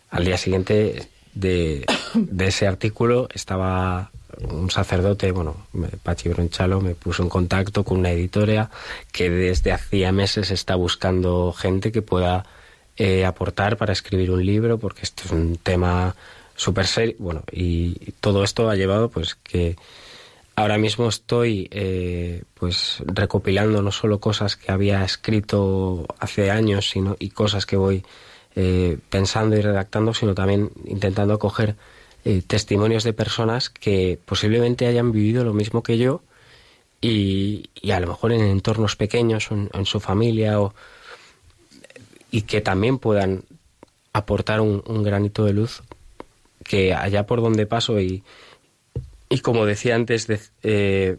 Al 0.10 0.26
día 0.26 0.38
siguiente 0.38 1.10
de, 1.34 1.86
de 2.16 2.48
ese 2.48 2.68
artículo 2.68 3.28
estaba 3.34 4.12
un 4.50 4.72
sacerdote, 4.72 5.32
bueno, 5.32 5.68
Pachi 6.04 6.30
Bronchalo, 6.30 6.82
me 6.82 6.96
puso 6.96 7.24
en 7.24 7.30
contacto 7.30 7.84
con 7.84 8.00
una 8.00 8.12
editorial 8.12 8.70
que 9.12 9.30
desde 9.30 9.72
hacía 9.72 10.12
meses 10.12 10.52
está 10.52 10.76
buscando 10.76 11.54
gente 11.54 11.92
que 11.92 12.02
pueda 12.02 12.46
eh, 12.98 13.26
aportar 13.26 13.78
para 13.78 13.94
escribir 13.94 14.32
un 14.32 14.46
libro, 14.46 14.78
porque 14.78 15.02
esto 15.04 15.24
es 15.26 15.32
un 15.32 15.58
tema 15.58 16.16
súper 16.56 16.88
serio. 16.88 17.16
Bueno, 17.20 17.44
y 17.52 17.94
todo 18.20 18.44
esto 18.44 18.70
ha 18.70 18.76
llevado 18.76 19.10
pues 19.10 19.36
que 19.36 19.76
ahora 20.56 20.78
mismo 20.78 21.10
estoy 21.10 21.68
eh, 21.72 22.44
pues 22.54 22.98
recopilando 23.06 23.82
no 23.82 23.92
solo 23.92 24.20
cosas 24.20 24.56
que 24.56 24.72
había 24.72 25.04
escrito 25.04 26.06
hace 26.20 26.52
años, 26.52 26.90
sino 26.90 27.16
y 27.20 27.30
cosas 27.30 27.66
que 27.66 27.78
voy 27.78 28.04
eh, 28.56 28.98
pensando 29.10 29.56
y 29.56 29.62
redactando, 29.62 30.14
sino 30.14 30.36
también 30.36 30.72
intentando 30.86 31.40
coger 31.40 31.76
eh, 32.26 32.42
testimonios 32.46 33.04
de 33.04 33.14
personas 33.14 33.70
que 33.70 34.20
posiblemente 34.26 34.86
hayan 34.86 35.12
vivido 35.12 35.44
lo 35.44 35.54
mismo 35.54 35.84
que 35.84 35.98
yo 35.98 36.22
y, 37.02 37.70
a 37.92 38.00
lo 38.00 38.08
mejor 38.08 38.32
en 38.32 38.42
entornos 38.42 38.96
pequeños 38.96 39.50
en, 39.52 39.86
su 39.86 40.00
familia 40.00 40.62
o, 40.62 40.74
y 42.30 42.44
que 42.44 42.62
también 42.62 43.00
puedan 43.00 43.44
aportar 44.14 44.62
un, 44.62 44.84
un, 44.86 45.02
granito 45.02 45.46
de 45.46 45.54
luz 45.54 45.82
que 46.64 46.94
allá 46.94 47.26
por 47.26 47.42
donde 47.42 47.66
paso 47.66 48.00
y, 48.00 48.24
y 49.30 49.40
como 49.40 49.66
decía 49.66 49.96
antes 49.96 50.28
de, 50.28 50.40
eh, 50.62 51.18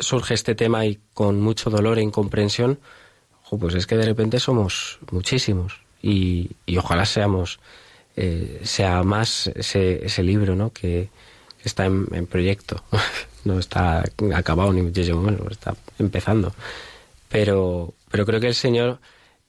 surge 0.00 0.34
este 0.34 0.54
tema 0.54 0.84
y 0.84 0.98
con 1.14 1.40
mucho 1.40 1.70
dolor 1.70 1.98
e 1.98 2.02
incomprensión 2.02 2.80
pues 3.56 3.74
es 3.74 3.86
que 3.86 3.96
de 3.96 4.04
repente 4.04 4.40
somos 4.40 4.98
muchísimos 5.10 5.80
y, 6.02 6.50
y 6.66 6.76
ojalá 6.76 7.06
seamos 7.06 7.60
eh, 8.20 8.62
sea 8.64 9.04
más 9.04 9.46
ese, 9.54 10.04
ese 10.04 10.24
libro 10.24 10.56
¿no? 10.56 10.72
que, 10.72 11.08
está 11.62 11.86
en, 11.86 12.26
proyecto. 12.26 12.82
no 13.44 13.60
está 13.60 14.02
acabado 14.34 14.72
ni 14.72 14.82
muchísimo 14.82 15.22
menos, 15.22 15.52
está 15.52 15.76
empezando. 16.00 16.52
Pero, 17.28 17.94
pero 18.10 18.26
creo 18.26 18.40
que 18.40 18.48
el 18.48 18.56
Señor, 18.56 18.98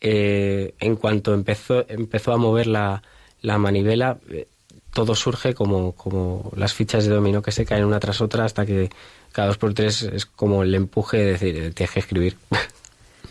eh, 0.01 0.75
en 0.79 0.97
cuanto 0.97 1.33
empezó, 1.33 1.83
empezó 1.89 2.31
a 2.31 2.37
mover 2.37 2.67
la, 2.67 3.01
la 3.41 3.57
manivela, 3.57 4.19
eh, 4.29 4.47
todo 4.93 5.15
surge 5.15 5.55
como, 5.55 5.93
como 5.93 6.51
las 6.55 6.73
fichas 6.75 7.05
de 7.05 7.15
dominó 7.15 7.41
que 7.41 7.51
se 7.51 7.65
caen 7.65 7.85
una 7.85 7.99
tras 7.99 8.21
otra 8.21 8.45
hasta 8.45 8.67
que 8.67 8.89
cada 9.31 9.47
dos 9.47 9.57
por 9.57 9.73
tres 9.73 10.03
es 10.03 10.27
como 10.27 10.61
el 10.61 10.75
empuje 10.75 11.17
de 11.17 11.25
decir, 11.25 11.73
tienes 11.73 11.91
que 11.91 11.99
escribir. 11.99 12.37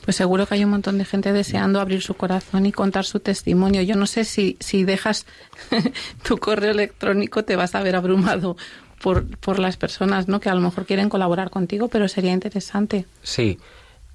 Pues 0.08 0.16
seguro 0.16 0.46
que 0.46 0.54
hay 0.54 0.64
un 0.64 0.70
montón 0.70 0.96
de 0.96 1.04
gente 1.04 1.34
deseando 1.34 1.80
abrir 1.80 2.00
su 2.00 2.14
corazón 2.14 2.64
y 2.64 2.72
contar 2.72 3.04
su 3.04 3.20
testimonio. 3.20 3.82
Yo 3.82 3.94
no 3.94 4.06
sé 4.06 4.24
si, 4.24 4.56
si 4.58 4.84
dejas 4.84 5.26
tu 6.22 6.38
correo 6.38 6.70
electrónico 6.70 7.44
te 7.44 7.56
vas 7.56 7.74
a 7.74 7.82
ver 7.82 7.94
abrumado 7.94 8.56
por, 9.02 9.26
por 9.36 9.58
las 9.58 9.76
personas 9.76 10.26
¿no? 10.26 10.40
que 10.40 10.48
a 10.48 10.54
lo 10.54 10.62
mejor 10.62 10.86
quieren 10.86 11.10
colaborar 11.10 11.50
contigo, 11.50 11.88
pero 11.88 12.08
sería 12.08 12.32
interesante. 12.32 13.04
Sí. 13.22 13.58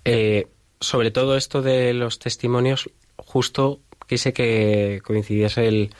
Eh, 0.03 0.47
sobre 0.79 1.11
todo 1.11 1.37
esto 1.37 1.61
de 1.61 1.93
los 1.93 2.17
testimonios, 2.17 2.89
justo 3.15 3.79
quise 4.07 4.33
que 4.33 4.99
coincidiese 5.03 5.67
el, 5.67 5.91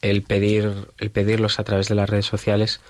el, 0.00 0.22
pedir, 0.22 0.72
el 0.96 1.10
pedirlos 1.10 1.58
a 1.58 1.64
través 1.64 1.90
de 1.90 1.94
las 1.94 2.08
redes 2.08 2.24
sociales 2.24 2.80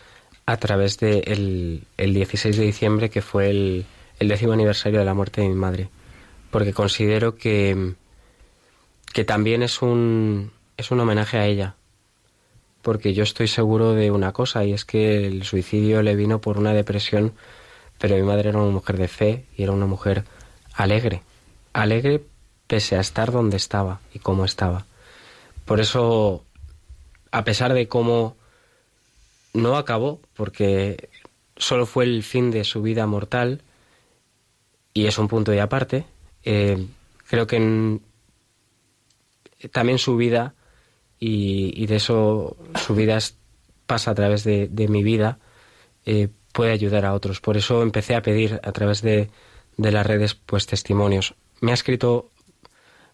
a 0.46 0.58
través 0.58 0.96
del 1.00 1.22
de 1.24 1.82
el 1.96 2.14
16 2.14 2.56
de 2.56 2.64
diciembre, 2.64 3.10
que 3.10 3.20
fue 3.20 3.50
el, 3.50 3.84
el 4.20 4.28
décimo 4.28 4.52
aniversario 4.52 5.00
de 5.00 5.04
la 5.04 5.14
muerte 5.14 5.40
de 5.40 5.48
mi 5.48 5.56
madre 5.56 5.88
porque 6.52 6.74
considero 6.74 7.34
que, 7.34 7.94
que 9.12 9.24
también 9.24 9.62
es 9.62 9.80
un, 9.80 10.52
es 10.76 10.90
un 10.90 11.00
homenaje 11.00 11.38
a 11.38 11.46
ella. 11.46 11.76
Porque 12.82 13.14
yo 13.14 13.22
estoy 13.22 13.48
seguro 13.48 13.94
de 13.94 14.10
una 14.10 14.32
cosa, 14.32 14.62
y 14.64 14.74
es 14.74 14.84
que 14.84 15.26
el 15.26 15.44
suicidio 15.44 16.02
le 16.02 16.14
vino 16.14 16.42
por 16.42 16.58
una 16.58 16.74
depresión, 16.74 17.32
pero 17.98 18.16
mi 18.16 18.22
madre 18.22 18.50
era 18.50 18.58
una 18.58 18.70
mujer 18.70 18.98
de 18.98 19.08
fe 19.08 19.46
y 19.56 19.62
era 19.62 19.72
una 19.72 19.86
mujer 19.86 20.24
alegre. 20.74 21.22
Alegre 21.72 22.22
pese 22.66 22.96
a 22.96 23.00
estar 23.00 23.32
donde 23.32 23.56
estaba 23.56 24.00
y 24.12 24.18
cómo 24.18 24.44
estaba. 24.44 24.84
Por 25.64 25.80
eso, 25.80 26.44
a 27.30 27.44
pesar 27.44 27.72
de 27.72 27.88
cómo 27.88 28.36
no 29.54 29.78
acabó, 29.78 30.20
porque 30.34 31.08
solo 31.56 31.86
fue 31.86 32.04
el 32.04 32.22
fin 32.22 32.50
de 32.50 32.64
su 32.64 32.82
vida 32.82 33.06
mortal, 33.06 33.62
y 34.92 35.06
es 35.06 35.16
un 35.16 35.28
punto 35.28 35.50
de 35.50 35.62
aparte, 35.62 36.04
eh, 36.44 36.86
creo 37.26 37.46
que 37.46 38.00
también 39.70 39.98
su 39.98 40.16
vida, 40.16 40.54
y, 41.18 41.86
de 41.86 41.96
eso 41.96 42.56
su 42.74 42.94
vida 42.94 43.18
pasa 43.86 44.10
a 44.10 44.14
través 44.14 44.44
de, 44.44 44.86
mi 44.88 45.02
vida, 45.02 45.38
eh, 46.04 46.28
puede 46.52 46.72
ayudar 46.72 47.04
a 47.04 47.14
otros. 47.14 47.40
Por 47.40 47.56
eso 47.56 47.82
empecé 47.82 48.16
a 48.16 48.22
pedir 48.22 48.60
a 48.62 48.72
través 48.72 49.02
de, 49.02 49.30
de 49.76 49.92
las 49.92 50.06
redes 50.06 50.34
pues 50.34 50.66
testimonios. 50.66 51.34
Me 51.60 51.70
ha 51.70 51.74
escrito 51.74 52.30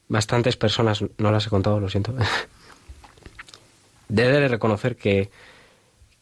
bastantes 0.09 0.56
personas, 0.56 1.05
no 1.18 1.30
las 1.30 1.46
he 1.46 1.50
contado, 1.50 1.80
lo 1.80 1.88
siento. 1.88 2.14
Debe 4.09 4.40
de 4.40 4.48
reconocer 4.48 4.96
que, 4.96 5.30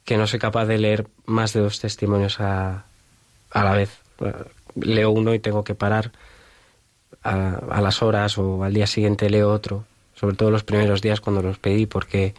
que 0.04 0.16
no 0.16 0.26
soy 0.26 0.40
capaz 0.40 0.66
de 0.66 0.78
leer 0.78 1.06
más 1.24 1.52
de 1.52 1.60
dos 1.60 1.78
testimonios 1.78 2.40
a, 2.40 2.86
a 3.50 3.64
la 3.64 3.72
vez. 3.72 3.90
Leo 4.74 5.10
uno 5.10 5.34
y 5.34 5.38
tengo 5.38 5.62
que 5.62 5.74
parar 5.74 6.10
a, 7.22 7.80
las 7.80 8.02
horas 8.02 8.38
o 8.38 8.62
al 8.62 8.72
día 8.72 8.86
siguiente 8.86 9.30
leo 9.30 9.50
otro, 9.50 9.84
sobre 10.14 10.36
todo 10.36 10.50
los 10.50 10.64
primeros 10.64 11.02
días 11.02 11.20
cuando 11.20 11.42
los 11.42 11.58
pedí, 11.58 11.86
porque, 11.86 12.34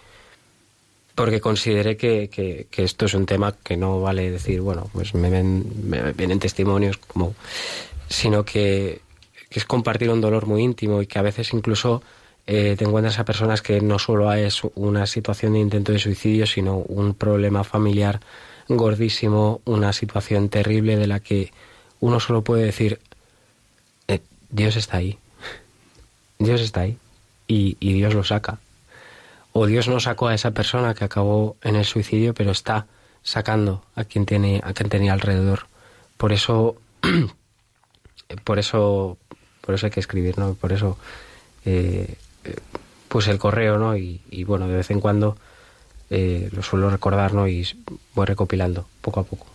porque 1.16 1.42
consideré 1.42 1.98
que, 1.98 2.30
que, 2.30 2.68
que 2.70 2.84
esto 2.84 3.06
es 3.06 3.14
un 3.14 3.26
tema 3.26 3.56
que 3.64 3.78
no 3.78 4.02
vale 4.02 4.32
decir, 4.32 4.62
bueno, 4.62 4.90
pues 4.94 5.14
me, 5.14 5.30
ven, 5.30 5.90
me 5.90 6.14
vienen 6.14 6.40
testimonios, 6.40 6.98
como, 6.98 7.36
sino 8.10 8.46
que, 8.46 9.02
que, 9.50 9.60
es 9.60 9.66
compartir 9.66 10.10
un 10.10 10.22
dolor 10.22 10.46
muy 10.46 10.64
íntimo 10.64 11.02
y 11.02 11.08
que 11.08 11.20
a 11.20 11.24
veces 11.24 11.54
incluso 11.54 12.02
eh, 12.46 12.76
te 12.78 12.86
encuentras 12.86 13.20
a 13.20 13.26
personas 13.26 13.62
que 13.62 13.82
no 13.82 14.00
solo 14.00 14.32
es 14.34 14.62
una 14.76 15.06
situación 15.06 15.54
de 15.54 15.60
intento 15.60 15.92
de 15.92 16.00
suicidio, 16.00 16.46
sino 16.46 16.78
un 16.78 17.14
problema 17.14 17.66
familiar 17.66 18.22
gordísimo, 18.70 19.62
una 19.66 19.92
situación 19.92 20.50
terrible 20.50 20.96
de 20.96 21.08
la 21.08 21.20
que 21.20 21.52
uno 22.00 22.20
solo 22.20 22.44
puede 22.44 22.64
decir, 22.64 23.00
Dios 24.50 24.76
está 24.76 24.98
ahí. 24.98 25.18
Dios 26.40 26.62
está 26.62 26.82
ahí. 26.82 26.98
Y, 27.48 27.78
y, 27.80 27.94
Dios 27.94 28.14
lo 28.14 28.24
saca. 28.24 28.60
O 29.54 29.66
Dios 29.66 29.88
no 29.88 30.00
sacó 30.00 30.28
a 30.28 30.36
esa 30.36 30.52
persona 30.52 30.94
que 30.94 31.06
acabó 31.06 31.56
en 31.62 31.76
el 31.76 31.86
suicidio, 31.86 32.34
pero 32.34 32.52
está 32.52 32.88
sacando 33.24 33.84
a 33.96 34.04
quien 34.04 34.26
tiene, 34.26 34.62
a 34.64 34.74
quien 34.74 34.90
tenía 34.90 35.14
alrededor 35.14 35.68
por 36.18 36.34
eso, 36.34 36.76
por 38.44 38.60
eso, 38.60 39.18
por 39.62 39.76
eso 39.76 39.86
hay 39.86 39.92
que 39.92 40.00
escribir, 40.00 40.38
¿no? 40.38 40.56
Por 40.56 40.74
eso, 40.74 40.98
eh, 41.66 42.16
pues 43.08 43.28
el 43.28 43.38
correo, 43.38 43.78
¿no? 43.78 43.96
Y, 43.96 44.22
y, 44.30 44.44
bueno, 44.44 44.68
de 44.68 44.76
vez 44.76 44.92
en 44.92 45.00
cuando 45.00 45.38
eh, 46.10 46.50
lo 46.52 46.64
suelo 46.64 46.90
recordar, 46.90 47.34
¿no? 47.34 47.48
Y 47.48 47.68
voy 48.16 48.26
recopilando 48.26 48.88
poco 49.02 49.20
a 49.20 49.24
poco. 49.24 49.46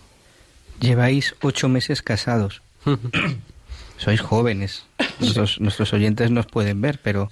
Lleváis 0.79 1.35
ocho 1.41 1.69
meses 1.69 2.01
casados. 2.01 2.61
Sois 3.97 4.21
jóvenes. 4.21 4.85
Nuestros, 5.19 5.61
nuestros 5.61 5.93
oyentes 5.93 6.31
nos 6.31 6.45
pueden 6.47 6.81
ver, 6.81 6.99
pero 7.01 7.29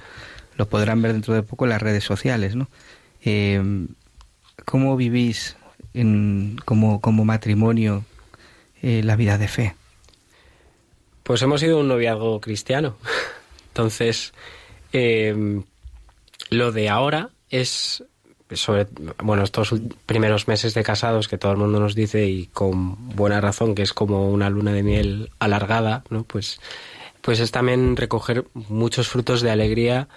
lo 0.55 0.67
podrán 0.69 1.01
ver 1.01 1.13
dentro 1.13 1.33
de 1.33 1.43
poco 1.43 1.65
en 1.65 1.69
las 1.69 1.81
redes 1.81 2.03
sociales, 2.03 2.55
¿no? 2.55 2.69
Eh, 3.23 3.61
¿Cómo 4.65 4.95
vivís 4.95 5.57
en, 5.93 6.57
como, 6.65 7.01
como 7.01 7.25
matrimonio 7.25 8.05
eh, 8.81 9.01
la 9.03 9.15
vida 9.15 9.37
de 9.37 9.47
fe? 9.47 9.75
Pues 11.23 11.41
hemos 11.41 11.61
sido 11.61 11.79
un 11.79 11.87
noviazgo 11.87 12.39
cristiano. 12.41 12.97
Entonces, 13.69 14.33
eh, 14.93 15.61
lo 16.49 16.71
de 16.71 16.89
ahora 16.89 17.29
es 17.49 18.03
sobre 18.53 18.87
bueno 19.23 19.43
estos 19.43 19.73
primeros 20.05 20.47
meses 20.47 20.73
de 20.73 20.83
casados 20.83 21.27
que 21.27 21.37
todo 21.37 21.51
el 21.51 21.57
mundo 21.57 21.79
nos 21.79 21.95
dice 21.95 22.27
y 22.27 22.47
con 22.47 23.15
buena 23.15 23.41
razón 23.41 23.75
que 23.75 23.81
es 23.81 23.93
como 23.93 24.29
una 24.29 24.49
luna 24.49 24.73
de 24.73 24.83
miel 24.83 25.31
alargada 25.39 26.03
no 26.09 26.23
pues 26.23 26.59
pues 27.21 27.39
es 27.39 27.51
también 27.51 27.95
recoger 27.97 28.45
muchos 28.53 29.07
frutos 29.07 29.41
de 29.41 29.51
alegría 29.51 30.07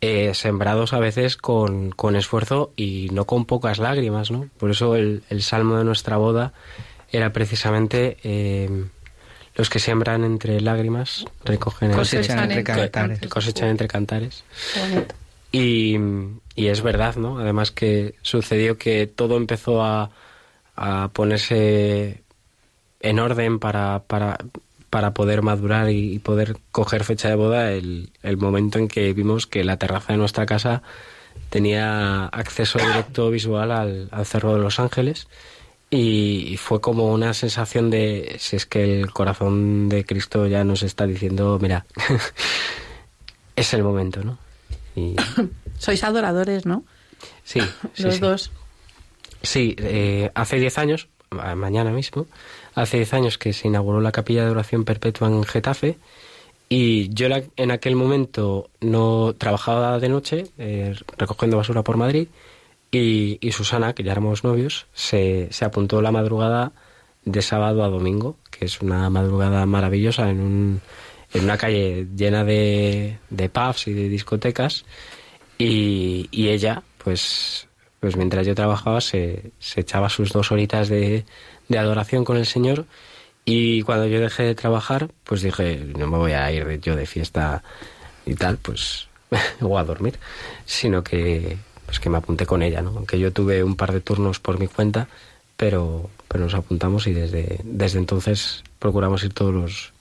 eh, 0.00 0.34
sembrados 0.34 0.92
a 0.92 0.98
veces 0.98 1.36
con, 1.36 1.90
con, 1.90 2.16
esfuerzo 2.16 2.72
y 2.76 3.08
no 3.12 3.24
con 3.24 3.46
pocas 3.46 3.78
lágrimas 3.78 4.30
no 4.30 4.48
por 4.58 4.70
eso 4.70 4.96
el, 4.96 5.22
el 5.30 5.42
salmo 5.42 5.76
de 5.76 5.84
nuestra 5.84 6.16
boda 6.16 6.52
era 7.10 7.32
precisamente 7.32 8.18
eh, 8.24 8.68
los 9.54 9.70
que 9.70 9.78
siembran 9.78 10.24
entre 10.24 10.60
lágrimas 10.60 11.24
recogen 11.44 11.92
cosechan 11.92 12.38
entre, 12.40 12.58
entre 12.58 12.90
cantares. 12.90 13.28
cosechan 13.28 13.68
entre 13.68 13.88
cantares. 13.88 14.44
Y, 15.52 15.96
y, 16.54 16.66
es 16.66 16.82
verdad, 16.82 17.16
¿no? 17.16 17.38
Además 17.38 17.70
que 17.70 18.14
sucedió 18.22 18.78
que 18.78 19.06
todo 19.06 19.36
empezó 19.36 19.82
a, 19.82 20.10
a 20.76 21.10
ponerse 21.12 22.22
en 23.00 23.18
orden 23.18 23.58
para, 23.58 24.02
para, 24.06 24.38
para 24.90 25.14
poder 25.14 25.42
madurar 25.42 25.90
y, 25.90 26.18
poder 26.20 26.56
coger 26.72 27.04
fecha 27.04 27.28
de 27.28 27.34
boda 27.34 27.72
el, 27.72 28.10
el 28.22 28.36
momento 28.36 28.78
en 28.78 28.88
que 28.88 29.12
vimos 29.12 29.46
que 29.46 29.64
la 29.64 29.76
terraza 29.76 30.12
de 30.12 30.18
nuestra 30.18 30.46
casa 30.46 30.82
tenía 31.50 32.26
acceso 32.26 32.78
directo 32.78 33.30
visual 33.30 33.70
al, 33.70 34.26
Cerro 34.26 34.54
de 34.54 34.60
los 34.60 34.80
Ángeles 34.80 35.28
y, 35.90 36.56
fue 36.56 36.80
como 36.80 37.12
una 37.12 37.34
sensación 37.34 37.90
de 37.90 38.36
si 38.38 38.56
es 38.56 38.66
que 38.66 39.00
el 39.00 39.12
corazón 39.12 39.88
de 39.88 40.04
Cristo 40.04 40.46
ya 40.46 40.64
nos 40.64 40.82
está 40.82 41.06
diciendo, 41.06 41.58
mira, 41.60 41.86
es 43.56 43.74
el 43.74 43.84
momento, 43.84 44.24
¿no? 44.24 44.38
Y... 44.96 45.14
Sois 45.84 46.02
adoradores, 46.02 46.64
¿no? 46.64 46.82
Sí, 47.44 47.60
sí 47.92 48.02
los 48.02 48.14
sí. 48.14 48.20
dos. 48.20 48.50
Sí, 49.42 49.76
eh, 49.78 50.30
hace 50.34 50.58
10 50.58 50.78
años, 50.78 51.08
mañana 51.30 51.90
mismo, 51.90 52.26
hace 52.74 52.96
10 52.96 53.14
años 53.14 53.38
que 53.38 53.52
se 53.52 53.68
inauguró 53.68 54.00
la 54.00 54.12
capilla 54.12 54.44
de 54.44 54.50
oración 54.50 54.84
perpetua 54.84 55.28
en 55.28 55.44
Getafe 55.44 55.98
y 56.70 57.12
yo 57.12 57.28
en 57.56 57.70
aquel 57.70 57.94
momento 57.96 58.70
no 58.80 59.34
trabajaba 59.36 59.98
de 59.98 60.08
noche 60.08 60.46
eh, 60.56 60.94
recogiendo 61.18 61.58
basura 61.58 61.82
por 61.82 61.98
Madrid 61.98 62.28
y, 62.90 63.38
y, 63.46 63.52
Susana, 63.52 63.92
que 63.92 64.02
ya 64.02 64.12
éramos 64.12 64.44
novios, 64.44 64.86
se, 64.94 65.48
se 65.50 65.64
apuntó 65.66 66.00
la 66.00 66.12
madrugada 66.12 66.72
de 67.26 67.42
sábado 67.42 67.84
a 67.84 67.88
domingo, 67.88 68.38
que 68.50 68.64
es 68.64 68.80
una 68.80 69.10
madrugada 69.10 69.66
maravillosa 69.66 70.30
en 70.30 70.40
un 70.40 70.80
en 71.34 71.44
una 71.44 71.58
calle 71.58 72.06
llena 72.16 72.44
de, 72.44 73.18
de 73.28 73.48
pubs 73.48 73.88
y 73.88 73.92
de 73.92 74.08
discotecas 74.08 74.84
y, 75.64 76.28
y, 76.30 76.48
ella 76.48 76.82
pues 76.98 77.68
pues 78.00 78.16
mientras 78.16 78.46
yo 78.46 78.54
trabajaba 78.54 79.00
se, 79.00 79.50
se 79.58 79.80
echaba 79.80 80.10
sus 80.10 80.32
dos 80.32 80.52
horitas 80.52 80.88
de, 80.88 81.24
de, 81.68 81.78
adoración 81.78 82.24
con 82.24 82.36
el 82.36 82.44
Señor. 82.44 82.84
Y 83.46 83.80
cuando 83.82 84.06
yo 84.06 84.20
dejé 84.20 84.42
de 84.42 84.54
trabajar 84.54 85.08
pues 85.24 85.42
dije 85.42 85.92
no 85.96 86.06
me 86.06 86.18
voy 86.18 86.32
a 86.32 86.50
ir 86.52 86.80
yo 86.80 86.96
de 86.96 87.06
fiesta 87.06 87.62
y 88.26 88.34
tal 88.34 88.58
pues 88.58 89.08
o 89.60 89.78
a 89.78 89.84
dormir 89.84 90.18
sino 90.66 91.02
que 91.02 91.56
pues 91.86 92.00
que 92.00 92.08
me 92.10 92.18
apunté 92.18 92.46
con 92.46 92.62
ella 92.62 92.80
no 92.80 92.90
aunque 92.90 93.18
yo 93.18 93.32
tuve 93.32 93.62
un 93.62 93.76
par 93.76 93.92
de 93.92 94.00
turnos 94.00 94.40
por 94.40 94.58
mi 94.58 94.66
cuenta 94.66 95.08
pero 95.58 96.08
pero 96.28 96.44
nos 96.44 96.54
apuntamos 96.54 97.06
y 97.06 97.12
desde 97.12 97.60
desde 97.64 97.98
entonces 97.98 98.64
procuramos 98.78 99.24
ir 99.24 99.34
todos 99.34 99.52
los 99.52 99.93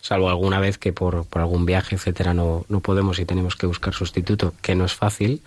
salvo 0.00 0.28
alguna 0.28 0.60
vez 0.60 0.78
que 0.78 0.92
por, 0.92 1.24
por 1.26 1.42
algún 1.42 1.66
viaje, 1.66 1.96
etcétera, 1.96 2.34
no, 2.34 2.64
no, 2.68 2.80
podemos 2.80 3.18
y 3.18 3.24
tenemos 3.24 3.56
que 3.56 3.66
buscar 3.66 3.94
sustituto, 3.94 4.54
que 4.62 4.74
no 4.74 4.84
es 4.84 4.94
fácil, 4.94 5.42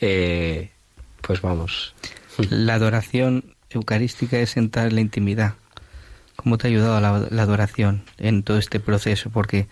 eh, 0.00 0.70
pues 1.22 1.42
vamos. 1.42 1.94
La 2.50 2.74
adoración 2.74 3.44
eucarística 3.70 4.38
es 4.38 4.56
entrar 4.56 4.88
en 4.88 4.94
la 4.96 5.00
intimidad. 5.00 5.54
¿Cómo 6.36 6.58
te 6.58 6.66
ha 6.66 6.70
ayudado 6.70 7.00
la, 7.00 7.26
la 7.30 7.42
adoración 7.42 8.02
en 8.18 8.42
todo 8.42 8.58
este 8.58 8.80
proceso? 8.80 9.30
Porque 9.30 9.68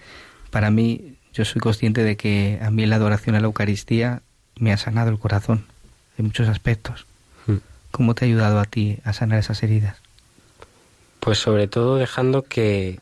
para 0.50 0.70
mí, 0.70 1.16
yo 1.32 1.44
soy 1.44 1.60
consciente 1.60 2.02
de 2.02 2.16
que 2.16 2.58
a 2.62 2.70
mí 2.70 2.84
la 2.86 2.96
adoración 2.96 3.36
a 3.36 3.40
la 3.40 3.46
Eucaristía 3.46 4.22
me 4.56 4.72
ha 4.72 4.76
sanado 4.76 5.10
el 5.10 5.18
corazón 5.18 5.64
en 6.18 6.26
muchos 6.26 6.48
aspectos. 6.48 7.06
¿Cómo 7.90 8.14
te 8.14 8.24
ha 8.24 8.28
ayudado 8.28 8.60
a 8.60 8.64
ti 8.64 8.98
a 9.04 9.12
sanar 9.14 9.38
esas 9.38 9.62
heridas? 9.62 9.96
Pues 11.20 11.38
sobre 11.38 11.68
todo 11.68 11.96
dejando 11.96 12.42
que, 12.42 13.00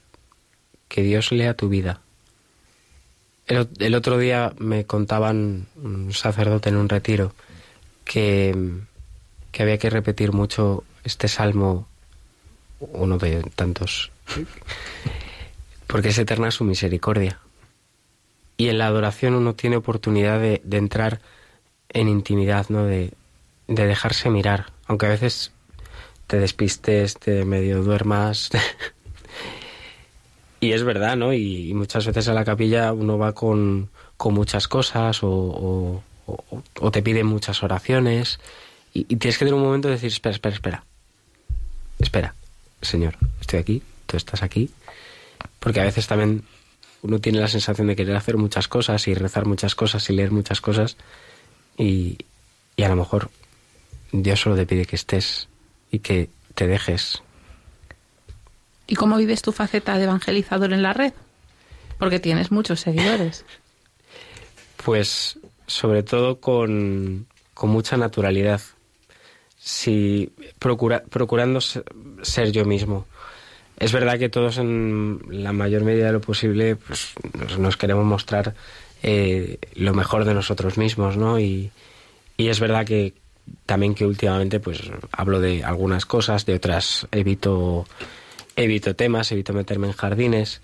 que 0.88 1.02
Dios 1.02 1.32
lea 1.32 1.54
tu 1.54 1.68
vida. 1.68 2.00
El, 3.46 3.94
otro 3.94 4.18
día 4.18 4.52
me 4.58 4.86
contaban 4.86 5.66
un 5.76 6.12
sacerdote 6.12 6.68
en 6.68 6.76
un 6.76 6.88
retiro 6.88 7.32
que, 8.04 8.56
que 9.52 9.62
había 9.62 9.78
que 9.78 9.90
repetir 9.90 10.32
mucho 10.32 10.82
este 11.04 11.28
salmo, 11.28 11.86
uno 12.80 13.18
de 13.18 13.42
tantos, 13.54 14.10
porque 15.86 16.08
es 16.08 16.18
eterna 16.18 16.50
su 16.50 16.64
misericordia. 16.64 17.38
Y 18.56 18.68
en 18.68 18.78
la 18.78 18.86
adoración 18.86 19.34
uno 19.34 19.54
tiene 19.54 19.76
oportunidad 19.76 20.40
de, 20.40 20.60
de 20.64 20.76
entrar 20.78 21.20
en 21.90 22.08
intimidad, 22.08 22.66
¿no? 22.68 22.84
De, 22.84 23.12
de 23.68 23.86
dejarse 23.86 24.30
mirar, 24.30 24.72
aunque 24.86 25.06
a 25.06 25.10
veces 25.10 25.52
te 26.26 26.38
despistes, 26.38 27.14
te 27.14 27.44
medio 27.44 27.82
duermas, 27.82 28.50
y 30.60 30.72
es 30.72 30.84
verdad, 30.84 31.16
¿no? 31.16 31.32
Y, 31.32 31.72
muchas 31.74 32.06
veces 32.06 32.28
a 32.28 32.34
la 32.34 32.44
capilla 32.44 32.92
uno 32.92 33.18
va 33.18 33.34
con, 33.34 33.90
con 34.16 34.34
muchas 34.34 34.68
cosas 34.68 35.18
o, 35.22 36.02
te 36.92 37.02
piden 37.02 37.26
muchas 37.26 37.62
oraciones 37.62 38.40
y, 38.92 39.00
y, 39.00 39.16
tienes 39.16 39.38
que 39.38 39.44
tener 39.44 39.54
un 39.54 39.64
momento 39.64 39.88
de 39.88 39.94
decir, 39.94 40.10
espera, 40.10 40.34
espera, 40.34 40.54
espera, 40.54 40.84
espera, 41.98 42.34
Señor, 42.82 43.16
estoy 43.40 43.58
aquí, 43.58 43.82
tú 44.06 44.16
estás 44.16 44.42
aquí, 44.42 44.70
porque 45.60 45.80
a 45.80 45.84
veces 45.84 46.06
también 46.06 46.44
uno 47.02 47.20
tiene 47.20 47.40
la 47.40 47.48
sensación 47.48 47.86
de 47.86 47.96
querer 47.96 48.16
hacer 48.16 48.36
muchas 48.36 48.68
cosas 48.68 49.06
y 49.08 49.14
rezar 49.14 49.46
muchas 49.46 49.74
cosas 49.74 50.08
y 50.10 50.14
leer 50.14 50.32
muchas 50.32 50.60
cosas 50.60 50.96
y, 51.78 52.18
y 52.76 52.82
a 52.82 52.88
lo 52.88 52.96
mejor 52.96 53.30
Dios 54.12 54.40
solo 54.40 54.56
te 54.56 54.66
pide 54.66 54.86
que 54.86 54.96
estés 54.96 55.48
y 55.90 56.00
que 56.00 56.30
te 56.54 56.66
dejes 56.66 57.22
¿Y 58.86 58.94
cómo 58.94 59.16
vives 59.16 59.42
tu 59.42 59.52
faceta 59.52 59.98
de 59.98 60.04
evangelizador 60.04 60.72
en 60.72 60.82
la 60.82 60.92
red? 60.92 61.12
Porque 61.98 62.20
tienes 62.20 62.50
muchos 62.50 62.80
seguidores. 62.80 63.44
Pues 64.84 65.36
sobre 65.66 66.04
todo 66.04 66.38
con, 66.38 67.26
con 67.54 67.70
mucha 67.70 67.96
naturalidad. 67.96 68.60
Si 69.58 70.30
procura, 70.60 71.02
procurando 71.02 71.60
ser 71.60 72.52
yo 72.52 72.64
mismo. 72.64 73.04
Es 73.78 73.90
verdad 73.90 74.18
que 74.18 74.28
todos 74.28 74.58
en 74.58 75.20
la 75.28 75.52
mayor 75.52 75.82
medida 75.82 76.06
de 76.06 76.12
lo 76.12 76.20
posible 76.20 76.76
pues, 76.76 77.14
nos, 77.58 77.76
queremos 77.76 78.04
mostrar 78.04 78.54
eh, 79.02 79.58
lo 79.74 79.92
mejor 79.92 80.24
de 80.24 80.34
nosotros 80.34 80.78
mismos, 80.78 81.16
¿no? 81.16 81.40
Y, 81.40 81.72
y 82.36 82.48
es 82.48 82.60
verdad 82.60 82.86
que 82.86 83.14
también 83.66 83.94
que 83.94 84.06
últimamente 84.06 84.60
pues 84.60 84.82
hablo 85.12 85.40
de 85.40 85.64
algunas 85.64 86.06
cosas, 86.06 86.46
de 86.46 86.54
otras 86.54 87.06
evito 87.10 87.86
evito 88.56 88.96
temas, 88.96 89.30
evito 89.32 89.52
meterme 89.52 89.86
en 89.86 89.92
jardines. 89.92 90.60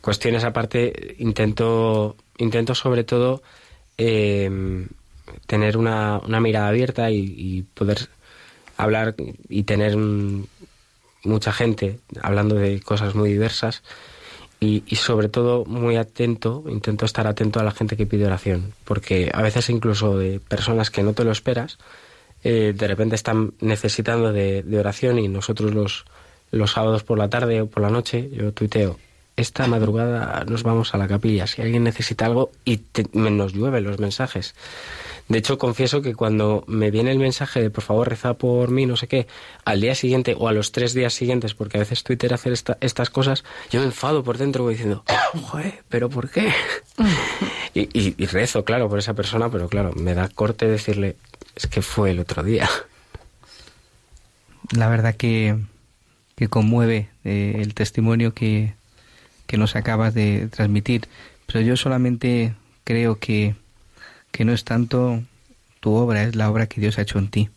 Cuestiones 0.00 0.44
aparte, 0.44 1.14
intento, 1.18 2.16
intento 2.38 2.74
sobre 2.74 3.04
todo 3.04 3.42
eh, 3.96 4.86
tener 5.46 5.76
una, 5.76 6.18
una, 6.18 6.40
mirada 6.40 6.68
abierta 6.68 7.10
y, 7.10 7.64
poder 7.74 8.08
hablar 8.76 9.14
y 9.48 9.62
tener 9.62 9.96
mucha 11.24 11.52
gente 11.52 12.00
hablando 12.20 12.56
de 12.56 12.80
cosas 12.80 13.14
muy 13.14 13.30
diversas 13.30 13.82
y, 14.60 14.82
y, 14.86 14.96
sobre 14.96 15.28
todo 15.28 15.64
muy 15.64 15.96
atento, 15.96 16.64
intento 16.68 17.04
estar 17.04 17.26
atento 17.26 17.60
a 17.60 17.64
la 17.64 17.72
gente 17.72 17.96
que 17.96 18.06
pide 18.06 18.26
oración, 18.26 18.74
porque 18.84 19.30
a 19.32 19.42
veces 19.42 19.70
incluso 19.70 20.18
de 20.18 20.40
personas 20.40 20.90
que 20.90 21.02
no 21.02 21.14
te 21.14 21.24
lo 21.24 21.32
esperas, 21.32 21.78
eh, 22.44 22.72
de 22.76 22.88
repente 22.88 23.14
están 23.14 23.54
necesitando 23.60 24.32
de, 24.32 24.62
de 24.62 24.78
oración 24.78 25.18
y 25.18 25.28
nosotros 25.28 25.74
los, 25.74 26.04
los 26.52 26.70
sábados 26.72 27.02
por 27.02 27.18
la 27.18 27.28
tarde 27.28 27.62
o 27.62 27.66
por 27.66 27.82
la 27.82 27.90
noche, 27.90 28.30
yo 28.32 28.52
tuiteo, 28.52 28.98
esta 29.36 29.66
madrugada 29.66 30.44
nos 30.46 30.62
vamos 30.62 30.94
a 30.94 30.98
la 30.98 31.08
capilla, 31.08 31.46
si 31.46 31.62
alguien 31.62 31.82
necesita 31.84 32.26
algo 32.26 32.50
y 32.64 32.76
te- 32.76 33.06
me- 33.12 33.30
nos 33.30 33.52
llueven 33.54 33.82
los 33.84 33.98
mensajes. 33.98 34.54
De 35.28 35.38
hecho, 35.38 35.56
confieso 35.56 36.02
que 36.02 36.14
cuando 36.14 36.64
me 36.66 36.90
viene 36.90 37.10
el 37.12 37.18
mensaje 37.18 37.62
de 37.62 37.70
por 37.70 37.82
favor 37.82 38.10
reza 38.10 38.34
por 38.34 38.70
mí, 38.70 38.84
no 38.84 38.96
sé 38.96 39.06
qué, 39.08 39.26
al 39.64 39.80
día 39.80 39.94
siguiente 39.94 40.36
o 40.38 40.48
a 40.48 40.52
los 40.52 40.72
tres 40.72 40.92
días 40.92 41.14
siguientes, 41.14 41.54
porque 41.54 41.78
a 41.78 41.80
veces 41.80 42.02
Twitter 42.04 42.34
hace 42.34 42.52
esta- 42.52 42.76
estas 42.82 43.08
cosas, 43.08 43.42
yo 43.70 43.80
me 43.80 43.86
enfado 43.86 44.22
por 44.22 44.36
dentro 44.36 44.64
voy 44.64 44.74
diciendo, 44.74 45.02
joder, 45.44 45.82
¿pero 45.88 46.10
por 46.10 46.28
qué? 46.28 46.52
y, 47.74 47.82
y- 47.98 48.14
y 48.18 48.26
rezo, 48.26 48.64
claro, 48.64 48.90
por 48.90 48.98
esa 48.98 49.14
persona, 49.14 49.48
pero 49.50 49.68
claro, 49.68 49.92
me 49.94 50.12
da 50.14 50.28
corte 50.28 50.66
decirle, 50.68 51.16
es 51.56 51.66
que 51.66 51.80
fue 51.80 52.10
el 52.10 52.18
otro 52.20 52.42
día. 52.42 52.68
La 54.76 54.88
verdad 54.88 55.14
que, 55.14 55.56
que 56.36 56.48
conmueve 56.48 57.08
eh, 57.24 57.58
el 57.60 57.74
testimonio 57.74 58.34
que, 58.34 58.74
que 59.46 59.56
nos 59.56 59.76
acabas 59.76 60.14
de 60.14 60.48
transmitir. 60.48 61.08
Pero 61.46 61.60
yo 61.60 61.76
solamente 61.76 62.54
creo 62.84 63.18
que, 63.18 63.54
que 64.30 64.44
no 64.44 64.52
es 64.52 64.64
tanto 64.64 65.22
tu 65.80 65.94
obra, 65.94 66.22
es 66.24 66.36
la 66.36 66.50
obra 66.50 66.66
que 66.66 66.80
Dios 66.80 66.98
ha 66.98 67.02
hecho 67.02 67.18
en 67.18 67.28
ti. 67.28 67.50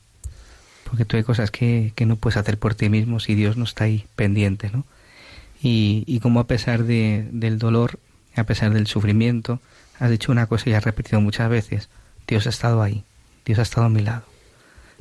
Porque 0.83 1.05
tú 1.05 1.17
hay 1.17 1.23
cosas 1.23 1.51
que, 1.51 1.93
que 1.95 2.05
no 2.05 2.15
puedes 2.15 2.37
hacer 2.37 2.57
por 2.57 2.75
ti 2.75 2.89
mismo 2.89 3.19
si 3.19 3.35
Dios 3.35 3.57
no 3.57 3.63
está 3.63 3.85
ahí 3.85 4.05
pendiente, 4.15 4.69
¿no? 4.71 4.85
Y, 5.61 6.03
y 6.05 6.19
como 6.19 6.39
a 6.39 6.47
pesar 6.47 6.83
de, 6.83 7.27
del 7.31 7.57
dolor, 7.57 7.99
a 8.35 8.43
pesar 8.43 8.73
del 8.73 8.87
sufrimiento, 8.87 9.59
has 9.99 10.11
dicho 10.11 10.31
una 10.31 10.47
cosa 10.47 10.69
y 10.69 10.73
has 10.73 10.83
repetido 10.83 11.21
muchas 11.21 11.49
veces, 11.49 11.89
Dios 12.27 12.45
ha 12.45 12.49
estado 12.49 12.81
ahí, 12.81 13.03
Dios 13.45 13.59
ha 13.59 13.63
estado 13.63 13.87
a 13.87 13.89
mi 13.89 14.01
lado, 14.01 14.25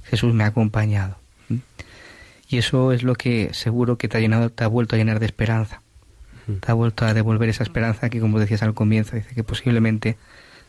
Jesús 0.04 0.32
me 0.32 0.44
ha 0.44 0.48
acompañado. 0.48 1.16
¿Mm? 1.48 1.56
Y 2.48 2.58
eso 2.58 2.92
es 2.92 3.02
lo 3.02 3.14
que 3.14 3.50
seguro 3.54 3.96
que 3.96 4.08
te 4.08 4.18
ha 4.18 4.20
llenado, 4.20 4.50
te 4.50 4.64
ha 4.64 4.68
vuelto 4.68 4.96
a 4.96 4.98
llenar 4.98 5.18
de 5.20 5.26
esperanza. 5.26 5.80
Te 6.60 6.70
ha 6.70 6.74
vuelto 6.74 7.06
a 7.06 7.14
devolver 7.14 7.48
esa 7.48 7.62
esperanza 7.62 8.10
que, 8.10 8.20
como 8.20 8.38
decías 8.38 8.62
al 8.62 8.74
comienzo, 8.74 9.16
dice 9.16 9.34
que 9.34 9.42
posiblemente, 9.44 10.16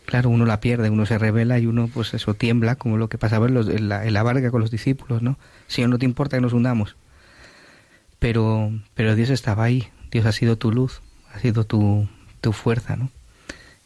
claro, 0.06 0.30
uno 0.30 0.46
la 0.46 0.62
pierde, 0.62 0.90
uno 0.90 1.06
se 1.06 1.18
revela 1.18 1.60
y 1.60 1.66
uno, 1.66 1.90
pues 1.94 2.14
eso, 2.14 2.34
tiembla, 2.34 2.76
como 2.76 2.96
lo 2.98 3.10
que 3.10 3.18
pasaba 3.18 3.48
en, 3.48 3.54
los- 3.56 3.68
en 3.68 3.90
la, 3.90 4.06
en 4.06 4.14
la 4.14 4.24
barca 4.24 4.52
con 4.52 4.62
los 4.62 4.72
discípulos, 4.72 5.22
¿no? 5.22 5.38
Señor, 5.68 5.90
no 5.90 5.98
te 6.00 6.06
importa 6.06 6.38
que 6.38 6.42
nos 6.42 6.54
hundamos. 6.54 6.96
Pero, 8.20 8.72
pero 8.94 9.16
Dios 9.16 9.30
estaba 9.30 9.66
ahí, 9.66 9.88
Dios 10.12 10.26
ha 10.26 10.32
sido 10.32 10.58
tu 10.58 10.72
luz, 10.72 11.02
ha 11.34 11.40
sido 11.40 11.66
tu, 11.66 12.08
tu 12.42 12.54
fuerza, 12.54 12.96
¿no? 12.96 13.12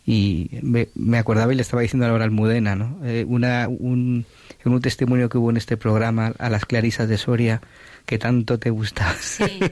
Y 0.06 0.50
me, 0.62 0.90
me 0.96 1.18
acordaba 1.18 1.52
y 1.52 1.56
le 1.56 1.62
estaba 1.62 1.82
diciendo 1.82 2.06
a 2.06 2.10
Laura 2.10 2.26
Almudena, 2.26 2.76
¿no? 2.76 2.98
Eh, 3.04 3.26
una, 3.28 3.68
un, 3.68 4.26
en 4.66 4.72
un 4.74 4.82
testimonio 4.82 5.30
que 5.30 5.38
hubo 5.38 5.50
en 5.50 5.58
este 5.58 5.78
programa 5.78 6.34
a 6.40 6.50
las 6.50 6.66
Clarisas 6.66 7.08
de 7.08 7.18
Soria, 7.18 7.62
que 8.06 8.18
tanto 8.18 8.60
te 8.60 8.70
gustaba. 8.70 9.14
Sí. 9.20 9.44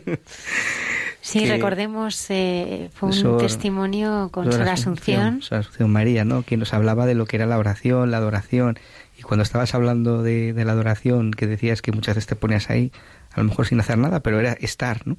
Sí, 1.20 1.40
Que- 1.40 1.50
recordemos, 1.50 2.26
eh, 2.30 2.90
fue 2.94 3.10
un 3.10 3.14
Sor- 3.14 3.42
testimonio 3.42 4.30
con 4.32 4.46
Sor 4.46 4.54
Sor 4.54 4.70
Asunción. 4.70 5.42
Sor 5.42 5.58
Asunción 5.60 5.92
María, 5.92 6.24
¿no? 6.24 6.44
Que 6.44 6.56
nos 6.56 6.74
hablaba 6.74 7.06
de 7.06 7.16
lo 7.16 7.26
que 7.26 7.36
era 7.36 7.46
la 7.46 7.58
oración, 7.58 8.12
la 8.12 8.18
adoración. 8.18 8.78
Y 9.18 9.24
cuando 9.24 9.44
estabas 9.44 9.74
hablando 9.76 10.24
de, 10.24 10.54
de 10.54 10.64
la 10.64 10.72
adoración, 10.72 11.32
que 11.32 11.46
decías 11.48 11.82
que 11.82 11.92
muchas 11.92 12.16
veces 12.16 12.28
te 12.28 12.36
ponías 12.38 12.70
ahí, 12.70 12.94
a 13.34 13.42
lo 13.42 13.44
mejor 13.50 13.68
sin 13.68 13.78
hacer 13.82 13.98
nada, 13.98 14.22
pero 14.22 14.40
era 14.40 14.54
estar, 14.54 15.06
¿no? 15.06 15.18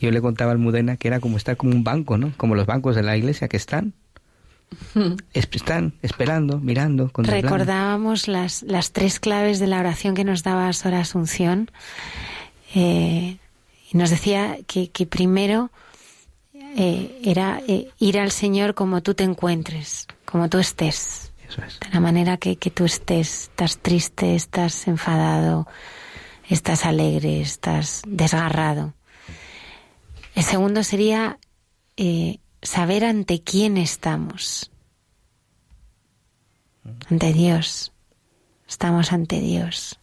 Yo 0.00 0.10
le 0.10 0.20
contaba 0.20 0.50
al 0.50 0.58
Mudena 0.58 0.96
que 0.96 1.06
era 1.06 1.20
como 1.20 1.36
estar 1.36 1.56
como 1.56 1.72
un 1.72 1.84
banco, 1.84 2.18
¿no? 2.18 2.32
Como 2.36 2.56
los 2.56 2.66
bancos 2.66 2.96
de 2.96 3.04
la 3.04 3.16
iglesia 3.16 3.46
que 3.46 3.56
están. 3.58 3.92
Es- 5.32 5.48
están 5.52 5.94
esperando, 6.02 6.58
mirando. 6.58 7.10
Recordábamos 7.14 8.28
las, 8.28 8.62
las 8.62 8.92
tres 8.92 9.20
claves 9.20 9.58
de 9.58 9.66
la 9.66 9.78
oración 9.80 10.14
que 10.14 10.24
nos 10.24 10.42
daba 10.42 10.72
Sor 10.72 10.94
Asunción. 10.94 11.70
Eh, 12.74 13.38
y 13.92 13.96
nos 13.96 14.10
decía 14.10 14.58
que, 14.66 14.90
que 14.90 15.06
primero 15.06 15.70
eh, 16.76 17.20
era 17.24 17.60
eh, 17.68 17.88
ir 17.98 18.18
al 18.18 18.30
Señor 18.32 18.74
como 18.74 19.00
tú 19.02 19.14
te 19.14 19.22
encuentres, 19.24 20.06
como 20.24 20.48
tú 20.48 20.58
estés. 20.58 21.32
Eso 21.48 21.62
es. 21.62 21.78
De 21.80 21.88
la 21.92 22.00
manera 22.00 22.36
que, 22.36 22.56
que 22.56 22.70
tú 22.70 22.84
estés. 22.84 23.44
Estás 23.44 23.78
triste, 23.78 24.34
estás 24.34 24.88
enfadado, 24.88 25.68
estás 26.48 26.84
alegre, 26.84 27.40
estás 27.40 28.02
desgarrado. 28.08 28.94
El 30.34 30.42
segundo 30.42 30.82
sería 30.82 31.38
eh, 31.96 32.38
saber 32.64 33.04
ante 33.04 33.42
quién 33.42 33.76
estamos. 33.76 34.70
Ante 37.08 37.32
Dios. 37.32 37.92
Estamos 38.66 39.12
ante 39.12 39.40
Dios. 39.40 40.00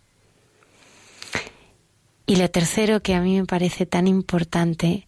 Y 2.25 2.37
lo 2.37 2.49
tercero 2.49 3.01
que 3.01 3.15
a 3.15 3.21
mí 3.21 3.37
me 3.39 3.45
parece 3.45 3.85
tan 3.85 4.07
importante 4.07 5.07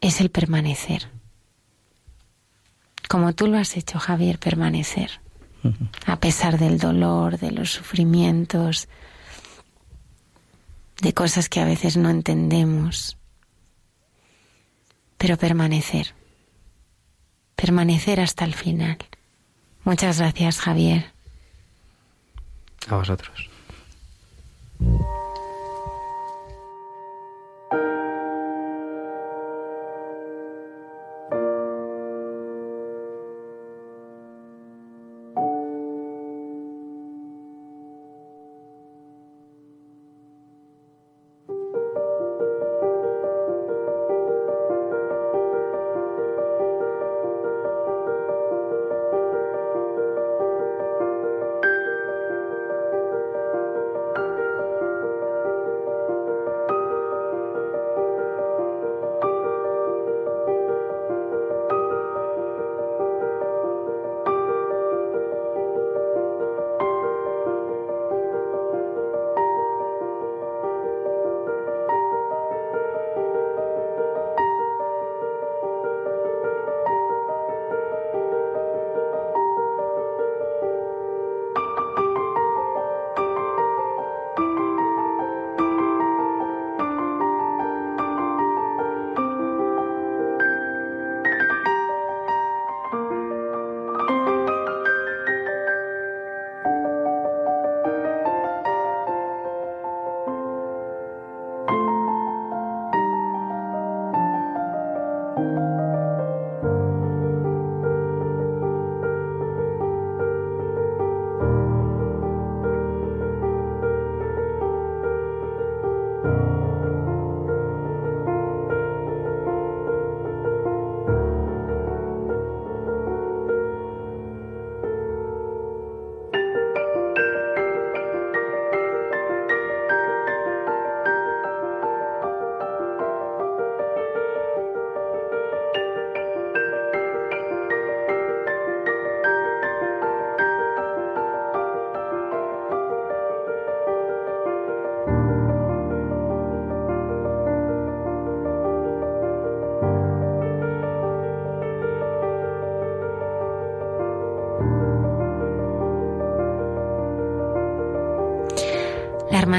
es 0.00 0.20
el 0.20 0.30
permanecer. 0.30 1.10
Como 3.08 3.34
tú 3.34 3.48
lo 3.48 3.58
has 3.58 3.76
hecho, 3.76 3.98
Javier, 3.98 4.38
permanecer. 4.38 5.20
A 6.06 6.20
pesar 6.20 6.58
del 6.58 6.78
dolor, 6.78 7.38
de 7.38 7.50
los 7.50 7.70
sufrimientos, 7.72 8.88
de 11.02 11.12
cosas 11.12 11.48
que 11.48 11.60
a 11.60 11.66
veces 11.66 11.96
no 11.96 12.08
entendemos. 12.08 13.18
Pero 15.18 15.36
permanecer. 15.36 16.14
Permanecer 17.60 18.20
hasta 18.20 18.46
el 18.46 18.54
final. 18.54 18.96
Muchas 19.84 20.18
gracias, 20.18 20.58
Javier. 20.60 21.04
A 22.88 22.96
vosotros. 22.96 23.50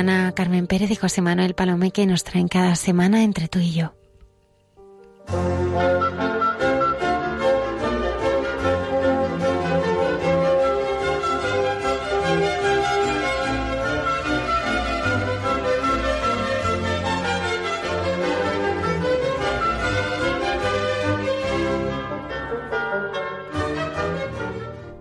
Hermana 0.02 0.32
Carmen 0.32 0.66
Pérez 0.66 0.90
y 0.90 0.96
José 0.96 1.22
Manuel 1.22 1.54
Palomeque 1.54 2.08
nos 2.08 2.24
traen 2.24 2.48
cada 2.48 2.76
semana 2.76 3.24
entre 3.24 3.48
tú 3.48 3.60
y 3.60 3.74
yo. 3.74 3.94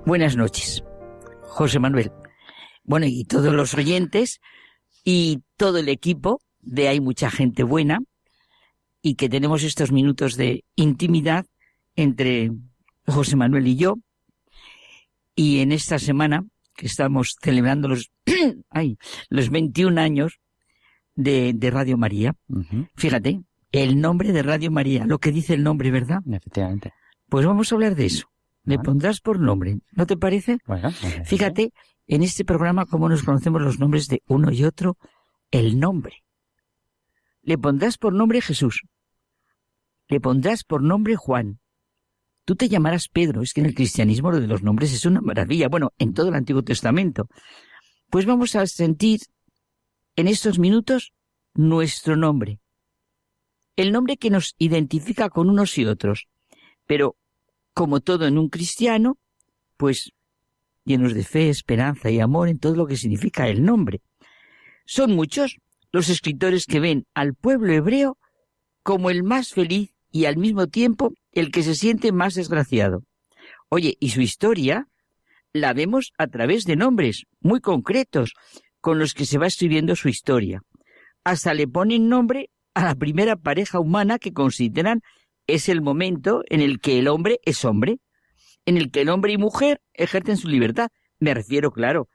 Buenas 0.05 0.37
noches, 0.37 0.85
José 1.41 1.79
Manuel. 1.79 2.13
Bueno, 2.85 3.07
y 3.07 3.25
todos 3.25 3.55
los 3.55 3.73
oyentes 3.75 4.41
y 5.13 5.43
todo 5.57 5.79
el 5.79 5.89
equipo 5.89 6.41
de 6.61 6.87
Hay 6.87 7.01
mucha 7.01 7.31
gente 7.31 7.65
buena 7.65 7.99
y 9.03 9.17
que 9.17 9.29
tenemos 9.29 9.65
estos 9.65 9.91
minutos 9.91 10.37
de 10.37 10.63
intimidad 10.77 11.47
entre 11.97 12.53
José 13.07 13.35
Manuel 13.35 13.67
y 13.67 13.75
yo. 13.75 13.97
Y 15.35 15.61
en 15.61 15.73
esta 15.73 15.99
semana 15.99 16.45
que 16.77 16.87
estamos 16.87 17.35
celebrando 17.43 17.89
los, 17.89 18.13
ay, 18.71 18.99
los 19.31 19.51
21 19.51 20.01
años 20.01 20.39
de, 21.17 21.55
de 21.55 21.71
Radio 21.71 21.97
María, 21.97 22.37
fíjate, 22.95 23.41
el 23.73 24.01
nombre 24.01 24.33
de 24.33 24.45
Radio 24.45 24.71
María, 24.71 25.07
lo 25.07 25.19
que 25.19 25.33
dice 25.33 25.55
el 25.55 25.65
nombre, 25.65 25.91
¿verdad? 25.91 26.21
Efectivamente. 26.31 26.93
Pues 27.29 27.45
vamos 27.45 27.73
a 27.73 27.75
hablar 27.75 27.97
de 27.97 28.07
eso. 28.07 28.29
Le 28.63 28.79
pondrás 28.79 29.21
por 29.21 29.41
nombre, 29.41 29.79
¿no 29.93 30.07
te 30.07 30.17
parece? 30.17 30.59
Bueno, 30.67 30.93
Fíjate, 31.25 31.73
en 32.11 32.25
este 32.25 32.45
programa, 32.45 32.87
cómo 32.87 33.09
nos 33.09 33.23
conocemos 33.23 33.63
los 33.63 33.79
nombres 33.79 34.09
de 34.09 34.21
uno 34.27 34.51
y 34.51 34.65
otro, 34.65 34.99
el 35.53 35.79
nombre. 35.79 36.25
Le 37.43 37.57
pondrás 37.57 37.99
por 37.99 38.13
nombre 38.13 38.41
Jesús. 38.41 38.83
Le 40.09 40.21
pondrás 40.21 40.65
por 40.65 40.83
nombre 40.83 41.15
Juan. 41.15 41.61
Tú 42.45 42.57
te 42.57 42.69
llamarás 42.69 43.09
Pedro. 43.09 43.43
Es 43.43 43.55
que 43.55 43.61
en 43.61 43.67
el 43.67 43.77
cristianismo 43.77 44.33
lo 44.33 44.41
de 44.41 44.49
los 44.49 44.65
nombres 44.65 44.93
es 44.93 45.07
una 45.07 45.21
maravilla. 45.21 45.69
Bueno, 45.69 45.93
en 45.99 46.13
todo 46.13 46.31
el 46.31 46.35
Antiguo 46.35 46.65
Testamento. 46.65 47.29
Pues 48.11 48.27
vamos 48.27 48.57
a 48.57 48.67
sentir 48.67 49.21
en 50.17 50.27
estos 50.27 50.59
minutos 50.59 51.13
nuestro 51.55 52.17
nombre. 52.17 52.59
El 53.77 53.93
nombre 53.93 54.17
que 54.17 54.31
nos 54.31 54.57
identifica 54.59 55.31
con 55.31 55.49
unos 55.49 55.79
y 55.79 55.87
otros. 55.87 56.27
Pero 56.89 57.15
como 57.73 58.01
todo 58.01 58.27
en 58.27 58.37
un 58.37 58.49
cristiano, 58.49 59.17
pues 59.77 60.13
llenos 60.91 61.15
de 61.15 61.25
fe, 61.25 61.49
esperanza 61.49 62.11
y 62.11 62.21
amor 62.21 62.49
en 62.49 62.59
todo 62.59 62.75
lo 62.75 62.87
que 62.87 62.97
significa 62.97 63.49
el 63.49 63.65
nombre. 63.65 64.03
Son 64.85 65.13
muchos 65.13 65.59
los 65.93 66.09
escritores 66.09 66.67
que 66.67 66.81
ven 66.81 67.07
al 67.15 67.35
pueblo 67.35 67.73
hebreo 67.73 68.19
como 68.83 69.11
el 69.11 69.23
más 69.23 69.53
feliz 69.53 69.95
y 70.11 70.25
al 70.25 70.37
mismo 70.37 70.67
tiempo 70.67 71.13
el 71.33 71.51
que 71.53 71.63
se 71.63 71.75
siente 71.75 72.13
más 72.13 72.35
desgraciado. 72.35 73.05
Oye, 73.69 73.97
y 74.01 74.11
su 74.11 74.21
historia 74.21 74.89
la 75.53 75.73
vemos 75.73 76.13
a 76.19 76.27
través 76.27 76.65
de 76.65 76.77
nombres 76.77 77.25
muy 77.41 77.61
concretos 77.61 78.35
con 78.81 78.99
los 78.99 79.15
que 79.15 79.27
se 79.27 79.39
va 79.39 79.47
escribiendo 79.47 79.95
su 79.95 80.09
historia. 80.09 80.63
Hasta 81.23 81.55
le 81.55 81.69
ponen 81.69 82.09
nombre 82.09 82.51
a 82.75 82.85
la 82.85 82.95
primera 82.95 83.37
pareja 83.37 83.79
humana 83.79 84.19
que 84.19 84.33
consideran 84.33 85.03
es 85.47 85.69
el 85.69 85.83
momento 85.83 86.43
en 86.49 86.61
el 86.61 86.81
que 86.81 86.99
el 86.99 87.09
hombre 87.09 87.41
es 87.45 87.65
hombre, 87.65 87.99
en 88.67 88.77
el 88.77 88.91
que 88.91 89.03
el 89.03 89.09
hombre 89.09 89.33
y 89.33 89.39
mujer 89.39 89.81
ejercen 89.95 90.37
su 90.37 90.49
libertad. 90.49 90.89
Me 91.19 91.35
refiero, 91.35 91.71
claro, 91.71 92.09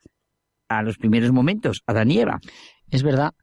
a 0.67 0.81
los 0.81 0.97
primeros 0.97 1.31
momentos, 1.31 1.83
Adán 1.85 2.11
y 2.11 2.19
Eva. 2.19 2.39
Es 2.89 3.03
verdad 3.03 3.33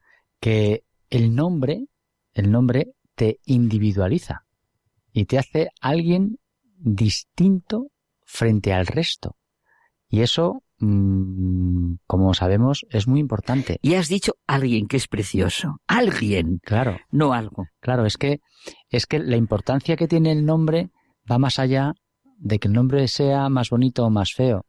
que 0.41 0.85
el 1.11 1.35
nombre, 1.35 1.87
el 2.35 2.51
nombre 2.51 2.93
te 3.15 3.39
individualiza 3.45 4.45
y 5.13 5.27
te 5.27 5.39
hace 5.39 5.69
alguien 5.81 6.39
distinto 6.79 7.89
frente 8.25 8.73
al 8.73 8.87
resto. 8.87 9.37
Y 10.09 10.21
eso, 10.21 10.63
mm, 10.79 11.95
como 12.07 12.35
sabemos, 12.35 12.85
es 12.91 13.07
muy 13.07 13.21
importante. 13.21 13.79
Y 13.83 13.95
has 13.95 14.09
dicho 14.09 14.35
alguien 14.47 14.89
que 14.89 14.97
es 14.97 15.09
precioso. 15.09 15.81
Alguien. 15.87 16.61
Claro. 16.63 16.99
No 17.11 17.33
algo. 17.33 17.67
Claro, 17.81 18.05
es 18.05 18.17
que, 18.17 18.41
es 18.91 19.07
que 19.07 19.19
la 19.19 19.37
importancia 19.37 19.97
que 19.97 20.09
tiene 20.09 20.33
el 20.33 20.45
nombre 20.45 20.91
va 21.31 21.39
más 21.39 21.59
allá 21.59 21.95
de 22.43 22.59
que 22.59 22.69
el 22.69 22.75
nombre 22.75 23.07
sea 23.09 23.49
más 23.49 23.71
bonito 23.71 24.05
o 24.05 24.11
más 24.11 24.33
feo. 24.35 24.67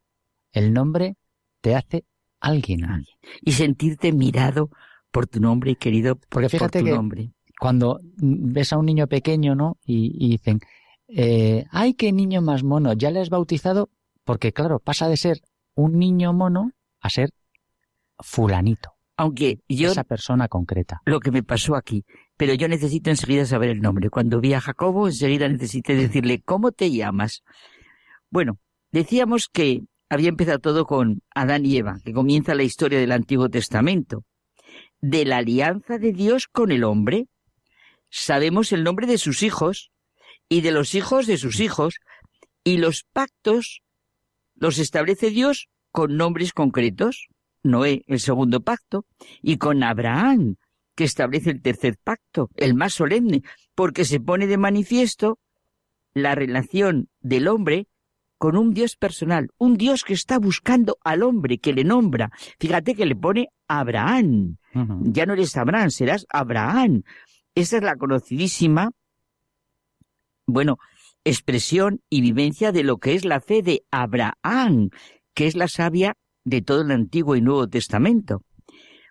El 0.52 0.74
nombre 0.74 1.16
te 1.62 1.76
hace 1.76 2.06
alguien. 2.40 2.86
Alguien. 2.86 3.18
Y 3.42 3.54
sentirte 3.54 4.12
mirado 4.14 4.70
por 5.12 5.28
tu 5.28 5.40
nombre 5.40 5.72
y 5.72 5.76
querido 5.76 6.16
Porque 6.30 6.50
fíjate 6.50 6.80
por 6.80 6.82
tu 6.82 6.86
que 6.86 6.96
nombre. 6.96 7.32
cuando 7.60 8.00
ves 8.18 8.74
a 8.74 8.78
un 8.78 8.86
niño 8.86 9.08
pequeño, 9.08 9.56
¿no? 9.56 9.78
Y, 9.86 10.14
y 10.24 10.30
dicen, 10.30 10.60
eh, 11.08 11.66
¡ay, 11.72 11.94
qué 11.96 12.12
niño 12.12 12.42
más 12.42 12.64
mono! 12.64 12.94
Ya 12.94 13.10
le 13.12 13.20
has 13.22 13.30
bautizado 13.30 13.90
porque, 14.24 14.54
claro, 14.54 14.80
pasa 14.80 15.08
de 15.08 15.18
ser 15.18 15.42
un 15.76 15.98
niño 15.98 16.32
mono 16.34 16.72
a 17.00 17.10
ser 17.10 17.32
fulanito. 18.20 18.92
Aunque 19.18 19.60
yo 19.68 19.92
Esa 19.92 20.04
persona 20.04 20.48
concreta. 20.48 21.02
lo 21.06 21.20
que 21.20 21.32
me 21.32 21.44
pasó 21.44 21.76
aquí, 21.76 22.04
pero 22.38 22.54
yo 22.54 22.68
necesito 22.68 23.10
enseguida 23.10 23.46
saber 23.46 23.70
el 23.70 23.82
nombre. 23.82 24.10
Cuando 24.10 24.40
vi 24.40 24.54
a 24.54 24.62
Jacobo, 24.62 25.08
enseguida 25.08 25.48
necesité 25.48 25.96
decirle, 25.96 26.42
¿cómo 26.42 26.72
te 26.72 26.92
llamas? 26.92 27.44
Bueno, 28.30 28.60
decíamos 28.92 29.48
que 29.48 29.84
había 30.10 30.30
empezado 30.30 30.60
todo 30.60 30.86
con 30.86 31.22
Adán 31.34 31.66
y 31.66 31.78
Eva, 31.78 32.00
que 32.04 32.14
comienza 32.14 32.56
la 32.56 32.64
historia 32.64 33.00
del 33.00 33.12
Antiguo 33.12 33.50
Testamento. 33.50 34.24
De 35.02 35.26
la 35.26 35.38
alianza 35.38 35.98
de 35.98 36.14
Dios 36.14 36.48
con 36.48 36.72
el 36.72 36.84
hombre, 36.84 37.28
sabemos 38.10 38.72
el 38.72 38.84
nombre 38.84 39.08
de 39.08 39.18
sus 39.18 39.44
hijos 39.44 39.92
y 40.50 40.62
de 40.62 40.72
los 40.72 40.96
hijos 40.96 41.28
de 41.28 41.38
sus 41.38 41.60
hijos, 41.60 42.00
y 42.64 42.78
los 42.78 43.06
pactos 43.12 43.82
los 44.56 44.78
establece 44.78 45.30
Dios 45.30 45.68
con 45.92 46.16
nombres 46.16 46.54
concretos. 46.54 47.28
Noé, 47.64 48.04
el 48.08 48.20
segundo 48.20 48.62
pacto, 48.62 49.06
y 49.42 49.58
con 49.58 49.84
Abraham, 49.84 50.58
que 50.96 51.04
establece 51.04 51.52
el 51.52 51.62
tercer 51.62 51.98
pacto, 52.04 52.50
el 52.56 52.76
más 52.76 52.94
solemne, 52.94 53.44
porque 53.76 54.06
se 54.06 54.20
pone 54.20 54.48
de 54.48 54.58
manifiesto 54.58 55.40
la 56.14 56.36
relación 56.36 57.10
del 57.22 57.48
hombre 57.48 57.88
con 58.38 58.58
un 58.58 58.74
Dios 58.74 58.98
personal, 58.98 59.50
un 59.58 59.78
Dios 59.78 60.04
que 60.04 60.14
está 60.14 60.38
buscando 60.38 60.98
al 61.04 61.24
hombre, 61.24 61.60
que 61.60 61.74
le 61.74 61.84
nombra. 61.84 62.32
Fíjate 62.60 62.94
que 62.94 63.06
le 63.06 63.16
pone 63.16 63.48
Abraham. 63.68 64.58
Ya 65.02 65.26
no 65.26 65.34
eres 65.34 65.56
Abraham, 65.56 65.92
serás 65.92 66.26
Abraham. 66.30 67.04
Esa 67.56 67.78
es 67.78 67.84
la 67.84 67.96
conocidísima, 67.96 68.92
bueno, 70.46 70.78
expresión 71.24 72.02
y 72.10 72.22
vivencia 72.22 72.72
de 72.72 72.84
lo 72.84 72.98
que 72.98 73.14
es 73.14 73.24
la 73.24 73.40
fe 73.40 73.62
de 73.62 73.84
Abraham, 73.92 74.90
que 75.34 75.48
es 75.48 75.56
la 75.56 75.68
sabia 75.68 76.16
de 76.44 76.62
todo 76.62 76.82
el 76.82 76.92
Antiguo 76.92 77.36
y 77.36 77.42
Nuevo 77.42 77.68
Testamento. 77.68 78.44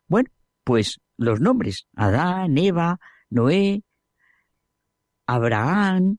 Bueno, 0.09 0.29
pues 0.65 1.01
los 1.17 1.41
nombres, 1.41 1.87
Adán, 1.95 2.57
Eva, 2.59 2.99
Noé, 3.31 3.83
Abraham, 5.27 6.19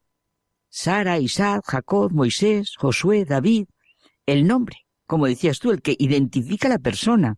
Sara, 0.70 1.20
Isaac, 1.20 1.64
Jacob, 1.68 2.11
Moisés, 2.11 2.76
Josué, 2.78 3.26
David, 3.26 3.68
el 4.26 4.48
nombre, 4.48 4.78
como 5.06 5.28
decías 5.28 5.60
tú, 5.60 5.72
el 5.72 5.82
que 5.82 5.95
identifica 5.99 6.68
a 6.68 6.72
la 6.72 6.80
persona, 6.80 7.36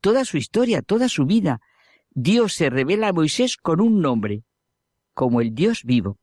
toda 0.00 0.24
su 0.24 0.36
historia, 0.36 0.82
toda 0.82 1.08
su 1.08 1.24
vida. 1.24 1.60
Dios 2.10 2.52
se 2.54 2.68
revela 2.70 3.08
a 3.08 3.12
Moisés 3.12 3.56
con 3.56 3.80
un 3.80 4.00
nombre, 4.00 4.42
como 5.14 5.40
el 5.40 5.54
Dios 5.54 5.84
vivo. 5.84 6.18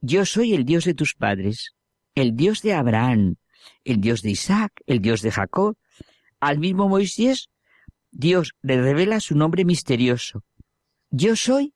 Yo 0.00 0.26
soy 0.26 0.54
el 0.54 0.64
Dios 0.64 0.84
de 0.84 0.94
tus 0.94 1.14
padres, 1.14 1.74
el 2.14 2.36
Dios 2.36 2.62
de 2.62 2.74
Abraham, 2.74 3.36
el 3.84 4.00
Dios 4.00 4.22
de 4.22 4.30
Isaac, 4.30 4.72
el 4.86 5.00
Dios 5.00 5.22
de 5.22 5.30
Jacob. 5.30 5.76
Al 6.40 6.58
mismo 6.58 6.88
Moisés, 6.88 7.48
Dios 8.16 8.52
le 8.62 8.80
revela 8.80 9.18
su 9.18 9.34
nombre 9.34 9.64
misterioso. 9.64 10.44
Yo 11.10 11.34
soy 11.34 11.74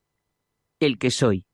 el 0.79 0.97
que 0.97 1.11
soy. 1.11 1.45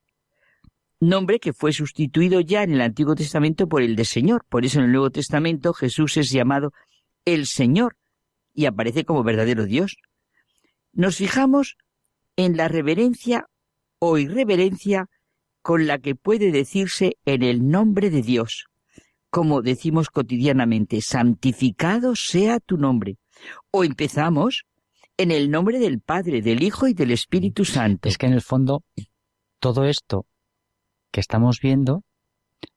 Nombre 1.01 1.41
que 1.41 1.55
fue 1.55 1.73
sustituido 1.73 2.41
ya 2.41 2.63
en 2.63 2.75
el 2.75 2.83
Antiguo 2.83 3.15
Testamento 3.15 3.67
por 3.67 3.81
el 3.81 3.97
de 3.97 4.05
Señor. 4.05 4.45
Por 4.47 4.67
eso 4.67 4.79
en 4.79 4.85
el 4.85 4.93
Nuevo 4.93 5.11
Testamento 5.11 5.73
Jesús 5.73 6.19
es 6.19 6.31
llamado 6.31 6.73
el 7.25 7.47
Señor 7.47 7.97
y 8.53 8.67
aparece 8.67 9.07
como 9.07 9.25
verdadero 9.25 9.65
Dios. 9.65 9.97
Nos 10.93 11.17
fijamos 11.17 11.77
en 12.37 12.59
la 12.59 12.69
reverencia 12.69 13.47
o 13.99 14.19
irreverencia 14.19 15.09
con 15.63 15.87
la 15.87 15.99
que 15.99 16.15
puede 16.15 16.53
decirse 16.53 17.17
en 17.25 17.43
el 17.43 17.67
nombre 17.71 18.11
de 18.11 18.21
Dios, 18.21 18.67
como 19.31 19.63
decimos 19.63 20.11
cotidianamente, 20.11 21.01
santificado 21.01 22.15
sea 22.17 22.61
tu 22.61 22.77
nombre. 22.77 23.17
O 23.71 23.83
empezamos 23.83 24.67
en 25.17 25.31
el 25.31 25.51
nombre 25.51 25.79
del 25.79 26.01
Padre, 26.01 26.43
del 26.43 26.63
Hijo 26.63 26.89
y 26.89 26.95
del 26.95 27.11
Espíritu 27.11 27.65
Santo. 27.65 28.09
Es 28.09 28.19
que 28.19 28.27
en 28.27 28.33
el 28.33 28.43
fondo, 28.43 28.85
todo 29.59 29.85
esto 29.85 30.27
que 31.11 31.21
estamos 31.21 31.61
viendo, 31.61 32.03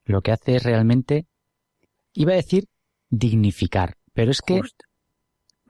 lo 0.06 0.22
que 0.22 0.32
hace 0.32 0.56
es 0.56 0.64
realmente, 0.64 1.26
iba 2.14 2.34
a 2.34 2.36
decir, 2.36 2.66
dignificar, 3.10 3.98
pero 4.14 4.32
es 4.32 4.42
que 4.42 4.60
Justo. 4.60 4.86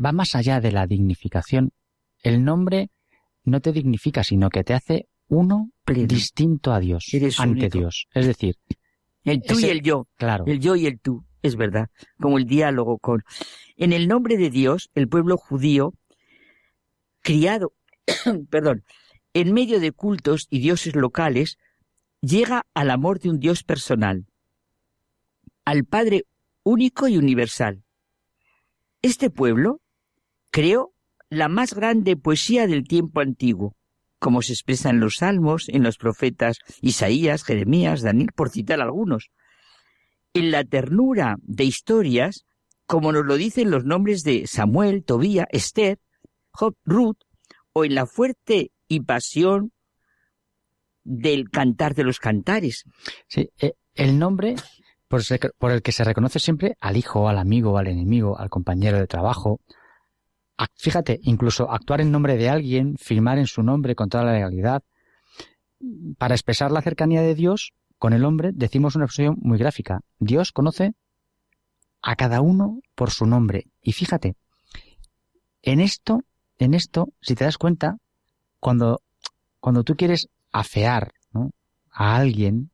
va 0.03 0.11
más 0.11 0.35
allá 0.35 0.59
de 0.59 0.71
la 0.71 0.87
dignificación. 0.87 1.71
el 2.23 2.43
nombre 2.43 2.89
no 3.43 3.61
te 3.61 3.71
dignifica, 3.71 4.23
sino 4.23 4.49
que 4.49 4.63
te 4.63 4.73
hace 4.73 5.07
uno 5.29 5.71
distinto 5.85 6.73
a 6.73 6.79
Dios, 6.79 7.07
Eres 7.13 7.39
ante 7.39 7.61
único. 7.67 7.77
Dios. 7.77 8.07
Es 8.13 8.25
decir, 8.27 8.55
El 9.23 9.41
tú 9.41 9.59
y 9.59 9.65
el 9.65 9.81
yo. 9.81 10.07
claro, 10.17 10.45
El 10.47 10.59
yo 10.59 10.75
y 10.75 10.85
el 10.85 10.99
tú, 10.99 11.25
es 11.41 11.55
verdad. 11.55 11.89
Como 12.19 12.37
el 12.37 12.45
diálogo 12.45 12.97
con. 12.97 13.23
En 13.77 13.93
el 13.93 14.07
nombre 14.07 14.35
de 14.37 14.49
Dios, 14.49 14.89
el 14.95 15.07
pueblo 15.07 15.37
judío, 15.37 15.93
criado, 17.27 17.73
perdón, 18.49 18.85
en 19.33 19.51
medio 19.51 19.81
de 19.81 19.91
cultos 19.91 20.47
y 20.49 20.59
dioses 20.59 20.95
locales, 20.95 21.57
llega 22.21 22.65
al 22.73 22.89
amor 22.89 23.19
de 23.19 23.29
un 23.29 23.39
Dios 23.39 23.63
personal, 23.63 24.27
al 25.65 25.83
Padre 25.83 26.23
único 26.63 27.09
y 27.09 27.17
universal. 27.17 27.83
Este 29.01 29.29
pueblo 29.29 29.81
creó 30.51 30.93
la 31.29 31.49
más 31.49 31.73
grande 31.73 32.15
poesía 32.15 32.65
del 32.65 32.87
tiempo 32.87 33.19
antiguo, 33.19 33.75
como 34.19 34.41
se 34.41 34.53
expresa 34.53 34.89
en 34.89 35.01
los 35.01 35.17
salmos, 35.17 35.67
en 35.67 35.83
los 35.83 35.97
profetas 35.97 36.59
Isaías, 36.79 37.43
Jeremías, 37.43 38.03
Daniel, 38.03 38.31
por 38.33 38.51
citar 38.51 38.79
algunos. 38.79 39.31
En 40.33 40.49
la 40.49 40.63
ternura 40.63 41.35
de 41.41 41.65
historias, 41.65 42.45
como 42.85 43.11
nos 43.11 43.25
lo 43.25 43.35
dicen 43.35 43.69
los 43.69 43.83
nombres 43.83 44.23
de 44.23 44.47
Samuel, 44.47 45.03
Tobía, 45.03 45.45
Esther, 45.51 45.99
O 47.73 47.85
en 47.85 47.95
la 47.95 48.05
fuerte 48.05 48.71
y 48.87 49.01
pasión 49.01 49.71
del 51.03 51.49
cantar 51.49 51.95
de 51.95 52.03
los 52.03 52.19
cantares. 52.19 52.83
sí, 53.27 53.49
eh, 53.59 53.73
el 53.95 54.19
nombre 54.19 54.55
por, 55.07 55.71
el 55.71 55.81
que 55.81 55.91
se 55.91 56.03
reconoce 56.03 56.39
siempre 56.39 56.75
al 56.79 56.97
hijo, 56.97 57.29
al 57.29 57.37
amigo, 57.37 57.77
al 57.77 57.87
enemigo, 57.87 58.37
al 58.37 58.49
compañero 58.49 58.97
de 58.97 59.07
trabajo. 59.07 59.61
Fíjate, 60.75 61.19
incluso 61.23 61.71
actuar 61.71 62.01
en 62.01 62.11
nombre 62.11 62.35
de 62.35 62.49
alguien, 62.49 62.97
firmar 62.97 63.37
en 63.37 63.47
su 63.47 63.63
nombre 63.63 63.95
con 63.95 64.09
toda 64.09 64.25
la 64.25 64.33
legalidad. 64.33 64.83
Para 66.17 66.35
expresar 66.35 66.71
la 66.71 66.81
cercanía 66.81 67.21
de 67.21 67.35
Dios 67.35 67.73
con 67.97 68.13
el 68.13 68.25
hombre, 68.25 68.51
decimos 68.53 68.95
una 68.95 69.05
expresión 69.05 69.37
muy 69.39 69.57
gráfica. 69.57 70.01
Dios 70.19 70.51
conoce 70.51 70.93
a 72.01 72.15
cada 72.15 72.41
uno 72.41 72.81
por 72.95 73.11
su 73.11 73.25
nombre. 73.25 73.67
Y 73.81 73.93
fíjate, 73.93 74.35
en 75.61 75.79
esto, 75.79 76.21
en 76.65 76.73
esto, 76.73 77.09
si 77.21 77.35
te 77.35 77.43
das 77.45 77.57
cuenta, 77.57 77.97
cuando, 78.59 79.01
cuando 79.59 79.83
tú 79.83 79.95
quieres 79.95 80.29
afear 80.51 81.13
¿no? 81.31 81.51
a 81.91 82.15
alguien, 82.15 82.71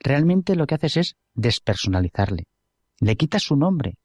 realmente 0.00 0.56
lo 0.56 0.66
que 0.66 0.76
haces 0.76 0.96
es 0.96 1.16
despersonalizarle. 1.34 2.44
Le 3.00 3.16
quitas 3.16 3.42
su 3.42 3.56
nombre 3.56 3.98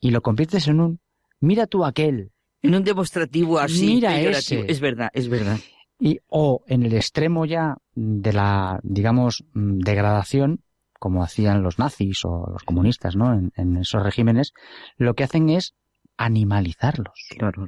y 0.00 0.10
lo 0.10 0.22
conviertes 0.22 0.68
en 0.68 0.80
un 0.80 1.00
mira 1.40 1.66
tú 1.66 1.84
aquel. 1.84 2.30
En 2.62 2.74
un 2.74 2.84
demostrativo 2.84 3.58
así, 3.58 3.86
Mira 3.86 4.18
ese. 4.20 4.64
Es 4.68 4.80
verdad, 4.80 5.10
es 5.12 5.28
verdad. 5.28 5.58
Y, 6.00 6.18
o 6.28 6.64
en 6.66 6.82
el 6.82 6.94
extremo 6.94 7.44
ya 7.44 7.76
de 7.94 8.32
la, 8.32 8.80
digamos, 8.82 9.44
mm, 9.52 9.78
degradación, 9.78 10.60
como 10.98 11.22
hacían 11.22 11.62
los 11.62 11.78
nazis 11.78 12.24
o 12.24 12.48
los 12.50 12.62
comunistas, 12.64 13.16
¿no? 13.16 13.34
En, 13.34 13.52
en 13.56 13.76
esos 13.76 14.02
regímenes, 14.02 14.52
lo 14.96 15.14
que 15.14 15.24
hacen 15.24 15.50
es 15.50 15.74
animalizarlos. 16.16 17.28
Claro. 17.36 17.66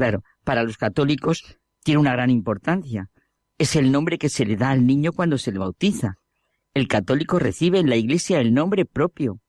Claro, 0.00 0.24
para 0.44 0.62
los 0.62 0.78
católicos 0.78 1.58
tiene 1.84 2.00
una 2.00 2.12
gran 2.12 2.30
importancia. 2.30 3.10
Es 3.58 3.76
el 3.76 3.92
nombre 3.92 4.16
que 4.16 4.30
se 4.30 4.46
le 4.46 4.56
da 4.56 4.70
al 4.70 4.86
niño 4.86 5.12
cuando 5.12 5.36
se 5.36 5.52
le 5.52 5.58
bautiza. 5.58 6.14
El 6.72 6.88
católico 6.88 7.38
recibe 7.38 7.80
en 7.80 7.90
la 7.90 7.96
iglesia 7.96 8.40
el 8.40 8.54
nombre 8.54 8.86
propio, 8.86 9.40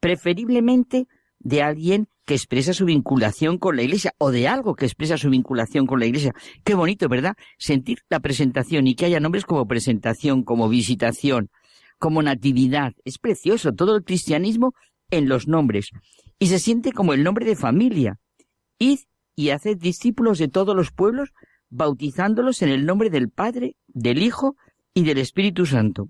preferiblemente 0.00 1.08
de 1.40 1.60
alguien 1.60 2.08
que 2.24 2.32
expresa 2.32 2.72
su 2.72 2.86
vinculación 2.86 3.58
con 3.58 3.76
la 3.76 3.82
iglesia 3.82 4.14
o 4.16 4.30
de 4.30 4.48
algo 4.48 4.76
que 4.76 4.86
expresa 4.86 5.18
su 5.18 5.28
vinculación 5.28 5.86
con 5.86 6.00
la 6.00 6.06
iglesia. 6.06 6.32
Qué 6.64 6.74
bonito, 6.74 7.06
¿verdad? 7.10 7.34
Sentir 7.58 7.98
la 8.08 8.20
presentación 8.20 8.86
y 8.86 8.94
que 8.94 9.04
haya 9.04 9.20
nombres 9.20 9.44
como 9.44 9.66
presentación, 9.66 10.42
como 10.42 10.70
visitación, 10.70 11.50
como 11.98 12.22
natividad. 12.22 12.94
Es 13.04 13.18
precioso 13.18 13.74
todo 13.74 13.94
el 13.94 14.04
cristianismo 14.04 14.72
en 15.10 15.28
los 15.28 15.48
nombres. 15.48 15.90
Y 16.38 16.46
se 16.46 16.58
siente 16.58 16.92
como 16.92 17.12
el 17.12 17.22
nombre 17.22 17.44
de 17.44 17.56
familia. 17.56 18.18
Id 18.78 19.00
y 19.38 19.50
haced 19.50 19.76
discípulos 19.76 20.38
de 20.38 20.48
todos 20.48 20.74
los 20.74 20.90
pueblos, 20.90 21.32
bautizándolos 21.70 22.60
en 22.62 22.70
el 22.70 22.84
nombre 22.84 23.08
del 23.08 23.30
Padre, 23.30 23.76
del 23.86 24.20
Hijo 24.20 24.56
y 24.94 25.04
del 25.04 25.18
Espíritu 25.18 25.64
Santo. 25.64 26.08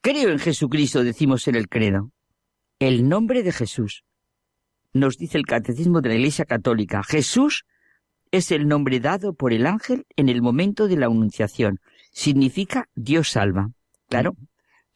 Creo 0.00 0.30
en 0.30 0.40
Jesucristo, 0.40 1.04
decimos 1.04 1.46
en 1.46 1.54
el 1.54 1.68
credo. 1.68 2.10
El 2.80 3.08
nombre 3.08 3.44
de 3.44 3.52
Jesús. 3.52 4.02
Nos 4.92 5.18
dice 5.18 5.38
el 5.38 5.46
Catecismo 5.46 6.00
de 6.00 6.08
la 6.08 6.14
Iglesia 6.16 6.46
Católica. 6.46 7.04
Jesús 7.04 7.64
es 8.32 8.50
el 8.50 8.66
nombre 8.66 8.98
dado 8.98 9.32
por 9.32 9.52
el 9.52 9.68
ángel 9.68 10.04
en 10.16 10.28
el 10.28 10.42
momento 10.42 10.88
de 10.88 10.96
la 10.96 11.06
anunciación. 11.06 11.78
Significa 12.10 12.88
Dios 12.96 13.30
salva. 13.30 13.70
Claro. 14.08 14.34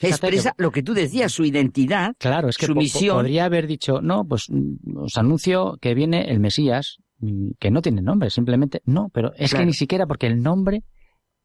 Expresa 0.09 0.53
que- 0.57 0.63
lo 0.63 0.71
que 0.71 0.83
tú 0.83 0.95
decías, 0.95 1.31
su 1.33 1.45
identidad, 1.45 2.15
Claro, 2.19 2.49
es 2.49 2.57
que 2.57 2.67
su 2.67 2.75
po- 2.75 2.81
misión. 2.81 3.17
podría 3.17 3.45
haber 3.45 3.67
dicho, 3.67 4.01
no, 4.01 4.25
pues 4.27 4.47
mm, 4.49 4.97
os 4.99 5.17
anuncio 5.19 5.77
que 5.81 5.95
viene 5.95 6.31
el 6.31 6.41
Mesías, 6.41 6.99
mm, 7.19 7.51
que 7.59 7.71
no 7.71 7.83
tiene 7.83 8.01
nombre, 8.03 8.31
simplemente 8.31 8.81
no, 8.85 9.09
pero 9.13 9.33
es 9.37 9.51
Claro. 9.51 9.63
que 9.63 9.67
ni 9.67 9.75
siquiera 9.75 10.07
porque 10.07 10.27
el 10.27 10.43
nombre, 10.43 10.83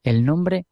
el 0.04 0.24
nombre 0.24 0.66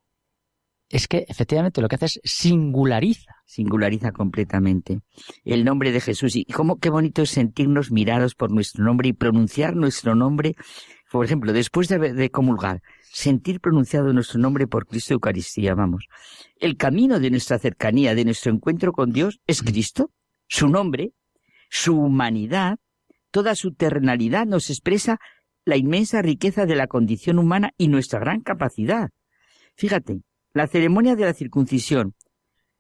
es 0.89 1.07
que 1.07 1.26
efectivamente 1.27 1.81
lo 1.81 1.88
que 1.88 1.95
hace 1.95 2.05
es 2.05 2.19
singulariza. 2.23 3.31
singulariza 3.45 4.11
completamente. 4.11 4.99
El 5.43 5.64
nombre 5.65 5.91
de 5.91 5.99
Jesús. 6.01 6.35
Y 6.35 6.45
cómo 6.45 6.77
qué 6.80 6.89
bonito 6.89 7.22
es 7.23 7.30
sentirnos 7.31 7.91
mirados 7.91 8.34
por 8.35 8.51
nuestro 8.51 8.84
nombre 8.84 9.10
y 9.10 9.14
pronunciar 9.14 9.76
nuestro 9.76 10.15
nombre. 10.15 10.55
Por 11.11 11.23
ejemplo, 11.26 11.53
después 11.53 11.88
de, 11.88 12.14
de 12.14 12.30
comulgar, 12.31 12.81
sentir 13.14 13.61
pronunciado 13.61 14.11
nuestro 14.11 14.40
nombre 14.40 14.65
por 14.65 14.88
Cristo 14.88 15.14
Eucaristía, 15.14 15.76
vamos. 15.76 16.07
El 16.60 16.77
camino 16.77 17.19
de 17.19 17.30
nuestra 17.30 17.60
cercanía, 17.60 18.15
de 18.15 18.26
nuestro 18.26 18.52
encuentro 18.52 18.91
con 18.91 19.11
Dios, 19.11 19.40
es 19.45 19.61
Cristo. 19.61 20.10
Su 20.48 20.68
nombre, 20.68 21.14
su 21.69 21.95
humanidad, 21.95 22.80
toda 23.30 23.53
su 23.53 23.76
terrenalidad 23.76 24.48
nos 24.48 24.72
expresa 24.72 25.19
la 25.64 25.77
inmensa 25.77 26.23
riqueza 26.23 26.65
de 26.65 26.76
la 26.76 26.88
condición 26.88 27.38
humana 27.38 27.72
y 27.77 27.88
nuestra 27.88 28.19
gran 28.19 28.41
capacidad. 28.41 29.11
Fíjate, 29.76 30.22
la 30.53 30.65
ceremonia 30.65 31.15
de 31.15 31.26
la 31.26 31.34
circuncisión. 31.35 32.15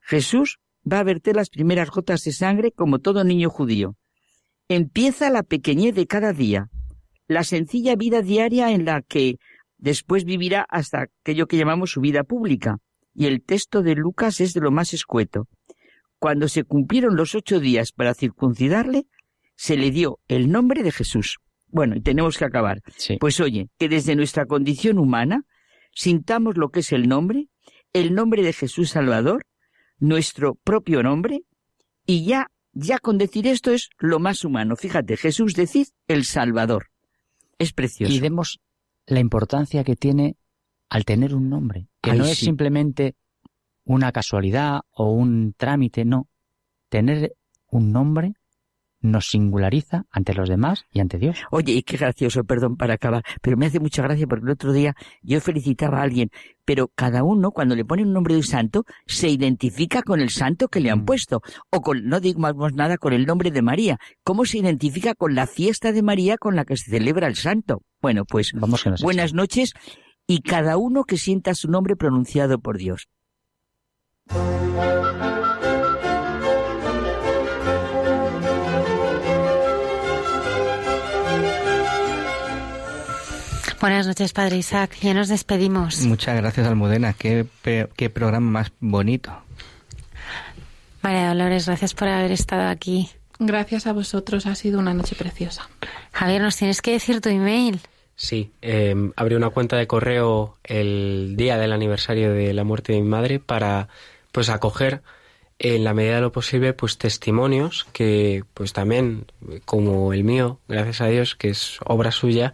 Jesús 0.01 0.57
va 0.91 0.99
a 0.99 1.03
verter 1.03 1.35
las 1.35 1.51
primeras 1.51 1.91
gotas 1.91 2.23
de 2.23 2.31
sangre 2.31 2.71
como 2.71 2.97
todo 2.97 3.23
niño 3.23 3.51
judío. 3.51 3.95
Empieza 4.67 5.29
la 5.29 5.43
pequeñez 5.43 5.93
de 5.93 6.07
cada 6.07 6.33
día, 6.33 6.71
la 7.27 7.43
sencilla 7.43 7.95
vida 7.95 8.23
diaria 8.23 8.71
en 8.71 8.85
la 8.85 9.03
que 9.03 9.37
después 9.83 10.23
vivirá 10.23 10.65
hasta 10.69 11.01
aquello 11.01 11.45
que 11.45 11.57
llamamos 11.57 11.91
su 11.91 11.99
vida 11.99 12.23
pública. 12.23 12.77
Y 13.13 13.25
el 13.25 13.43
texto 13.43 13.83
de 13.83 13.95
Lucas 13.95 14.39
es 14.39 14.53
de 14.53 14.61
lo 14.61 14.71
más 14.71 14.93
escueto. 14.93 15.47
Cuando 16.19 16.47
se 16.47 16.63
cumplieron 16.63 17.17
los 17.17 17.35
ocho 17.35 17.59
días 17.59 17.91
para 17.91 18.13
circuncidarle, 18.13 19.05
se 19.55 19.75
le 19.75 19.91
dio 19.91 20.19
el 20.29 20.49
nombre 20.49 20.83
de 20.83 20.91
Jesús. 20.91 21.39
Bueno, 21.67 21.97
y 21.97 22.01
tenemos 22.01 22.37
que 22.37 22.45
acabar. 22.45 22.81
Sí. 22.95 23.17
Pues 23.19 23.41
oye, 23.41 23.67
que 23.77 23.89
desde 23.89 24.15
nuestra 24.15 24.45
condición 24.45 24.97
humana 24.97 25.43
sintamos 25.93 26.55
lo 26.55 26.69
que 26.69 26.79
es 26.79 26.93
el 26.93 27.09
nombre, 27.09 27.49
el 27.91 28.15
nombre 28.15 28.41
de 28.41 28.53
Jesús 28.53 28.91
Salvador, 28.91 29.45
nuestro 29.99 30.55
propio 30.55 31.03
nombre, 31.03 31.41
y 32.05 32.25
ya, 32.25 32.47
ya 32.71 32.99
con 32.99 33.17
decir 33.17 33.47
esto 33.47 33.71
es 33.71 33.89
lo 33.99 34.19
más 34.19 34.45
humano. 34.45 34.77
Fíjate, 34.77 35.17
Jesús 35.17 35.55
decid 35.55 35.87
el 36.07 36.23
Salvador. 36.23 36.87
Es 37.59 37.73
precioso. 37.73 38.13
y 38.13 38.19
demos 38.19 38.59
la 39.05 39.19
importancia 39.19 39.83
que 39.83 39.95
tiene 39.95 40.37
al 40.89 41.05
tener 41.05 41.35
un 41.35 41.49
nombre, 41.49 41.87
que 42.01 42.11
Ay, 42.11 42.17
no 42.19 42.25
es 42.25 42.37
sí. 42.37 42.45
simplemente 42.45 43.15
una 43.85 44.11
casualidad 44.11 44.81
o 44.91 45.11
un 45.11 45.53
trámite, 45.57 46.05
no. 46.05 46.29
Tener 46.89 47.35
un 47.67 47.91
nombre 47.91 48.35
nos 49.03 49.27
singulariza 49.27 50.05
ante 50.09 50.33
los 50.33 50.49
demás 50.49 50.85
y 50.91 50.99
ante 51.01 51.19
Dios. 51.19 51.37
Oye, 51.51 51.73
y 51.73 51.83
qué 51.83 51.97
gracioso, 51.97 52.43
perdón 52.43 52.77
para 52.77 52.95
acabar, 52.95 53.23
pero 53.43 53.55
me 53.57 53.67
hace 53.67 53.79
mucha 53.79 54.01
gracia 54.01 54.25
porque 54.25 54.45
el 54.45 54.51
otro 54.51 54.73
día 54.73 54.95
yo 55.21 55.39
felicitaba 55.41 55.99
a 55.99 56.03
alguien, 56.03 56.31
pero 56.65 56.87
cada 56.87 57.21
uno 57.23 57.51
cuando 57.51 57.75
le 57.75 57.85
pone 57.85 58.01
un 58.01 58.13
nombre 58.13 58.33
de 58.33 58.39
un 58.39 58.43
santo 58.45 58.85
se 59.05 59.29
identifica 59.29 60.01
con 60.01 60.19
el 60.21 60.29
santo 60.31 60.69
que 60.69 60.79
le 60.79 60.89
han 60.89 61.01
Mm. 61.01 61.05
puesto, 61.05 61.41
o 61.69 61.81
con, 61.81 62.07
no 62.07 62.19
digamos 62.19 62.73
nada, 62.73 62.97
con 62.97 63.13
el 63.13 63.25
nombre 63.25 63.51
de 63.51 63.61
María. 63.61 63.99
¿Cómo 64.23 64.45
se 64.45 64.57
identifica 64.57 65.13
con 65.13 65.35
la 65.35 65.45
fiesta 65.45 65.91
de 65.91 66.01
María 66.01 66.37
con 66.37 66.55
la 66.55 66.65
que 66.65 66.77
se 66.77 66.89
celebra 66.89 67.27
el 67.27 67.35
santo? 67.35 67.83
Bueno, 68.01 68.25
pues 68.25 68.51
Vamos 68.53 68.83
buenas 69.01 69.33
noches 69.33 69.73
y 70.25 70.41
cada 70.41 70.77
uno 70.77 71.03
que 71.03 71.17
sienta 71.17 71.53
su 71.53 71.69
nombre 71.69 71.95
pronunciado 71.97 72.59
por 72.59 72.77
Dios. 72.77 73.09
Buenas 83.83 84.07
noches, 84.07 84.31
Padre 84.31 84.55
Isaac. 84.55 84.95
Ya 85.01 85.13
nos 85.13 85.27
despedimos. 85.27 85.99
Muchas 86.05 86.37
gracias, 86.37 86.65
Almudena. 86.65 87.11
Qué, 87.11 87.45
pe- 87.61 87.89
qué 87.97 88.09
programa 88.09 88.49
más 88.49 88.71
bonito. 88.79 89.33
María 91.01 91.27
Dolores, 91.27 91.65
gracias 91.65 91.93
por 91.93 92.07
haber 92.07 92.31
estado 92.31 92.69
aquí. 92.69 93.09
Gracias 93.39 93.85
a 93.85 93.91
vosotros, 93.91 94.45
ha 94.45 94.55
sido 94.55 94.79
una 94.79 94.93
noche 94.93 95.15
preciosa. 95.17 95.67
Javier, 96.13 96.41
nos 96.41 96.55
tienes 96.55 96.81
que 96.81 96.91
decir 96.93 97.19
tu 97.19 97.27
email. 97.27 97.81
Sí, 98.15 98.53
eh, 98.61 98.95
abrí 99.17 99.35
una 99.35 99.49
cuenta 99.49 99.75
de 99.75 99.85
correo 99.85 100.57
el 100.63 101.33
día 101.35 101.57
del 101.57 101.73
aniversario 101.73 102.31
de 102.31 102.53
la 102.53 102.63
muerte 102.63 102.93
de 102.93 103.01
mi 103.01 103.09
madre 103.09 103.39
para 103.41 103.89
pues 104.31 104.47
acoger 104.47 105.01
en 105.59 105.83
la 105.83 105.93
medida 105.93 106.15
de 106.15 106.21
lo 106.21 106.31
posible 106.31 106.71
pues 106.71 106.97
testimonios 106.97 107.85
que 107.91 108.45
pues 108.53 108.71
también 108.71 109.25
como 109.65 110.13
el 110.13 110.23
mío, 110.23 110.61
gracias 110.69 111.01
a 111.01 111.07
Dios 111.07 111.35
que 111.35 111.49
es 111.49 111.79
obra 111.83 112.11
suya, 112.11 112.53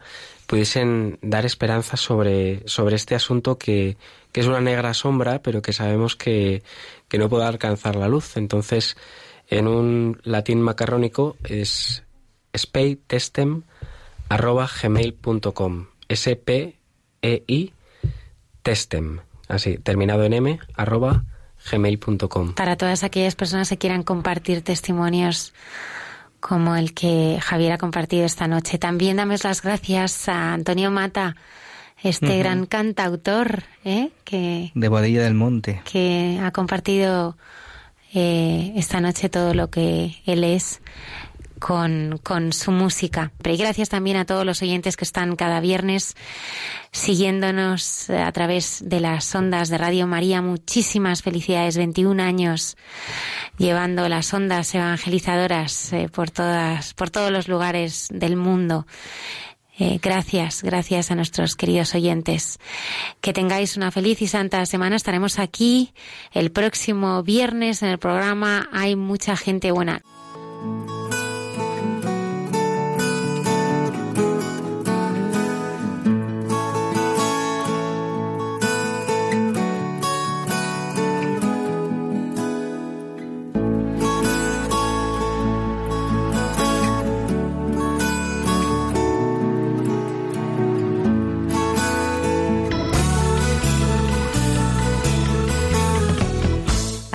pudiesen 0.49 1.19
dar 1.21 1.45
esperanza 1.45 1.95
sobre, 1.95 2.67
sobre 2.67 2.95
este 2.95 3.13
asunto 3.13 3.59
que, 3.59 3.97
que 4.31 4.39
es 4.39 4.47
una 4.47 4.59
negra 4.59 4.95
sombra, 4.95 5.43
pero 5.43 5.61
que 5.61 5.73
sabemos 5.73 6.15
que, 6.15 6.63
que 7.07 7.19
no 7.19 7.30
puede 7.30 7.45
alcanzar 7.45 7.95
la 7.95 8.07
luz. 8.07 8.35
Entonces, 8.35 8.97
en 9.47 9.67
un 9.67 10.19
latín 10.23 10.59
macarrónico 10.63 11.38
es 11.43 12.01
speytestem 12.57 13.61
arroba 14.27 14.67
gmail.com 14.67 15.85
s 16.07 16.35
p 16.35 16.80
e 17.21 17.43
i 17.45 17.73
testem. 18.63 19.19
Así 19.47 19.77
terminado 19.77 20.23
en 20.23 20.34
m 20.34 20.59
arroba 20.73 21.26
gmail.com 21.71 22.55
Para 22.55 22.76
todas 22.76 23.03
aquellas 23.03 23.35
personas 23.35 23.69
que 23.69 23.77
quieran 23.77 24.01
compartir 24.01 24.63
testimonios 24.63 25.53
como 26.39 26.75
el 26.75 26.93
que 26.93 27.39
Javier 27.41 27.73
ha 27.73 27.77
compartido 27.77 28.25
esta 28.25 28.47
noche. 28.47 28.77
También 28.77 29.17
damos 29.17 29.43
las 29.43 29.61
gracias 29.61 30.29
a 30.29 30.53
Antonio 30.53 30.91
Mata, 30.91 31.35
este 32.01 32.39
gran 32.39 32.65
cantautor, 32.65 33.63
¿eh? 33.83 34.09
que, 34.23 34.71
De 34.73 34.87
Bodilla 34.87 35.23
del 35.23 35.33
Monte. 35.33 35.81
que 35.91 36.39
ha 36.41 36.51
compartido 36.51 37.37
eh, 38.13 38.73
esta 38.75 39.01
noche 39.01 39.29
todo 39.29 39.53
lo 39.53 39.69
que 39.69 40.15
él 40.25 40.43
es 40.43 40.81
con, 41.60 42.19
con 42.23 42.53
su 42.53 42.72
música. 42.72 43.31
Pero 43.41 43.56
y 43.56 43.57
gracias 43.57 43.90
también 43.90 44.18
a 44.18 44.26
todos 44.26 44.45
los 44.45 44.61
oyentes 44.61 44.98
que 44.98 45.06
están 45.06 45.36
cada 45.36 45.60
viernes 45.60 46.15
siguiéndonos 46.91 48.10
eh, 48.10 48.18
a 48.19 48.31
través 48.31 48.81
de 48.84 48.99
las 48.99 49.34
ondas 49.36 49.69
de 49.69 49.77
Radio 49.77 50.07
María. 50.07 50.41
Muchísimas 50.41 51.22
felicidades, 51.22 51.77
21 51.77 52.23
años 52.23 52.77
llevando 53.57 54.10
las 54.10 54.34
ondas 54.34 54.73
evangelizadoras 54.73 55.94
eh, 55.94 56.10
por 56.10 56.31
todas, 56.31 56.94
por 56.94 57.10
todos 57.10 57.31
los 57.31 57.48
lugares 57.48 58.07
del 58.11 58.36
mundo. 58.36 58.88
Eh, 59.81 59.98
gracias, 60.02 60.61
gracias 60.61 61.10
a 61.10 61.15
nuestros 61.15 61.56
queridos 61.56 61.95
oyentes. 61.95 62.60
Que 63.22 63.31
tengáis 63.31 63.77
una 63.77 63.91
feliz 63.91 64.22
y 64.22 64.27
santa 64.27 64.65
semana. 64.65 64.98
Estaremos 64.98 65.40
aquí 65.40 65.94
el 66.34 66.52
próximo 66.52 67.23
viernes 67.23 67.81
en 67.81 67.90
el 67.90 67.98
programa 67.98 68.68
Hay 68.73 68.98
mucha 68.98 69.38
gente 69.38 69.72
buena. 69.72 70.02